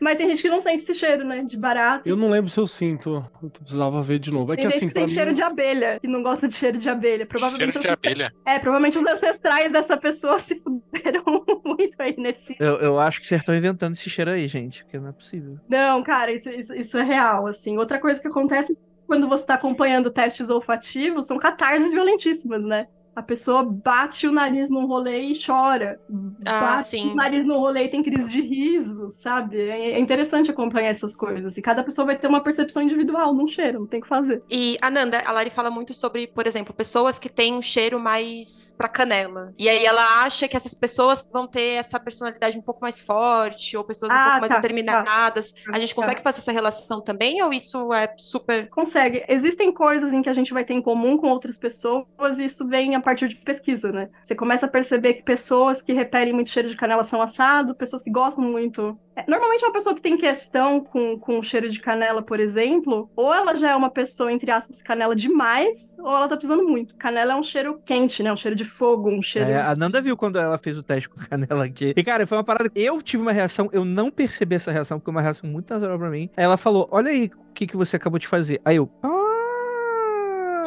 Mas 0.00 0.16
tem 0.16 0.28
gente 0.30 0.42
que 0.42 0.48
não 0.48 0.60
sente 0.60 0.82
esse 0.82 0.94
cheiro, 0.94 1.24
né? 1.26 1.42
De 1.42 1.56
barata. 1.58 2.08
eu 2.08 2.16
não 2.16 2.28
lembro 2.30 2.50
se 2.50 2.58
eu 2.58 2.66
sinto. 2.66 3.22
Eu 3.42 3.50
precisava 3.50 4.02
ver 4.02 4.18
de 4.18 4.30
novo. 4.32 4.52
É 4.52 4.56
Tem 4.56 4.64
que 4.64 4.70
gente 4.70 4.78
assim, 4.78 4.86
que 4.86 4.92
sente 4.94 5.08
mim. 5.08 5.14
cheiro 5.14 5.32
de 5.34 5.42
abelha, 5.42 5.98
que 6.00 6.08
não 6.08 6.22
gosta 6.22 6.48
de 6.48 6.54
cheiro 6.56 6.78
de 6.78 6.88
abelha. 6.88 7.26
Provavelmente 7.26 7.72
Cheiro 7.72 7.80
de 7.82 7.86
os- 7.88 7.92
abelha. 7.92 8.32
É, 8.46 8.58
provavelmente 8.58 8.98
os 8.98 9.06
ancestrais 9.06 9.72
dessa 9.72 9.96
pessoa 9.96 10.38
se 10.38 10.56
fuderam 10.64 11.22
muito 11.64 11.96
aí 12.00 12.14
nesse. 12.18 12.56
Eu, 12.58 12.76
eu 12.78 12.98
acho 12.98 13.20
que 13.20 13.26
vocês 13.26 13.40
estão 13.42 13.54
inventando 13.54 13.92
esse 13.94 14.08
cheiro 14.08 14.30
aí, 14.30 14.48
gente, 14.48 14.84
porque 14.84 14.98
não 14.98 15.08
é 15.08 15.12
possível. 15.12 15.58
Não, 15.68 16.02
cara, 16.02 16.32
isso, 16.32 16.48
isso, 16.50 16.74
isso 16.74 16.98
é 16.98 17.02
real, 17.02 17.46
assim. 17.46 17.76
Outra 17.78 17.98
coisa 17.98 18.20
que 18.20 18.28
acontece 18.28 18.76
quando 19.06 19.28
você 19.28 19.44
tá 19.46 19.54
acompanhando 19.54 20.10
testes 20.10 20.48
olfativos 20.48 21.26
são 21.26 21.38
catarses 21.38 21.92
violentíssimas, 21.92 22.64
né? 22.64 22.86
A 23.14 23.22
pessoa 23.22 23.62
bate 23.62 24.26
o 24.26 24.32
nariz 24.32 24.70
num 24.70 24.86
rolê 24.86 25.20
e 25.20 25.34
chora. 25.44 26.00
Ah, 26.44 26.60
bate 26.76 26.88
sim. 26.88 27.12
o 27.12 27.14
nariz 27.14 27.44
no 27.46 27.58
rolê 27.58 27.84
e 27.84 27.88
tem 27.88 28.02
crise 28.02 28.30
de 28.32 28.40
riso, 28.42 29.10
sabe? 29.10 29.60
É 29.60 29.92
é 29.94 29.98
interessante 29.98 30.50
acompanhar 30.50 30.88
essas 30.88 31.14
coisas. 31.14 31.56
E 31.56 31.62
cada 31.62 31.82
pessoa 31.82 32.06
vai 32.06 32.18
ter 32.18 32.26
uma 32.26 32.42
percepção 32.42 32.82
individual, 32.82 33.32
não 33.34 33.46
cheiro, 33.46 33.80
não 33.80 33.86
tem 33.86 34.00
o 34.00 34.02
que 34.02 34.08
fazer. 34.08 34.42
E, 34.50 34.76
Ananda, 34.82 35.22
a 35.24 35.30
Lari 35.32 35.50
fala 35.50 35.70
muito 35.70 35.94
sobre, 35.94 36.26
por 36.26 36.46
exemplo, 36.46 36.74
pessoas 36.74 37.18
que 37.18 37.28
têm 37.28 37.54
um 37.54 37.62
cheiro 37.62 38.00
mais 38.00 38.72
pra 38.76 38.88
canela. 38.88 39.52
E 39.58 39.68
aí 39.68 39.84
ela 39.84 40.24
acha 40.24 40.48
que 40.48 40.56
essas 40.56 40.74
pessoas 40.74 41.24
vão 41.32 41.46
ter 41.46 41.74
essa 41.74 42.00
personalidade 42.00 42.58
um 42.58 42.62
pouco 42.62 42.80
mais 42.80 43.00
forte, 43.00 43.76
ou 43.76 43.84
pessoas 43.84 44.10
um 44.12 44.14
Ah, 44.16 44.24
pouco 44.24 44.40
mais 44.40 44.52
tá, 44.52 44.56
determinadas. 44.60 45.54
A 45.72 45.78
gente 45.78 45.90
Tá. 45.94 46.02
consegue 46.02 46.22
fazer 46.22 46.38
essa 46.38 46.52
relação 46.52 47.00
também, 47.00 47.42
ou 47.42 47.52
isso 47.52 47.92
é 47.92 48.12
super. 48.16 48.68
Consegue. 48.70 49.24
Existem 49.28 49.72
coisas 49.72 50.12
em 50.12 50.22
que 50.22 50.28
a 50.28 50.32
gente 50.32 50.52
vai 50.52 50.64
ter 50.64 50.74
em 50.74 50.82
comum 50.82 51.16
com 51.16 51.28
outras 51.28 51.56
pessoas 51.58 52.38
e 52.38 52.44
isso 52.46 52.66
vem 52.66 52.94
a 52.94 53.00
partir 53.04 53.28
de 53.28 53.36
pesquisa, 53.36 53.92
né? 53.92 54.08
Você 54.22 54.34
começa 54.34 54.66
a 54.66 54.68
perceber 54.68 55.14
que 55.14 55.22
pessoas 55.22 55.80
que 55.80 55.92
repelem 55.92 56.32
muito 56.32 56.50
cheiro 56.50 56.68
de 56.68 56.76
canela 56.76 57.02
são 57.02 57.22
assado, 57.22 57.74
pessoas 57.74 58.02
que 58.02 58.10
gostam 58.10 58.44
muito. 58.44 58.98
É, 59.14 59.24
Normalmente 59.28 59.64
uma 59.64 59.72
pessoa 59.72 59.94
que 59.94 60.02
tem 60.02 60.16
questão 60.16 60.80
com, 60.80 61.18
com 61.18 61.42
cheiro 61.42 61.68
de 61.68 61.80
canela, 61.80 62.22
por 62.22 62.40
exemplo, 62.40 63.10
ou 63.14 63.32
ela 63.32 63.54
já 63.54 63.70
é 63.70 63.76
uma 63.76 63.90
pessoa, 63.90 64.32
entre 64.32 64.50
aspas, 64.50 64.82
canela 64.82 65.14
demais, 65.14 65.96
ou 66.00 66.08
ela 66.08 66.26
tá 66.26 66.36
precisando 66.36 66.64
muito. 66.64 66.96
Canela 66.96 67.34
é 67.34 67.36
um 67.36 67.42
cheiro 67.42 67.80
quente, 67.84 68.22
né? 68.22 68.32
Um 68.32 68.36
cheiro 68.36 68.56
de 68.56 68.64
fogo, 68.64 69.10
um 69.10 69.22
cheiro. 69.22 69.50
É, 69.50 69.60
a 69.60 69.76
Nanda 69.76 70.00
viu 70.00 70.16
quando 70.16 70.38
ela 70.38 70.58
fez 70.58 70.76
o 70.76 70.82
teste 70.82 71.08
com 71.08 71.20
canela 71.28 71.64
aqui. 71.64 71.92
E, 71.96 72.02
cara, 72.02 72.26
foi 72.26 72.36
uma 72.38 72.44
parada. 72.44 72.70
Eu 72.74 73.00
tive 73.00 73.22
uma 73.22 73.32
reação, 73.32 73.68
eu 73.72 73.84
não 73.84 74.10
percebi 74.10 74.56
essa 74.56 74.72
reação, 74.72 74.98
porque 74.98 75.10
é 75.10 75.12
uma 75.12 75.22
reação 75.22 75.48
muito 75.48 75.72
natural 75.72 75.98
pra 75.98 76.10
mim. 76.10 76.28
Ela 76.36 76.56
falou: 76.56 76.88
Olha 76.90 77.10
aí 77.10 77.30
o 77.50 77.52
que, 77.54 77.66
que 77.66 77.76
você 77.76 77.96
acabou 77.96 78.18
de 78.18 78.26
fazer. 78.26 78.60
Aí 78.64 78.76
eu. 78.76 78.90
Ah! 79.02 79.13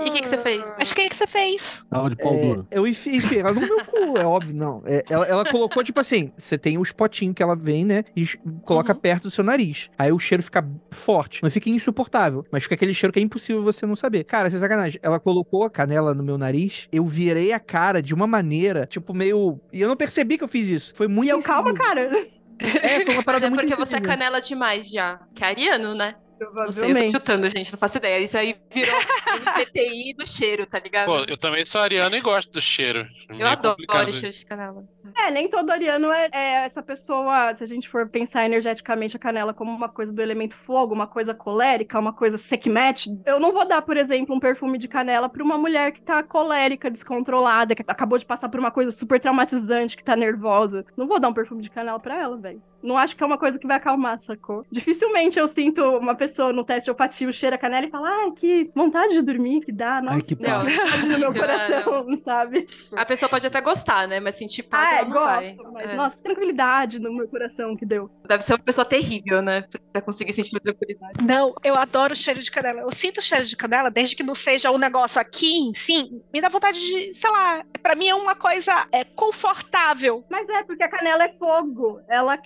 E 0.06 0.10
o 0.10 0.14
que, 0.14 0.22
que 0.22 0.28
você 0.30 0.38
fez? 0.38 0.76
Mas 0.78 0.92
o 0.92 0.96
que, 0.96 1.10
que 1.10 1.16
você 1.16 1.28
fez? 1.28 1.86
Tava 1.90 2.10
de 2.10 2.16
pau 2.16 2.34
É, 2.34 2.38
duro. 2.42 2.68
eu 2.72 2.88
enfiei, 2.88 3.18
enfiei 3.18 3.42
ela 3.42 3.54
no 3.54 3.62
meu 3.62 3.84
cu, 3.86 4.18
é 4.18 4.26
óbvio, 4.26 4.56
não. 4.56 4.82
É, 4.86 5.04
ela, 5.10 5.26
ela 5.26 5.46
colocou, 5.46 5.84
tipo 5.84 6.00
assim, 6.00 6.32
você 6.38 6.58
tem 6.58 6.78
os 6.78 6.92
potinhos 6.92 7.36
que 7.36 7.44
ela 7.44 7.56
vem, 7.56 7.86
né? 7.86 8.04
E 8.16 8.26
coloca 8.64 8.94
Uhum. 8.94 9.00
perto 9.00 9.24
do 9.24 9.32
seu 9.32 9.44
nariz. 9.44 9.90
Aí 9.98 10.12
o 10.12 10.20
cheiro 10.20 10.44
fica 10.44 10.68
forte. 10.92 11.42
Não 11.44 11.50
fica 11.50 11.70
insuportável, 11.70 12.46
mas 12.52 12.64
fica 12.64 12.76
aquele 12.76 12.94
cheiro 12.94 13.12
que 13.14 13.20
é 13.20 13.22
impossível 13.24 13.64
você 13.64 13.86
não 13.86 13.96
saber. 13.96 14.24
Cara, 14.24 14.50
sem 14.50 14.60
sacanagem. 14.60 15.00
Ela 15.04 15.20
colocou 15.20 15.64
a 15.64 15.70
canela 15.70 16.14
no 16.14 16.24
meu 16.24 16.38
nariz, 16.38 16.88
eu 16.92 17.06
virei 17.06 17.52
a 17.54 17.60
cara 17.60 18.02
de 18.02 18.14
uma 18.14 18.28
maneira, 18.28 18.86
tipo, 18.86 19.14
meio. 19.14 19.60
E 19.74 19.82
eu 19.82 19.88
não 19.90 19.96
percebi 19.96 20.38
que 20.38 20.44
eu 20.44 20.48
fiz 20.48 20.70
isso. 20.70 20.94
Foi 20.96 21.08
muito 21.08 21.28
E 21.28 21.30
eu, 21.32 21.42
calma, 21.42 21.74
cara. 21.74 22.12
É, 22.60 23.02
foi 23.02 23.14
uma 23.14 23.16
Mas 23.18 23.24
parada 23.26 23.46
é 23.46 23.50
muito 23.50 23.62
porque 23.62 23.76
você 23.76 23.98
é 23.98 24.02
canela 24.02 24.40
demais 24.42 24.90
já. 24.90 25.20
Que 25.36 25.44
é 25.44 25.48
ariano, 25.48 25.94
né? 25.94 26.16
Não 26.40 26.48
sei, 26.48 26.48
eu 26.48 26.50
tô 26.50 26.72
Provavelmente. 26.72 27.12
chutando, 27.14 27.50
gente, 27.50 27.72
não 27.72 27.80
faço 27.80 27.98
ideia. 27.98 28.20
Isso 28.20 28.38
aí 28.38 28.56
virou 28.72 28.96
PTI 29.66 30.14
do 30.14 30.28
cheiro, 30.28 30.66
tá 30.66 30.80
ligado? 30.80 31.06
Pô, 31.08 31.20
eu 31.28 31.38
também 31.38 31.66
sou 31.66 31.82
ariano 31.82 32.16
e 32.16 32.22
gosto 32.22 32.52
do 32.52 32.62
cheiro. 32.62 33.08
eu 33.30 33.36
Meio 33.36 33.48
adoro 33.48 33.78
cheiro 34.14 34.36
de 34.36 34.46
canela. 34.46 34.84
É, 35.18 35.32
nem 35.32 35.50
todo 35.50 35.70
ariano 35.72 36.12
é, 36.12 36.30
é 36.32 36.54
essa 36.66 36.84
pessoa, 36.84 37.56
se 37.56 37.64
a 37.64 37.68
gente 37.68 37.90
for 37.90 38.08
pensar 38.08 38.46
energeticamente 38.46 39.16
a 39.16 39.20
canela 39.20 39.54
como 39.54 39.72
uma 39.72 39.90
coisa 39.90 40.14
do 40.14 40.22
elemento 40.22 40.56
fogo, 40.56 40.94
uma 40.94 41.08
coisa 41.08 41.34
colérica, 41.34 41.98
uma 41.98 42.14
coisa 42.14 42.38
sekhmet, 42.38 43.10
eu 43.26 43.40
não 43.40 43.52
vou 43.52 43.68
dar, 43.68 43.82
por 43.82 43.98
exemplo, 43.98 44.36
um 44.36 44.40
perfume 44.40 44.78
de 44.78 44.88
canela 44.88 45.28
pra 45.30 45.44
uma 45.44 45.58
mulher 45.58 45.92
que 45.92 46.02
tá 46.02 46.22
colérica, 46.22 46.92
descontrolada, 46.92 47.74
que 47.74 47.84
acabou 47.88 48.18
de 48.18 48.26
passar 48.26 48.50
por 48.50 48.60
uma 48.60 48.70
coisa 48.70 48.92
super 48.92 49.20
traumatizante, 49.20 49.98
que 49.98 50.04
tá 50.04 50.16
nervosa. 50.16 50.86
Não 50.96 51.08
vou 51.08 51.20
dar 51.20 51.30
um 51.30 51.34
perfume 51.34 51.62
de 51.62 51.70
canela 51.70 52.00
pra 52.00 52.22
ela, 52.22 52.38
velho. 52.38 52.62
Não 52.82 52.98
acho 52.98 53.16
que 53.16 53.24
é 53.24 53.26
uma 53.26 53.38
coisa 53.38 53.58
que 53.60 53.68
vai 53.68 53.78
acalmar, 53.78 54.20
sacou? 54.20 54.66
Dificilmente 54.72 55.38
eu 55.40 55.48
sinto 55.48 55.82
uma 55.98 56.16
pessoa 56.16 56.54
no 56.54 56.64
teste 56.64 56.90
olfativo 56.90 57.34
cheira 57.34 57.56
a 57.56 57.60
canela 57.60 57.86
e 57.88 57.90
fala, 57.90 58.10
ai, 58.10 58.32
que 58.32 58.70
vontade 58.76 59.14
de 59.14 59.22
dormir 59.22 59.62
que 59.62 59.72
dá, 59.72 60.02
nossa, 60.02 60.18
Ai, 60.18 60.22
que 60.22 60.36
Não, 60.36 60.64
paz. 60.64 60.76
vontade 60.76 61.08
no 61.08 61.20
meu 61.20 61.32
Não, 61.32 61.40
coração, 61.40 62.18
sabe? 62.18 62.66
A 62.96 63.06
pessoa 63.06 63.30
pode 63.30 63.46
até 63.48 63.60
gostar, 63.62 64.08
né? 64.08 64.20
Mas 64.20 64.36
sentir 64.36 64.64
paz 64.64 64.88
Ah, 64.88 64.96
é, 65.02 65.06
não 65.06 65.12
vai. 65.14 65.50
gosto, 65.54 65.72
mas 65.74 65.92
É. 65.92 65.96
nossa, 65.96 66.18
que 66.18 66.24
tranquilidade 66.24 67.00
no 67.00 67.14
meu 67.14 67.28
coração 67.28 67.76
que 67.76 67.86
deu. 67.86 68.10
Deve 68.28 68.44
ser 68.44 68.54
uma 68.54 68.60
pessoa 68.60 68.86
terrível, 68.86 69.42
né? 69.42 69.64
Pra 69.92 70.02
conseguir 70.02 70.34
sentir 70.34 70.54
uma 70.54 70.60
tranquilidade. 70.60 71.24
Não, 71.24 71.54
eu 71.64 71.76
adoro 71.76 72.14
o 72.14 72.16
cheiro 72.16 72.40
de 72.42 72.50
canela. 72.52 72.82
Eu 72.82 72.92
sinto 72.92 73.18
o 73.20 73.22
cheiro 73.22 73.46
de 73.46 73.56
canela, 73.56 73.90
desde 73.92 74.16
que 74.16 74.24
não 74.24 74.36
seja 74.36 74.72
um 74.72 74.78
negócio 74.78 75.20
aqui 75.20 75.58
em 75.58 75.74
si, 75.74 76.10
me 76.34 76.40
dá 76.42 76.50
vontade 76.50 76.80
de, 76.80 77.14
sei 77.14 77.30
lá, 77.30 77.64
pra 77.82 77.96
mim 77.96 78.08
é 78.08 78.16
uma 78.16 78.36
coisa 78.36 78.72
é, 78.92 79.04
confortável. 79.04 80.26
Mas 80.30 80.48
é, 80.50 80.64
porque 80.64 80.84
a 80.84 80.90
canela 80.90 81.24
é 81.24 81.34
fogo, 81.34 82.00
ela 82.08 82.38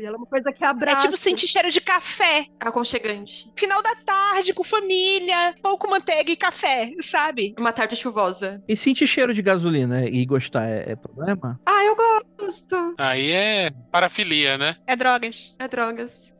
ela 0.00 0.14
é 0.14 0.18
uma 0.18 0.26
coisa 0.26 0.52
que 0.52 0.64
É 0.64 0.66
abraça. 0.66 1.02
tipo 1.06 1.16
sentir 1.16 1.46
cheiro 1.46 1.70
de 1.70 1.80
café. 1.80 2.46
Aconchegante. 2.58 3.50
Final 3.56 3.82
da 3.82 3.94
tarde, 3.96 4.52
com 4.54 4.62
família, 4.64 5.54
pão 5.62 5.76
com 5.76 5.90
manteiga 5.90 6.30
e 6.30 6.36
café, 6.36 6.92
sabe? 7.00 7.54
Uma 7.58 7.72
tarde 7.72 7.96
chuvosa. 7.96 8.62
E 8.68 8.76
sentir 8.76 9.06
cheiro 9.06 9.32
de 9.34 9.42
gasolina 9.42 10.04
e 10.06 10.24
gostar 10.24 10.66
é, 10.68 10.92
é 10.92 10.96
problema? 10.96 11.60
Ah, 11.66 11.84
eu 11.84 11.96
gosto. 11.96 12.94
Aí 12.98 13.30
é 13.32 13.70
parafilia, 13.90 14.56
né? 14.58 14.76
É 14.86 14.94
drogas. 14.96 15.54
É 15.58 15.66
drogas. 15.68 16.32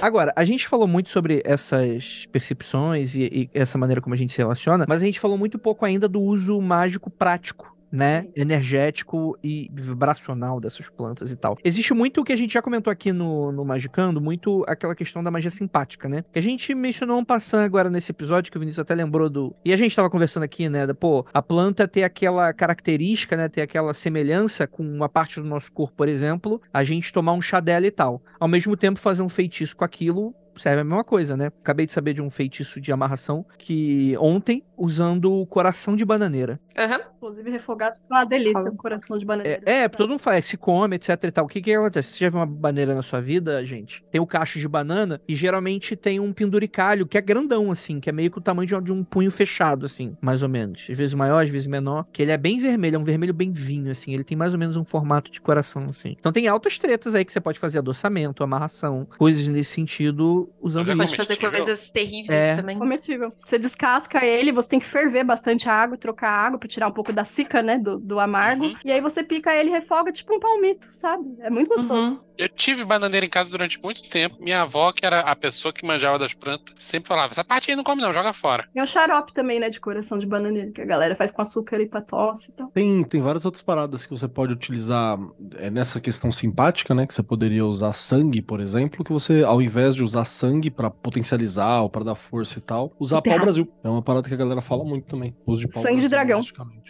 Agora, 0.00 0.32
a 0.34 0.44
gente 0.44 0.66
falou 0.66 0.88
muito 0.88 1.10
sobre 1.10 1.40
essas 1.44 2.26
percepções 2.32 3.14
e, 3.14 3.22
e 3.22 3.50
essa 3.54 3.78
maneira 3.78 4.00
como 4.00 4.14
a 4.14 4.18
gente 4.18 4.32
se 4.32 4.38
relaciona, 4.38 4.84
mas 4.88 5.00
a 5.00 5.04
gente 5.04 5.20
falou 5.20 5.38
muito 5.38 5.58
pouco 5.60 5.84
ainda 5.84 6.08
do 6.08 6.20
uso 6.20 6.60
mágico 6.60 7.08
prático 7.08 7.72
né, 7.92 8.26
energético 8.34 9.38
e 9.44 9.68
vibracional 9.72 10.58
dessas 10.58 10.88
plantas 10.88 11.30
e 11.30 11.36
tal. 11.36 11.58
Existe 11.62 11.92
muito 11.92 12.20
o 12.22 12.24
que 12.24 12.32
a 12.32 12.36
gente 12.36 12.54
já 12.54 12.62
comentou 12.62 12.90
aqui 12.90 13.12
no, 13.12 13.52
no 13.52 13.64
Magicando, 13.64 14.20
muito 14.20 14.64
aquela 14.66 14.94
questão 14.94 15.22
da 15.22 15.30
magia 15.30 15.50
simpática, 15.50 16.08
né? 16.08 16.24
Que 16.32 16.38
a 16.38 16.42
gente 16.42 16.74
mencionou 16.74 17.18
um 17.18 17.24
passando 17.24 17.60
agora 17.64 17.90
nesse 17.90 18.10
episódio, 18.10 18.50
que 18.50 18.56
o 18.56 18.60
Vinícius 18.60 18.78
até 18.80 18.94
lembrou 18.94 19.28
do. 19.28 19.54
E 19.64 19.72
a 19.72 19.76
gente 19.76 19.94
tava 19.94 20.08
conversando 20.08 20.44
aqui, 20.44 20.68
né? 20.68 20.86
da- 20.86 20.94
Pô, 20.94 21.26
a 21.34 21.42
planta 21.42 21.86
ter 21.86 22.04
aquela 22.04 22.52
característica, 22.52 23.36
né? 23.36 23.48
Ter 23.48 23.60
aquela 23.62 23.92
semelhança 23.92 24.66
com 24.66 24.82
uma 24.82 25.08
parte 25.08 25.40
do 25.40 25.46
nosso 25.46 25.70
corpo, 25.72 25.94
por 25.96 26.08
exemplo, 26.08 26.62
a 26.72 26.82
gente 26.84 27.12
tomar 27.12 27.32
um 27.32 27.40
chá 27.42 27.60
dela 27.60 27.86
e 27.86 27.90
tal. 27.90 28.22
Ao 28.40 28.48
mesmo 28.48 28.76
tempo, 28.76 28.98
fazer 29.00 29.22
um 29.22 29.28
feitiço 29.28 29.76
com 29.76 29.84
aquilo 29.84 30.34
serve 30.56 30.80
a 30.80 30.84
mesma 30.84 31.04
coisa, 31.04 31.36
né? 31.36 31.46
Acabei 31.46 31.86
de 31.86 31.92
saber 31.92 32.14
de 32.14 32.22
um 32.22 32.30
feitiço 32.30 32.80
de 32.80 32.92
amarração 32.92 33.44
que 33.58 34.16
ontem, 34.18 34.64
usando 34.76 35.32
o 35.32 35.46
coração 35.46 35.94
de 35.94 36.04
bananeira. 36.04 36.60
Aham. 36.76 37.00
Inclusive, 37.16 37.50
refogado 37.50 37.96
é 38.10 38.14
uma 38.14 38.24
delícia, 38.24 38.70
um 38.70 38.76
coração 38.76 39.16
de 39.16 39.24
bananeira. 39.24 39.62
É, 39.64 39.82
é, 39.82 39.88
todo 39.88 40.10
mundo 40.10 40.18
fala, 40.18 40.38
é, 40.38 40.42
se 40.42 40.56
come, 40.56 40.96
etc 40.96 41.10
e 41.22 41.30
tal. 41.30 41.44
O 41.44 41.48
que 41.48 41.60
que 41.60 41.72
acontece? 41.72 42.12
Você 42.14 42.24
já 42.24 42.30
viu 42.30 42.40
uma 42.40 42.46
bananeira 42.46 42.94
na 42.94 43.02
sua 43.02 43.20
vida, 43.20 43.64
gente? 43.64 44.04
Tem 44.10 44.20
o 44.20 44.26
cacho 44.26 44.58
de 44.58 44.66
banana 44.66 45.20
e 45.28 45.36
geralmente 45.36 45.94
tem 45.94 46.18
um 46.18 46.32
penduricalho 46.32 47.06
que 47.06 47.16
é 47.16 47.20
grandão, 47.20 47.70
assim, 47.70 48.00
que 48.00 48.08
é 48.08 48.12
meio 48.12 48.30
que 48.30 48.38
o 48.38 48.40
tamanho 48.40 48.66
de 48.66 48.74
um, 48.74 48.82
de 48.82 48.92
um 48.92 49.04
punho 49.04 49.30
fechado, 49.30 49.86
assim, 49.86 50.16
mais 50.20 50.42
ou 50.42 50.48
menos. 50.48 50.86
Às 50.90 50.98
vezes 50.98 51.14
maior, 51.14 51.44
às 51.44 51.48
vezes 51.48 51.68
menor. 51.68 52.06
Que 52.12 52.22
ele 52.22 52.32
é 52.32 52.36
bem 52.36 52.58
vermelho, 52.58 52.96
é 52.96 52.98
um 52.98 53.04
vermelho 53.04 53.32
bem 53.32 53.52
vinho, 53.52 53.92
assim. 53.92 54.12
Ele 54.12 54.24
tem 54.24 54.36
mais 54.36 54.52
ou 54.52 54.58
menos 54.58 54.76
um 54.76 54.84
formato 54.84 55.30
de 55.30 55.40
coração, 55.40 55.86
assim. 55.88 56.16
Então 56.18 56.32
tem 56.32 56.48
altas 56.48 56.76
tretas 56.76 57.14
aí 57.14 57.24
que 57.24 57.32
você 57.32 57.40
pode 57.40 57.58
fazer 57.58 57.78
adoçamento, 57.78 58.42
amarração, 58.42 59.06
coisas 59.16 59.46
nesse 59.46 59.70
sentido, 59.70 60.41
usando 60.60 60.86
Mas 60.96 61.12
é. 61.12 61.16
Pode 61.16 61.16
fazer 61.16 61.36
coisas 61.36 61.90
terríveis 61.90 62.48
É. 62.48 62.56
também. 62.56 62.78
Comestível. 62.78 63.32
Você 63.44 63.58
descasca 63.58 64.24
ele, 64.24 64.52
você 64.52 64.68
tem 64.68 64.78
que 64.78 64.86
ferver 64.86 65.24
bastante 65.24 65.68
água, 65.68 65.96
trocar 65.96 66.30
água 66.30 66.58
pra 66.58 66.68
tirar 66.68 66.88
um 66.88 66.92
pouco 66.92 67.12
da 67.12 67.24
cica, 67.24 67.62
né, 67.62 67.78
do, 67.78 67.98
do 67.98 68.20
amargo. 68.20 68.64
Uhum. 68.64 68.76
E 68.84 68.92
aí 68.92 69.00
você 69.00 69.22
pica 69.22 69.54
ele 69.54 69.70
e 69.70 69.72
refoga 69.72 70.12
tipo 70.12 70.34
um 70.34 70.40
palmito, 70.40 70.86
sabe? 70.90 71.24
É 71.40 71.50
muito 71.50 71.68
gostoso. 71.68 71.94
Uhum. 71.94 72.18
Eu 72.38 72.48
tive 72.48 72.84
bananeira 72.84 73.26
em 73.26 73.28
casa 73.28 73.50
durante 73.50 73.80
muito 73.82 74.08
tempo. 74.08 74.36
Minha 74.40 74.62
avó, 74.62 74.90
que 74.90 75.04
era 75.04 75.20
a 75.20 75.36
pessoa 75.36 75.72
que 75.72 75.86
manjava 75.86 76.18
das 76.18 76.32
plantas, 76.32 76.74
sempre 76.78 77.08
falava: 77.08 77.32
essa 77.32 77.44
parte 77.44 77.70
aí 77.70 77.76
não 77.76 77.84
come, 77.84 78.00
não, 78.02 78.12
joga 78.12 78.32
fora. 78.32 78.66
Tem 78.72 78.82
o 78.82 78.86
xarope 78.86 79.32
também, 79.32 79.60
né, 79.60 79.68
de 79.68 79.78
coração 79.78 80.18
de 80.18 80.26
bananeira, 80.26 80.70
que 80.72 80.80
a 80.80 80.84
galera 80.84 81.14
faz 81.14 81.30
com 81.30 81.42
açúcar 81.42 81.80
e 81.80 81.86
pra 81.86 82.00
tosse 82.00 82.50
e 82.50 82.54
tal. 82.54 82.68
Tem, 82.68 83.04
tem 83.04 83.20
várias 83.20 83.44
outras 83.44 83.62
paradas 83.62 84.06
que 84.06 84.10
você 84.12 84.26
pode 84.26 84.52
utilizar 84.52 85.18
é, 85.56 85.70
nessa 85.70 86.00
questão 86.00 86.32
simpática, 86.32 86.94
né? 86.94 87.06
Que 87.06 87.14
você 87.14 87.22
poderia 87.22 87.64
usar 87.64 87.92
sangue, 87.92 88.40
por 88.40 88.60
exemplo, 88.60 89.04
que 89.04 89.12
você, 89.12 89.42
ao 89.44 89.60
invés 89.60 89.94
de 89.94 90.02
usar 90.02 90.24
sangue 90.32 90.70
pra 90.70 90.90
potencializar 90.90 91.82
ou 91.82 91.90
pra 91.90 92.02
dar 92.02 92.14
força 92.14 92.58
e 92.58 92.62
tal, 92.62 92.92
usar 92.98 93.16
Beterraba. 93.16 93.40
pau-brasil. 93.40 93.68
É 93.84 93.88
uma 93.88 94.02
parada 94.02 94.28
que 94.28 94.34
a 94.34 94.36
galera 94.36 94.60
fala 94.60 94.84
muito 94.84 95.06
também. 95.06 95.36
Uso 95.46 95.64
de 95.66 95.72
pau 95.72 95.82
Sangue 95.82 96.00
de 96.00 96.08
dragão. 96.08 96.40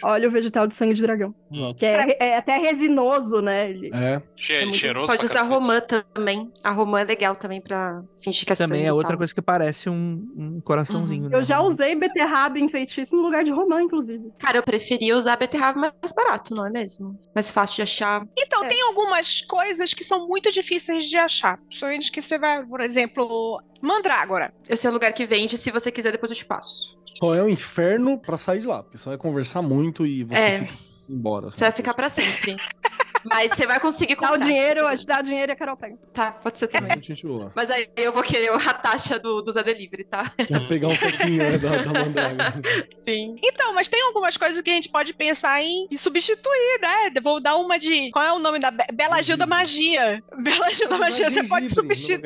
Óleo 0.02 0.30
vegetal 0.30 0.66
de 0.66 0.74
sangue 0.74 0.94
de 0.94 1.02
dragão. 1.02 1.34
Exato. 1.50 1.74
Que 1.76 1.86
é, 1.86 2.16
é 2.20 2.36
até 2.36 2.56
resinoso, 2.58 3.40
né? 3.40 3.70
Ele... 3.70 3.90
É, 3.92 4.22
Che 4.36 4.52
É 4.54 4.62
muito- 4.64 4.76
cheiroso 4.78 5.06
Pode 5.06 5.24
usar 5.24 5.34
cacete. 5.34 5.52
romã 5.54 5.80
também. 5.80 6.50
A 6.62 6.70
romã 6.70 7.00
é 7.00 7.04
legal 7.04 7.34
também 7.36 7.60
pra 7.60 8.02
fingir 8.22 8.46
que 8.46 8.52
é 8.52 8.56
Também 8.56 8.78
sangue 8.80 8.88
é 8.88 8.92
outra 8.92 9.16
coisa 9.16 9.34
que 9.34 9.42
parece 9.42 9.90
um, 9.90 10.26
um 10.36 10.60
coraçãozinho. 10.60 11.28
né? 11.28 11.36
Eu 11.36 11.42
já 11.42 11.60
usei 11.60 11.94
beterraba 11.94 12.58
em 12.58 12.68
feitiço 12.68 13.16
no 13.16 13.22
lugar 13.22 13.44
de 13.44 13.50
romã, 13.50 13.82
inclusive. 13.82 14.30
Cara, 14.38 14.58
eu 14.58 14.62
preferia 14.62 15.16
usar 15.16 15.36
beterraba 15.36 15.78
mais 15.80 16.12
barato, 16.14 16.54
não 16.54 16.66
é 16.66 16.70
mesmo? 16.70 17.18
Mais 17.34 17.50
fácil 17.50 17.76
de 17.76 17.82
achar. 17.82 18.26
Então, 18.38 18.64
É. 18.64 18.68
tem 18.68 18.80
algumas 18.82 19.40
coisas 19.42 19.92
que 19.94 20.04
são 20.04 20.26
muito 20.28 20.50
difíceis 20.52 21.08
de 21.08 21.16
achar. 21.16 21.58
Principalmente 21.58 22.10
que 22.12 22.22
você 22.22 22.38
vai, 22.38 22.64
por 22.64 22.80
exemplo, 22.80 23.24
mandrágora. 23.80 24.52
Eu 24.68 24.76
sei 24.76 24.88
o 24.90 24.92
lugar 24.92 25.12
que 25.12 25.26
vende, 25.26 25.56
se 25.58 25.70
você 25.70 25.90
quiser, 25.90 26.12
depois 26.12 26.30
eu 26.30 26.36
te 26.36 26.44
passo. 26.44 26.96
só 27.04 27.34
é 27.34 27.42
um 27.42 27.48
inferno 27.48 28.18
pra 28.18 28.36
sair 28.38 28.60
de 28.60 28.66
lá, 28.66 28.82
porque 28.82 28.96
você 28.98 29.08
vai 29.08 29.18
conversar 29.18 29.60
muito 29.62 30.06
e 30.06 30.24
você 30.24 30.34
É. 30.38 30.60
fica 30.60 30.78
embora. 31.08 31.50
Você 31.50 31.64
vai 31.64 31.72
ficar 31.72 31.94
pra 31.94 32.08
sempre. 32.08 32.56
Mas 33.24 33.52
você 33.52 33.66
vai 33.66 33.78
conseguir 33.80 34.14
Dá 34.16 34.20
comprar. 34.28 34.36
o 34.36 34.38
dinheiro, 34.38 34.80
se 34.80 34.86
a 34.86 34.88
você 34.90 34.96
gente 34.96 35.06
dá 35.06 35.20
o 35.20 35.22
dinheiro 35.22 35.52
e 35.52 35.54
a 35.54 35.56
Carol 35.56 35.76
pega. 35.76 35.96
Tá, 36.12 36.32
pode 36.32 36.58
ser 36.58 36.68
também. 36.68 36.98
Mas 37.54 37.70
aí 37.70 37.88
eu 37.96 38.12
vou 38.12 38.22
querer 38.22 38.50
a 38.52 38.74
taxa 38.74 39.18
do, 39.18 39.42
do 39.42 39.52
Zé 39.52 39.62
Delivery, 39.62 40.04
tá? 40.04 40.30
Quer 40.36 40.68
pegar 40.68 40.88
um 40.88 40.96
pouquinho 40.96 41.38
né, 41.38 41.58
da, 41.58 41.76
da 41.76 42.00
mandraga. 42.04 42.54
Sim. 42.94 43.36
Então, 43.42 43.74
mas 43.74 43.88
tem 43.88 44.02
algumas 44.02 44.36
coisas 44.36 44.60
que 44.62 44.70
a 44.70 44.74
gente 44.74 44.88
pode 44.88 45.12
pensar 45.14 45.62
em, 45.62 45.86
em 45.90 45.96
substituir, 45.96 46.80
né? 46.80 47.20
Vou 47.22 47.40
dar 47.40 47.56
uma 47.56 47.78
de. 47.78 48.10
Qual 48.10 48.24
é 48.24 48.32
o 48.32 48.38
nome 48.38 48.58
da. 48.58 48.70
Be- 48.70 48.86
Bela 48.92 49.22
Gil 49.22 49.36
da 49.36 49.46
Magia. 49.46 50.22
Bela 50.42 50.70
Gil 50.70 50.88
da 50.88 50.98
Magia, 50.98 51.30
você 51.30 51.42
pode 51.44 51.68
substituir. 51.68 52.22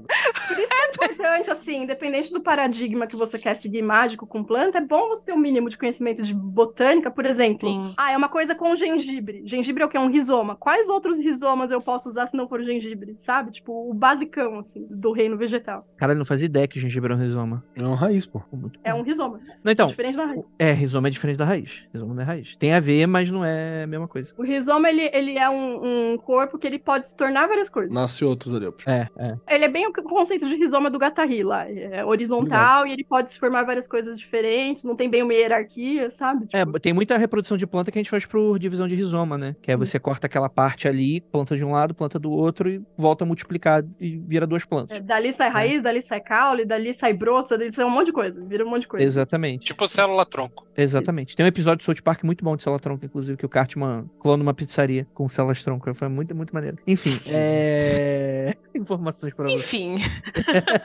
Por 0.48 0.58
isso 0.58 0.68
que 0.68 0.74
é 0.74 0.86
importante, 0.88 1.50
assim, 1.50 1.82
independente 1.82 2.32
do 2.32 2.40
paradigma 2.40 3.06
que 3.06 3.16
você 3.16 3.38
quer 3.38 3.54
seguir 3.54 3.82
mágico 3.82 4.26
com 4.26 4.42
planta, 4.44 4.78
é 4.78 4.80
bom 4.80 5.08
você 5.08 5.24
ter 5.26 5.32
um 5.32 5.38
mínimo 5.38 5.68
de 5.68 5.76
conhecimento 5.78 6.22
de 6.22 6.34
botânica, 6.34 7.10
por 7.10 7.24
exemplo. 7.26 7.68
Sim. 7.68 7.94
Ah, 7.96 8.12
é 8.12 8.16
uma 8.16 8.28
coisa 8.28 8.54
com 8.54 8.74
gengibre. 8.74 9.42
Gengibre 9.44 9.82
é 9.82 9.86
o 9.86 9.88
que? 9.88 9.96
É 9.96 10.00
um 10.00 10.10
rizoma. 10.30 10.56
Quais 10.56 10.88
outros 10.88 11.18
rizomas 11.18 11.70
eu 11.70 11.80
posso 11.80 12.08
usar 12.08 12.26
se 12.26 12.36
não 12.36 12.48
for 12.48 12.60
o 12.60 12.62
gengibre? 12.62 13.14
Sabe? 13.16 13.50
Tipo, 13.50 13.90
o 13.90 13.92
basicão, 13.92 14.58
assim, 14.58 14.86
do 14.90 15.12
reino 15.12 15.36
vegetal. 15.36 15.86
Cara, 15.96 16.14
não 16.14 16.24
fazia 16.24 16.46
ideia 16.46 16.66
que 16.68 16.78
gengibre 16.78 17.12
é 17.12 17.16
um 17.16 17.18
rizoma. 17.18 17.64
É 17.74 17.82
uma 17.82 17.96
raiz, 17.96 18.24
pô. 18.26 18.42
Muito 18.52 18.78
É 18.84 18.94
um 18.94 19.02
rizoma. 19.02 19.40
Não, 19.62 19.72
então, 19.72 19.86
Diferente 19.86 20.16
da 20.16 20.24
raiz. 20.24 20.44
é, 20.58 20.72
rizoma 20.72 21.08
é 21.08 21.10
diferente 21.10 21.36
da 21.36 21.44
raiz. 21.44 21.84
Rizoma 21.92 22.14
não 22.14 22.22
é 22.22 22.24
raiz. 22.24 22.56
Tem 22.56 22.72
a 22.72 22.80
ver, 22.80 23.06
mas 23.06 23.30
não 23.30 23.44
é 23.44 23.84
a 23.84 23.86
mesma 23.86 24.06
coisa. 24.08 24.32
O 24.36 24.42
rizoma, 24.42 24.88
ele, 24.88 25.10
ele 25.12 25.36
é 25.38 25.48
um, 25.50 26.12
um 26.12 26.18
corpo 26.18 26.58
que 26.58 26.66
ele 26.66 26.78
pode 26.78 27.08
se 27.08 27.16
tornar 27.16 27.46
várias 27.46 27.68
coisas. 27.68 27.92
Nasce 27.92 28.24
outros 28.24 28.54
ali, 28.54 28.66
ó. 28.66 28.72
É, 28.86 29.08
é. 29.18 29.54
Ele 29.54 29.64
é 29.64 29.68
bem 29.68 29.86
o 29.86 29.92
conceito 29.92 30.46
de 30.46 30.54
rizoma 30.54 30.90
do 30.90 30.98
Gatari 30.98 31.42
lá. 31.42 31.68
É 31.68 32.04
horizontal 32.04 32.86
e 32.86 32.92
ele 32.92 33.04
pode 33.04 33.32
se 33.32 33.38
formar 33.38 33.64
várias 33.64 33.86
coisas 33.86 34.18
diferentes, 34.18 34.84
não 34.84 34.94
tem 34.94 35.08
bem 35.10 35.22
uma 35.22 35.34
hierarquia, 35.34 36.10
sabe? 36.10 36.46
É, 36.52 36.64
Tipo, 36.64 36.78
tem 36.78 36.92
muita 36.92 37.16
reprodução 37.16 37.56
de 37.56 37.66
planta 37.66 37.90
que 37.90 37.98
a 37.98 38.00
gente 38.00 38.10
faz 38.10 38.24
por 38.24 38.58
divisão 38.58 38.86
de 38.86 38.94
rizoma, 38.94 39.36
né? 39.36 39.56
Que 39.60 39.72
é 39.72 39.74
Sim. 39.76 39.84
você 39.84 39.98
corta 39.98 40.19
aquela 40.26 40.48
parte 40.48 40.88
ali, 40.88 41.20
planta 41.20 41.56
de 41.56 41.64
um 41.64 41.72
lado, 41.72 41.94
planta 41.94 42.18
do 42.18 42.30
outro 42.30 42.68
e 42.70 42.82
volta 42.96 43.24
a 43.24 43.26
multiplicar 43.26 43.84
e 44.00 44.16
vira 44.18 44.46
duas 44.46 44.64
plantas. 44.64 44.98
é, 44.98 45.00
dali 45.00 45.32
sai 45.32 45.48
raiz, 45.50 45.82
dali 45.82 46.00
sai 46.02 46.20
caule, 46.20 46.64
dali 46.64 46.92
sai 46.94 47.12
broto, 47.12 47.50
dali 47.56 47.72
sai 47.72 47.84
um 47.84 47.90
monte 47.90 48.06
de 48.06 48.12
coisa. 48.12 48.42
Vira 48.44 48.64
um 48.64 48.70
monte 48.70 48.82
de 48.82 48.88
coisa. 48.88 49.06
Exatamente. 49.06 49.66
Tipo 49.66 49.86
célula 49.86 50.24
tronco. 50.26 50.66
Exatamente. 50.76 51.36
Tem 51.36 51.44
um 51.44 51.48
episódio 51.48 51.78
de 51.78 51.84
South 51.84 52.02
Park 52.02 52.24
muito 52.24 52.44
bom 52.44 52.56
de 52.56 52.62
célula 52.62 52.80
tronco, 52.80 53.04
inclusive, 53.04 53.36
que 53.36 53.46
o 53.46 53.48
Cartman 53.48 54.06
clona 54.22 54.42
uma 54.42 54.54
pizzaria 54.54 55.06
com 55.14 55.28
células 55.28 55.62
tronco. 55.62 55.92
Foi 55.94 56.08
muito, 56.08 56.34
muito 56.34 56.52
maneiro. 56.54 56.78
Enfim, 56.86 57.10
é... 57.32 58.54
Informações 58.74 59.34
pra 59.34 59.44
você. 59.46 59.54
Enfim. 59.56 59.96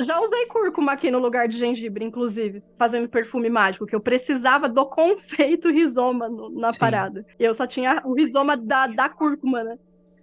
Já 0.00 0.20
usei 0.20 0.46
cúrcuma 0.46 0.92
aqui 0.92 1.10
no 1.10 1.18
lugar 1.18 1.48
de 1.48 1.58
gengibre, 1.58 2.04
inclusive, 2.04 2.62
fazendo 2.76 3.08
perfume 3.08 3.48
mágico, 3.48 3.86
que 3.86 3.94
eu 3.94 4.00
precisava 4.00 4.68
do 4.68 4.84
conceito 4.86 5.70
rizoma 5.70 6.28
no- 6.28 6.50
na 6.50 6.72
Sim. 6.72 6.78
parada. 6.78 7.26
E 7.38 7.44
eu 7.44 7.54
só 7.54 7.66
tinha 7.66 7.95
o 8.04 8.14
rizoma 8.14 8.56
da, 8.56 8.86
da 8.86 9.08
cúrcuma, 9.08 9.62
né? 9.64 9.76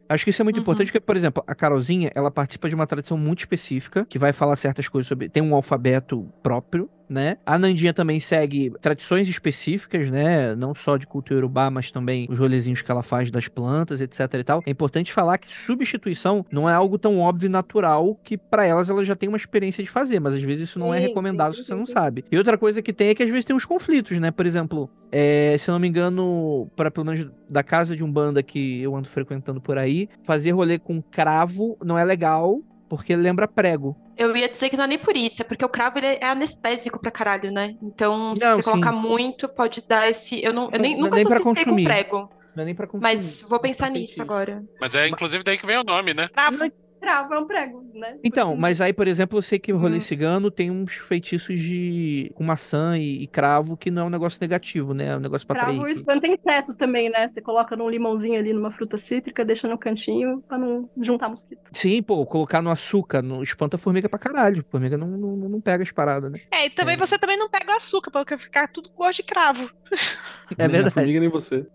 Acho 0.09 0.25
que 0.25 0.29
isso 0.29 0.41
é 0.41 0.43
muito 0.43 0.57
Uhum. 0.57 0.61
importante, 0.61 0.87
porque, 0.87 0.99
por 0.99 1.15
exemplo, 1.15 1.43
a 1.47 1.55
Carolzinha, 1.55 2.11
ela 2.13 2.29
participa 2.29 2.67
de 2.69 2.75
uma 2.75 2.85
tradição 2.85 3.17
muito 3.17 3.39
específica, 3.39 4.05
que 4.05 4.19
vai 4.19 4.33
falar 4.33 4.55
certas 4.57 4.87
coisas 4.87 5.07
sobre. 5.07 5.29
Tem 5.29 5.41
um 5.41 5.55
alfabeto 5.55 6.27
próprio, 6.43 6.89
né? 7.13 7.37
A 7.45 7.57
Nandinha 7.57 7.93
também 7.93 8.19
segue 8.19 8.71
tradições 8.81 9.27
específicas, 9.29 10.09
né? 10.09 10.55
Não 10.55 10.73
só 10.75 10.97
de 10.97 11.07
cultura 11.07 11.39
urubá, 11.39 11.69
mas 11.69 11.91
também 11.91 12.27
os 12.29 12.39
rolezinhos 12.39 12.81
que 12.81 12.91
ela 12.91 13.03
faz 13.03 13.31
das 13.31 13.47
plantas, 13.47 14.01
etc 14.01 14.19
e 14.33 14.43
tal. 14.43 14.63
É 14.65 14.71
importante 14.71 15.13
falar 15.13 15.37
que 15.37 15.47
substituição 15.47 16.45
não 16.51 16.69
é 16.69 16.73
algo 16.73 16.97
tão 16.97 17.19
óbvio 17.19 17.47
e 17.47 17.49
natural 17.49 18.19
que 18.23 18.37
pra 18.37 18.65
elas 18.65 18.89
ela 18.89 19.03
já 19.05 19.15
tem 19.15 19.29
uma 19.29 19.37
experiência 19.37 19.83
de 19.83 19.89
fazer, 19.89 20.19
mas 20.19 20.35
às 20.35 20.41
vezes 20.41 20.69
isso 20.69 20.79
não 20.79 20.93
é 20.93 20.99
Sim, 20.99 21.07
recomendado 21.07 21.51
sim, 21.51 21.57
se 21.57 21.63
sim, 21.63 21.67
você 21.67 21.75
não 21.75 21.85
sabe. 21.85 22.25
E 22.31 22.37
outra 22.37 22.57
coisa 22.57 22.81
que 22.81 22.91
tem 22.91 23.09
é 23.09 23.15
que 23.15 23.23
às 23.23 23.29
vezes 23.29 23.45
tem 23.45 23.55
uns 23.55 23.65
conflitos, 23.65 24.17
né? 24.19 24.31
Por 24.31 24.45
exemplo, 24.45 24.89
é, 25.11 25.55
se 25.57 25.69
eu 25.69 25.73
não 25.73 25.79
me 25.79 25.87
engano, 25.87 26.67
para 26.75 26.89
pelo 26.89 27.05
menos 27.05 27.29
da 27.49 27.63
casa 27.63 27.95
de 27.95 28.03
um 28.03 28.11
banda 28.11 28.41
que 28.41 28.81
eu 28.81 28.95
ando 28.95 29.07
frequentando 29.07 29.61
por 29.61 29.77
aí, 29.77 30.09
fazer 30.25 30.51
rolê 30.51 30.79
com 30.79 31.01
cravo 31.01 31.77
não 31.83 31.97
é 31.97 32.03
legal, 32.03 32.61
porque 32.89 33.15
lembra 33.15 33.47
prego. 33.47 33.95
Eu 34.17 34.35
ia 34.35 34.47
dizer 34.49 34.69
que 34.69 34.77
não 34.77 34.83
é 34.83 34.87
nem 34.87 34.97
por 34.99 35.15
isso, 35.15 35.41
é 35.41 35.45
porque 35.45 35.63
o 35.65 35.69
cravo 35.69 35.97
ele 35.99 36.07
é 36.07 36.25
anestésico 36.25 36.99
pra 36.99 37.09
caralho, 37.11 37.51
né? 37.51 37.75
Então, 37.81 38.35
se 38.35 38.43
Não, 38.43 38.51
você 38.55 38.61
sim. 38.61 38.69
colocar 38.69 38.91
muito, 38.91 39.47
pode 39.49 39.81
dar 39.87 40.09
esse. 40.09 40.43
Eu, 40.43 40.53
não, 40.53 40.69
eu 40.71 40.79
nem, 40.79 40.95
Não- 40.95 41.03
nunca 41.05 41.15
nem 41.17 41.25
associei 41.25 41.65
com 41.65 41.83
prego, 41.83 42.29
Não 42.55 42.61
é 42.63 42.65
nem 42.65 42.75
pra 42.75 42.85
consumir. 42.87 43.03
mas 43.03 43.41
vou 43.41 43.59
pensar 43.59 43.87
é 43.87 43.89
nisso 43.91 44.21
agora. 44.21 44.63
Mas 44.79 44.93
é 44.95 45.07
inclusive 45.07 45.43
daí 45.43 45.57
que 45.57 45.65
vem 45.65 45.77
o 45.77 45.83
nome, 45.83 46.13
né? 46.13 46.27
Cravo. 46.29 46.71
Cravo 47.03 47.33
é 47.33 47.39
um 47.39 47.45
prego, 47.45 47.83
né? 47.93 48.17
Então, 48.23 48.55
mas 48.55 48.79
aí, 48.79 48.93
por 48.93 49.09
exemplo, 49.09 49.37
eu 49.37 49.41
sei 49.41 49.59
que 49.59 49.73
o 49.73 49.77
rolê 49.77 49.95
Uhum. 49.95 50.01
cigano 50.01 50.49
tem 50.49 50.71
uns 50.71 50.93
feitiços 50.93 51.59
de 51.59 52.31
com 52.33 52.45
maçã 52.45 52.97
e, 52.97 53.23
e 53.23 53.27
cravo 53.27 53.75
que 53.75 53.91
não 53.91 54.03
é 54.03 54.05
um 54.05 54.09
negócio 54.09 54.37
negativo, 54.39 54.93
né? 54.93 55.07
É 55.07 55.17
um 55.17 55.19
negócio 55.19 55.45
pra 55.45 55.57
Cravo 55.57 55.79
atrair. 55.79 55.91
espanta 55.91 56.27
inseto 56.27 56.73
também, 56.73 57.09
né? 57.09 57.27
Você 57.27 57.41
coloca 57.41 57.75
num 57.75 57.89
limãozinho 57.89 58.39
ali 58.39 58.53
numa 58.53 58.71
fruta 58.71 58.97
cítrica, 58.97 59.43
deixa 59.43 59.67
no 59.67 59.77
cantinho 59.77 60.41
pra 60.47 60.57
não 60.57 60.89
juntar 61.01 61.27
mosquito. 61.27 61.71
Sim, 61.73 62.01
pô, 62.01 62.25
colocar 62.25 62.61
no 62.61 62.69
açúcar, 62.71 63.21
no 63.21 63.43
espanta 63.43 63.77
formiga 63.77 64.07
pra 64.07 64.17
caralho. 64.17 64.63
Formiga 64.71 64.97
não, 64.97 65.07
não, 65.07 65.35
não 65.49 65.59
pega 65.59 65.83
as 65.83 65.91
paradas, 65.91 66.31
né? 66.31 66.39
É, 66.49 66.67
e 66.67 66.69
também 66.69 66.93
É. 66.93 66.97
você 66.97 67.19
também 67.19 67.35
não 67.37 67.49
pega 67.49 67.69
o 67.69 67.75
açúcar, 67.75 68.11
porque 68.11 68.37
ficar 68.37 68.69
tudo 68.69 68.89
gosto 68.95 69.17
de 69.17 69.23
cravo. 69.23 69.69
É 70.51 70.55
nem 70.57 70.65
a 70.65 70.69
verdade. 70.69 70.93
formiga, 70.93 71.19
nem 71.19 71.29
você. 71.29 71.65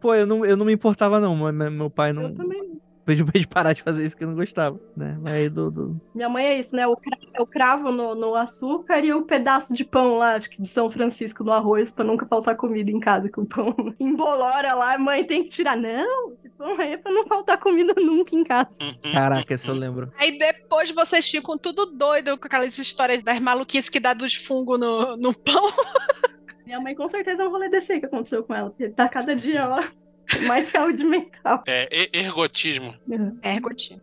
Pô, 0.00 0.14
eu 0.14 0.26
não, 0.26 0.44
eu 0.44 0.56
não 0.56 0.64
me 0.64 0.72
importava 0.72 1.20
não, 1.20 1.36
mas 1.36 1.54
meu- 1.54 1.70
meu 1.70 1.90
pai 1.90 2.12
não... 2.12 2.22
Eu 2.24 2.34
também. 2.34 2.71
Pediu 3.04 3.26
pra 3.26 3.32
gente 3.36 3.48
parar 3.48 3.72
de 3.72 3.82
fazer 3.82 4.04
isso 4.06 4.16
que 4.16 4.22
eu 4.22 4.28
não 4.28 4.36
gostava, 4.36 4.78
né? 4.96 5.18
Mas 5.20 5.34
aí 5.34 5.48
do, 5.48 5.70
do- 5.72 6.00
Minha 6.14 6.28
mãe 6.28 6.46
é 6.46 6.58
isso, 6.60 6.76
né? 6.76 6.86
O 6.86 6.96
cra- 6.96 7.18
o 7.40 7.46
cravo 7.46 7.90
no, 7.90 8.14
no 8.14 8.34
açúcar 8.36 9.04
e 9.04 9.12
o 9.12 9.22
pedaço 9.22 9.74
de 9.74 9.84
pão 9.84 10.18
lá, 10.18 10.34
acho 10.36 10.48
que 10.48 10.62
de 10.62 10.68
São 10.68 10.88
Francisco 10.88 11.42
no 11.42 11.50
arroz, 11.50 11.90
pra 11.90 12.04
nunca 12.04 12.24
faltar 12.26 12.56
comida 12.56 12.92
em 12.92 13.00
casa, 13.00 13.28
que 13.28 13.40
o 13.40 13.44
pão 13.44 13.74
embolora 13.98 14.72
lá, 14.74 14.94
a 14.94 14.98
mãe 14.98 15.24
tem 15.24 15.42
que 15.42 15.48
tirar. 15.50 15.76
Não, 15.76 16.32
esse 16.34 16.48
pão 16.50 16.78
aí 16.80 16.92
é 16.92 16.96
pra 16.96 17.10
não 17.10 17.26
faltar 17.26 17.58
comida 17.58 17.92
nunca 17.96 18.36
em 18.36 18.44
casa. 18.44 18.78
Uhum. 18.80 19.12
Caraca, 19.12 19.52
esse 19.54 19.68
eu 19.68 19.74
lembro. 19.74 20.12
Aí 20.16 20.38
depois 20.38 20.92
vocês 20.92 21.28
ficam 21.28 21.58
tudo 21.58 21.86
doido 21.86 22.38
com 22.38 22.46
aquelas 22.46 22.78
histórias 22.78 23.20
das 23.22 23.40
maluquices 23.40 23.88
que 23.90 23.98
dá 23.98 24.14
dos 24.14 24.34
fungos 24.34 24.78
no, 24.78 25.16
no 25.16 25.36
pão. 25.36 25.70
Minha 26.64 26.80
mãe 26.80 26.94
com 26.94 27.08
certeza 27.08 27.42
é 27.42 27.46
um 27.46 27.50
rolê 27.50 27.68
desse 27.68 27.92
aí 27.92 28.00
que 28.00 28.06
aconteceu 28.06 28.44
com 28.44 28.54
ela, 28.54 28.70
porque 28.70 28.88
tá 28.88 29.08
cada 29.08 29.34
dia, 29.34 29.68
ó, 29.68 29.82
mais 30.46 30.68
saúde 30.68 31.04
mental. 31.04 31.62
É, 31.66 31.88
ergotismo. 32.12 32.94
É, 33.42 33.58
Gotinho. 33.60 34.00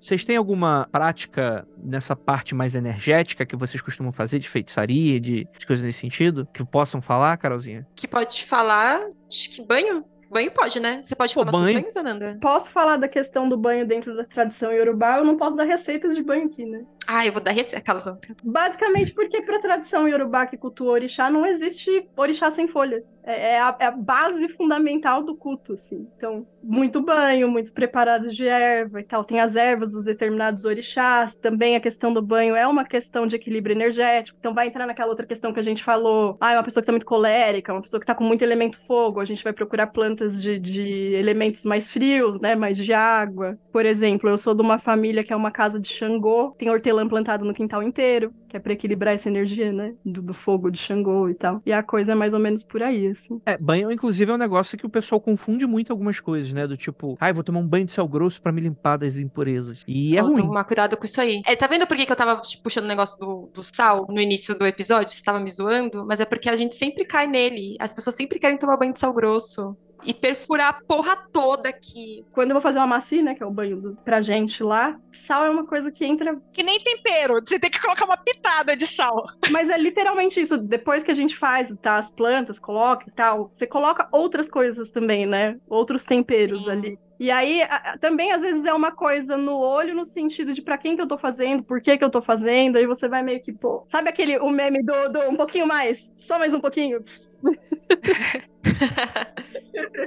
Vocês 0.00 0.22
têm 0.22 0.36
alguma 0.36 0.86
prática 0.92 1.66
nessa 1.82 2.14
parte 2.14 2.54
mais 2.54 2.74
energética 2.74 3.46
que 3.46 3.56
vocês 3.56 3.80
costumam 3.80 4.12
fazer 4.12 4.38
de 4.38 4.48
feitiçaria, 4.48 5.18
de, 5.18 5.48
de 5.58 5.66
coisas 5.66 5.82
nesse 5.82 6.00
sentido? 6.00 6.46
Que 6.52 6.62
possam 6.62 7.00
falar, 7.00 7.36
Carolzinha? 7.38 7.86
Que 7.96 8.06
pode 8.06 8.44
falar, 8.44 9.00
acho 9.26 9.48
que 9.48 9.62
banho? 9.62 10.04
Banho 10.30 10.50
pode, 10.50 10.80
né? 10.80 11.00
Você 11.02 11.14
pode 11.14 11.32
Pô, 11.32 11.40
falar 11.40 11.52
banho. 11.52 11.64
seus 11.64 11.74
banhos, 11.76 11.96
Ananda? 11.96 12.38
Posso 12.40 12.70
falar 12.70 12.96
da 12.96 13.08
questão 13.08 13.48
do 13.48 13.56
banho 13.56 13.86
dentro 13.86 14.14
da 14.16 14.24
tradição 14.24 14.72
iorubá, 14.72 15.18
eu 15.18 15.24
não 15.24 15.36
posso 15.36 15.56
dar 15.56 15.64
receitas 15.64 16.14
de 16.16 16.22
banho 16.22 16.46
aqui, 16.46 16.66
né? 16.66 16.84
Ah, 17.06 17.26
eu 17.26 17.32
vou 17.32 17.42
dar 17.42 17.52
receita. 17.52 17.78
Aquelas... 17.78 18.04
Basicamente 18.42 19.12
porque 19.12 19.42
pra 19.42 19.58
tradição 19.58 20.08
iorubá 20.08 20.46
que 20.46 20.56
cultua 20.56 20.92
orixá, 20.92 21.30
não 21.30 21.46
existe 21.46 22.08
orixá 22.16 22.50
sem 22.50 22.66
folha. 22.66 23.02
É, 23.26 23.52
é 23.52 23.60
a, 23.60 23.76
é 23.80 23.86
a 23.86 23.90
base 23.90 24.48
fundamental 24.50 25.22
do 25.22 25.34
culto, 25.34 25.72
assim. 25.72 26.06
Então, 26.16 26.46
muito 26.62 27.00
banho, 27.00 27.48
muitos 27.48 27.70
preparados 27.70 28.36
de 28.36 28.46
erva 28.46 29.00
e 29.00 29.04
tal. 29.04 29.24
Tem 29.24 29.40
as 29.40 29.56
ervas 29.56 29.90
dos 29.90 30.04
determinados 30.04 30.64
orixás. 30.66 31.34
Também 31.34 31.74
a 31.74 31.80
questão 31.80 32.12
do 32.12 32.20
banho 32.20 32.54
é 32.54 32.66
uma 32.66 32.84
questão 32.84 33.26
de 33.26 33.36
equilíbrio 33.36 33.74
energético. 33.74 34.36
Então, 34.38 34.52
vai 34.52 34.68
entrar 34.68 34.86
naquela 34.86 35.08
outra 35.08 35.26
questão 35.26 35.52
que 35.54 35.60
a 35.60 35.62
gente 35.62 35.82
falou. 35.82 36.36
Ah, 36.38 36.52
é 36.52 36.56
uma 36.56 36.62
pessoa 36.62 36.82
que 36.82 36.86
tá 36.86 36.92
muito 36.92 37.06
colérica, 37.06 37.72
uma 37.72 37.80
pessoa 37.80 37.98
que 37.98 38.06
tá 38.06 38.14
com 38.14 38.24
muito 38.24 38.42
elemento 38.42 38.78
fogo. 38.78 39.20
A 39.20 39.24
gente 39.24 39.42
vai 39.42 39.54
procurar 39.54 39.86
plantas 39.86 40.42
de, 40.42 40.58
de 40.58 41.14
elementos 41.14 41.64
mais 41.64 41.90
frios, 41.90 42.38
né? 42.40 42.54
Mais 42.54 42.76
de 42.76 42.92
água. 42.92 43.58
Por 43.72 43.86
exemplo, 43.86 44.28
eu 44.28 44.36
sou 44.36 44.54
de 44.54 44.60
uma 44.60 44.78
família 44.78 45.24
que 45.24 45.32
é 45.32 45.36
uma 45.36 45.50
casa 45.50 45.80
de 45.80 45.88
Xangô. 45.88 46.54
Tem 46.58 46.68
hortelã 46.68 46.93
plantado 47.08 47.44
no 47.44 47.52
quintal 47.54 47.82
inteiro, 47.82 48.32
que 48.48 48.56
é 48.56 48.60
pra 48.60 48.72
equilibrar 48.72 49.14
essa 49.14 49.28
energia, 49.28 49.72
né? 49.72 49.94
Do, 50.04 50.22
do 50.22 50.34
fogo 50.34 50.70
de 50.70 50.78
Xangô 50.78 51.28
e 51.28 51.34
tal. 51.34 51.60
E 51.66 51.72
a 51.72 51.82
coisa 51.82 52.12
é 52.12 52.14
mais 52.14 52.34
ou 52.34 52.40
menos 52.40 52.62
por 52.62 52.82
aí, 52.82 53.06
assim. 53.08 53.40
É, 53.44 53.56
banho, 53.58 53.90
inclusive, 53.90 54.30
é 54.30 54.34
um 54.34 54.38
negócio 54.38 54.78
que 54.78 54.86
o 54.86 54.90
pessoal 54.90 55.20
confunde 55.20 55.66
muito 55.66 55.92
algumas 55.92 56.20
coisas, 56.20 56.52
né? 56.52 56.66
Do 56.66 56.76
tipo, 56.76 57.16
ai, 57.20 57.32
vou 57.32 57.42
tomar 57.42 57.60
um 57.60 57.66
banho 57.66 57.86
de 57.86 57.92
sal 57.92 58.06
grosso 58.08 58.40
pra 58.40 58.52
me 58.52 58.60
limpar 58.60 58.96
das 58.96 59.16
impurezas. 59.16 59.82
E 59.86 60.16
é 60.16 60.22
Vou 60.22 60.32
ruim. 60.32 60.42
tomar 60.42 60.64
cuidado 60.64 60.96
com 60.96 61.04
isso 61.04 61.20
aí. 61.20 61.42
É, 61.46 61.56
tá 61.56 61.66
vendo 61.66 61.86
por 61.86 61.96
que, 61.96 62.06
que 62.06 62.12
eu 62.12 62.16
tava 62.16 62.40
tipo, 62.40 62.62
puxando 62.62 62.84
o 62.84 62.88
negócio 62.88 63.18
do, 63.18 63.50
do 63.52 63.62
sal 63.62 64.06
no 64.08 64.20
início 64.20 64.56
do 64.56 64.66
episódio? 64.66 65.14
Você 65.14 65.22
tava 65.22 65.40
me 65.40 65.50
zoando? 65.50 66.04
Mas 66.06 66.20
é 66.20 66.24
porque 66.24 66.48
a 66.48 66.56
gente 66.56 66.74
sempre 66.74 67.04
cai 67.04 67.26
nele. 67.26 67.76
As 67.80 67.92
pessoas 67.92 68.14
sempre 68.16 68.38
querem 68.38 68.58
tomar 68.58 68.76
banho 68.76 68.92
de 68.92 68.98
sal 68.98 69.12
grosso. 69.12 69.76
E 70.04 70.12
perfurar 70.12 70.68
a 70.68 70.72
porra 70.72 71.16
toda 71.32 71.68
aqui. 71.68 72.22
Quando 72.32 72.50
eu 72.50 72.54
vou 72.54 72.62
fazer 72.62 72.78
uma 72.78 72.86
macia, 72.86 73.22
né? 73.22 73.34
Que 73.34 73.42
é 73.42 73.46
o 73.46 73.50
banho 73.50 73.80
do, 73.80 73.96
pra 74.04 74.20
gente 74.20 74.62
lá, 74.62 74.98
sal 75.12 75.46
é 75.46 75.50
uma 75.50 75.66
coisa 75.66 75.90
que 75.90 76.04
entra. 76.04 76.40
Que 76.52 76.62
nem 76.62 76.78
tempero, 76.78 77.34
você 77.44 77.58
tem 77.58 77.70
que 77.70 77.80
colocar 77.80 78.04
uma 78.04 78.16
pitada 78.16 78.76
de 78.76 78.86
sal. 78.86 79.24
Mas 79.50 79.70
é 79.70 79.78
literalmente 79.78 80.40
isso. 80.40 80.58
Depois 80.58 81.02
que 81.02 81.10
a 81.10 81.14
gente 81.14 81.36
faz, 81.36 81.74
tá? 81.80 81.96
As 81.96 82.10
plantas, 82.10 82.58
coloca 82.58 83.08
e 83.08 83.12
tal, 83.12 83.48
você 83.50 83.66
coloca 83.66 84.08
outras 84.12 84.48
coisas 84.48 84.90
também, 84.90 85.26
né? 85.26 85.56
Outros 85.68 86.04
temperos 86.04 86.64
Sim, 86.64 86.70
ali. 86.70 86.98
E 87.18 87.30
aí, 87.30 87.62
também, 88.00 88.32
às 88.32 88.42
vezes, 88.42 88.64
é 88.64 88.72
uma 88.72 88.90
coisa 88.92 89.36
no 89.36 89.56
olho, 89.58 89.94
no 89.94 90.04
sentido 90.04 90.52
de 90.52 90.60
pra 90.60 90.76
quem 90.76 90.96
que 90.96 91.02
eu 91.02 91.06
tô 91.06 91.16
fazendo, 91.16 91.62
por 91.62 91.80
que 91.80 91.96
que 91.96 92.04
eu 92.04 92.10
tô 92.10 92.20
fazendo, 92.20 92.76
aí 92.76 92.86
você 92.86 93.08
vai 93.08 93.22
meio 93.22 93.40
que, 93.40 93.52
pô... 93.52 93.84
Sabe 93.88 94.08
aquele, 94.08 94.38
o 94.38 94.50
meme 94.50 94.82
do, 94.82 95.08
do 95.10 95.20
um 95.30 95.36
pouquinho 95.36 95.66
mais? 95.66 96.12
Só 96.16 96.38
mais 96.38 96.52
um 96.52 96.60
pouquinho? 96.60 97.02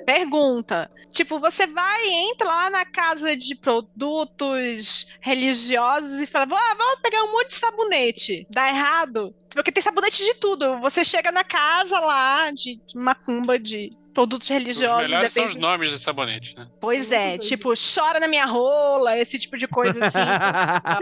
Pergunta. 0.05 0.89
Tipo, 1.09 1.39
você 1.39 1.67
vai 1.67 2.09
entra 2.09 2.47
lá 2.47 2.69
na 2.69 2.85
casa 2.85 3.35
de 3.35 3.55
produtos 3.55 5.07
religiosos 5.19 6.19
e 6.19 6.27
fala: 6.27 6.47
"Ah, 6.51 6.75
vamos 6.77 7.01
pegar 7.01 7.23
um 7.23 7.31
monte 7.31 7.49
de 7.49 7.55
sabonete. 7.55 8.47
Dá 8.49 8.69
errado? 8.69 9.33
Porque 9.49 9.71
tem 9.71 9.81
sabonete 9.83 10.23
de 10.23 10.33
tudo. 10.35 10.79
Você 10.79 11.03
chega 11.03 11.31
na 11.31 11.43
casa 11.43 11.99
lá 11.99 12.51
de 12.51 12.79
macumba 12.95 13.59
de 13.59 13.91
produtos 14.17 14.49
Os 14.49 14.53
religiosos. 14.55 15.03
melhores 15.09 15.31
são 15.33 15.43
os 15.45 15.53
depende- 15.53 15.67
nomes 15.67 15.91
de 15.91 15.99
sabonete, 15.99 16.55
né? 16.57 16.67
Pois 16.81 17.11
é, 17.11 17.29
Muito 17.29 17.47
tipo, 17.47 17.73
chora 17.95 18.19
na 18.19 18.27
minha 18.27 18.45
rola, 18.45 19.15
esse 19.15 19.37
tipo 19.37 19.55
de 19.57 19.67
coisa 19.67 20.03
assim. 20.05 20.17
Ah, 20.27 20.99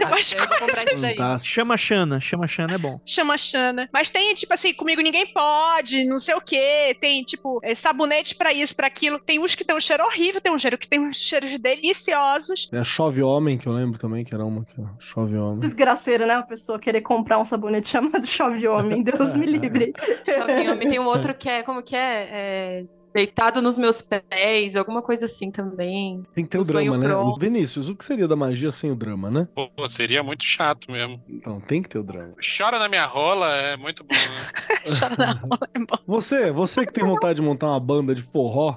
daí. 1.00 1.14
Fantástico. 1.16 1.54
Chama 1.54 1.74
a 1.74 1.76
Xana, 1.76 2.20
chama 2.20 2.44
a 2.44 2.48
Xana 2.48 2.74
é 2.74 2.78
bom. 2.78 3.00
chama 3.06 3.36
Xana. 3.38 3.88
Mas 3.92 4.10
tem, 4.10 4.34
tipo 4.34 4.52
assim, 4.52 4.74
comigo 4.74 5.00
ninguém 5.00 5.26
pode, 5.26 6.04
não 6.04 6.18
sei 6.18 6.34
o 6.34 6.40
quê. 6.40 6.94
Tem, 7.00 7.22
tipo, 7.22 7.58
eh, 7.62 7.74
sabonete 7.74 8.34
pra 8.34 8.52
isso, 8.52 8.74
pra 8.76 8.86
aquilo. 8.86 9.18
Tem 9.18 9.38
uns 9.38 9.54
que 9.54 9.64
tem 9.64 9.74
um 9.76 9.80
cheiro 9.80 10.04
horrível, 10.04 10.40
tem 10.40 10.52
um 10.52 10.58
cheiro 10.58 10.76
que 10.76 10.86
tem 10.88 11.00
uns 11.00 11.16
cheiros 11.16 11.58
deliciosos. 11.58 12.68
É 12.72 12.78
a 12.78 12.84
Chove 12.84 13.22
Homem, 13.22 13.56
que 13.58 13.66
eu 13.66 13.72
lembro 13.72 13.98
também, 13.98 14.24
que 14.24 14.34
era 14.34 14.44
uma 14.44 14.64
que 14.64 14.74
ó, 14.80 14.84
Chove 14.98 15.36
Homem. 15.36 15.58
Desgraceira, 15.58 16.26
né? 16.26 16.34
A 16.34 16.42
pessoa 16.42 16.78
querer 16.78 17.00
comprar 17.00 17.38
um 17.38 17.44
sabonete 17.44 17.88
chamado 17.88 18.24
Chove 18.26 18.66
Homem. 18.68 19.02
Deus 19.02 19.34
me 19.34 19.46
livre. 19.58 19.92
Tem 20.24 20.70
um- 20.70 20.78
Tem 20.78 20.98
um 20.98 21.06
outro 21.06 21.34
que 21.34 21.48
é, 21.48 21.62
como 21.62 21.82
que 21.82 21.96
é? 21.96 22.28
É, 22.30 22.84
Deitado 23.16 23.62
nos 23.62 23.78
meus 23.78 24.02
pés, 24.02 24.76
alguma 24.76 25.00
coisa 25.00 25.24
assim 25.24 25.50
também. 25.50 26.22
Tem 26.34 26.44
que 26.44 26.50
ter 26.50 26.58
o 26.58 26.64
drama, 26.64 26.98
né? 26.98 27.08
pronto. 27.08 27.40
Vinícius, 27.40 27.88
o 27.88 27.96
que 27.96 28.04
seria 28.04 28.28
da 28.28 28.36
magia 28.36 28.70
sem 28.70 28.90
o 28.90 28.94
drama, 28.94 29.30
né? 29.30 29.48
Pô, 29.54 29.88
seria 29.88 30.22
muito 30.22 30.44
chato 30.44 30.92
mesmo. 30.92 31.18
Então, 31.26 31.58
tem 31.58 31.80
que 31.80 31.88
ter 31.88 31.98
o 31.98 32.02
drama. 32.02 32.34
Chora 32.58 32.78
na 32.78 32.90
minha 32.90 33.06
rola 33.06 33.56
é 33.56 33.74
muito 33.74 34.04
bom, 34.04 34.14
né? 34.14 34.50
Chora 35.00 35.16
na 35.16 35.32
rola, 35.32 35.60
é 35.72 35.78
bom. 35.78 35.98
Você, 36.06 36.52
você 36.52 36.84
que 36.84 36.92
tem 36.92 37.04
vontade 37.04 37.36
de 37.36 37.42
montar 37.42 37.68
uma 37.68 37.80
banda 37.80 38.14
de 38.14 38.20
forró. 38.20 38.76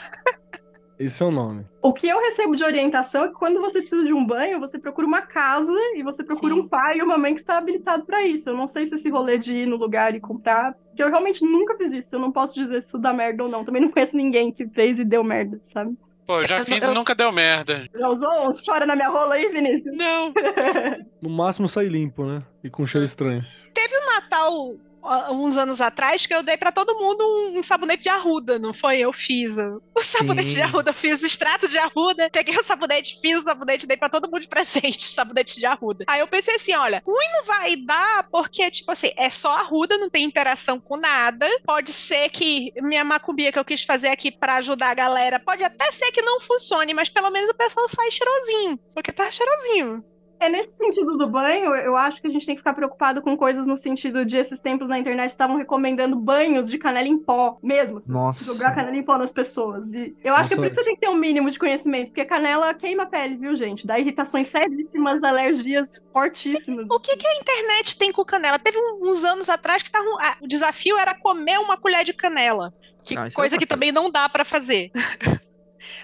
Esse 1.03 1.23
é 1.23 1.25
o 1.25 1.31
nome. 1.31 1.65
O 1.81 1.91
que 1.93 2.07
eu 2.07 2.19
recebo 2.21 2.55
de 2.55 2.63
orientação 2.63 3.23
é 3.25 3.27
que 3.29 3.33
quando 3.33 3.59
você 3.59 3.79
precisa 3.79 4.03
de 4.05 4.13
um 4.13 4.25
banho, 4.25 4.59
você 4.59 4.77
procura 4.77 5.07
uma 5.07 5.21
casa 5.21 5.73
e 5.95 6.03
você 6.03 6.23
procura 6.23 6.53
Sim. 6.53 6.59
um 6.61 6.67
pai 6.67 6.99
e 6.99 7.01
uma 7.01 7.17
mãe 7.17 7.33
que 7.33 7.39
está 7.39 7.57
habilitado 7.57 8.05
para 8.05 8.21
isso. 8.23 8.49
Eu 8.49 8.55
não 8.55 8.67
sei 8.67 8.85
se 8.85 8.95
esse 8.95 9.09
rolê 9.09 9.37
de 9.37 9.53
ir 9.55 9.65
no 9.67 9.77
lugar 9.77 10.13
e 10.15 10.19
comprar, 10.19 10.73
porque 10.73 11.01
eu 11.01 11.09
realmente 11.09 11.43
nunca 11.43 11.75
fiz 11.75 11.91
isso. 11.91 12.15
Eu 12.15 12.19
não 12.19 12.31
posso 12.31 12.53
dizer 12.53 12.81
se 12.81 12.89
isso 12.89 12.97
dá 12.99 13.11
merda 13.11 13.43
ou 13.43 13.49
não. 13.49 13.65
Também 13.65 13.81
não 13.81 13.89
conheço 13.89 14.15
ninguém 14.15 14.51
que 14.51 14.67
fez 14.67 14.99
e 14.99 15.03
deu 15.03 15.23
merda, 15.23 15.59
sabe? 15.63 15.97
Pô, 16.25 16.39
eu 16.41 16.45
já 16.45 16.59
Eu- 16.59 16.65
fiz 16.65 16.83
eu- 16.83 16.91
e 16.91 16.93
nunca 16.93 17.15
deu 17.15 17.31
merda. 17.31 17.87
Já 17.95 18.07
usou 18.07 18.47
uns 18.47 18.63
chora 18.63 18.85
na 18.85 18.95
minha 18.95 19.09
rola 19.09 19.35
aí, 19.35 19.49
Vinícius? 19.49 19.97
Não. 19.97 20.27
No 21.21 21.29
máximo 21.29 21.67
sai 21.67 21.85
limpo, 21.85 22.25
né? 22.25 22.43
E 22.63 22.69
com 22.69 22.85
cheiro 22.85 23.05
estranho. 23.05 23.43
Natal, 24.13 24.73
há 24.73 24.90
uns 25.31 25.57
anos 25.57 25.81
atrás, 25.81 26.25
que 26.25 26.33
eu 26.33 26.43
dei 26.43 26.57
pra 26.57 26.71
todo 26.71 26.95
mundo 26.95 27.23
um, 27.23 27.59
um 27.59 27.63
sabonete 27.63 28.03
de 28.03 28.09
arruda, 28.09 28.59
não 28.59 28.73
foi? 28.73 28.99
Eu 28.99 29.11
fiz 29.11 29.57
o, 29.57 29.81
o 29.95 30.01
sabonete 30.03 30.49
Sim. 30.49 30.55
de 30.55 30.61
arruda, 30.61 30.93
fiz 30.93 31.21
o 31.21 31.25
extrato 31.25 31.67
de 31.67 31.77
arruda, 31.77 32.29
peguei 32.31 32.57
o 32.57 32.63
sabonete, 32.63 33.19
fiz 33.21 33.39
o 33.39 33.43
sabonete, 33.43 33.87
dei 33.87 33.97
pra 33.97 34.09
todo 34.09 34.29
mundo 34.29 34.41
de 34.41 34.47
presente, 34.47 35.03
sabonete 35.07 35.59
de 35.59 35.65
arruda. 35.65 36.05
Aí 36.07 36.19
eu 36.19 36.27
pensei 36.27 36.55
assim, 36.55 36.73
olha, 36.75 37.01
ruim 37.05 37.31
não 37.33 37.43
vai 37.43 37.75
dar, 37.75 38.27
porque, 38.29 38.69
tipo 38.69 38.91
assim, 38.91 39.11
é 39.15 39.29
só 39.29 39.51
arruda, 39.51 39.97
não 39.97 40.09
tem 40.09 40.23
interação 40.23 40.79
com 40.79 40.97
nada. 40.97 41.47
Pode 41.65 41.91
ser 41.91 42.29
que 42.29 42.71
minha 42.81 43.03
macumbia 43.03 43.51
que 43.51 43.59
eu 43.59 43.65
quis 43.65 43.83
fazer 43.83 44.09
aqui 44.09 44.31
pra 44.31 44.55
ajudar 44.55 44.89
a 44.89 44.95
galera, 44.95 45.39
pode 45.39 45.63
até 45.63 45.91
ser 45.91 46.11
que 46.11 46.21
não 46.21 46.39
funcione, 46.39 46.93
mas 46.93 47.09
pelo 47.09 47.29
menos 47.29 47.49
o 47.49 47.55
pessoal 47.55 47.87
sai 47.89 48.11
cheirosinho, 48.11 48.77
porque 48.93 49.11
tá 49.11 49.31
cheirosinho. 49.31 50.03
É 50.41 50.49
nesse 50.49 50.75
sentido 50.75 51.15
do 51.19 51.27
banho, 51.27 51.75
eu 51.75 51.95
acho 51.95 52.19
que 52.19 52.25
a 52.25 52.29
gente 52.31 52.43
tem 52.47 52.55
que 52.55 52.61
ficar 52.61 52.73
preocupado 52.73 53.21
com 53.21 53.37
coisas 53.37 53.67
no 53.67 53.75
sentido 53.75 54.25
de 54.25 54.37
esses 54.37 54.59
tempos 54.59 54.89
na 54.89 54.97
internet 54.97 55.29
estavam 55.29 55.55
recomendando 55.55 56.15
banhos 56.15 56.67
de 56.67 56.79
canela 56.79 57.07
em 57.07 57.15
pó, 57.15 57.59
mesmo. 57.61 57.99
Assim, 57.99 58.11
Nossa. 58.11 58.43
Jogar 58.43 58.73
canela 58.73 58.97
em 58.97 59.03
pó 59.03 59.19
nas 59.19 59.31
pessoas. 59.31 59.93
E 59.93 60.15
eu 60.23 60.33
acho 60.33 60.49
que 60.49 60.55
é 60.55 60.57
por 60.57 60.65
isso 60.65 60.75
que 60.75 60.81
você 60.81 60.85
tem 60.85 60.95
que 60.95 61.01
ter 61.01 61.09
um 61.09 61.15
mínimo 61.15 61.47
de 61.47 61.59
conhecimento, 61.59 62.07
porque 62.07 62.25
canela 62.25 62.73
queima 62.73 63.03
a 63.03 63.05
pele, 63.05 63.37
viu, 63.37 63.55
gente? 63.55 63.85
Dá 63.85 63.99
irritações 63.99 64.47
seríssimas, 64.47 65.23
alergias 65.23 66.01
fortíssimas. 66.11 66.87
O 66.89 66.99
que, 66.99 67.15
que 67.15 67.27
a 67.27 67.35
internet 67.35 67.95
tem 67.95 68.11
com 68.11 68.25
canela? 68.25 68.57
Teve 68.57 68.79
uns 68.99 69.23
anos 69.23 69.47
atrás 69.47 69.83
que 69.83 69.91
tava, 69.91 70.07
ah, 70.21 70.37
o 70.41 70.47
desafio 70.47 70.97
era 70.97 71.13
comer 71.13 71.59
uma 71.59 71.77
colher 71.77 72.03
de 72.03 72.13
canela. 72.13 72.73
Que 73.03 73.15
Ah, 73.15 73.27
é 73.27 73.29
coisa 73.29 73.55
outra 73.55 73.59
que 73.59 73.67
também 73.67 73.91
não 73.91 74.09
dá 74.09 74.27
pra 74.27 74.43
fazer. 74.43 74.91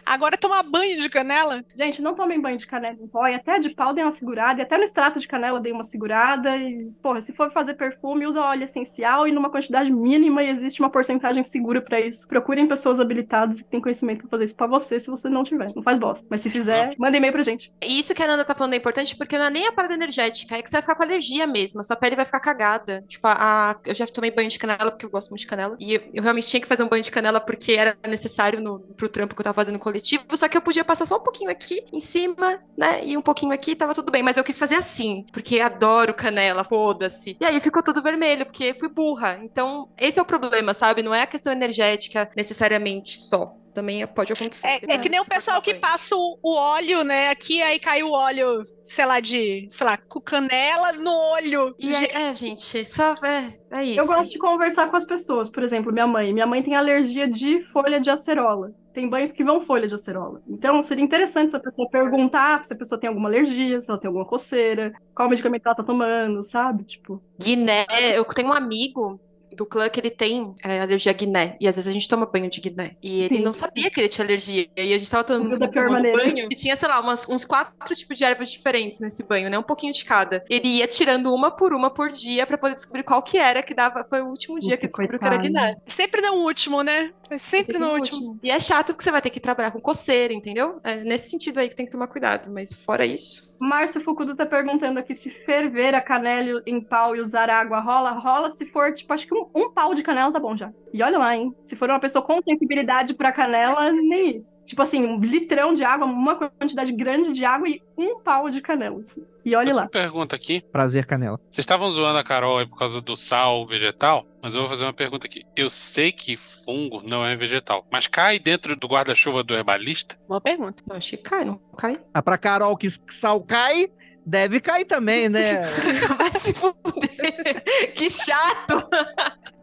Agora 0.05 0.37
tomar 0.37 0.63
banho 0.63 1.01
de 1.01 1.09
canela? 1.09 1.63
Gente, 1.75 2.01
não 2.01 2.15
tomem 2.15 2.39
banho 2.41 2.57
de 2.57 2.67
canela 2.67 2.97
em 2.99 3.07
pó. 3.07 3.27
E 3.27 3.35
até 3.35 3.59
de 3.59 3.69
pau 3.69 3.93
dei 3.93 4.03
uma 4.03 4.11
segurada. 4.11 4.59
E 4.61 4.63
até 4.63 4.77
no 4.77 4.83
extrato 4.83 5.19
de 5.19 5.27
canela 5.27 5.59
dei 5.59 5.71
uma 5.71 5.83
segurada. 5.83 6.55
E, 6.57 6.91
porra, 7.01 7.21
se 7.21 7.33
for 7.33 7.51
fazer 7.51 7.75
perfume, 7.75 8.25
usa 8.25 8.41
óleo 8.41 8.63
essencial 8.63 9.27
e 9.27 9.31
numa 9.31 9.49
quantidade 9.49 9.91
mínima. 9.91 10.43
E 10.43 10.49
existe 10.49 10.79
uma 10.79 10.89
porcentagem 10.89 11.43
segura 11.43 11.81
pra 11.81 11.99
isso. 11.99 12.27
Procurem 12.27 12.67
pessoas 12.67 12.99
habilitadas 12.99 13.61
que 13.61 13.69
têm 13.69 13.81
conhecimento 13.81 14.19
pra 14.21 14.29
fazer 14.29 14.45
isso 14.45 14.55
pra 14.55 14.67
você, 14.67 14.99
se 14.99 15.09
você 15.09 15.29
não 15.29 15.43
tiver. 15.43 15.71
Não 15.75 15.83
faz 15.83 15.97
bosta. 15.97 16.25
Mas 16.29 16.41
se 16.41 16.49
fizer, 16.49 16.93
manda 16.97 17.17
e-mail 17.17 17.33
pra 17.33 17.43
gente. 17.43 17.73
E 17.83 17.99
isso 17.99 18.13
que 18.13 18.23
a 18.23 18.27
Nanda 18.27 18.45
tá 18.45 18.55
falando 18.55 18.73
é 18.73 18.77
importante 18.77 19.15
porque 19.15 19.37
não 19.37 19.45
é 19.45 19.49
nem 19.49 19.67
a 19.67 19.71
parada 19.71 19.93
energética, 19.93 20.55
é 20.57 20.61
que 20.61 20.69
você 20.69 20.75
vai 20.77 20.81
ficar 20.81 20.95
com 20.95 21.03
alergia 21.03 21.45
mesmo. 21.47 21.79
A 21.79 21.83
sua 21.83 21.95
pele 21.95 22.15
vai 22.15 22.25
ficar 22.25 22.39
cagada. 22.39 23.03
Tipo, 23.07 23.27
a, 23.27 23.71
a- 23.71 23.75
eu 23.85 23.95
já 23.95 24.05
tomei 24.07 24.31
banho 24.31 24.49
de 24.49 24.57
canela 24.59 24.91
porque 24.91 25.05
eu 25.05 25.09
gosto 25.09 25.29
muito 25.29 25.41
de 25.41 25.47
canela. 25.47 25.75
E 25.79 25.93
eu, 25.95 26.01
eu 26.13 26.23
realmente 26.23 26.47
tinha 26.47 26.61
que 26.61 26.67
fazer 26.67 26.83
um 26.83 26.87
banho 26.89 27.03
de 27.03 27.11
canela 27.11 27.39
porque 27.39 27.73
era 27.73 27.97
necessário 28.07 28.59
no, 28.61 28.79
pro 28.95 29.09
trampo 29.09 29.35
que 29.35 29.41
eu 29.41 29.43
tava 29.43 29.53
fazendo 29.55 29.66
no 29.71 29.79
coletivo. 29.79 30.25
Só 30.35 30.47
que 30.47 30.57
eu 30.57 30.61
podia 30.61 30.83
passar 30.83 31.05
só 31.05 31.17
um 31.17 31.23
pouquinho 31.23 31.49
aqui 31.49 31.85
em 31.91 31.99
cima, 31.99 32.59
né? 32.77 33.01
E 33.03 33.17
um 33.17 33.21
pouquinho 33.21 33.53
aqui, 33.53 33.75
tava 33.75 33.93
tudo 33.93 34.11
bem. 34.11 34.23
Mas 34.23 34.37
eu 34.37 34.43
quis 34.43 34.57
fazer 34.57 34.75
assim, 34.75 35.25
porque 35.31 35.59
adoro 35.59 36.13
canela, 36.13 36.63
foda-se. 36.63 37.37
E 37.39 37.45
aí 37.45 37.59
ficou 37.59 37.83
tudo 37.83 38.01
vermelho, 38.01 38.45
porque 38.45 38.73
fui 38.73 38.89
burra. 38.89 39.39
Então, 39.43 39.89
esse 39.97 40.19
é 40.19 40.21
o 40.21 40.25
problema, 40.25 40.73
sabe? 40.73 41.03
Não 41.03 41.13
é 41.13 41.21
a 41.21 41.27
questão 41.27 41.51
energética 41.51 42.29
necessariamente 42.35 43.19
só. 43.19 43.55
Também 43.77 44.07
pode 44.07 44.33
acontecer. 44.33 44.65
É, 44.65 44.95
é 44.95 44.97
que 44.97 45.07
nem 45.07 45.19
o 45.19 45.25
pessoal 45.25 45.61
que 45.61 45.75
passa 45.75 46.15
o, 46.15 46.39
o 46.41 46.55
óleo, 46.55 47.03
né? 47.03 47.29
Aqui, 47.29 47.61
aí 47.61 47.77
cai 47.77 48.01
o 48.01 48.09
óleo, 48.09 48.63
sei 48.81 49.05
lá, 49.05 49.19
de, 49.19 49.67
sei 49.69 49.85
lá, 49.85 49.97
com 49.97 50.19
canela 50.19 50.93
no 50.93 51.11
olho. 51.11 51.75
E 51.77 51.95
aí, 51.95 52.05
é, 52.11 52.35
gente, 52.35 52.83
só 52.83 53.13
é, 53.23 53.53
é 53.69 53.83
isso. 53.83 53.99
Eu 53.99 54.07
gosto 54.07 54.31
de 54.31 54.39
conversar 54.39 54.89
com 54.89 54.97
as 54.97 55.05
pessoas. 55.05 55.47
Por 55.47 55.61
exemplo, 55.61 55.93
minha 55.93 56.07
mãe. 56.07 56.33
Minha 56.33 56.47
mãe 56.47 56.63
tem 56.63 56.75
alergia 56.75 57.27
de 57.27 57.61
folha 57.61 57.99
de 57.99 58.09
acerola. 58.09 58.73
Tem 58.97 59.07
banhos 59.07 59.31
que 59.31 59.43
vão 59.43 59.61
folha 59.61 59.87
de 59.87 59.93
acerola. 59.93 60.41
Então, 60.47 60.81
seria 60.81 61.03
interessante 61.03 61.51
se 61.51 61.55
a 61.55 61.59
pessoa 61.59 61.87
perguntar 61.87 62.65
se 62.65 62.73
a 62.73 62.75
pessoa 62.75 62.99
tem 62.99 63.07
alguma 63.07 63.29
alergia, 63.29 63.79
se 63.79 63.91
ela 63.91 63.99
tem 63.99 64.07
alguma 64.07 64.25
coceira, 64.25 64.91
qual 65.13 65.29
medicamento 65.29 65.67
ela 65.67 65.75
tá 65.75 65.83
tomando, 65.83 66.41
sabe? 66.41 66.83
Tipo, 66.83 67.21
Guiné, 67.39 67.85
eu 68.15 68.25
tenho 68.25 68.47
um 68.49 68.53
amigo 68.53 69.19
do 69.57 69.65
clã 69.65 69.89
que 69.89 69.99
ele 69.99 70.09
tem 70.11 70.53
é, 70.63 70.79
alergia 70.79 71.11
a 71.11 71.15
guiné. 71.15 71.57
E 71.59 71.67
às 71.67 71.75
vezes 71.75 71.89
a 71.89 71.91
gente 71.91 72.07
toma 72.07 72.25
banho 72.25 72.49
de 72.49 72.61
guiné. 72.61 72.95
E 73.01 73.21
ele 73.21 73.37
Sim. 73.37 73.41
não 73.41 73.53
sabia 73.53 73.89
que 73.89 73.99
ele 73.99 74.07
tinha 74.07 74.23
alergia. 74.25 74.67
E 74.77 74.93
a 74.93 74.97
gente 74.97 75.09
tava 75.11 75.23
tomando, 75.23 75.43
Comeu 75.43 75.59
da 75.59 75.67
pior 75.67 75.87
tomando 75.87 76.11
banho. 76.11 76.47
E 76.51 76.55
tinha, 76.55 76.75
sei 76.75 76.87
lá, 76.87 76.99
umas- 76.99 77.27
uns 77.27 77.43
quatro 77.43 77.95
tipos 77.95 78.17
de 78.17 78.23
ervas 78.23 78.49
diferentes 78.51 78.99
nesse 78.99 79.23
banho, 79.23 79.49
né? 79.49 79.57
Um 79.57 79.63
pouquinho 79.63 79.91
de 79.91 80.05
cada. 80.05 80.45
Ele 80.49 80.67
ia 80.67 80.87
tirando 80.87 81.33
uma 81.33 81.49
por 81.51 81.73
uma 81.73 81.89
por 81.89 82.09
dia 82.09 82.45
pra 82.45 82.57
poder 82.57 82.75
descobrir 82.75 83.03
qual 83.03 83.21
que 83.21 83.37
era 83.37 83.61
que 83.63 83.73
dava. 83.73 84.05
Foi 84.09 84.21
o 84.21 84.27
último 84.27 84.59
dia 84.59 84.77
que 84.77 84.87
descobriu 84.87 85.19
que 85.19 85.25
era 85.25 85.37
coitado. 85.37 85.53
guiné. 85.53 85.75
Sempre 85.87 86.21
no 86.21 86.33
último, 86.35 86.83
né? 86.83 87.11
É 87.29 87.37
sempre, 87.37 87.77
no 87.77 87.91
último. 87.91 88.39
E 88.41 88.49
é 88.51 88.59
chato 88.59 88.87
porque 88.93 89.03
você 89.03 89.11
vai 89.11 89.21
ter 89.21 89.29
que 89.29 89.39
trabalhar 89.39 89.71
com 89.71 89.81
coceira, 89.81 90.33
entendeu? 90.33 90.79
É 90.83 90.95
nesse 90.97 91.29
sentido 91.29 91.59
aí 91.59 91.67
que 91.67 91.75
tem 91.75 91.85
que 91.85 91.91
tomar 91.91 92.07
cuidado. 92.07 92.49
Mas 92.51 92.73
fora 92.73 93.05
isso. 93.05 93.46
Márcio 93.59 94.01
Fukuda 94.01 94.35
tá 94.35 94.45
perguntando 94.45 94.99
aqui 94.99 95.13
se 95.13 95.29
ferver 95.29 95.95
a 95.95 96.01
canela 96.01 96.61
em 96.65 96.79
pau 96.81 97.15
e 97.15 97.19
usar 97.19 97.49
água 97.49 97.79
rola. 97.79 98.11
Rola 98.11 98.49
se 98.49 98.65
for, 98.65 98.93
tipo, 98.93 99.13
acho 99.13 99.27
que 99.27 99.33
um, 99.33 99.47
um 99.55 99.71
pau 99.71 99.93
de 99.93 100.03
canela 100.03 100.31
tá 100.31 100.39
bom 100.39 100.55
já. 100.55 100.71
E 100.93 101.01
olha 101.01 101.17
lá, 101.17 101.35
hein? 101.35 101.53
Se 101.63 101.75
for 101.75 101.89
uma 101.89 101.99
pessoa 101.99 102.23
com 102.23 102.41
sensibilidade 102.41 103.13
pra 103.13 103.31
canela, 103.31 103.91
nem 103.91 104.35
isso. 104.35 104.63
Tipo 104.65 104.81
assim, 104.81 105.05
um 105.05 105.19
litrão 105.19 105.73
de 105.73 105.83
água, 105.83 106.05
uma 106.05 106.35
quantidade 106.35 106.91
grande 106.91 107.33
de 107.33 107.45
água 107.45 107.67
e 107.67 107.81
um 107.97 108.19
pau 108.19 108.49
de 108.49 108.61
canela. 108.61 108.99
assim. 109.01 109.25
E 109.47 109.55
olha 109.55 109.67
Faço 109.67 109.77
lá. 109.77 109.83
uma 109.83 109.89
pergunta 109.89 110.35
aqui. 110.35 110.61
Prazer, 110.73 111.05
Canela. 111.05 111.37
Vocês 111.49 111.59
estavam 111.59 111.89
zoando 111.89 112.19
a 112.19 112.23
Carol 112.23 112.57
aí 112.57 112.67
por 112.67 112.77
causa 112.77 112.99
do 112.99 113.15
sal 113.15 113.65
vegetal, 113.65 114.25
mas 114.43 114.53
eu 114.53 114.61
vou 114.61 114.69
fazer 114.69 114.83
uma 114.83 114.91
pergunta 114.93 115.25
aqui. 115.25 115.43
Eu 115.55 115.69
sei 115.69 116.11
que 116.11 116.35
fungo 116.35 117.01
não 117.01 117.25
é 117.25 117.33
vegetal, 117.37 117.87
mas 117.89 118.07
cai 118.07 118.39
dentro 118.39 118.75
do 118.75 118.87
guarda-chuva 118.87 119.43
do 119.43 119.55
herbalista? 119.55 120.17
Boa 120.27 120.41
pergunta. 120.41 120.83
Eu 120.89 120.95
acho 120.97 121.11
que 121.11 121.17
cai, 121.17 121.45
não 121.45 121.57
cai? 121.77 121.97
Ah, 122.13 122.21
pra 122.21 122.37
Carol 122.37 122.75
que 122.75 122.89
sal 123.09 123.39
cai, 123.41 123.87
deve 124.27 124.59
cair 124.59 124.83
também, 124.83 125.29
né? 125.29 125.63
Vai 126.17 126.31
se 126.39 126.53
fuder. 126.53 127.63
que 127.95 128.09
chato. 128.09 128.83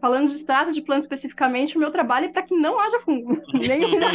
Falando 0.01 0.27
de 0.27 0.35
extrato 0.35 0.71
de 0.71 0.81
planta 0.81 1.01
especificamente, 1.01 1.77
o 1.77 1.79
meu 1.79 1.89
trabalho 1.89 2.25
é 2.25 2.29
para 2.29 2.43
que 2.43 2.55
não 2.55 2.79
haja 2.79 2.99
fungo. 2.99 3.41
Nenhuma 3.53 4.11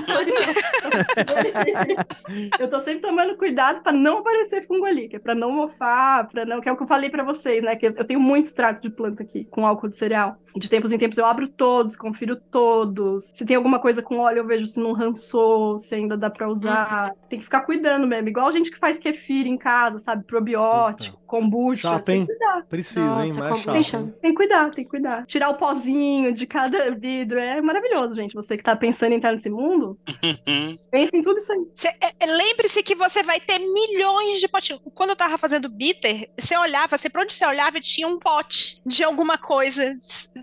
Eu 2.58 2.68
tô 2.68 2.80
sempre 2.80 3.00
tomando 3.00 3.36
cuidado 3.36 3.82
para 3.82 3.92
não 3.92 4.18
aparecer 4.18 4.64
fungo 4.66 4.84
ali, 4.84 5.08
que 5.08 5.16
é 5.16 5.18
para 5.18 5.34
não 5.34 5.50
mofar, 5.50 6.28
para 6.28 6.44
não, 6.44 6.60
que 6.60 6.68
é 6.68 6.72
o 6.72 6.76
que 6.76 6.82
eu 6.82 6.86
falei 6.86 7.10
para 7.10 7.24
vocês, 7.24 7.64
né, 7.64 7.74
que 7.74 7.86
eu 7.86 8.04
tenho 8.04 8.20
muito 8.20 8.46
extrato 8.46 8.80
de 8.80 8.90
planta 8.90 9.22
aqui 9.22 9.44
com 9.44 9.66
álcool 9.66 9.88
de 9.88 9.96
cereal. 9.96 10.36
De 10.54 10.70
tempos 10.70 10.92
em 10.92 10.98
tempos 10.98 11.18
eu 11.18 11.26
abro 11.26 11.48
todos, 11.48 11.96
confiro 11.96 12.36
todos. 12.36 13.30
Se 13.34 13.44
tem 13.44 13.56
alguma 13.56 13.78
coisa 13.78 14.02
com 14.02 14.18
óleo, 14.18 14.38
eu 14.38 14.46
vejo 14.46 14.66
se 14.66 14.80
não 14.80 14.92
rançou, 14.92 15.78
se 15.78 15.94
ainda 15.94 16.16
dá 16.16 16.30
para 16.30 16.48
usar. 16.48 17.12
Tem 17.28 17.38
que 17.38 17.44
ficar 17.44 17.62
cuidando 17.62 18.06
mesmo, 18.06 18.28
igual 18.28 18.46
a 18.46 18.52
gente 18.52 18.70
que 18.70 18.78
faz 18.78 18.98
kefir 18.98 19.46
em 19.46 19.56
casa, 19.56 19.98
sabe, 19.98 20.24
probiótico, 20.44 21.20
kombucha, 21.26 21.82
Chato, 21.92 22.04
tem 22.04 22.20
hein? 22.20 22.26
que 22.26 22.32
cuidar. 22.32 22.66
Precisa, 22.68 23.00
hein? 23.00 23.32
Nossa, 23.32 23.40
é 23.44 23.48
kombucha. 23.48 23.82
chato. 23.84 24.00
hein? 24.04 24.14
Tem 24.20 24.30
que 24.30 24.36
cuidar, 24.36 24.70
tem 24.72 24.84
que 24.84 24.90
cuidar. 24.90 25.26
Tirar 25.26 25.50
o 25.50 25.54
pozinho 25.54 26.32
de 26.32 26.46
cada 26.46 26.90
vidro 26.90 27.38
é 27.38 27.60
maravilhoso, 27.60 28.14
gente. 28.16 28.34
Você 28.34 28.56
que 28.56 28.62
tá 28.64 28.74
pensando 28.74 29.12
em 29.12 29.16
entrar 29.16 29.32
nesse 29.32 29.48
mundo, 29.50 29.98
Uhum. 30.22 30.76
pense 30.90 31.16
em 31.16 31.22
tudo 31.22 31.38
isso 31.38 31.52
aí. 31.52 31.60
É- 32.00 32.06
é- 32.24 32.26
Lembre-se 32.26 32.82
que 32.82 32.94
você 32.94 33.22
vai 33.22 33.38
ter 33.40 33.58
milhões 33.58 34.40
de 34.40 34.48
potinhos. 34.48 34.80
Quando 34.94 35.10
eu 35.10 35.16
tava 35.16 35.36
fazendo 35.38 35.68
bitter, 35.68 36.28
você 36.38 36.56
olhava, 36.56 36.96
você, 36.98 37.08
pra 37.08 37.22
onde 37.22 37.32
você 37.32 37.44
olhava, 37.46 37.80
tinha 37.80 38.08
um 38.08 38.18
pote 38.18 38.80
de 38.84 39.04
alguma 39.04 39.36
coisa. 39.38 39.96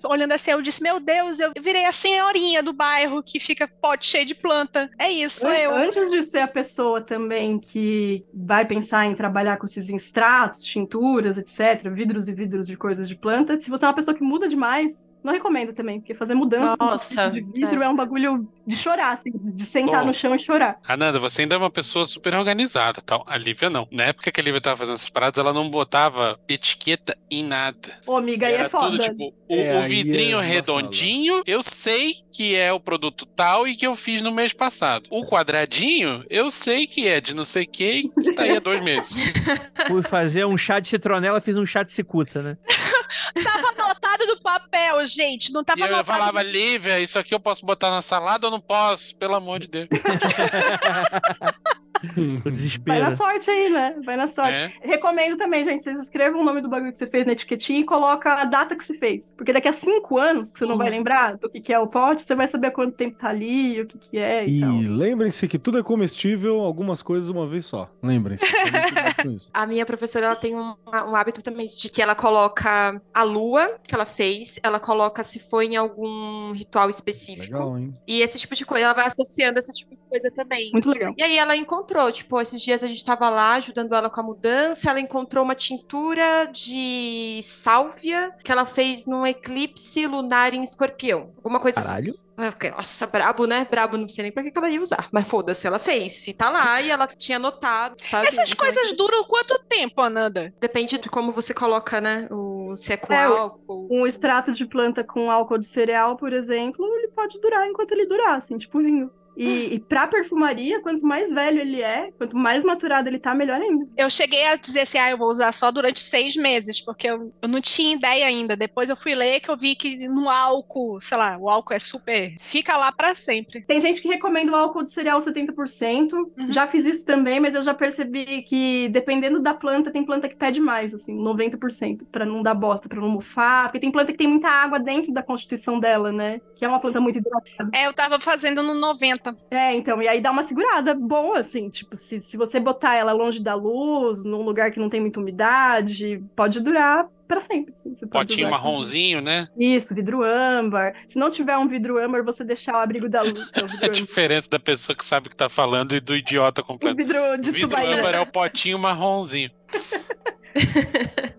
Olhando 0.05 0.33
assim, 0.33 0.51
eu 0.51 0.61
disse, 0.61 0.81
meu 0.81 0.99
Deus, 0.99 1.39
eu 1.39 1.51
virei 1.59 1.85
a 1.85 1.91
senhorinha 1.91 2.61
do 2.63 2.71
bairro 2.73 3.21
que 3.23 3.39
fica 3.39 3.67
pote 3.81 4.05
cheio 4.05 4.25
de 4.25 4.35
planta. 4.35 4.89
É 4.99 5.09
isso, 5.09 5.47
eu. 5.47 5.75
Antes 5.75 6.11
de 6.11 6.21
ser 6.21 6.39
a 6.39 6.47
pessoa 6.47 7.01
também 7.01 7.59
que 7.59 8.25
vai 8.33 8.65
pensar 8.65 9.05
em 9.05 9.13
trabalhar 9.15 9.57
com 9.57 9.65
esses 9.65 9.86
extratos, 9.95 10.63
tinturas, 10.63 11.37
etc., 11.37 11.89
vidros 11.91 12.27
e 12.27 12.33
vidros 12.33 12.67
de 12.67 12.77
coisas 12.77 13.07
de 13.07 13.15
planta, 13.15 13.59
se 13.59 13.69
você 13.69 13.85
é 13.85 13.87
uma 13.87 13.93
pessoa 13.93 14.15
que 14.15 14.23
muda 14.23 14.47
demais, 14.47 15.15
não 15.23 15.33
recomendo 15.33 15.73
também, 15.73 15.99
porque 15.99 16.13
fazer 16.13 16.35
mudança 16.35 16.75
com 16.77 16.85
Nossa, 16.85 17.29
de 17.29 17.41
vidro 17.41 17.81
é. 17.81 17.89
um 17.89 17.95
bagulho 17.95 18.47
de 18.65 18.75
chorar, 18.75 19.11
assim, 19.11 19.31
de 19.33 19.63
sentar 19.63 20.01
Bom. 20.01 20.07
no 20.07 20.13
chão 20.13 20.35
e 20.35 20.39
chorar. 20.39 20.79
Ananda, 20.87 21.19
você 21.19 21.41
ainda 21.43 21.55
é 21.55 21.57
uma 21.57 21.69
pessoa 21.69 22.05
super 22.05 22.35
organizada, 22.35 23.01
tal. 23.01 23.23
A 23.27 23.37
Lívia 23.37 23.69
não. 23.69 23.87
Na 23.91 24.05
época 24.05 24.31
que 24.31 24.41
a 24.41 24.43
Lívia 24.43 24.59
tava 24.59 24.77
fazendo 24.77 24.95
essas 24.95 25.09
paradas, 25.09 25.39
ela 25.39 25.53
não 25.53 25.69
botava 25.69 26.39
etiqueta 26.47 27.17
em 27.31 27.43
nada. 27.43 27.99
Ô, 28.05 28.17
amiga, 28.17 28.47
aí 28.47 28.53
Era 28.53 28.63
é 28.63 28.69
foda. 28.69 28.91
tudo 28.91 28.99
tipo, 28.99 29.33
o, 29.47 29.55
É, 29.55 29.75
o 29.75 29.79
é 29.83 29.87
vidrinho 29.87 30.37
embaçado. 30.37 30.53
redondinho, 30.53 31.41
eu 31.45 31.63
sei 31.63 32.15
que 32.31 32.55
é 32.55 32.71
o 32.73 32.79
produto 32.79 33.25
tal 33.25 33.67
e 33.67 33.75
que 33.75 33.87
eu 33.87 33.95
fiz 33.95 34.21
no 34.21 34.31
mês 34.31 34.51
passado. 34.53 35.07
O 35.09 35.25
quadradinho, 35.25 36.25
eu 36.29 36.51
sei 36.51 36.85
que 36.87 37.07
é 37.07 37.21
de 37.21 37.33
não 37.33 37.45
sei 37.45 37.65
que, 37.65 38.09
que 38.21 38.33
tá 38.33 38.43
aí 38.43 38.57
há 38.57 38.59
dois 38.59 38.81
meses. 38.83 39.11
Fui 39.87 40.01
fazer 40.03 40.45
um 40.45 40.57
chá 40.57 40.79
de 40.79 40.87
citronela, 40.87 41.39
fiz 41.41 41.57
um 41.57 41.65
chá 41.65 41.83
de 41.83 41.91
cicuta, 41.91 42.41
né? 42.41 42.57
Tava 43.43 43.67
anotado 43.69 44.25
no 44.25 44.41
papel, 44.41 45.05
gente. 45.05 45.51
Não 45.51 45.63
tava 45.63 45.79
E 45.79 45.83
eu 45.83 45.87
anotado. 45.87 46.05
falava, 46.17 46.41
Lívia, 46.43 46.99
isso 46.99 47.17
aqui 47.19 47.33
eu 47.33 47.39
posso 47.39 47.65
botar 47.65 47.89
na 47.91 48.01
salada 48.01 48.47
ou 48.47 48.51
não 48.51 48.59
posso? 48.59 49.15
Pelo 49.17 49.35
amor 49.35 49.59
de 49.59 49.67
Deus. 49.67 49.87
O 52.17 52.41
Vai 52.41 52.51
desespero. 52.51 52.99
na 52.99 53.11
sorte 53.11 53.49
aí, 53.49 53.69
né? 53.69 53.95
Vai 54.05 54.17
na 54.17 54.27
sorte. 54.27 54.57
É. 54.57 54.71
Recomendo 54.81 55.35
também, 55.35 55.63
gente, 55.63 55.83
vocês 55.83 55.99
escrevam 55.99 56.41
o 56.41 56.43
nome 56.43 56.61
do 56.61 56.69
bagulho 56.69 56.91
que 56.91 56.97
você 56.97 57.07
fez 57.07 57.25
na 57.25 57.31
etiquetinha 57.33 57.79
e 57.79 57.83
coloca 57.83 58.33
a 58.33 58.45
data 58.45 58.75
que 58.75 58.83
se 58.83 58.97
fez. 58.97 59.33
Porque 59.33 59.53
daqui 59.53 59.67
a 59.67 59.73
cinco 59.73 60.17
anos, 60.17 60.49
você 60.49 60.65
não 60.65 60.77
vai 60.77 60.89
lembrar 60.89 61.37
do 61.37 61.49
que, 61.49 61.59
que 61.59 61.73
é 61.73 61.79
o 61.79 61.87
pote, 61.87 62.21
você 62.21 62.35
vai 62.35 62.47
saber 62.47 62.67
há 62.67 62.71
quanto 62.71 62.95
tempo 62.95 63.17
tá 63.17 63.29
ali, 63.29 63.81
o 63.81 63.85
que, 63.85 63.97
que 63.97 64.17
é 64.17 64.47
e, 64.47 64.61
E 64.61 64.87
lembrem-se 64.87 65.47
que 65.47 65.57
tudo 65.57 65.79
é 65.79 65.83
comestível, 65.83 66.61
algumas 66.61 67.01
coisas 67.01 67.29
uma 67.29 67.47
vez 67.47 67.65
só. 67.65 67.89
Lembrem-se. 68.01 68.45
A 69.53 69.65
minha 69.65 69.85
professora, 69.85 70.27
ela 70.27 70.35
tem 70.35 70.55
um, 70.55 70.75
um 70.87 71.15
hábito 71.15 71.41
também 71.41 71.67
de 71.67 71.89
que 71.89 72.01
ela 72.01 72.15
coloca 72.15 73.01
a 73.13 73.23
lua 73.23 73.77
que 73.83 73.93
ela 73.93 74.05
fez, 74.05 74.59
ela 74.63 74.79
coloca 74.79 75.23
se 75.23 75.39
foi 75.39 75.67
em 75.67 75.75
algum 75.75 76.51
ritual 76.53 76.89
específico. 76.89 77.53
Legal, 77.53 77.77
hein? 77.77 77.93
E 78.07 78.21
esse 78.21 78.39
tipo 78.39 78.55
de 78.55 78.65
coisa, 78.65 78.85
ela 78.85 78.93
vai 78.93 79.07
associando 79.07 79.59
esse 79.59 79.73
tipo 79.73 79.91
de 79.95 80.01
coisa 80.09 80.31
também. 80.31 80.71
Muito 80.71 80.89
legal. 80.89 81.13
E 81.17 81.23
aí 81.23 81.37
ela 81.37 81.55
encontrou, 81.55 81.86
tipo, 82.11 82.39
esses 82.41 82.61
dias 82.61 82.83
a 82.83 82.87
gente 82.87 83.03
tava 83.03 83.29
lá 83.29 83.53
ajudando 83.55 83.93
ela 83.95 84.09
com 84.09 84.19
a 84.19 84.23
mudança, 84.23 84.89
ela 84.89 84.99
encontrou 84.99 85.43
uma 85.43 85.55
tintura 85.55 86.45
de 86.45 87.39
sálvia 87.43 88.31
que 88.43 88.51
ela 88.51 88.65
fez 88.65 89.05
num 89.05 89.25
eclipse 89.25 90.05
lunar 90.05 90.53
em 90.53 90.63
escorpião. 90.63 91.31
Alguma 91.37 91.59
coisa 91.59 91.79
assim. 91.79 91.89
Caralho. 91.89 92.19
Fiquei, 92.51 92.69
Nossa, 92.69 93.07
brabo, 93.07 93.47
né? 93.47 93.65
Brabo, 93.69 93.97
não 93.97 94.07
sei 94.07 94.21
nem 94.21 94.31
pra 94.31 94.43
que 94.43 94.51
ela 94.55 94.69
ia 94.69 94.79
usar. 94.79 95.07
Mas 95.11 95.27
foda-se, 95.27 95.65
ela 95.65 95.79
fez. 95.79 96.27
E 96.27 96.33
tá 96.35 96.51
lá 96.51 96.79
e 96.79 96.91
ela 96.91 97.07
tinha 97.07 97.37
anotado, 97.37 97.95
sabe? 98.03 98.27
Essas 98.27 98.51
Então, 98.51 98.63
coisas 98.63 98.95
duram 98.95 99.23
quanto 99.23 99.57
tempo, 99.67 99.99
Ananda? 100.01 100.53
Depende 100.59 100.99
de 100.99 101.09
como 101.09 101.31
você 101.31 101.51
coloca, 101.51 101.99
né? 101.99 102.27
O, 102.29 102.77
se 102.77 102.93
é 102.93 102.97
com 102.97 103.11
É, 103.11 103.23
álcool. 103.23 103.87
Um 103.89 104.05
extrato 104.05 104.51
de 104.51 104.67
planta 104.67 105.03
com 105.03 105.31
álcool 105.31 105.57
de 105.57 105.65
cereal, 105.67 106.15
por 106.15 106.31
exemplo, 106.31 106.85
ele 106.99 107.07
pode 107.07 107.41
durar 107.41 107.65
enquanto 107.67 107.93
ele 107.93 108.05
durar, 108.05 108.35
assim, 108.35 108.55
tipo 108.55 108.77
vinho. 108.77 109.09
E, 109.37 109.75
e 109.75 109.79
pra 109.79 110.07
perfumaria, 110.07 110.81
quanto 110.81 111.05
mais 111.05 111.31
velho 111.31 111.59
ele 111.59 111.81
é, 111.81 112.09
quanto 112.17 112.35
mais 112.35 112.63
maturado 112.63 113.07
ele 113.07 113.19
tá, 113.19 113.35
melhor 113.35 113.61
ainda. 113.61 113.85
Eu 113.95 114.09
cheguei 114.09 114.45
a 114.47 114.55
dizer 114.55 114.81
assim, 114.81 114.97
ah, 114.97 115.11
eu 115.11 115.17
vou 115.17 115.29
usar 115.29 115.51
só 115.51 115.71
durante 115.71 115.99
seis 115.99 116.35
meses, 116.35 116.81
porque 116.81 117.07
eu, 117.07 117.31
eu 117.41 117.47
não 117.47 117.61
tinha 117.61 117.95
ideia 117.95 118.25
ainda. 118.25 118.55
Depois 118.55 118.89
eu 118.89 118.95
fui 118.95 119.13
ler 119.13 119.39
que 119.39 119.49
eu 119.49 119.55
vi 119.55 119.75
que 119.75 120.07
no 120.07 120.29
álcool, 120.29 120.99
sei 120.99 121.17
lá, 121.17 121.37
o 121.37 121.49
álcool 121.49 121.73
é 121.73 121.79
super. 121.79 122.35
Fica 122.39 122.75
lá 122.75 122.91
pra 122.91 123.13
sempre. 123.13 123.61
Tem 123.61 123.79
gente 123.79 124.01
que 124.01 124.07
recomenda 124.07 124.51
o 124.51 124.55
álcool 124.55 124.83
de 124.83 124.89
cereal 124.89 125.19
70%. 125.19 126.13
Uhum. 126.13 126.51
Já 126.51 126.65
fiz 126.65 126.85
isso 126.85 127.05
também, 127.05 127.39
mas 127.39 127.53
eu 127.53 127.61
já 127.61 127.73
percebi 127.73 128.41
que 128.41 128.89
dependendo 128.89 129.39
da 129.39 129.53
planta, 129.53 129.91
tem 129.91 130.03
planta 130.03 130.27
que 130.27 130.35
pede 130.35 130.59
mais, 130.59 130.93
assim, 130.93 131.15
90%, 131.15 132.07
pra 132.11 132.25
não 132.25 132.41
dar 132.41 132.55
bosta, 132.55 132.89
pra 132.89 132.99
não 132.99 133.09
mofar. 133.09 133.65
Porque 133.65 133.79
tem 133.79 133.91
planta 133.91 134.11
que 134.11 134.17
tem 134.17 134.27
muita 134.27 134.49
água 134.49 134.79
dentro 134.79 135.13
da 135.13 135.21
constituição 135.21 135.79
dela, 135.79 136.11
né? 136.11 136.41
Que 136.55 136.65
é 136.65 136.67
uma 136.67 136.79
planta 136.79 136.99
muito 136.99 137.19
hidratada. 137.19 137.69
É, 137.73 137.85
eu 137.85 137.93
tava 137.93 138.19
fazendo 138.19 138.63
no 138.63 138.73
90. 138.73 139.26
É, 139.51 139.73
então, 139.73 140.01
e 140.01 140.07
aí 140.07 140.19
dá 140.21 140.31
uma 140.31 140.43
segurada 140.43 140.93
boa, 140.93 141.39
assim, 141.39 141.69
tipo, 141.69 141.95
se, 141.95 142.19
se 142.19 142.37
você 142.37 142.59
botar 142.59 142.95
ela 142.95 143.11
longe 143.13 143.41
da 143.41 143.53
luz, 143.55 144.23
num 144.25 144.41
lugar 144.41 144.71
que 144.71 144.79
não 144.79 144.89
tem 144.89 145.01
muita 145.01 145.19
umidade, 145.19 146.23
pode 146.35 146.59
durar 146.59 147.07
pra 147.27 147.41
sempre. 147.41 147.73
Assim, 147.73 147.93
você 147.95 148.07
pode 148.07 148.29
Potinho 148.29 148.49
marronzinho, 148.49 149.19
né? 149.21 149.47
Isso, 149.59 149.93
vidro 149.93 150.23
âmbar. 150.23 150.93
Se 151.07 151.19
não 151.19 151.29
tiver 151.29 151.57
um 151.57 151.67
vidro 151.67 151.97
âmbar, 151.97 152.23
você 152.23 152.43
deixar 152.43 152.73
o 152.75 152.77
abrigo 152.77 153.09
da 153.09 153.21
luz. 153.21 153.49
é 153.53 153.61
o 153.61 153.65
A 153.67 153.73
âmbar. 153.75 153.89
diferença 153.89 154.49
da 154.49 154.59
pessoa 154.59 154.95
que 154.95 155.05
sabe 155.05 155.27
o 155.27 155.29
que 155.29 155.35
tá 155.35 155.49
falando 155.49 155.93
e 155.95 155.99
do 155.99 156.15
idiota 156.15 156.61
O 156.61 156.65
completo. 156.65 156.95
vidro 156.95 157.37
de 157.37 157.49
O 157.49 157.53
vidro 157.53 157.69
tubaína. 157.69 157.99
âmbar 157.99 158.15
é 158.15 158.19
o 158.21 158.25
potinho 158.25 158.79
marronzinho. 158.79 159.51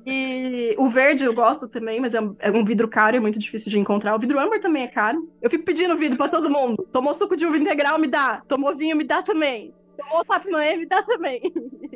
E 0.07 0.75
o 0.79 0.89
verde 0.89 1.25
eu 1.25 1.35
gosto 1.35 1.69
também, 1.69 2.01
mas 2.01 2.15
é 2.15 2.21
um, 2.21 2.35
é 2.39 2.51
um 2.51 2.65
vidro 2.65 2.89
caro, 2.89 3.17
é 3.17 3.21
muito 3.21 3.39
difícil 3.39 3.71
de 3.71 3.79
encontrar. 3.79 4.15
O 4.15 4.19
vidro 4.19 4.39
âmbar 4.39 4.61
também 4.61 4.85
é 4.85 4.89
caro. 4.89 5.29
Eu 5.43 5.51
fico 5.51 5.65
pedindo 5.65 5.97
vidro 5.97 6.17
pra 6.17 6.29
todo 6.29 6.51
mundo. 6.51 6.89
Tomou 6.93 7.13
suco 7.13 7.37
de 7.37 7.47
uva 7.47 7.59
integral, 7.59 7.99
me 7.99 8.07
dá. 8.07 8.43
Tomou 8.49 8.75
vinho, 8.77 8.97
me 8.97 9.05
dá 9.05 9.23
também. 9.23 9.75
Tomou 9.97 10.25
Tafmanhã, 10.25 10.77
me 10.77 10.87
dá 10.87 11.03
também. 11.03 11.43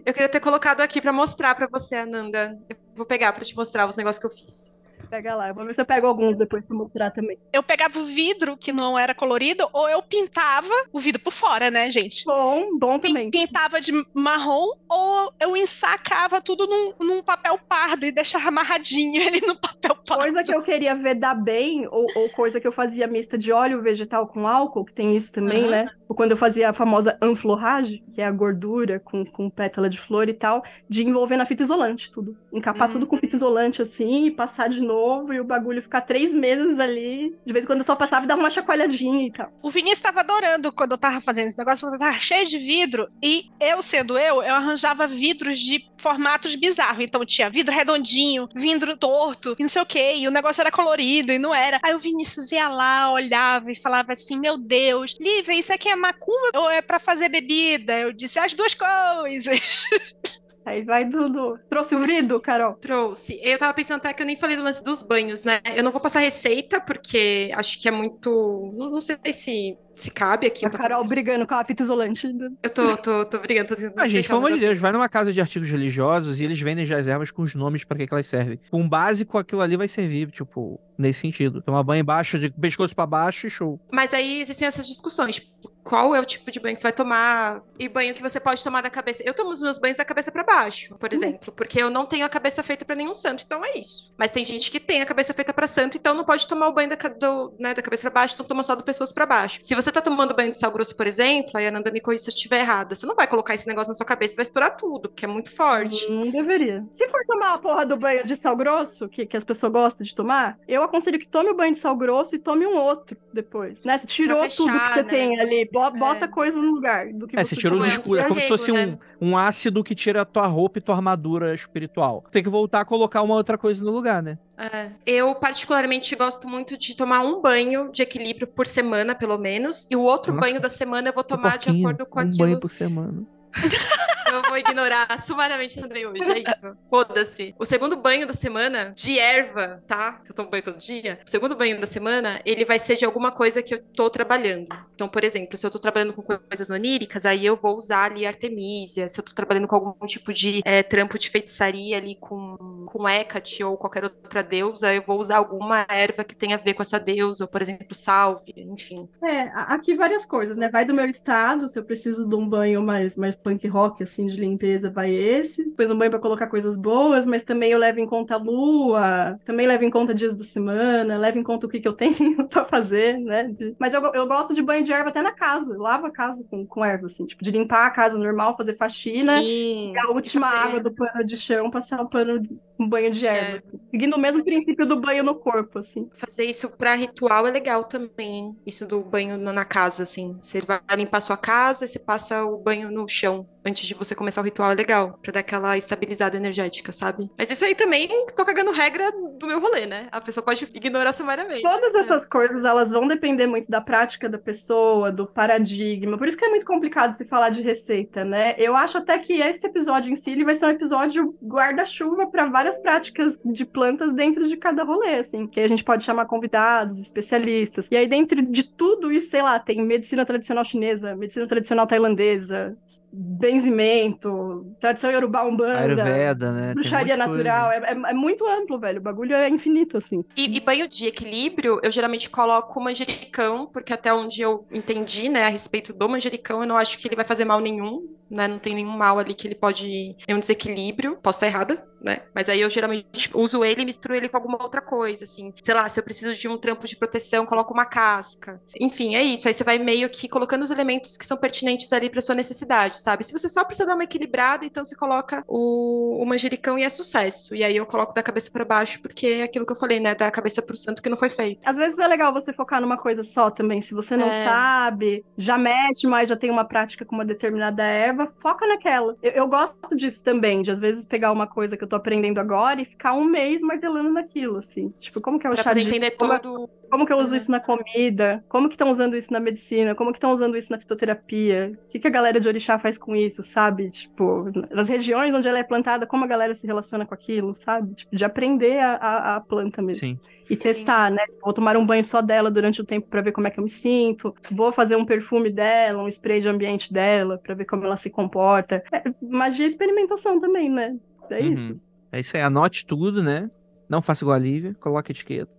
Eu 0.05 0.13
queria 0.13 0.29
ter 0.29 0.41
colocado 0.41 0.81
aqui 0.81 1.01
pra 1.01 1.13
mostrar 1.13 1.55
pra 1.55 1.69
você, 1.71 1.95
Ananda. 1.95 2.59
Eu 2.69 2.77
vou 2.97 3.07
pegar 3.07 3.33
pra 3.33 3.45
te 3.45 3.55
mostrar 3.55 3.87
os 3.87 3.95
negócios 3.95 4.21
que 4.21 4.27
eu 4.27 4.31
fiz. 4.31 4.75
Pega 5.13 5.35
lá, 5.35 5.49
eu 5.49 5.55
vou 5.55 5.67
ver 5.67 5.75
se 5.75 5.81
eu 5.83 5.85
pego 5.85 6.07
alguns 6.07 6.39
depois 6.39 6.67
pra 6.67 6.75
mostrar 6.75 7.11
também. 7.11 7.37
Eu 7.53 7.63
pegava 7.63 7.99
o 7.99 8.05
vidro 8.07 8.57
que 8.57 8.73
não 8.73 8.99
era 8.99 9.15
colorido, 9.15 9.69
ou 9.71 9.87
eu 9.87 10.01
pintava 10.03 10.73
o 10.91 10.99
vidro 10.99 11.21
por 11.21 11.31
fora, 11.35 11.71
né, 11.71 11.91
gente? 11.91 12.25
Bom, 12.25 12.79
bom 12.79 12.99
também. 12.99 13.31
Pintava 13.31 13.79
de 13.79 13.93
marrom, 14.15 14.65
ou 14.89 15.31
eu 15.39 15.55
ensacava 15.55 16.41
tudo 16.41 16.67
num, 16.67 16.95
num 16.99 17.23
papel 17.23 17.59
pardo 17.69 18.07
e 18.07 18.11
deixava 18.11 18.49
amarradinho 18.49 19.21
ele 19.21 19.47
no 19.47 19.55
papel 19.55 19.95
pardo. 20.09 20.23
Coisa 20.23 20.43
que 20.43 20.55
eu 20.55 20.63
queria 20.63 20.95
ver 20.95 21.17
dar 21.17 21.35
bem, 21.35 21.87
ou, 21.89 22.07
ou 22.17 22.31
coisa 22.31 22.59
que 22.59 22.67
eu 22.67 22.73
fazia 22.73 23.07
mista 23.07 23.37
de 23.37 23.53
óleo 23.53 23.83
vegetal 23.83 24.27
com 24.27 24.49
álcool, 24.49 24.87
que 24.87 24.95
tem 24.95 25.15
isso 25.15 25.31
também, 25.31 25.65
Aham. 25.65 25.71
né? 25.73 25.89
Ou 26.09 26.17
quando 26.17 26.31
eu 26.31 26.37
fazia 26.39 26.71
a 26.71 26.73
famosa 26.73 27.19
anflorragem, 27.23 28.03
que 28.15 28.21
é 28.21 28.25
a 28.25 28.31
gordura 28.31 29.01
com, 29.01 29.25
com 29.27 29.51
pétala 29.51 29.89
de 29.91 29.99
flor 29.99 30.29
e 30.29 30.35
tal, 30.35 30.63
de 30.89 31.05
envolver 31.05 31.37
na 31.37 31.45
fita 31.45 31.63
isolante 31.63 32.11
tudo. 32.11 32.35
Encapar 32.53 32.89
Hum. 32.89 32.93
tudo 32.93 33.07
com 33.07 33.17
fita 33.19 33.37
isolante 33.37 33.81
assim, 33.83 34.27
e 34.27 34.31
passar 34.31 34.69
de 34.69 34.81
novo, 34.81 35.02
e 35.33 35.41
o 35.41 35.45
bagulho 35.45 35.83
ficar 35.83 36.03
três 36.03 36.35
meses 36.35 36.79
ali. 36.79 37.37
De 37.45 37.53
vez 37.53 37.65
em 37.65 37.67
quando 37.67 37.81
eu 37.81 37.85
só 37.85 37.97
passava 37.97 38.25
e 38.25 38.29
dava 38.29 38.41
uma 38.41 38.51
chacoalhadinha 38.51 39.27
e 39.27 39.33
tal. 39.33 39.53
O 39.63 39.71
Vinícius 39.71 39.99
estava 39.99 40.21
adorando 40.21 40.73
quando 40.73 40.93
eu 40.93 40.99
tava 40.99 41.21
fazendo 41.21 41.49
esse 41.49 41.59
negócio, 41.59 41.81
porque 41.81 41.97
eu 41.97 41.99
tava 41.99 42.19
cheio 42.19 42.47
de 42.47 42.59
vidro. 42.59 43.09
E 43.23 43.51
eu, 43.61 43.83
sendo 43.83 44.19
eu, 44.19 44.43
eu 44.43 44.55
arranjava 44.55 45.07
vidros 45.07 45.59
de 45.59 45.85
formatos 45.99 46.55
bizarros. 46.57 47.05
Então 47.05 47.25
tinha 47.25 47.51
vidro 47.51 47.75
redondinho, 47.75 48.49
vidro 48.55 48.97
torto, 48.97 49.55
e 49.59 49.63
não 49.63 49.69
sei 49.69 49.83
o 49.83 49.87
quê. 49.87 50.15
E 50.17 50.29
o 50.29 50.31
negócio 50.31 50.61
era 50.61 50.71
colorido 50.71 51.33
e 51.33 51.39
não 51.39 51.55
era. 51.55 51.79
Aí 51.83 51.95
o 51.95 51.99
Vinícius 51.99 52.53
ia 52.53 52.69
lá, 52.69 53.13
olhava 53.13 53.71
e 53.71 53.77
falava 53.77 54.13
assim: 54.13 54.39
Meu 54.39 54.59
Deus, 54.59 55.17
Lívia, 55.21 55.55
isso 55.55 55.73
aqui 55.73 55.89
é 55.89 55.97
macumba 55.97 56.51
ou 56.57 56.71
é 56.71 56.83
pra 56.83 56.99
fazer 56.99 57.29
bebida? 57.29 57.99
Eu 57.99 58.13
disse 58.13 58.39
as 58.39 58.53
duas 58.53 58.75
coisas. 58.75 59.87
Aí 60.65 60.83
vai 60.85 61.05
do. 61.05 61.29
do- 61.29 61.59
Trouxe 61.69 61.95
o 61.95 62.01
vidro, 62.01 62.41
Carol? 62.41 62.75
Trouxe. 62.75 63.39
Eu 63.43 63.59
tava 63.59 63.75
pensando 63.75 63.99
até 63.99 64.13
que 64.13 64.23
eu 64.23 64.27
nem 64.27 64.37
falei 64.37 64.57
do 64.57 64.63
lance 64.63 64.83
dos 64.83 65.03
banhos, 65.03 65.43
né? 65.45 65.61
Eu 65.75 65.83
não 65.83 65.91
vou 65.91 66.01
passar 66.01 66.21
receita, 66.21 66.81
porque 66.81 67.51
acho 67.55 67.81
que 67.81 67.89
é 67.89 67.91
muito. 67.91 68.71
Não 68.75 68.91
não 68.91 69.01
sei 69.01 69.17
se, 69.33 69.77
se 69.95 70.11
cabe 70.11 70.47
aqui. 70.47 70.65
A 70.65 70.71
Carol 70.71 71.03
receita. 71.03 71.15
brigando 71.23 71.47
com 71.47 71.55
a 71.55 71.65
fita 71.65 71.83
isolante. 71.83 72.29
Eu 72.63 72.71
tô, 72.71 72.97
tô, 72.97 73.25
tô 73.25 73.39
brigando, 73.41 73.69
tô 73.69 73.77
tentando 73.77 74.01
Ah, 74.01 74.07
gente, 74.07 74.27
pelo 74.29 74.39
amor 74.39 74.53
de. 74.53 74.61
Deus, 74.61 74.79
vai 74.79 74.93
numa 74.93 75.09
casa 75.09 75.33
de 75.33 75.41
artigos 75.41 75.69
religiosos 75.69 76.41
e 76.41 76.45
eles 76.45 76.61
vendem 76.61 76.87
já 76.87 76.97
as 76.97 77.07
ervas 77.09 77.31
com 77.31 77.43
os 77.43 77.55
nomes 77.55 77.83
pra 77.85 77.97
que, 77.97 78.07
que 78.07 78.15
elas 78.15 78.27
servem. 78.27 78.61
Um 78.73 78.89
básico, 78.89 79.39
aquilo 79.39 79.61
ali 79.63 79.77
vai 79.77 79.89
servir, 79.89 80.31
tipo, 80.31 80.79
nesse 80.97 81.21
sentido. 81.21 81.61
Tomar 81.63 81.83
banho 81.83 82.03
embaixo, 82.03 82.39
de 82.39 82.51
pescoço 82.51 82.95
pra 82.95 83.07
baixo 83.07 83.47
e 83.47 83.51
show. 83.51 83.81
Mas 83.93 84.15
aí 84.15 84.41
existem 84.41 84.69
essas 84.69 84.87
discussões. 84.87 85.37
Tipo, 85.37 85.72
qual 85.83 86.15
é 86.15 86.21
o 86.21 86.25
tipo 86.25 86.51
de 86.51 86.61
banho 86.61 86.75
que 86.75 86.81
você 86.81 86.85
vai 86.87 86.93
tomar? 86.93 87.63
E 87.79 87.89
banho 87.89 88.15
que 88.15 88.23
você 88.23 88.39
pode 88.39 88.63
tomar 88.63 88.81
da 88.83 88.91
cabeça. 88.91 89.23
Eu 89.25 89.35
tomo 89.35 89.51
os 89.51 89.61
meus 89.61 89.79
banhos 89.79 89.97
da 89.97 90.05
cabeça 90.05 90.31
pra 90.31 90.43
baixo, 90.45 90.95
por 90.99 91.13
exemplo, 91.13 91.53
porque 91.53 91.83
eu 91.83 91.91
não 91.91 92.07
tenho 92.07 92.25
a 92.25 92.29
cabeça 92.29 92.63
feita 92.63 92.85
pra 92.85 92.95
nenhum 92.95 93.15
santo, 93.15 93.43
então 93.45 93.65
é 93.65 93.79
isso. 93.79 94.13
Mas 94.17 94.31
tem 94.31 94.45
gente 94.45 94.71
que 94.71 94.79
tem 94.79 95.01
a 95.03 95.07
cabeça 95.07 95.35
feita 95.35 95.53
pra 95.53 95.67
santo, 95.67 95.97
então 95.97 96.15
não 96.15 96.25
pode 96.25 96.47
tomar 96.47 96.69
o 96.69 96.73
banho 96.73 96.89
da, 96.91 96.97
do- 97.09 97.55
né, 97.59 97.75
da 97.75 97.83
cabeça 97.83 98.03
pra 98.11 98.21
baixo, 98.21 98.35
então 98.35 98.47
toma 98.47 98.63
só 98.63 98.75
do 98.75 98.85
pescoço 98.85 99.13
pra 99.15 99.27
baixo. 99.27 99.61
Se 99.63 99.75
você 99.75 99.91
tá 99.91 100.01
tomando 100.01 100.35
banho 100.35 100.53
de 100.53 100.59
sal 100.59 100.71
grosso, 100.71 100.97
por 100.97 101.07
exemplo, 101.07 101.51
aí 101.55 101.67
a 101.67 101.69
Ananda 101.69 101.91
me 101.91 102.01
corrija 102.01 102.25
se 102.25 102.31
eu 102.31 102.35
estiver 102.35 102.61
errada, 102.61 102.95
você 102.95 103.07
não 103.07 103.15
vai 103.15 103.27
colocar 103.27 103.55
esse 103.55 103.67
negócio 103.67 103.91
na 103.91 103.95
sua 103.95 104.07
cabeça 104.07 104.35
e 104.35 104.37
vai 104.37 104.43
estourar 104.45 104.77
tudo, 104.77 105.09
porque 105.09 105.25
é 105.25 105.29
muito 105.29 105.51
forte. 105.55 106.09
Não 106.09 106.31
deveria. 106.31 106.85
Se 106.91 107.09
for 107.09 107.25
tomar 107.27 107.55
a 107.55 107.59
porra 107.59 107.85
do 107.85 107.97
banho 107.97 108.25
de 108.25 108.37
sal 108.37 108.57
grosso, 108.57 109.09
que, 109.09 109.27
que 109.27 109.37
as 109.37 109.45
pessoas 109.45 109.73
gostam 109.73 110.07
de 110.07 110.15
tomar, 110.15 110.57
eu 110.69 110.83
aconselho 110.83 111.19
que 111.19 111.27
tome 111.27 111.51
o 111.51 111.55
banho 111.57 111.73
de 111.73 111.79
sal 111.79 111.97
grosso 111.97 112.35
e 112.37 112.39
tome 112.39 112.67
um 112.67 112.77
outro 112.77 113.17
depois, 113.33 113.83
né? 113.83 113.99
Você 113.99 114.07
tirou 114.07 114.43
fechar, 114.43 114.57
tudo 114.57 114.81
que 114.81 114.89
você 114.91 115.03
né? 115.03 115.09
tem 115.09 115.41
ali, 115.41 115.69
bota 115.73 116.25
É. 116.25 116.29
coisa 116.29 116.61
no 116.61 116.71
lugar 116.71 117.13
do 117.13 117.27
que 117.27 117.37
É, 117.39 117.43
você 117.45 117.57
tirou 117.57 117.79
os 117.79 117.85
é 117.85 117.89
um 117.89 117.91
escuros. 117.91 118.23
É 118.25 118.29
como 118.29 118.41
se 118.41 118.47
arrego, 118.47 118.59
fosse 118.59 118.73
né? 118.73 118.99
um, 119.21 119.31
um 119.31 119.37
ácido 119.37 119.83
que 119.83 119.95
tira 119.95 120.23
a 120.23 120.25
tua 120.25 120.47
roupa 120.47 120.79
e 120.79 120.83
tua 120.83 120.95
armadura 120.95 121.55
espiritual. 121.55 122.25
Tem 122.31 122.43
que 122.43 122.49
voltar 122.49 122.81
a 122.81 122.85
colocar 122.85 123.23
uma 123.23 123.35
outra 123.35 123.57
coisa 123.59 123.83
no 123.85 123.91
lugar, 123.91 124.23
né? 124.23 124.39
É. 124.59 124.91
Eu, 125.07 125.35
particularmente, 125.35 126.15
gosto 126.15 126.49
muito 126.49 126.77
de 126.79 126.95
tomar 126.97 127.21
um 127.21 127.41
banho 127.41 127.91
de 127.91 128.03
equilíbrio 128.03 128.47
por 128.47 128.67
semana, 128.67 129.15
pelo 129.15 129.37
menos, 129.39 129.87
e 129.91 129.97
o 129.97 130.03
outro 130.03 130.33
Nossa. 130.33 130.47
banho 130.49 130.61
da 130.61 130.69
semana 130.69 131.09
eu 131.09 131.13
vou 131.13 131.25
tomar 131.25 131.59
de 131.59 131.67
porquinho, 131.67 131.89
acordo 131.89 132.07
com 132.07 132.19
um 132.19 132.23
aquilo. 132.23 132.39
banho 132.39 132.61
por 132.61 132.71
semana. 132.71 133.23
Eu 134.33 134.41
vou 134.49 134.57
ignorar 134.57 135.07
sumariamente 135.21 135.79
o 135.79 135.85
Andrei 135.85 136.07
hoje, 136.07 136.23
é 136.23 136.39
isso. 136.51 136.75
Foda-se. 136.89 137.55
O 137.59 137.67
segundo 137.67 137.97
banho 137.97 138.27
da 138.27 138.33
semana, 138.33 138.95
de 138.97 139.19
erva, 139.19 139.83
tá? 139.87 140.21
Que 140.25 140.31
eu 140.31 140.35
tomo 140.35 140.49
banho 140.49 140.63
todo 140.63 140.79
dia. 140.79 141.19
O 141.27 141.29
segundo 141.29 141.55
banho 141.55 141.79
da 141.79 141.87
semana, 141.87 142.41
ele 142.47 142.65
vai 142.65 142.79
ser 142.79 142.97
de 142.97 143.05
alguma 143.05 143.31
coisa 143.31 143.63
que 143.63 143.75
eu 143.75 143.83
tô 143.95 144.09
trabalhando. 144.09 144.69
Então, 145.03 145.09
por 145.11 145.25
exemplo, 145.25 145.57
se 145.57 145.67
eu 145.67 145.71
tô 145.71 145.81
trabalhando 145.81 146.13
com 146.13 146.23
coisas 146.23 146.71
oníricas, 146.71 147.27
aí 147.27 147.45
eu 147.45 147.57
vou 147.57 147.77
usar 147.77 148.05
ali 148.05 148.25
Artemisia. 148.25 149.09
Se 149.09 149.19
eu 149.21 149.25
tô 149.25 149.33
trabalhando 149.35 149.67
com 149.67 149.75
algum 149.75 150.07
tipo 150.07 150.33
de 150.33 150.61
é, 150.65 150.81
trampo 150.83 151.19
de 151.19 151.29
feitiçaria 151.29 151.97
ali 151.97 152.15
com, 152.15 152.57
com 152.87 153.09
Hecate 153.09 153.65
ou 153.65 153.77
qualquer 153.77 154.05
outra 154.05 154.43
deusa, 154.45 154.95
eu 154.95 155.03
vou 155.05 155.21
usar 155.21 155.39
alguma 155.39 155.85
erva 155.91 156.23
que 156.23 156.37
tenha 156.37 156.55
a 156.57 156.59
ver 156.59 156.75
com 156.75 156.83
essa 156.83 157.01
deusa, 157.01 157.45
ou, 157.45 157.49
por 157.49 157.61
exemplo, 157.61 157.95
salve, 157.95 158.53
enfim. 158.57 159.09
É, 159.25 159.43
aqui 159.55 159.95
várias 159.97 160.25
coisas, 160.25 160.57
né? 160.57 160.69
Vai 160.69 160.85
do 160.85 160.95
meu 160.95 161.07
estado, 161.07 161.67
se 161.69 161.79
eu 161.79 161.85
preciso 161.85 162.29
de 162.29 162.35
um 162.35 162.49
banho 162.49 162.83
mais, 162.83 163.17
mais 163.17 163.35
punk 163.35 163.67
rock, 163.69 164.03
assim, 164.03 164.27
de 164.27 164.37
limpeza, 164.37 164.91
vai 164.91 165.13
esse. 165.13 165.65
Depois 165.69 165.91
um 165.91 165.99
banho 165.99 166.11
pra 166.11 166.21
colocar 166.21 166.47
coisas 166.49 166.77
boas, 166.77 167.27
mas 167.27 167.45
também 167.45 167.71
eu 167.73 167.79
levo 167.79 168.01
em 168.01 168.07
conta 168.07 168.35
a 168.35 168.39
lua, 168.39 169.39
também 169.45 169.67
levo 169.67 169.85
em 169.85 169.91
conta 169.91 170.15
dias 170.15 170.35
da 170.37 170.45
semana, 170.45 171.17
levo 171.19 171.39
em 171.39 171.43
conta 171.43 171.67
o 171.67 171.69
que, 171.71 171.81
que 171.81 171.89
eu 171.89 171.93
tenho 171.97 172.49
pra 172.49 172.65
fazer, 172.65 173.19
né? 173.19 173.45
De- 173.45 173.75
Mas 173.79 173.95
eu, 173.95 174.03
eu 174.15 174.27
gosto 174.27 174.55
de 174.55 174.63
banho 174.63 174.83
de 174.85 174.92
erva 174.93 175.09
até 175.11 175.23
na 175.23 175.33
casa, 175.33 175.77
lavo 175.77 176.07
a 176.07 176.11
casa 176.11 176.45
com, 176.51 176.67
com 176.67 176.85
erva, 176.85 177.07
assim, 177.07 177.27
tipo, 177.27 177.43
de 177.45 177.51
limpar 177.51 177.87
a 177.87 177.91
casa 177.91 178.19
normal, 178.19 178.57
fazer 178.57 178.77
faxina. 178.77 179.41
E 179.43 179.93
E 179.93 179.99
a 179.99 180.11
última 180.11 180.47
fazer- 180.47 180.69
água 180.69 180.81
do 180.81 180.93
pano 180.93 181.25
de 181.25 181.37
chão, 181.37 181.71
passar 181.71 182.01
um 182.01 182.07
pano, 182.07 182.43
um 182.83 182.89
banho 182.89 183.11
de 183.11 183.27
É. 183.27 183.37
erva. 183.37 183.63
assim. 183.67 183.81
Seguindo 183.87 184.15
o 184.15 184.21
mesmo 184.21 184.45
princípio 184.45 184.87
do 184.87 185.01
banho 185.01 185.23
no 185.25 185.35
corpo, 185.35 185.79
assim. 185.79 186.09
Fazer 186.17 186.45
isso 186.45 186.69
pra 186.71 186.95
ritual 186.95 187.47
é 187.47 187.51
legal 187.51 187.85
também, 187.85 188.35
hein? 188.37 188.57
Isso 188.67 188.87
do 188.87 189.01
banho 189.01 189.37
na 189.39 189.65
casa, 189.65 190.03
assim. 190.03 190.37
Você 190.43 190.61
vai 190.61 190.81
limpar 190.97 191.21
sua 191.21 191.37
casa 191.37 191.85
e 191.85 191.89
você 191.89 191.99
passa 191.99 192.45
o 192.45 192.59
banho 192.59 192.91
no 192.91 193.07
chão 193.09 193.47
antes 193.65 193.87
de 193.87 193.95
você 193.95 194.13
começar 194.13 194.41
o 194.41 194.45
ritual, 194.45 194.73
é 194.73 194.75
legal. 194.75 195.19
Pra 195.23 195.31
dar 195.33 195.41
aquela 195.41 195.77
estabilizada 195.79 196.37
energética, 196.37 196.91
sabe? 196.91 197.31
Mas 197.39 197.49
isso 197.49 197.65
aí 197.65 197.77
também 197.77 198.09
tô 198.35 198.45
cagando 198.45 198.73
regra 198.73 199.13
do 199.39 199.47
meu 199.47 199.61
rolê, 199.61 199.87
né? 199.87 200.09
A 200.11 200.21
pessoa 200.21 200.45
pode 200.45 200.69
ignorar 200.75 201.13
sumariamente. 201.13 201.63
Todas 201.63 201.95
É. 201.95 202.01
essas 202.01 202.27
coisas, 202.27 202.65
elas 202.65 202.91
vão 202.91 203.07
depender 203.07 203.47
muito 203.47 203.71
da 203.71 203.81
prática 203.81 204.29
da 204.29 204.37
pessoa, 204.39 205.13
do 205.13 205.29
paradigma. 205.29 206.19
Por 206.19 206.27
isso 206.27 206.37
que 206.37 206.45
é 206.45 206.49
muito 206.49 206.67
complicado 206.67 207.15
se 207.15 207.25
falar 207.25 207.51
de 207.51 207.63
receita, 207.63 208.25
né? 208.25 208.57
Eu 208.59 208.75
acho 208.75 208.99
até 208.99 209.17
que 209.19 209.35
esse 209.35 209.65
episódio 209.65 210.11
em 210.13 210.17
si 210.17 210.33
ele 210.33 210.45
vai 210.45 210.57
ser 210.57 210.67
um 210.67 210.71
episódio 210.71 211.33
guarda-chuva 211.41 212.27
para 212.27 212.47
várias 212.47 212.72
práticas 212.79 213.39
de 213.45 213.65
plantas 213.65 214.13
dentro 214.13 214.45
de 214.45 214.57
cada 214.57 214.85
rolê, 214.85 215.17
assim. 215.17 215.47
Que 215.47 215.61
a 215.61 215.69
gente 215.69 215.85
pode 215.85 216.05
chamar 216.05 216.27
convidados, 216.27 216.99
especialistas. 217.01 217.89
E 217.91 217.97
aí, 217.97 218.07
dentro 218.07 218.41
de 218.43 218.65
tudo 218.65 219.11
isso, 219.13 219.29
sei 219.31 219.43
lá, 219.43 219.59
tem 219.59 219.83
medicina 219.85 220.25
tradicional 220.25 220.65
chinesa, 220.65 221.15
medicina 221.17 221.47
tradicional 221.47 221.87
tailandesa, 221.87 222.77
benzimento, 223.13 224.75
tradição 224.81 225.11
Yorubá 225.11 225.45
Umbanda, 225.45 225.81
Ayurveda, 225.81 226.53
né? 226.53 226.71
Um 226.71 226.75
bruxaria 226.75 227.17
natural. 227.17 227.71
É, 227.71 227.77
é- 227.79 228.11
é 228.11 228.15
muito 228.15 228.47
amplo, 228.47 228.79
velho. 228.79 228.99
O 228.99 229.03
bagulho 229.03 229.35
é 229.35 229.49
infinito, 229.49 229.99
assim. 229.99 230.25
E, 230.37 230.57
e 230.57 230.61
banho 230.61 230.89
de 230.89 231.07
equilíbrio, 231.07 231.79
eu 231.83 231.91
geralmente 231.91 232.31
coloco 232.31 232.81
manjericão, 232.81 233.67
porque 233.67 233.93
até 233.93 234.13
onde 234.13 234.41
eu 234.41 234.67
entendi, 234.73 235.29
né, 235.29 235.45
a 235.45 235.49
respeito 235.49 235.93
do 235.93 236.09
manjericão, 236.09 236.63
eu 236.63 236.67
não 236.67 236.77
acho 236.77 236.99
que 236.99 237.07
ele 237.07 237.17
vai 237.17 237.25
fazer 237.25 237.45
mal 237.45 237.61
nenhum, 237.61 238.03
né? 238.33 238.49
Não 238.49 238.59
tem 238.59 238.75
nenhum 238.75 238.91
mal 238.97 239.19
ali 239.19 239.35
que 239.35 239.47
ele 239.47 239.55
pode 239.55 240.17
ter 240.27 240.35
um 240.35 240.41
desequilíbrio. 240.41 241.19
Posso 241.23 241.37
estar 241.37 241.47
errada, 241.47 241.87
né? 242.01 242.23
Mas 242.35 242.49
aí 242.49 242.61
eu 242.61 242.71
geralmente 242.71 243.31
uso 243.35 243.65
ele 243.65 243.83
e 243.83 243.85
misturo 243.85 244.15
ele 244.15 244.29
com 244.29 244.37
alguma 244.37 244.63
outra 244.63 244.81
coisa, 244.81 245.25
assim. 245.25 245.53
Sei 245.61 245.75
lá, 245.75 245.89
se 245.89 246.01
eu 246.01 246.05
preciso 246.05 246.35
de 246.35 246.49
um 246.49 246.59
trampo 246.59 246.87
de 246.87 246.97
proteção, 246.97 247.45
coloco 247.47 247.73
uma 247.73 247.85
casca. 247.85 248.61
Enfim, 248.81 249.15
é 249.15 249.23
isso. 249.23 249.47
Aí 249.47 249.55
você 249.55 249.63
vai 249.65 249.79
meio 249.79 250.09
que 250.09 250.29
colocando 250.29 250.63
os 250.63 250.71
elementos 250.71 251.17
que 251.17 251.27
são 251.27 251.37
pertinentes 251.37 251.93
ali 251.93 252.09
para 252.09 252.21
sua 252.21 252.35
necessidade, 252.35 253.01
sabe? 253.01 253.25
Se 253.25 253.33
você 253.33 253.49
só 253.49 253.65
precisa 253.65 253.87
dar 253.87 253.95
uma 253.95 254.05
equilibrada, 254.05 254.65
então 254.65 254.85
você 254.85 254.97
coloca 254.97 255.45
o, 255.47 256.23
o 256.23 256.27
manjericão 256.27 256.79
e 256.79 256.83
é 256.85 256.89
sucesso. 256.89 257.55
E 257.55 257.63
aí 257.63 257.77
eu 257.77 257.87
coloco 257.87 258.15
da 258.15 258.23
cabeça 258.23 258.51
para 258.51 258.65
baixo, 258.65 259.01
porque 259.03 259.27
é 259.27 259.43
aquilo 259.43 259.67
que 259.67 259.73
eu 259.73 259.77
falei, 259.77 260.01
né? 260.01 260.15
Da 260.15 260.31
cabeça 260.31 260.63
pro 260.63 260.77
santo 260.77 261.03
que 261.03 261.09
não 261.11 261.17
foi 261.17 261.29
feito. 261.29 261.61
Às 261.69 261.77
vezes 261.77 261.99
é 261.99 262.07
legal 262.07 262.33
você 262.33 262.53
focar 262.53 262.81
numa 262.81 262.97
coisa 262.97 263.23
só 263.23 263.51
também. 263.51 263.81
Se 263.81 263.95
você 263.95 264.17
não 264.17 264.29
É. 264.29 264.45
sabe, 264.45 265.25
já 265.37 265.59
mexe, 265.59 266.07
mas 266.07 266.29
já 266.29 266.37
tem 266.37 266.51
uma 266.51 266.65
prática 266.65 267.05
com 267.05 267.15
uma 267.15 267.25
determinada 267.25 267.83
erva, 267.85 268.22
foca 268.41 268.67
naquela. 268.67 269.17
Eu, 269.23 269.33
eu 269.33 269.49
gosto 269.49 269.95
disso 269.97 270.23
também, 270.25 270.63
de 270.63 270.71
às 270.71 270.81
vezes 270.81 271.05
pegar 271.05 271.33
uma 271.33 271.47
coisa 271.47 271.77
que 271.77 271.85
eu 271.85 271.89
tô 271.89 271.97
aprendendo 271.97 272.39
agora 272.39 272.81
e 272.81 272.85
ficar 272.85 273.15
um 273.15 273.25
mês 273.25 273.63
martelando 273.63 274.11
naquilo, 274.11 274.59
assim. 274.59 274.91
Tipo, 274.99 275.21
como 275.21 275.39
que 275.39 275.47
é 275.47 275.51
o 275.51 275.57
chá 275.57 275.73
disso? 275.73 275.89
entender 275.89 276.13
Como 276.13 276.33
é- 276.33 276.39
todo. 276.39 276.71
Como 276.93 277.07
que 277.07 277.13
eu 277.15 277.17
uso 277.17 277.35
isso 277.35 277.51
na 277.51 277.59
comida? 277.59 278.45
Como 278.51 278.69
que 278.69 278.75
estão 278.75 278.91
usando 278.91 279.17
isso 279.17 279.33
na 279.33 279.41
medicina? 279.41 279.95
Como 279.95 280.13
que 280.13 280.19
estão 280.19 280.31
usando 280.31 280.59
isso 280.59 280.71
na 280.71 280.79
fitoterapia? 280.79 281.73
O 281.87 281.89
que, 281.89 281.99
que 281.99 282.07
a 282.07 282.11
galera 282.11 282.39
de 282.39 282.47
orixá 282.47 282.79
faz 282.79 282.99
com 282.99 283.17
isso, 283.17 283.43
sabe? 283.43 283.91
Tipo, 283.91 284.53
nas 284.71 284.91
regiões 284.91 285.35
onde 285.35 285.49
ela 285.49 285.59
é 285.59 285.63
plantada, 285.63 286.07
como 286.07 286.23
a 286.25 286.27
galera 286.27 286.53
se 286.55 286.67
relaciona 286.67 287.07
com 287.07 287.15
aquilo, 287.15 287.55
sabe? 287.55 287.95
Tipo, 287.95 288.15
de 288.15 288.23
aprender 288.27 288.79
a, 288.81 288.97
a, 288.97 289.37
a 289.37 289.41
planta 289.41 289.81
mesmo. 289.81 290.01
Sim. 290.01 290.19
E 290.51 290.55
testar, 290.55 291.11
né? 291.11 291.25
Vou 291.43 291.55
tomar 291.55 291.79
um 291.79 291.87
banho 291.87 292.05
só 292.05 292.21
dela 292.21 292.51
durante 292.51 292.83
o 292.83 292.85
tempo 292.85 293.09
pra 293.09 293.23
ver 293.23 293.33
como 293.33 293.47
é 293.47 293.51
que 293.51 293.59
eu 293.59 293.65
me 293.65 293.71
sinto. 293.71 294.35
Vou 294.51 294.71
fazer 294.71 294.95
um 294.97 295.05
perfume 295.07 295.49
dela, 295.49 296.03
um 296.03 296.09
spray 296.09 296.43
de 296.43 296.49
ambiente 296.51 296.93
dela, 296.93 297.39
pra 297.43 297.55
ver 297.55 297.65
como 297.65 297.87
ela 297.87 297.97
se 297.97 298.11
comporta. 298.11 298.85
É, 298.93 299.03
magia 299.23 299.65
e 299.65 299.69
experimentação 299.69 300.39
também, 300.39 300.69
né? 300.69 300.95
É 301.31 301.41
Uhum. 301.41 301.53
isso. 301.53 301.73
É 302.13 302.21
isso 302.21 302.37
aí, 302.37 302.43
anote 302.43 302.85
tudo, 302.85 303.23
né? 303.23 303.49
Não 303.89 304.03
faça 304.03 304.25
igual 304.25 304.37
a 304.37 304.39
Lívia, 304.39 304.75
coloque 304.79 305.11
a 305.11 305.15
etiqueta. 305.15 305.51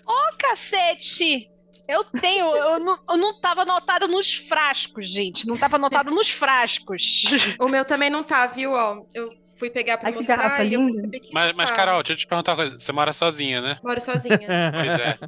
Cacete! 0.44 1.50
Eu 1.88 2.04
tenho, 2.04 2.46
eu 2.56 2.80
não, 2.80 2.98
eu 3.10 3.18
não 3.18 3.40
tava 3.42 3.62
anotado 3.64 4.08
nos 4.08 4.34
frascos, 4.34 5.08
gente. 5.08 5.46
Não 5.48 5.58
tava 5.58 5.76
anotado 5.76 6.12
nos 6.12 6.30
frascos. 6.30 7.24
O 7.60 7.68
meu 7.68 7.84
também 7.84 8.10
não 8.10 8.24
tá, 8.24 8.48
viu? 8.48 8.72
Ó, 8.72 9.04
eu 9.14 9.30
fui 9.58 9.70
pegar 9.70 9.98
pra 9.98 10.10
Ai, 10.10 10.16
mostrar 10.16 10.66
e 10.66 10.74
eu 10.74 10.86
percebi 10.86 11.20
que. 11.20 11.34
Mas, 11.34 11.54
mas 11.54 11.70
tá. 11.70 11.76
Carol, 11.76 12.02
deixa 12.02 12.14
eu 12.14 12.18
te 12.18 12.28
perguntar 12.28 12.52
uma 12.52 12.58
coisa. 12.58 12.80
Você 12.80 12.92
mora 12.92 13.14
sozinha, 13.14 13.62
né? 13.62 13.80
Moro 13.84 14.02
sozinha. 14.02 14.40
Pois 14.74 15.00
é. 15.00 15.20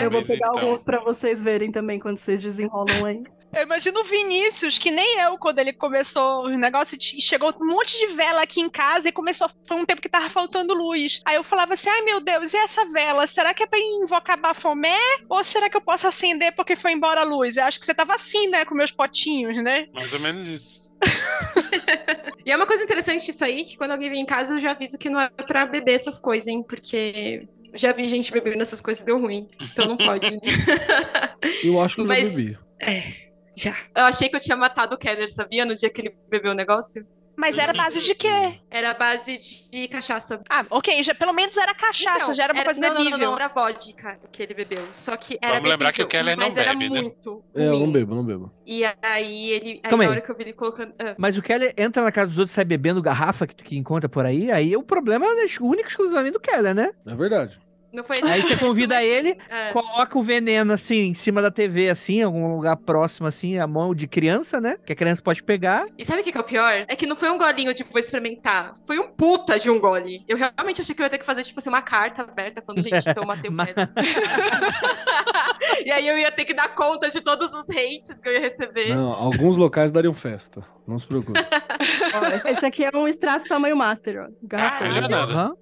É, 0.00 0.04
eu 0.04 0.10
vou 0.10 0.22
pegar 0.22 0.48
então. 0.48 0.62
alguns 0.62 0.82
pra 0.82 1.00
vocês 1.00 1.42
verem 1.42 1.70
também 1.70 1.98
quando 1.98 2.18
vocês 2.18 2.42
desenrolam 2.42 3.06
aí. 3.06 3.22
Eu 3.54 3.62
imagino 3.64 4.00
o 4.00 4.04
Vinícius, 4.04 4.78
que 4.78 4.90
nem 4.90 5.20
eu, 5.20 5.36
quando 5.36 5.58
ele 5.58 5.72
começou 5.74 6.46
o 6.46 6.48
negócio, 6.48 6.96
chegou 7.00 7.54
um 7.60 7.66
monte 7.66 7.98
de 7.98 8.14
vela 8.14 8.42
aqui 8.42 8.60
em 8.60 8.68
casa 8.68 9.08
e 9.08 9.12
começou. 9.12 9.48
Foi 9.66 9.76
um 9.76 9.84
tempo 9.84 10.00
que 10.00 10.08
tava 10.08 10.30
faltando 10.30 10.72
luz. 10.74 11.20
Aí 11.24 11.36
eu 11.36 11.44
falava 11.44 11.74
assim: 11.74 11.90
ai 11.90 12.00
meu 12.02 12.18
Deus, 12.20 12.54
e 12.54 12.56
essa 12.56 12.86
vela? 12.86 13.26
Será 13.26 13.52
que 13.52 13.62
é 13.62 13.66
pra 13.66 13.78
invocar 13.78 14.40
Bafomé? 14.40 14.96
Ou 15.28 15.44
será 15.44 15.68
que 15.68 15.76
eu 15.76 15.82
posso 15.82 16.06
acender 16.06 16.52
porque 16.52 16.74
foi 16.74 16.92
embora 16.92 17.20
a 17.20 17.24
luz? 17.24 17.56
Eu 17.58 17.64
acho 17.64 17.78
que 17.78 17.84
você 17.84 17.94
tava 17.94 18.14
assim, 18.14 18.48
né, 18.48 18.64
com 18.64 18.74
meus 18.74 18.90
potinhos, 18.90 19.62
né? 19.62 19.86
Mais 19.92 20.12
ou 20.12 20.20
menos 20.20 20.48
isso. 20.48 20.92
E 22.44 22.50
é 22.50 22.56
uma 22.56 22.66
coisa 22.66 22.82
interessante 22.82 23.30
isso 23.30 23.44
aí, 23.44 23.64
que 23.64 23.76
quando 23.76 23.92
alguém 23.92 24.10
vem 24.10 24.20
em 24.22 24.26
casa 24.26 24.54
eu 24.54 24.60
já 24.60 24.72
aviso 24.72 24.98
que 24.98 25.08
não 25.08 25.20
é 25.20 25.28
pra 25.28 25.64
beber 25.64 25.92
essas 25.92 26.18
coisas, 26.18 26.48
hein? 26.48 26.60
Porque 26.60 27.46
já 27.72 27.92
vi 27.92 28.04
gente 28.06 28.32
bebendo 28.32 28.60
essas 28.60 28.80
coisas 28.80 29.00
e 29.00 29.06
deu 29.06 29.20
ruim. 29.20 29.48
Então 29.60 29.86
não 29.86 29.96
pode. 29.96 30.40
Eu 31.62 31.80
acho 31.80 31.94
que 31.94 32.00
eu 32.00 32.06
já 32.06 32.12
Mas- 32.14 32.34
bebi. 32.34 32.58
Já. 33.56 33.76
Eu 33.94 34.04
achei 34.04 34.28
que 34.28 34.36
eu 34.36 34.40
tinha 34.40 34.56
matado 34.56 34.94
o 34.94 34.98
Keller, 34.98 35.30
sabia? 35.32 35.64
No 35.64 35.74
dia 35.74 35.90
que 35.90 36.00
ele 36.00 36.14
bebeu 36.30 36.52
o 36.52 36.54
negócio. 36.54 37.06
Mas 37.34 37.56
era 37.56 37.72
base 37.72 38.02
de 38.02 38.14
quê? 38.14 38.60
Era 38.70 38.90
a 38.90 38.94
base 38.94 39.68
de 39.70 39.88
cachaça. 39.88 40.40
Ah, 40.50 40.66
ok, 40.68 41.02
já, 41.02 41.14
pelo 41.14 41.32
menos 41.32 41.56
era 41.56 41.74
cachaça, 41.74 42.22
Então, 42.24 42.34
já 42.34 42.44
era 42.44 42.52
uma 42.52 42.62
coisa 42.62 42.78
não, 42.80 42.88
não, 42.90 42.96
bebível. 42.98 43.18
Não, 43.18 43.26
não, 43.30 43.34
era 43.36 43.48
vodka 43.48 44.20
que 44.30 44.42
ele 44.42 44.52
bebeu. 44.52 44.88
Só 44.92 45.16
que 45.16 45.38
era 45.40 45.54
Vamos 45.54 45.70
lembrar 45.70 45.92
que 45.92 46.02
o 46.02 46.06
bebível, 46.06 46.24
Keller 46.24 46.36
não 46.36 46.46
mas 46.46 46.56
era 46.58 46.74
bebe, 46.74 46.90
né? 46.90 47.00
muito 47.00 47.42
É, 47.54 47.66
eu 47.68 47.78
não 47.78 47.90
bebo, 47.90 48.14
não 48.14 48.24
bebo. 48.24 48.52
E 48.66 48.84
aí 49.00 49.50
ele. 49.50 49.70
Aí 49.70 49.90
Calma 49.90 50.04
na 50.04 50.10
aí. 50.10 50.10
hora 50.10 50.20
que 50.20 50.30
eu 50.30 50.36
vi 50.36 50.42
ele 50.42 50.52
colocando. 50.52 50.92
ah, 50.98 51.14
Mas 51.16 51.38
o 51.38 51.42
Keller 51.42 51.72
entra 51.76 52.02
na 52.04 52.12
casa 52.12 52.26
dos 52.28 52.38
outros 52.38 52.52
e 52.52 52.54
sai 52.54 52.64
bebendo 52.66 53.00
garrafa 53.00 53.46
que, 53.46 53.54
que 53.54 53.76
encontra 53.78 54.10
por 54.10 54.26
aí, 54.26 54.52
aí 54.52 54.76
o 54.76 54.82
problema 54.82 55.24
é 55.26 55.30
único 55.60 55.88
e 55.88 55.90
exclusivamente 55.90 56.34
do 56.34 56.40
Keller, 56.40 56.74
né? 56.74 56.92
É 57.06 57.14
verdade. 57.14 57.58
Não 57.92 58.04
foi 58.04 58.16
Aí 58.22 58.42
você 58.42 58.56
convida 58.62 59.02
ele, 59.02 59.36
É. 59.48 59.70
coloca 59.72 60.18
o 60.18 60.22
veneno 60.22 60.72
assim, 60.72 61.08
em 61.08 61.14
cima 61.14 61.42
da 61.42 61.50
TV, 61.50 61.90
assim, 61.90 62.20
em 62.20 62.22
algum 62.22 62.54
lugar 62.54 62.76
próximo, 62.76 63.26
assim, 63.26 63.58
a 63.58 63.66
mão 63.66 63.94
de 63.94 64.06
criança, 64.06 64.60
né? 64.60 64.76
Que 64.84 64.92
a 64.92 64.96
criança 64.96 65.22
pode 65.22 65.42
pegar. 65.42 65.86
E 65.98 66.04
sabe 66.04 66.20
o 66.20 66.24
que 66.24 66.36
é 66.36 66.40
o 66.40 66.44
pior? 66.44 66.84
É 66.88 66.96
que 66.96 67.06
não 67.06 67.16
foi 67.16 67.30
um 67.30 67.38
golinho, 67.38 67.72
tipo, 67.74 67.92
vou 67.92 68.00
experimentar. 68.00 68.74
Foi 68.86 68.98
um 68.98 69.08
puta 69.08 69.58
de 69.58 69.70
um 69.70 69.78
gole. 69.78 70.24
Eu 70.28 70.36
realmente 70.36 70.80
achei 70.80 70.94
que 70.94 71.02
eu 71.02 71.04
ia 71.04 71.10
ter 71.10 71.18
que 71.18 71.26
fazer, 71.26 71.44
tipo 71.44 71.58
assim, 71.58 71.68
uma 71.68 71.82
carta 71.82 72.22
aberta 72.22 72.62
quando 72.62 72.78
a 72.78 72.82
gente 72.82 73.14
toma 73.14 73.36
teu 73.40 73.52
pé. 73.54 73.74
E 75.84 75.90
aí 75.90 76.06
eu 76.06 76.18
ia 76.18 76.30
ter 76.30 76.44
que 76.44 76.54
dar 76.54 76.68
conta 76.74 77.08
de 77.10 77.20
todos 77.20 77.52
os 77.52 77.68
hates 77.70 78.18
que 78.18 78.28
eu 78.28 78.32
ia 78.32 78.40
receber. 78.40 78.94
Não, 78.94 79.12
alguns 79.12 79.56
locais 79.56 79.90
dariam 79.90 80.12
festa. 80.12 80.64
Não 80.86 80.98
se 80.98 81.06
preocupe. 81.06 81.40
Esse 82.46 82.66
aqui 82.66 82.84
é 82.84 82.90
um 82.94 83.08
extrato 83.08 83.46
tamanho 83.46 83.76
master, 83.76 84.26
ó. 84.28 84.32
Garrafa. 84.42 85.00
Nada. 85.00 85.16
Aham. 85.16 85.52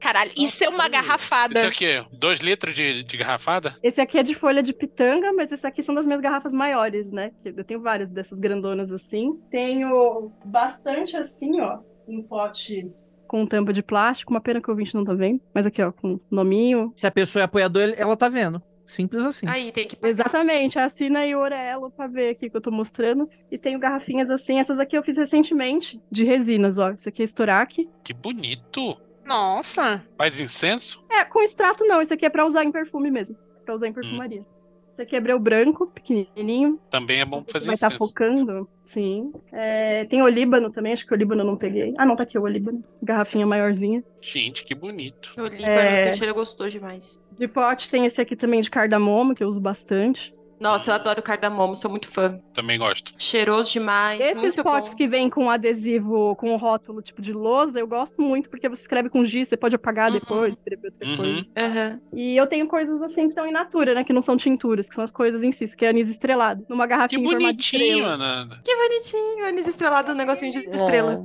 Caralho, 0.00 0.32
isso 0.36 0.64
é 0.64 0.68
uma 0.68 0.88
garrafada. 0.88 1.58
Isso 1.58 1.68
aqui 1.68 1.86
é 1.86 2.04
dois 2.12 2.40
litros 2.40 2.74
de, 2.74 3.02
de 3.02 3.16
garrafada? 3.16 3.76
Esse 3.82 4.00
aqui 4.00 4.18
é 4.18 4.22
de 4.22 4.34
folha 4.34 4.62
de 4.62 4.72
pitanga, 4.72 5.32
mas 5.32 5.52
esse 5.52 5.66
aqui 5.66 5.82
são 5.82 5.94
das 5.94 6.06
minhas 6.06 6.20
garrafas 6.20 6.54
maiores, 6.54 7.12
né? 7.12 7.32
Eu 7.44 7.64
tenho 7.64 7.80
várias 7.80 8.10
dessas 8.10 8.38
grandonas 8.38 8.92
assim. 8.92 9.38
Tenho 9.50 10.32
bastante 10.44 11.16
assim, 11.16 11.60
ó, 11.60 11.78
em 12.08 12.22
potes 12.22 13.14
com 13.30 13.46
tampa 13.46 13.72
de 13.72 13.80
plástico. 13.80 14.32
Uma 14.32 14.40
pena 14.40 14.60
que 14.60 14.68
o 14.68 14.72
ouvinte 14.72 14.92
não 14.92 15.04
tá 15.04 15.14
vendo. 15.14 15.40
Mas 15.54 15.64
aqui, 15.64 15.80
ó, 15.80 15.92
com 15.92 16.18
nominho. 16.28 16.92
Se 16.96 17.06
a 17.06 17.12
pessoa 17.12 17.42
é 17.42 17.44
apoiador, 17.44 17.94
ela 17.96 18.16
tá 18.16 18.28
vendo. 18.28 18.60
Simples 18.84 19.24
assim. 19.24 19.46
Aí 19.46 19.70
tem 19.70 19.86
que 19.86 19.94
pagar. 19.94 20.10
Exatamente, 20.10 20.76
assina 20.76 21.20
aí 21.20 21.32
o 21.32 21.38
Orelo 21.38 21.92
pra 21.92 22.08
ver 22.08 22.30
aqui 22.30 22.50
que 22.50 22.56
eu 22.56 22.60
tô 22.60 22.72
mostrando. 22.72 23.28
E 23.48 23.56
tenho 23.56 23.78
garrafinhas 23.78 24.32
assim. 24.32 24.58
Essas 24.58 24.80
aqui 24.80 24.98
eu 24.98 25.02
fiz 25.04 25.16
recentemente, 25.16 26.02
de 26.10 26.24
resinas, 26.24 26.76
ó. 26.76 26.90
Esse 26.90 27.08
aqui 27.08 27.22
é 27.22 27.24
Storac. 27.24 27.88
Que 28.02 28.12
bonito. 28.12 28.96
Nossa. 29.30 30.04
Faz 30.18 30.40
incenso? 30.40 31.02
É, 31.10 31.24
com 31.24 31.40
extrato 31.42 31.84
não. 31.86 32.02
Esse 32.02 32.12
aqui 32.14 32.26
é 32.26 32.28
pra 32.30 32.44
usar 32.44 32.64
em 32.64 32.72
perfume 32.72 33.10
mesmo. 33.10 33.36
Pra 33.64 33.74
usar 33.74 33.86
em 33.86 33.92
perfumaria. 33.92 34.44
Esse 34.92 35.02
aqui 35.02 35.14
é 35.14 35.20
breu 35.20 35.38
branco, 35.38 35.86
pequenininho. 35.86 36.80
Também 36.90 37.20
é 37.20 37.24
bom 37.24 37.40
fazer 37.40 37.66
vai 37.66 37.74
estar 37.76 37.86
incenso. 37.86 38.08
focando, 38.08 38.68
sim. 38.84 39.32
É, 39.52 40.04
tem 40.06 40.20
olíbano 40.20 40.68
também, 40.68 40.92
acho 40.92 41.06
que 41.06 41.12
o 41.12 41.14
olíbano 41.14 41.42
eu 41.42 41.46
não 41.46 41.56
peguei. 41.56 41.94
Ah, 41.96 42.04
não, 42.04 42.16
tá 42.16 42.24
aqui 42.24 42.36
o 42.36 42.42
olíbano. 42.42 42.82
Garrafinha 43.00 43.46
maiorzinha. 43.46 44.02
Gente, 44.20 44.64
que 44.64 44.74
bonito. 44.74 45.32
O 45.38 45.42
Líbano, 45.46 45.64
É. 45.64 46.04
tem 46.06 46.14
cheiro 46.14 46.34
gostoso 46.34 46.70
demais. 46.70 47.24
De 47.38 47.46
pote 47.46 47.88
tem 47.88 48.04
esse 48.04 48.20
aqui 48.20 48.34
também 48.34 48.60
de 48.60 48.68
cardamomo, 48.68 49.32
que 49.32 49.44
eu 49.44 49.48
uso 49.48 49.60
bastante. 49.60 50.34
Nossa, 50.60 50.90
eu 50.90 50.94
adoro 50.94 51.22
cardamomo, 51.22 51.74
sou 51.74 51.90
muito 51.90 52.06
fã. 52.06 52.38
Também 52.52 52.78
gosto. 52.78 53.12
Cheiroso 53.16 53.72
demais. 53.72 54.20
Esses 54.20 54.36
muito 54.42 54.62
potes 54.62 54.90
bom. 54.92 54.96
que 54.98 55.08
vêm 55.08 55.30
com 55.30 55.50
adesivo, 55.50 56.36
com 56.36 56.54
rótulo 56.56 57.00
tipo 57.00 57.22
de 57.22 57.32
lousa, 57.32 57.80
eu 57.80 57.86
gosto 57.86 58.20
muito, 58.20 58.50
porque 58.50 58.68
você 58.68 58.82
escreve 58.82 59.08
com 59.08 59.24
giz, 59.24 59.48
você 59.48 59.56
pode 59.56 59.74
apagar 59.74 60.08
Uhum. 60.12 60.18
depois, 60.18 60.54
escrever 60.56 60.88
outra 60.92 61.08
Uhum. 61.08 61.16
coisa. 61.16 61.48
Aham. 61.56 62.00
E 62.12 62.36
eu 62.36 62.46
tenho 62.46 62.68
coisas 62.68 63.00
assim 63.02 63.22
que 63.22 63.28
estão 63.30 63.46
in 63.46 63.52
natura, 63.52 63.94
né? 63.94 64.04
Que 64.04 64.12
não 64.12 64.20
são 64.20 64.36
tinturas, 64.36 64.86
que 64.88 64.94
são 64.94 65.02
as 65.02 65.10
coisas 65.10 65.42
em 65.42 65.50
si, 65.50 65.74
que 65.74 65.84
é 65.84 65.88
anis 65.88 66.10
estrelado. 66.10 66.64
Numa 66.68 66.84
Que 66.84 66.90
garrafinha 66.90 67.22
de 67.22 67.34
bonitinho. 67.36 68.06
Ananda. 68.06 68.60
Que 68.62 68.76
bonitinho, 68.76 69.46
anis 69.46 69.66
estrelado, 69.66 70.12
um 70.12 70.14
negocinho 70.14 70.52
de 70.52 70.58
estrela. 70.70 71.24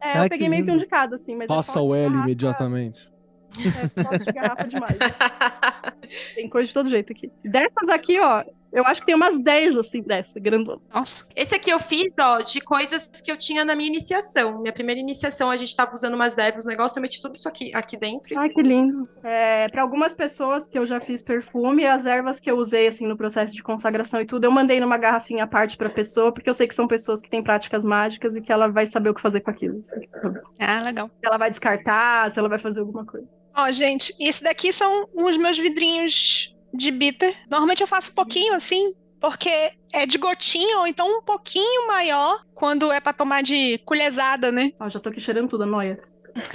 É, 0.00 0.18
eu 0.18 0.20
Ai, 0.22 0.28
que 0.28 0.34
peguei 0.36 0.48
meio 0.48 0.64
que 0.64 0.70
um 0.70 0.76
de 0.76 0.86
cada, 0.86 1.16
assim, 1.16 1.34
mas 1.34 1.50
é 1.50 1.54
Passa 1.54 1.72
pote 1.80 1.86
o 1.90 1.94
L 1.94 2.04
garrafa- 2.04 2.24
imediatamente. 2.24 3.08
É, 3.96 4.02
pote 4.04 4.24
de 4.26 4.32
garrafa 4.32 4.64
demais. 4.68 4.96
Tem 6.34 6.48
coisa 6.48 6.68
de 6.68 6.74
todo 6.74 6.88
jeito 6.88 7.12
aqui. 7.12 7.30
Dessas 7.44 7.88
aqui, 7.88 8.18
ó, 8.18 8.44
eu 8.76 8.84
acho 8.84 9.00
que 9.00 9.06
tem 9.06 9.14
umas 9.14 9.38
10, 9.38 9.78
assim, 9.78 10.02
dessa, 10.02 10.38
grandona. 10.38 10.82
Nossa. 10.92 11.26
Esse 11.34 11.54
aqui 11.54 11.70
eu 11.70 11.80
fiz, 11.80 12.14
ó, 12.18 12.40
de 12.40 12.60
coisas 12.60 13.08
que 13.22 13.32
eu 13.32 13.36
tinha 13.36 13.64
na 13.64 13.74
minha 13.74 13.88
iniciação. 13.88 14.60
Minha 14.60 14.72
primeira 14.72 15.00
iniciação, 15.00 15.50
a 15.50 15.56
gente 15.56 15.74
tava 15.74 15.94
usando 15.94 16.12
umas 16.12 16.36
ervas, 16.36 16.66
um 16.66 16.68
negócio, 16.68 16.98
eu 16.98 17.02
meti 17.02 17.22
tudo 17.22 17.34
isso 17.36 17.48
aqui, 17.48 17.74
aqui 17.74 17.96
dentro. 17.96 18.38
Ai, 18.38 18.50
que 18.50 18.60
lindo. 18.60 19.08
É, 19.24 19.66
para 19.68 19.80
algumas 19.80 20.12
pessoas 20.12 20.66
que 20.66 20.78
eu 20.78 20.84
já 20.84 21.00
fiz 21.00 21.22
perfume, 21.22 21.86
as 21.86 22.04
ervas 22.04 22.38
que 22.38 22.50
eu 22.50 22.58
usei, 22.58 22.86
assim, 22.86 23.06
no 23.06 23.16
processo 23.16 23.54
de 23.54 23.62
consagração 23.62 24.20
e 24.20 24.26
tudo, 24.26 24.44
eu 24.44 24.50
mandei 24.50 24.78
numa 24.78 24.98
garrafinha 24.98 25.44
à 25.44 25.46
parte 25.46 25.74
pra 25.76 25.88
pessoa, 25.88 26.30
porque 26.30 26.50
eu 26.50 26.54
sei 26.54 26.66
que 26.66 26.74
são 26.74 26.86
pessoas 26.86 27.22
que 27.22 27.30
têm 27.30 27.42
práticas 27.42 27.82
mágicas 27.82 28.36
e 28.36 28.42
que 28.42 28.52
ela 28.52 28.68
vai 28.68 28.86
saber 28.86 29.08
o 29.08 29.14
que 29.14 29.22
fazer 29.22 29.40
com 29.40 29.50
aquilo. 29.50 29.78
assim. 29.78 30.06
Ah, 30.58 30.82
legal. 30.82 31.08
Se 31.08 31.26
ela 31.26 31.38
vai 31.38 31.48
descartar, 31.48 32.30
se 32.30 32.38
ela 32.38 32.48
vai 32.48 32.58
fazer 32.58 32.80
alguma 32.80 33.06
coisa. 33.06 33.26
Ó, 33.56 33.72
gente, 33.72 34.12
esse 34.20 34.44
daqui 34.44 34.72
são 34.72 35.08
os 35.14 35.36
meus 35.36 35.58
vidrinhos 35.58 36.54
de 36.74 36.90
bitter. 36.90 37.34
Normalmente 37.50 37.80
eu 37.80 37.86
faço 37.86 38.14
pouquinho 38.14 38.52
assim, 38.54 38.92
porque 39.20 39.72
é 39.94 40.04
de 40.06 40.18
gotinha 40.18 40.78
ou 40.78 40.86
então 40.86 41.06
um 41.18 41.22
pouquinho 41.22 41.86
maior 41.88 42.44
quando 42.54 42.92
é 42.92 43.00
pra 43.00 43.12
tomar 43.12 43.42
de 43.42 43.78
colherzada, 43.78 44.52
né? 44.52 44.72
Ó, 44.78 44.88
já 44.88 45.00
tô 45.00 45.08
aqui 45.08 45.20
cheirando 45.20 45.48
tudo, 45.48 45.62
a 45.62 45.66
noia. 45.66 45.98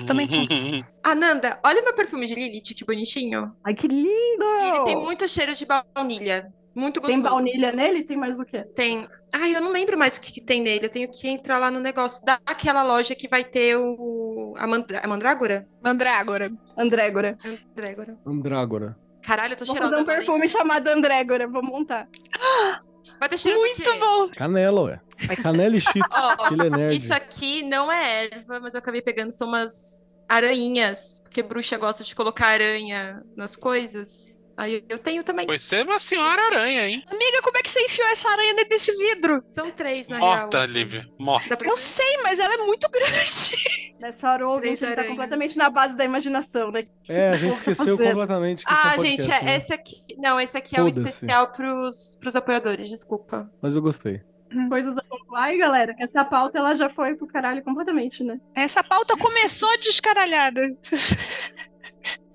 Também 0.06 0.28
tô. 0.28 0.36
Ananda, 1.03 1.60
olha 1.65 1.82
meu 1.82 1.94
perfume 1.95 2.28
de 2.28 2.36
Lilith, 2.36 2.76
que 2.76 2.86
bonitinho. 2.86 3.52
Ai, 3.65 3.73
que 3.73 3.88
lindo! 3.88 4.45
E 4.61 4.69
ele 4.69 4.84
tem 4.84 4.95
muito 4.95 5.28
cheiro 5.28 5.56
de 5.56 5.65
baunilha. 5.65 6.53
Muito 6.73 7.02
gostoso. 7.02 7.22
Tem 7.22 7.30
baunilha 7.30 7.72
nele? 7.72 8.03
Tem 8.03 8.15
mais 8.15 8.39
o 8.39 8.45
quê? 8.45 8.64
Tem. 8.76 9.07
Ai, 9.34 9.56
eu 9.56 9.61
não 9.61 9.72
lembro 9.72 9.98
mais 9.98 10.15
o 10.15 10.22
que, 10.22 10.31
que 10.31 10.41
tem 10.41 10.61
nele. 10.61 10.85
Eu 10.85 10.89
tenho 10.89 11.10
que 11.11 11.27
entrar 11.27 11.57
lá 11.57 11.69
no 11.69 11.80
negócio 11.80 12.26
daquela 12.26 12.84
loja 12.84 13.15
que 13.15 13.27
vai 13.27 13.43
ter 13.43 13.76
o. 13.77 14.53
A, 14.57 14.65
mand... 14.65 14.85
a 15.02 15.07
mandrágora? 15.07 15.68
Mandrágora. 15.84 16.52
Andrégora. 16.77 17.38
Andrégora. 17.45 18.18
Andrágora. 18.26 18.98
Caralho, 19.22 19.53
eu 19.53 19.57
tô 19.57 19.65
Vou 19.65 19.76
cheirosa. 19.76 19.95
fazer 19.95 20.03
um 20.03 20.06
perfume 20.06 20.48
chamado 20.48 20.88
Andrégora, 20.88 21.48
vou 21.48 21.64
montar. 21.64 22.07
Vai 23.19 23.30
ter 23.30 23.38
cheiro 23.38 23.60
Muito 23.60 23.99
bom. 23.99 24.30
Canela, 24.30 24.81
ué. 24.81 25.02
Canela 25.41 25.76
e 25.76 25.80
é 26.65 26.69
nerd. 26.69 26.95
Isso 26.95 27.14
aqui 27.14 27.61
não 27.64 27.91
é 27.91 28.26
erva, 28.26 28.60
mas 28.60 28.73
eu 28.73 28.80
acabei 28.80 29.02
pegando 29.02 29.31
são 29.31 29.48
umas 29.48 30.19
aranhinhas, 30.27 31.19
porque 31.19 31.43
bruxa 31.43 31.77
gosta 31.77 32.03
de 32.03 32.15
colocar 32.15 32.48
aranha 32.48 33.23
nas 33.35 33.56
coisas. 33.56 34.39
Aí 34.61 34.85
eu 34.88 34.99
tenho 34.99 35.23
também. 35.23 35.47
Pois 35.47 35.63
você 35.63 35.77
é 35.77 35.83
uma 35.83 35.99
senhora 35.99 36.39
aranha, 36.39 36.88
hein? 36.88 37.03
Amiga, 37.09 37.41
como 37.41 37.57
é 37.57 37.63
que 37.63 37.71
você 37.71 37.83
enfiou 37.83 38.07
essa 38.09 38.29
aranha 38.29 38.53
dentro 38.53 38.69
desse 38.69 38.95
vidro? 38.95 39.43
São 39.49 39.71
três, 39.71 40.07
na 40.07 40.19
Morta, 40.19 40.59
real. 40.59 40.69
Lívia. 40.69 41.09
Morta. 41.17 41.57
Eu 41.65 41.77
sei, 41.77 42.17
mas 42.21 42.38
ela 42.38 42.53
é 42.53 42.57
muito 42.57 42.88
grande. 42.91 43.57
Nessa 43.99 44.31
hora, 44.31 44.47
o 44.47 44.51
ouvinte 44.51 44.79
tá 44.81 44.89
aranhas. 44.91 45.07
completamente 45.09 45.57
na 45.57 45.67
base 45.71 45.97
da 45.97 46.05
imaginação, 46.05 46.69
né? 46.69 46.83
É, 47.09 47.29
a 47.29 47.38
gente 47.38 47.49
tá 47.49 47.55
esqueceu 47.55 47.97
fazendo? 47.97 48.09
completamente 48.11 48.63
que 48.63 48.71
é 48.71 48.75
um 48.75 48.77
Ah, 48.77 48.83
podcast, 48.97 49.21
gente, 49.23 49.31
é, 49.31 49.41
né? 49.45 49.55
esse 49.55 49.73
aqui. 49.73 49.95
Não, 50.19 50.39
esse 50.39 50.55
aqui 50.55 50.77
é 50.77 50.83
o 50.83 50.85
Foda-se. 50.85 51.01
especial 51.01 51.47
pros, 51.53 52.17
pros 52.21 52.35
apoiadores, 52.35 52.88
desculpa. 52.88 53.51
Mas 53.63 53.75
eu 53.75 53.81
gostei. 53.81 54.21
Coisas 54.69 54.95
a 54.95 55.01
Ai, 55.33 55.57
galera, 55.57 55.95
essa 55.97 56.23
pauta 56.23 56.59
ela 56.59 56.75
já 56.75 56.88
foi 56.88 57.15
pro 57.15 57.25
caralho 57.25 57.63
completamente, 57.63 58.23
né? 58.23 58.39
Essa 58.53 58.83
pauta 58.83 59.17
começou 59.17 59.75
descaralhada. 59.79 60.61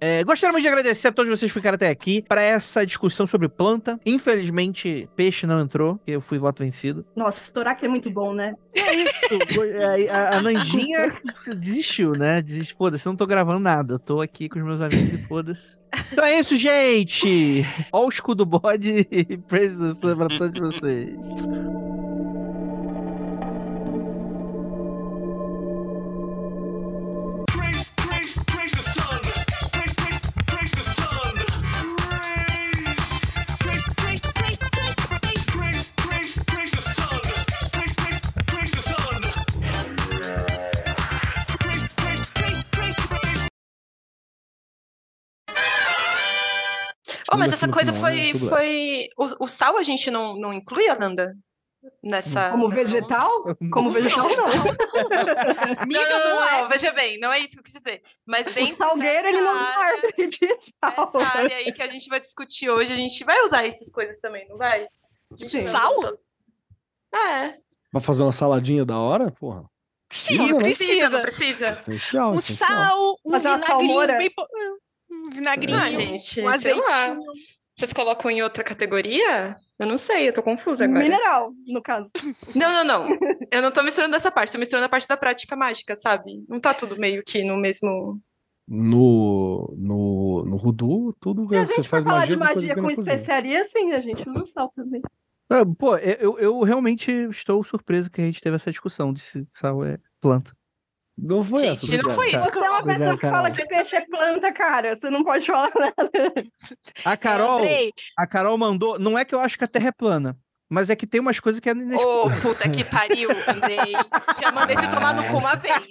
É, 0.00 0.22
gostaríamos 0.22 0.62
de 0.62 0.68
agradecer 0.68 1.08
a 1.08 1.12
todos 1.12 1.30
vocês 1.30 1.50
que 1.50 1.58
ficaram 1.58 1.74
até 1.74 1.88
aqui 1.88 2.22
para 2.22 2.40
essa 2.40 2.86
discussão 2.86 3.26
sobre 3.26 3.48
planta. 3.48 3.98
Infelizmente, 4.06 5.08
peixe 5.16 5.46
não 5.46 5.60
entrou, 5.60 5.96
porque 5.96 6.12
eu 6.12 6.20
fui 6.20 6.38
voto 6.38 6.62
vencido. 6.62 7.04
Nossa, 7.16 7.42
estourar 7.42 7.76
que 7.76 7.84
é 7.84 7.88
muito 7.88 8.10
bom, 8.10 8.32
né? 8.32 8.54
É, 8.74 10.10
a, 10.10 10.38
a 10.38 10.42
Nandinha 10.42 11.16
desistiu, 11.56 12.12
né? 12.12 12.40
Desistiu. 12.40 12.76
Foda-se, 12.76 13.06
eu 13.06 13.10
não 13.10 13.16
tô 13.16 13.26
gravando 13.26 13.58
nada. 13.60 13.94
Eu 13.94 13.98
tô 13.98 14.20
aqui 14.20 14.48
com 14.48 14.58
os 14.58 14.64
meus 14.64 14.80
amigos 14.80 15.12
e 15.12 15.18
foda-se. 15.26 15.78
Então 16.12 16.24
é 16.24 16.38
isso, 16.38 16.56
gente. 16.56 17.64
Ó 17.92 18.06
o 18.06 18.08
escudo 18.08 18.46
bode 18.46 19.06
e 19.10 19.36
pra 20.16 20.28
todos 20.38 20.60
vocês. 20.60 21.16
Mas 47.38 47.52
essa 47.52 47.68
coisa 47.68 47.92
final, 47.92 48.10
né? 48.10 48.16
foi. 48.16 48.32
Tudo 48.32 48.40
bem. 48.40 48.48
foi... 49.16 49.26
O, 49.40 49.44
o 49.44 49.48
sal 49.48 49.76
a 49.78 49.82
gente 49.82 50.10
não, 50.10 50.36
não 50.36 50.52
inclui, 50.52 50.88
Ananda? 50.88 51.34
Nessa. 52.02 52.50
Como 52.50 52.68
nessa- 52.68 52.82
vegetal? 52.84 53.30
Como 53.72 53.90
vegetal, 53.90 54.28
não. 54.36 54.46
Não, 55.86 56.08
não, 56.10 56.18
não, 56.40 56.60
não, 56.62 56.68
veja 56.68 56.92
bem, 56.92 57.18
não 57.20 57.32
é 57.32 57.38
isso 57.38 57.52
que 57.54 57.60
eu 57.60 57.62
quis 57.64 57.72
dizer. 57.74 58.02
Mas 58.26 58.46
O 58.48 58.52
dentro 58.52 58.76
salgueiro, 58.76 59.22
dessa 59.22 59.28
ele 59.28 59.40
não 59.40 59.54
área- 59.56 60.12
de 60.26 60.48
sal. 60.58 61.12
Essa 61.16 61.38
área 61.38 61.56
aí 61.56 61.72
que 61.72 61.82
a 61.82 61.86
gente 61.88 62.08
vai 62.08 62.20
discutir 62.20 62.68
hoje, 62.68 62.92
a 62.92 62.96
gente 62.96 63.22
vai 63.24 63.40
usar 63.42 63.64
essas 63.66 63.90
coisas 63.90 64.18
também, 64.18 64.46
não 64.48 64.56
vai? 64.56 64.86
Sim. 65.38 65.48
vai 65.62 65.66
Sal? 65.66 65.92
É. 67.14 67.54
Pra 67.90 68.00
fazer 68.00 68.22
uma 68.22 68.32
saladinha 68.32 68.84
da 68.84 68.98
hora? 68.98 69.30
Porra. 69.30 69.64
Sim, 70.10 70.52
né? 70.54 70.58
Precisa, 70.60 71.08
não 71.10 71.20
precisa. 71.22 71.66
precisa. 71.66 71.92
Essencial, 71.92 72.30
Um 72.32 72.38
essencial. 72.38 72.68
sal, 72.68 73.16
um 73.24 73.30
Fazer 73.32 73.48
uma 73.48 73.56
vinagrinho 73.58 74.06
bem... 74.18 74.30
Um 75.28 75.30
vinagrinho, 75.30 75.78
Ah, 75.78 75.90
gente, 75.92 76.14
um 76.14 76.18
sei 76.18 76.42
lá. 76.44 76.52
azeitinho. 76.54 77.20
Vocês 77.76 77.92
colocam 77.92 78.30
em 78.30 78.42
outra 78.42 78.64
categoria? 78.64 79.54
Eu 79.78 79.86
não 79.86 79.96
sei, 79.98 80.28
eu 80.28 80.32
tô 80.32 80.42
confusa 80.42 80.84
agora. 80.86 81.00
Mineral, 81.00 81.52
no 81.66 81.80
caso. 81.80 82.10
Não, 82.56 82.72
não, 82.72 82.84
não. 82.84 83.18
Eu 83.52 83.62
não 83.62 83.70
tô 83.70 83.82
misturando 83.84 84.16
essa 84.16 84.30
parte, 84.32 84.50
tô 84.50 84.58
misturando 84.58 84.86
a 84.86 84.88
parte 84.88 85.06
da 85.06 85.16
prática 85.16 85.54
mágica, 85.54 85.94
sabe? 85.94 86.44
Não 86.48 86.58
tá 86.58 86.74
tudo 86.74 86.98
meio 86.98 87.22
que 87.22 87.44
no 87.44 87.56
mesmo. 87.56 88.20
No, 88.66 89.72
no, 89.78 90.44
no 90.44 90.58
Voodoo, 90.58 91.12
tudo 91.20 91.46
que 91.48 91.56
você 91.64 91.82
faz 91.84 92.02
falar 92.04 92.18
magia, 92.18 92.28
de 92.28 92.36
magia 92.36 92.74
com 92.74 92.90
especiaria, 92.90 93.64
sim, 93.64 93.92
a 93.92 94.00
gente 94.00 94.28
usa 94.28 94.44
sal 94.44 94.72
também. 94.74 95.00
Ah, 95.48 95.64
Pô, 95.64 95.96
eu, 95.96 96.38
eu 96.38 96.60
realmente 96.62 97.10
estou 97.30 97.62
surpreso 97.64 98.10
que 98.10 98.20
a 98.20 98.24
gente 98.24 98.40
teve 98.42 98.56
essa 98.56 98.70
discussão 98.70 99.12
de 99.12 99.20
se 99.20 99.46
sal 99.52 99.84
é 99.84 99.98
planta. 100.20 100.52
Não 101.20 101.42
foi 101.42 101.60
Gente, 101.60 101.94
essa. 101.94 102.02
não 102.02 102.14
foi 102.14 102.28
isso. 102.28 102.38
Você 102.38 102.48
é 102.58 102.70
uma 102.70 102.78
Obrigado, 102.78 102.98
pessoa 102.98 103.18
que 103.18 103.28
fala 103.28 103.50
que 103.50 103.66
peixe 103.66 103.96
é 103.96 104.06
planta, 104.06 104.52
cara. 104.52 104.94
Você 104.94 105.10
não 105.10 105.24
pode 105.24 105.44
falar 105.46 105.70
nada. 105.74 106.10
A 107.04 107.16
Carol, 107.16 107.60
a 108.16 108.26
Carol 108.26 108.56
mandou. 108.56 108.98
Não 108.98 109.18
é 109.18 109.24
que 109.24 109.34
eu 109.34 109.40
acho 109.40 109.58
que 109.58 109.64
a 109.64 109.68
Terra 109.68 109.88
é 109.88 109.92
plana, 109.92 110.36
mas 110.70 110.90
é 110.90 110.96
que 110.96 111.06
tem 111.06 111.20
umas 111.20 111.40
coisas 111.40 111.60
que 111.60 111.68
é 111.68 111.72
Ô, 111.72 112.30
puta 112.40 112.68
que 112.68 112.84
pariu, 112.84 113.30
Andrei. 113.48 113.92
Já 114.40 114.52
mandei 114.52 114.76
você 114.76 114.88
tomar 114.88 115.14
no 115.14 115.24
cu 115.24 115.38
uma 115.38 115.56
vez. 115.56 115.90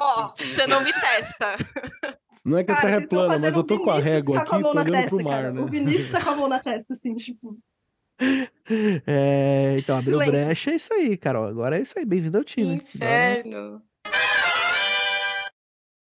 Ó, 0.00 0.32
você 0.36 0.66
não 0.66 0.82
me 0.82 0.92
testa. 0.92 1.56
Não 2.44 2.58
é 2.58 2.64
que 2.64 2.70
a 2.72 2.74
Cara, 2.74 2.86
Terra 2.88 3.02
é 3.02 3.06
plana, 3.06 3.38
mas 3.38 3.56
eu 3.56 3.64
tô 3.64 3.78
com 3.80 3.90
a 3.90 3.94
Vinícius 3.94 4.14
régua 4.14 4.34
tá 4.36 4.42
aqui 4.42 4.50
com 4.50 4.56
a 4.56 4.58
e 4.58 4.62
mão 4.62 4.72
tô 4.72 4.74
na 4.74 4.80
olhando 4.82 4.94
testa, 5.00 5.16
pro 5.16 5.24
mar, 5.24 5.30
cara. 5.30 5.52
né? 5.52 5.60
O 5.62 5.66
Vinícius 5.66 6.10
tá 6.10 6.20
com 6.22 6.30
a 6.30 6.36
mão 6.36 6.48
na 6.48 6.58
testa, 6.58 6.92
assim, 6.92 7.14
tipo. 7.14 7.56
É, 9.06 9.76
então, 9.78 9.98
abriu 9.98 10.18
Silêncio. 10.18 10.32
brecha, 10.44 10.70
é 10.70 10.74
isso 10.74 10.92
aí, 10.94 11.16
Carol. 11.16 11.46
Agora 11.46 11.78
é 11.78 11.82
isso 11.82 11.98
aí. 11.98 12.04
Bem-vindo 12.04 12.38
ao 12.38 12.44
time. 12.44 12.74
Inferno. 12.76 13.82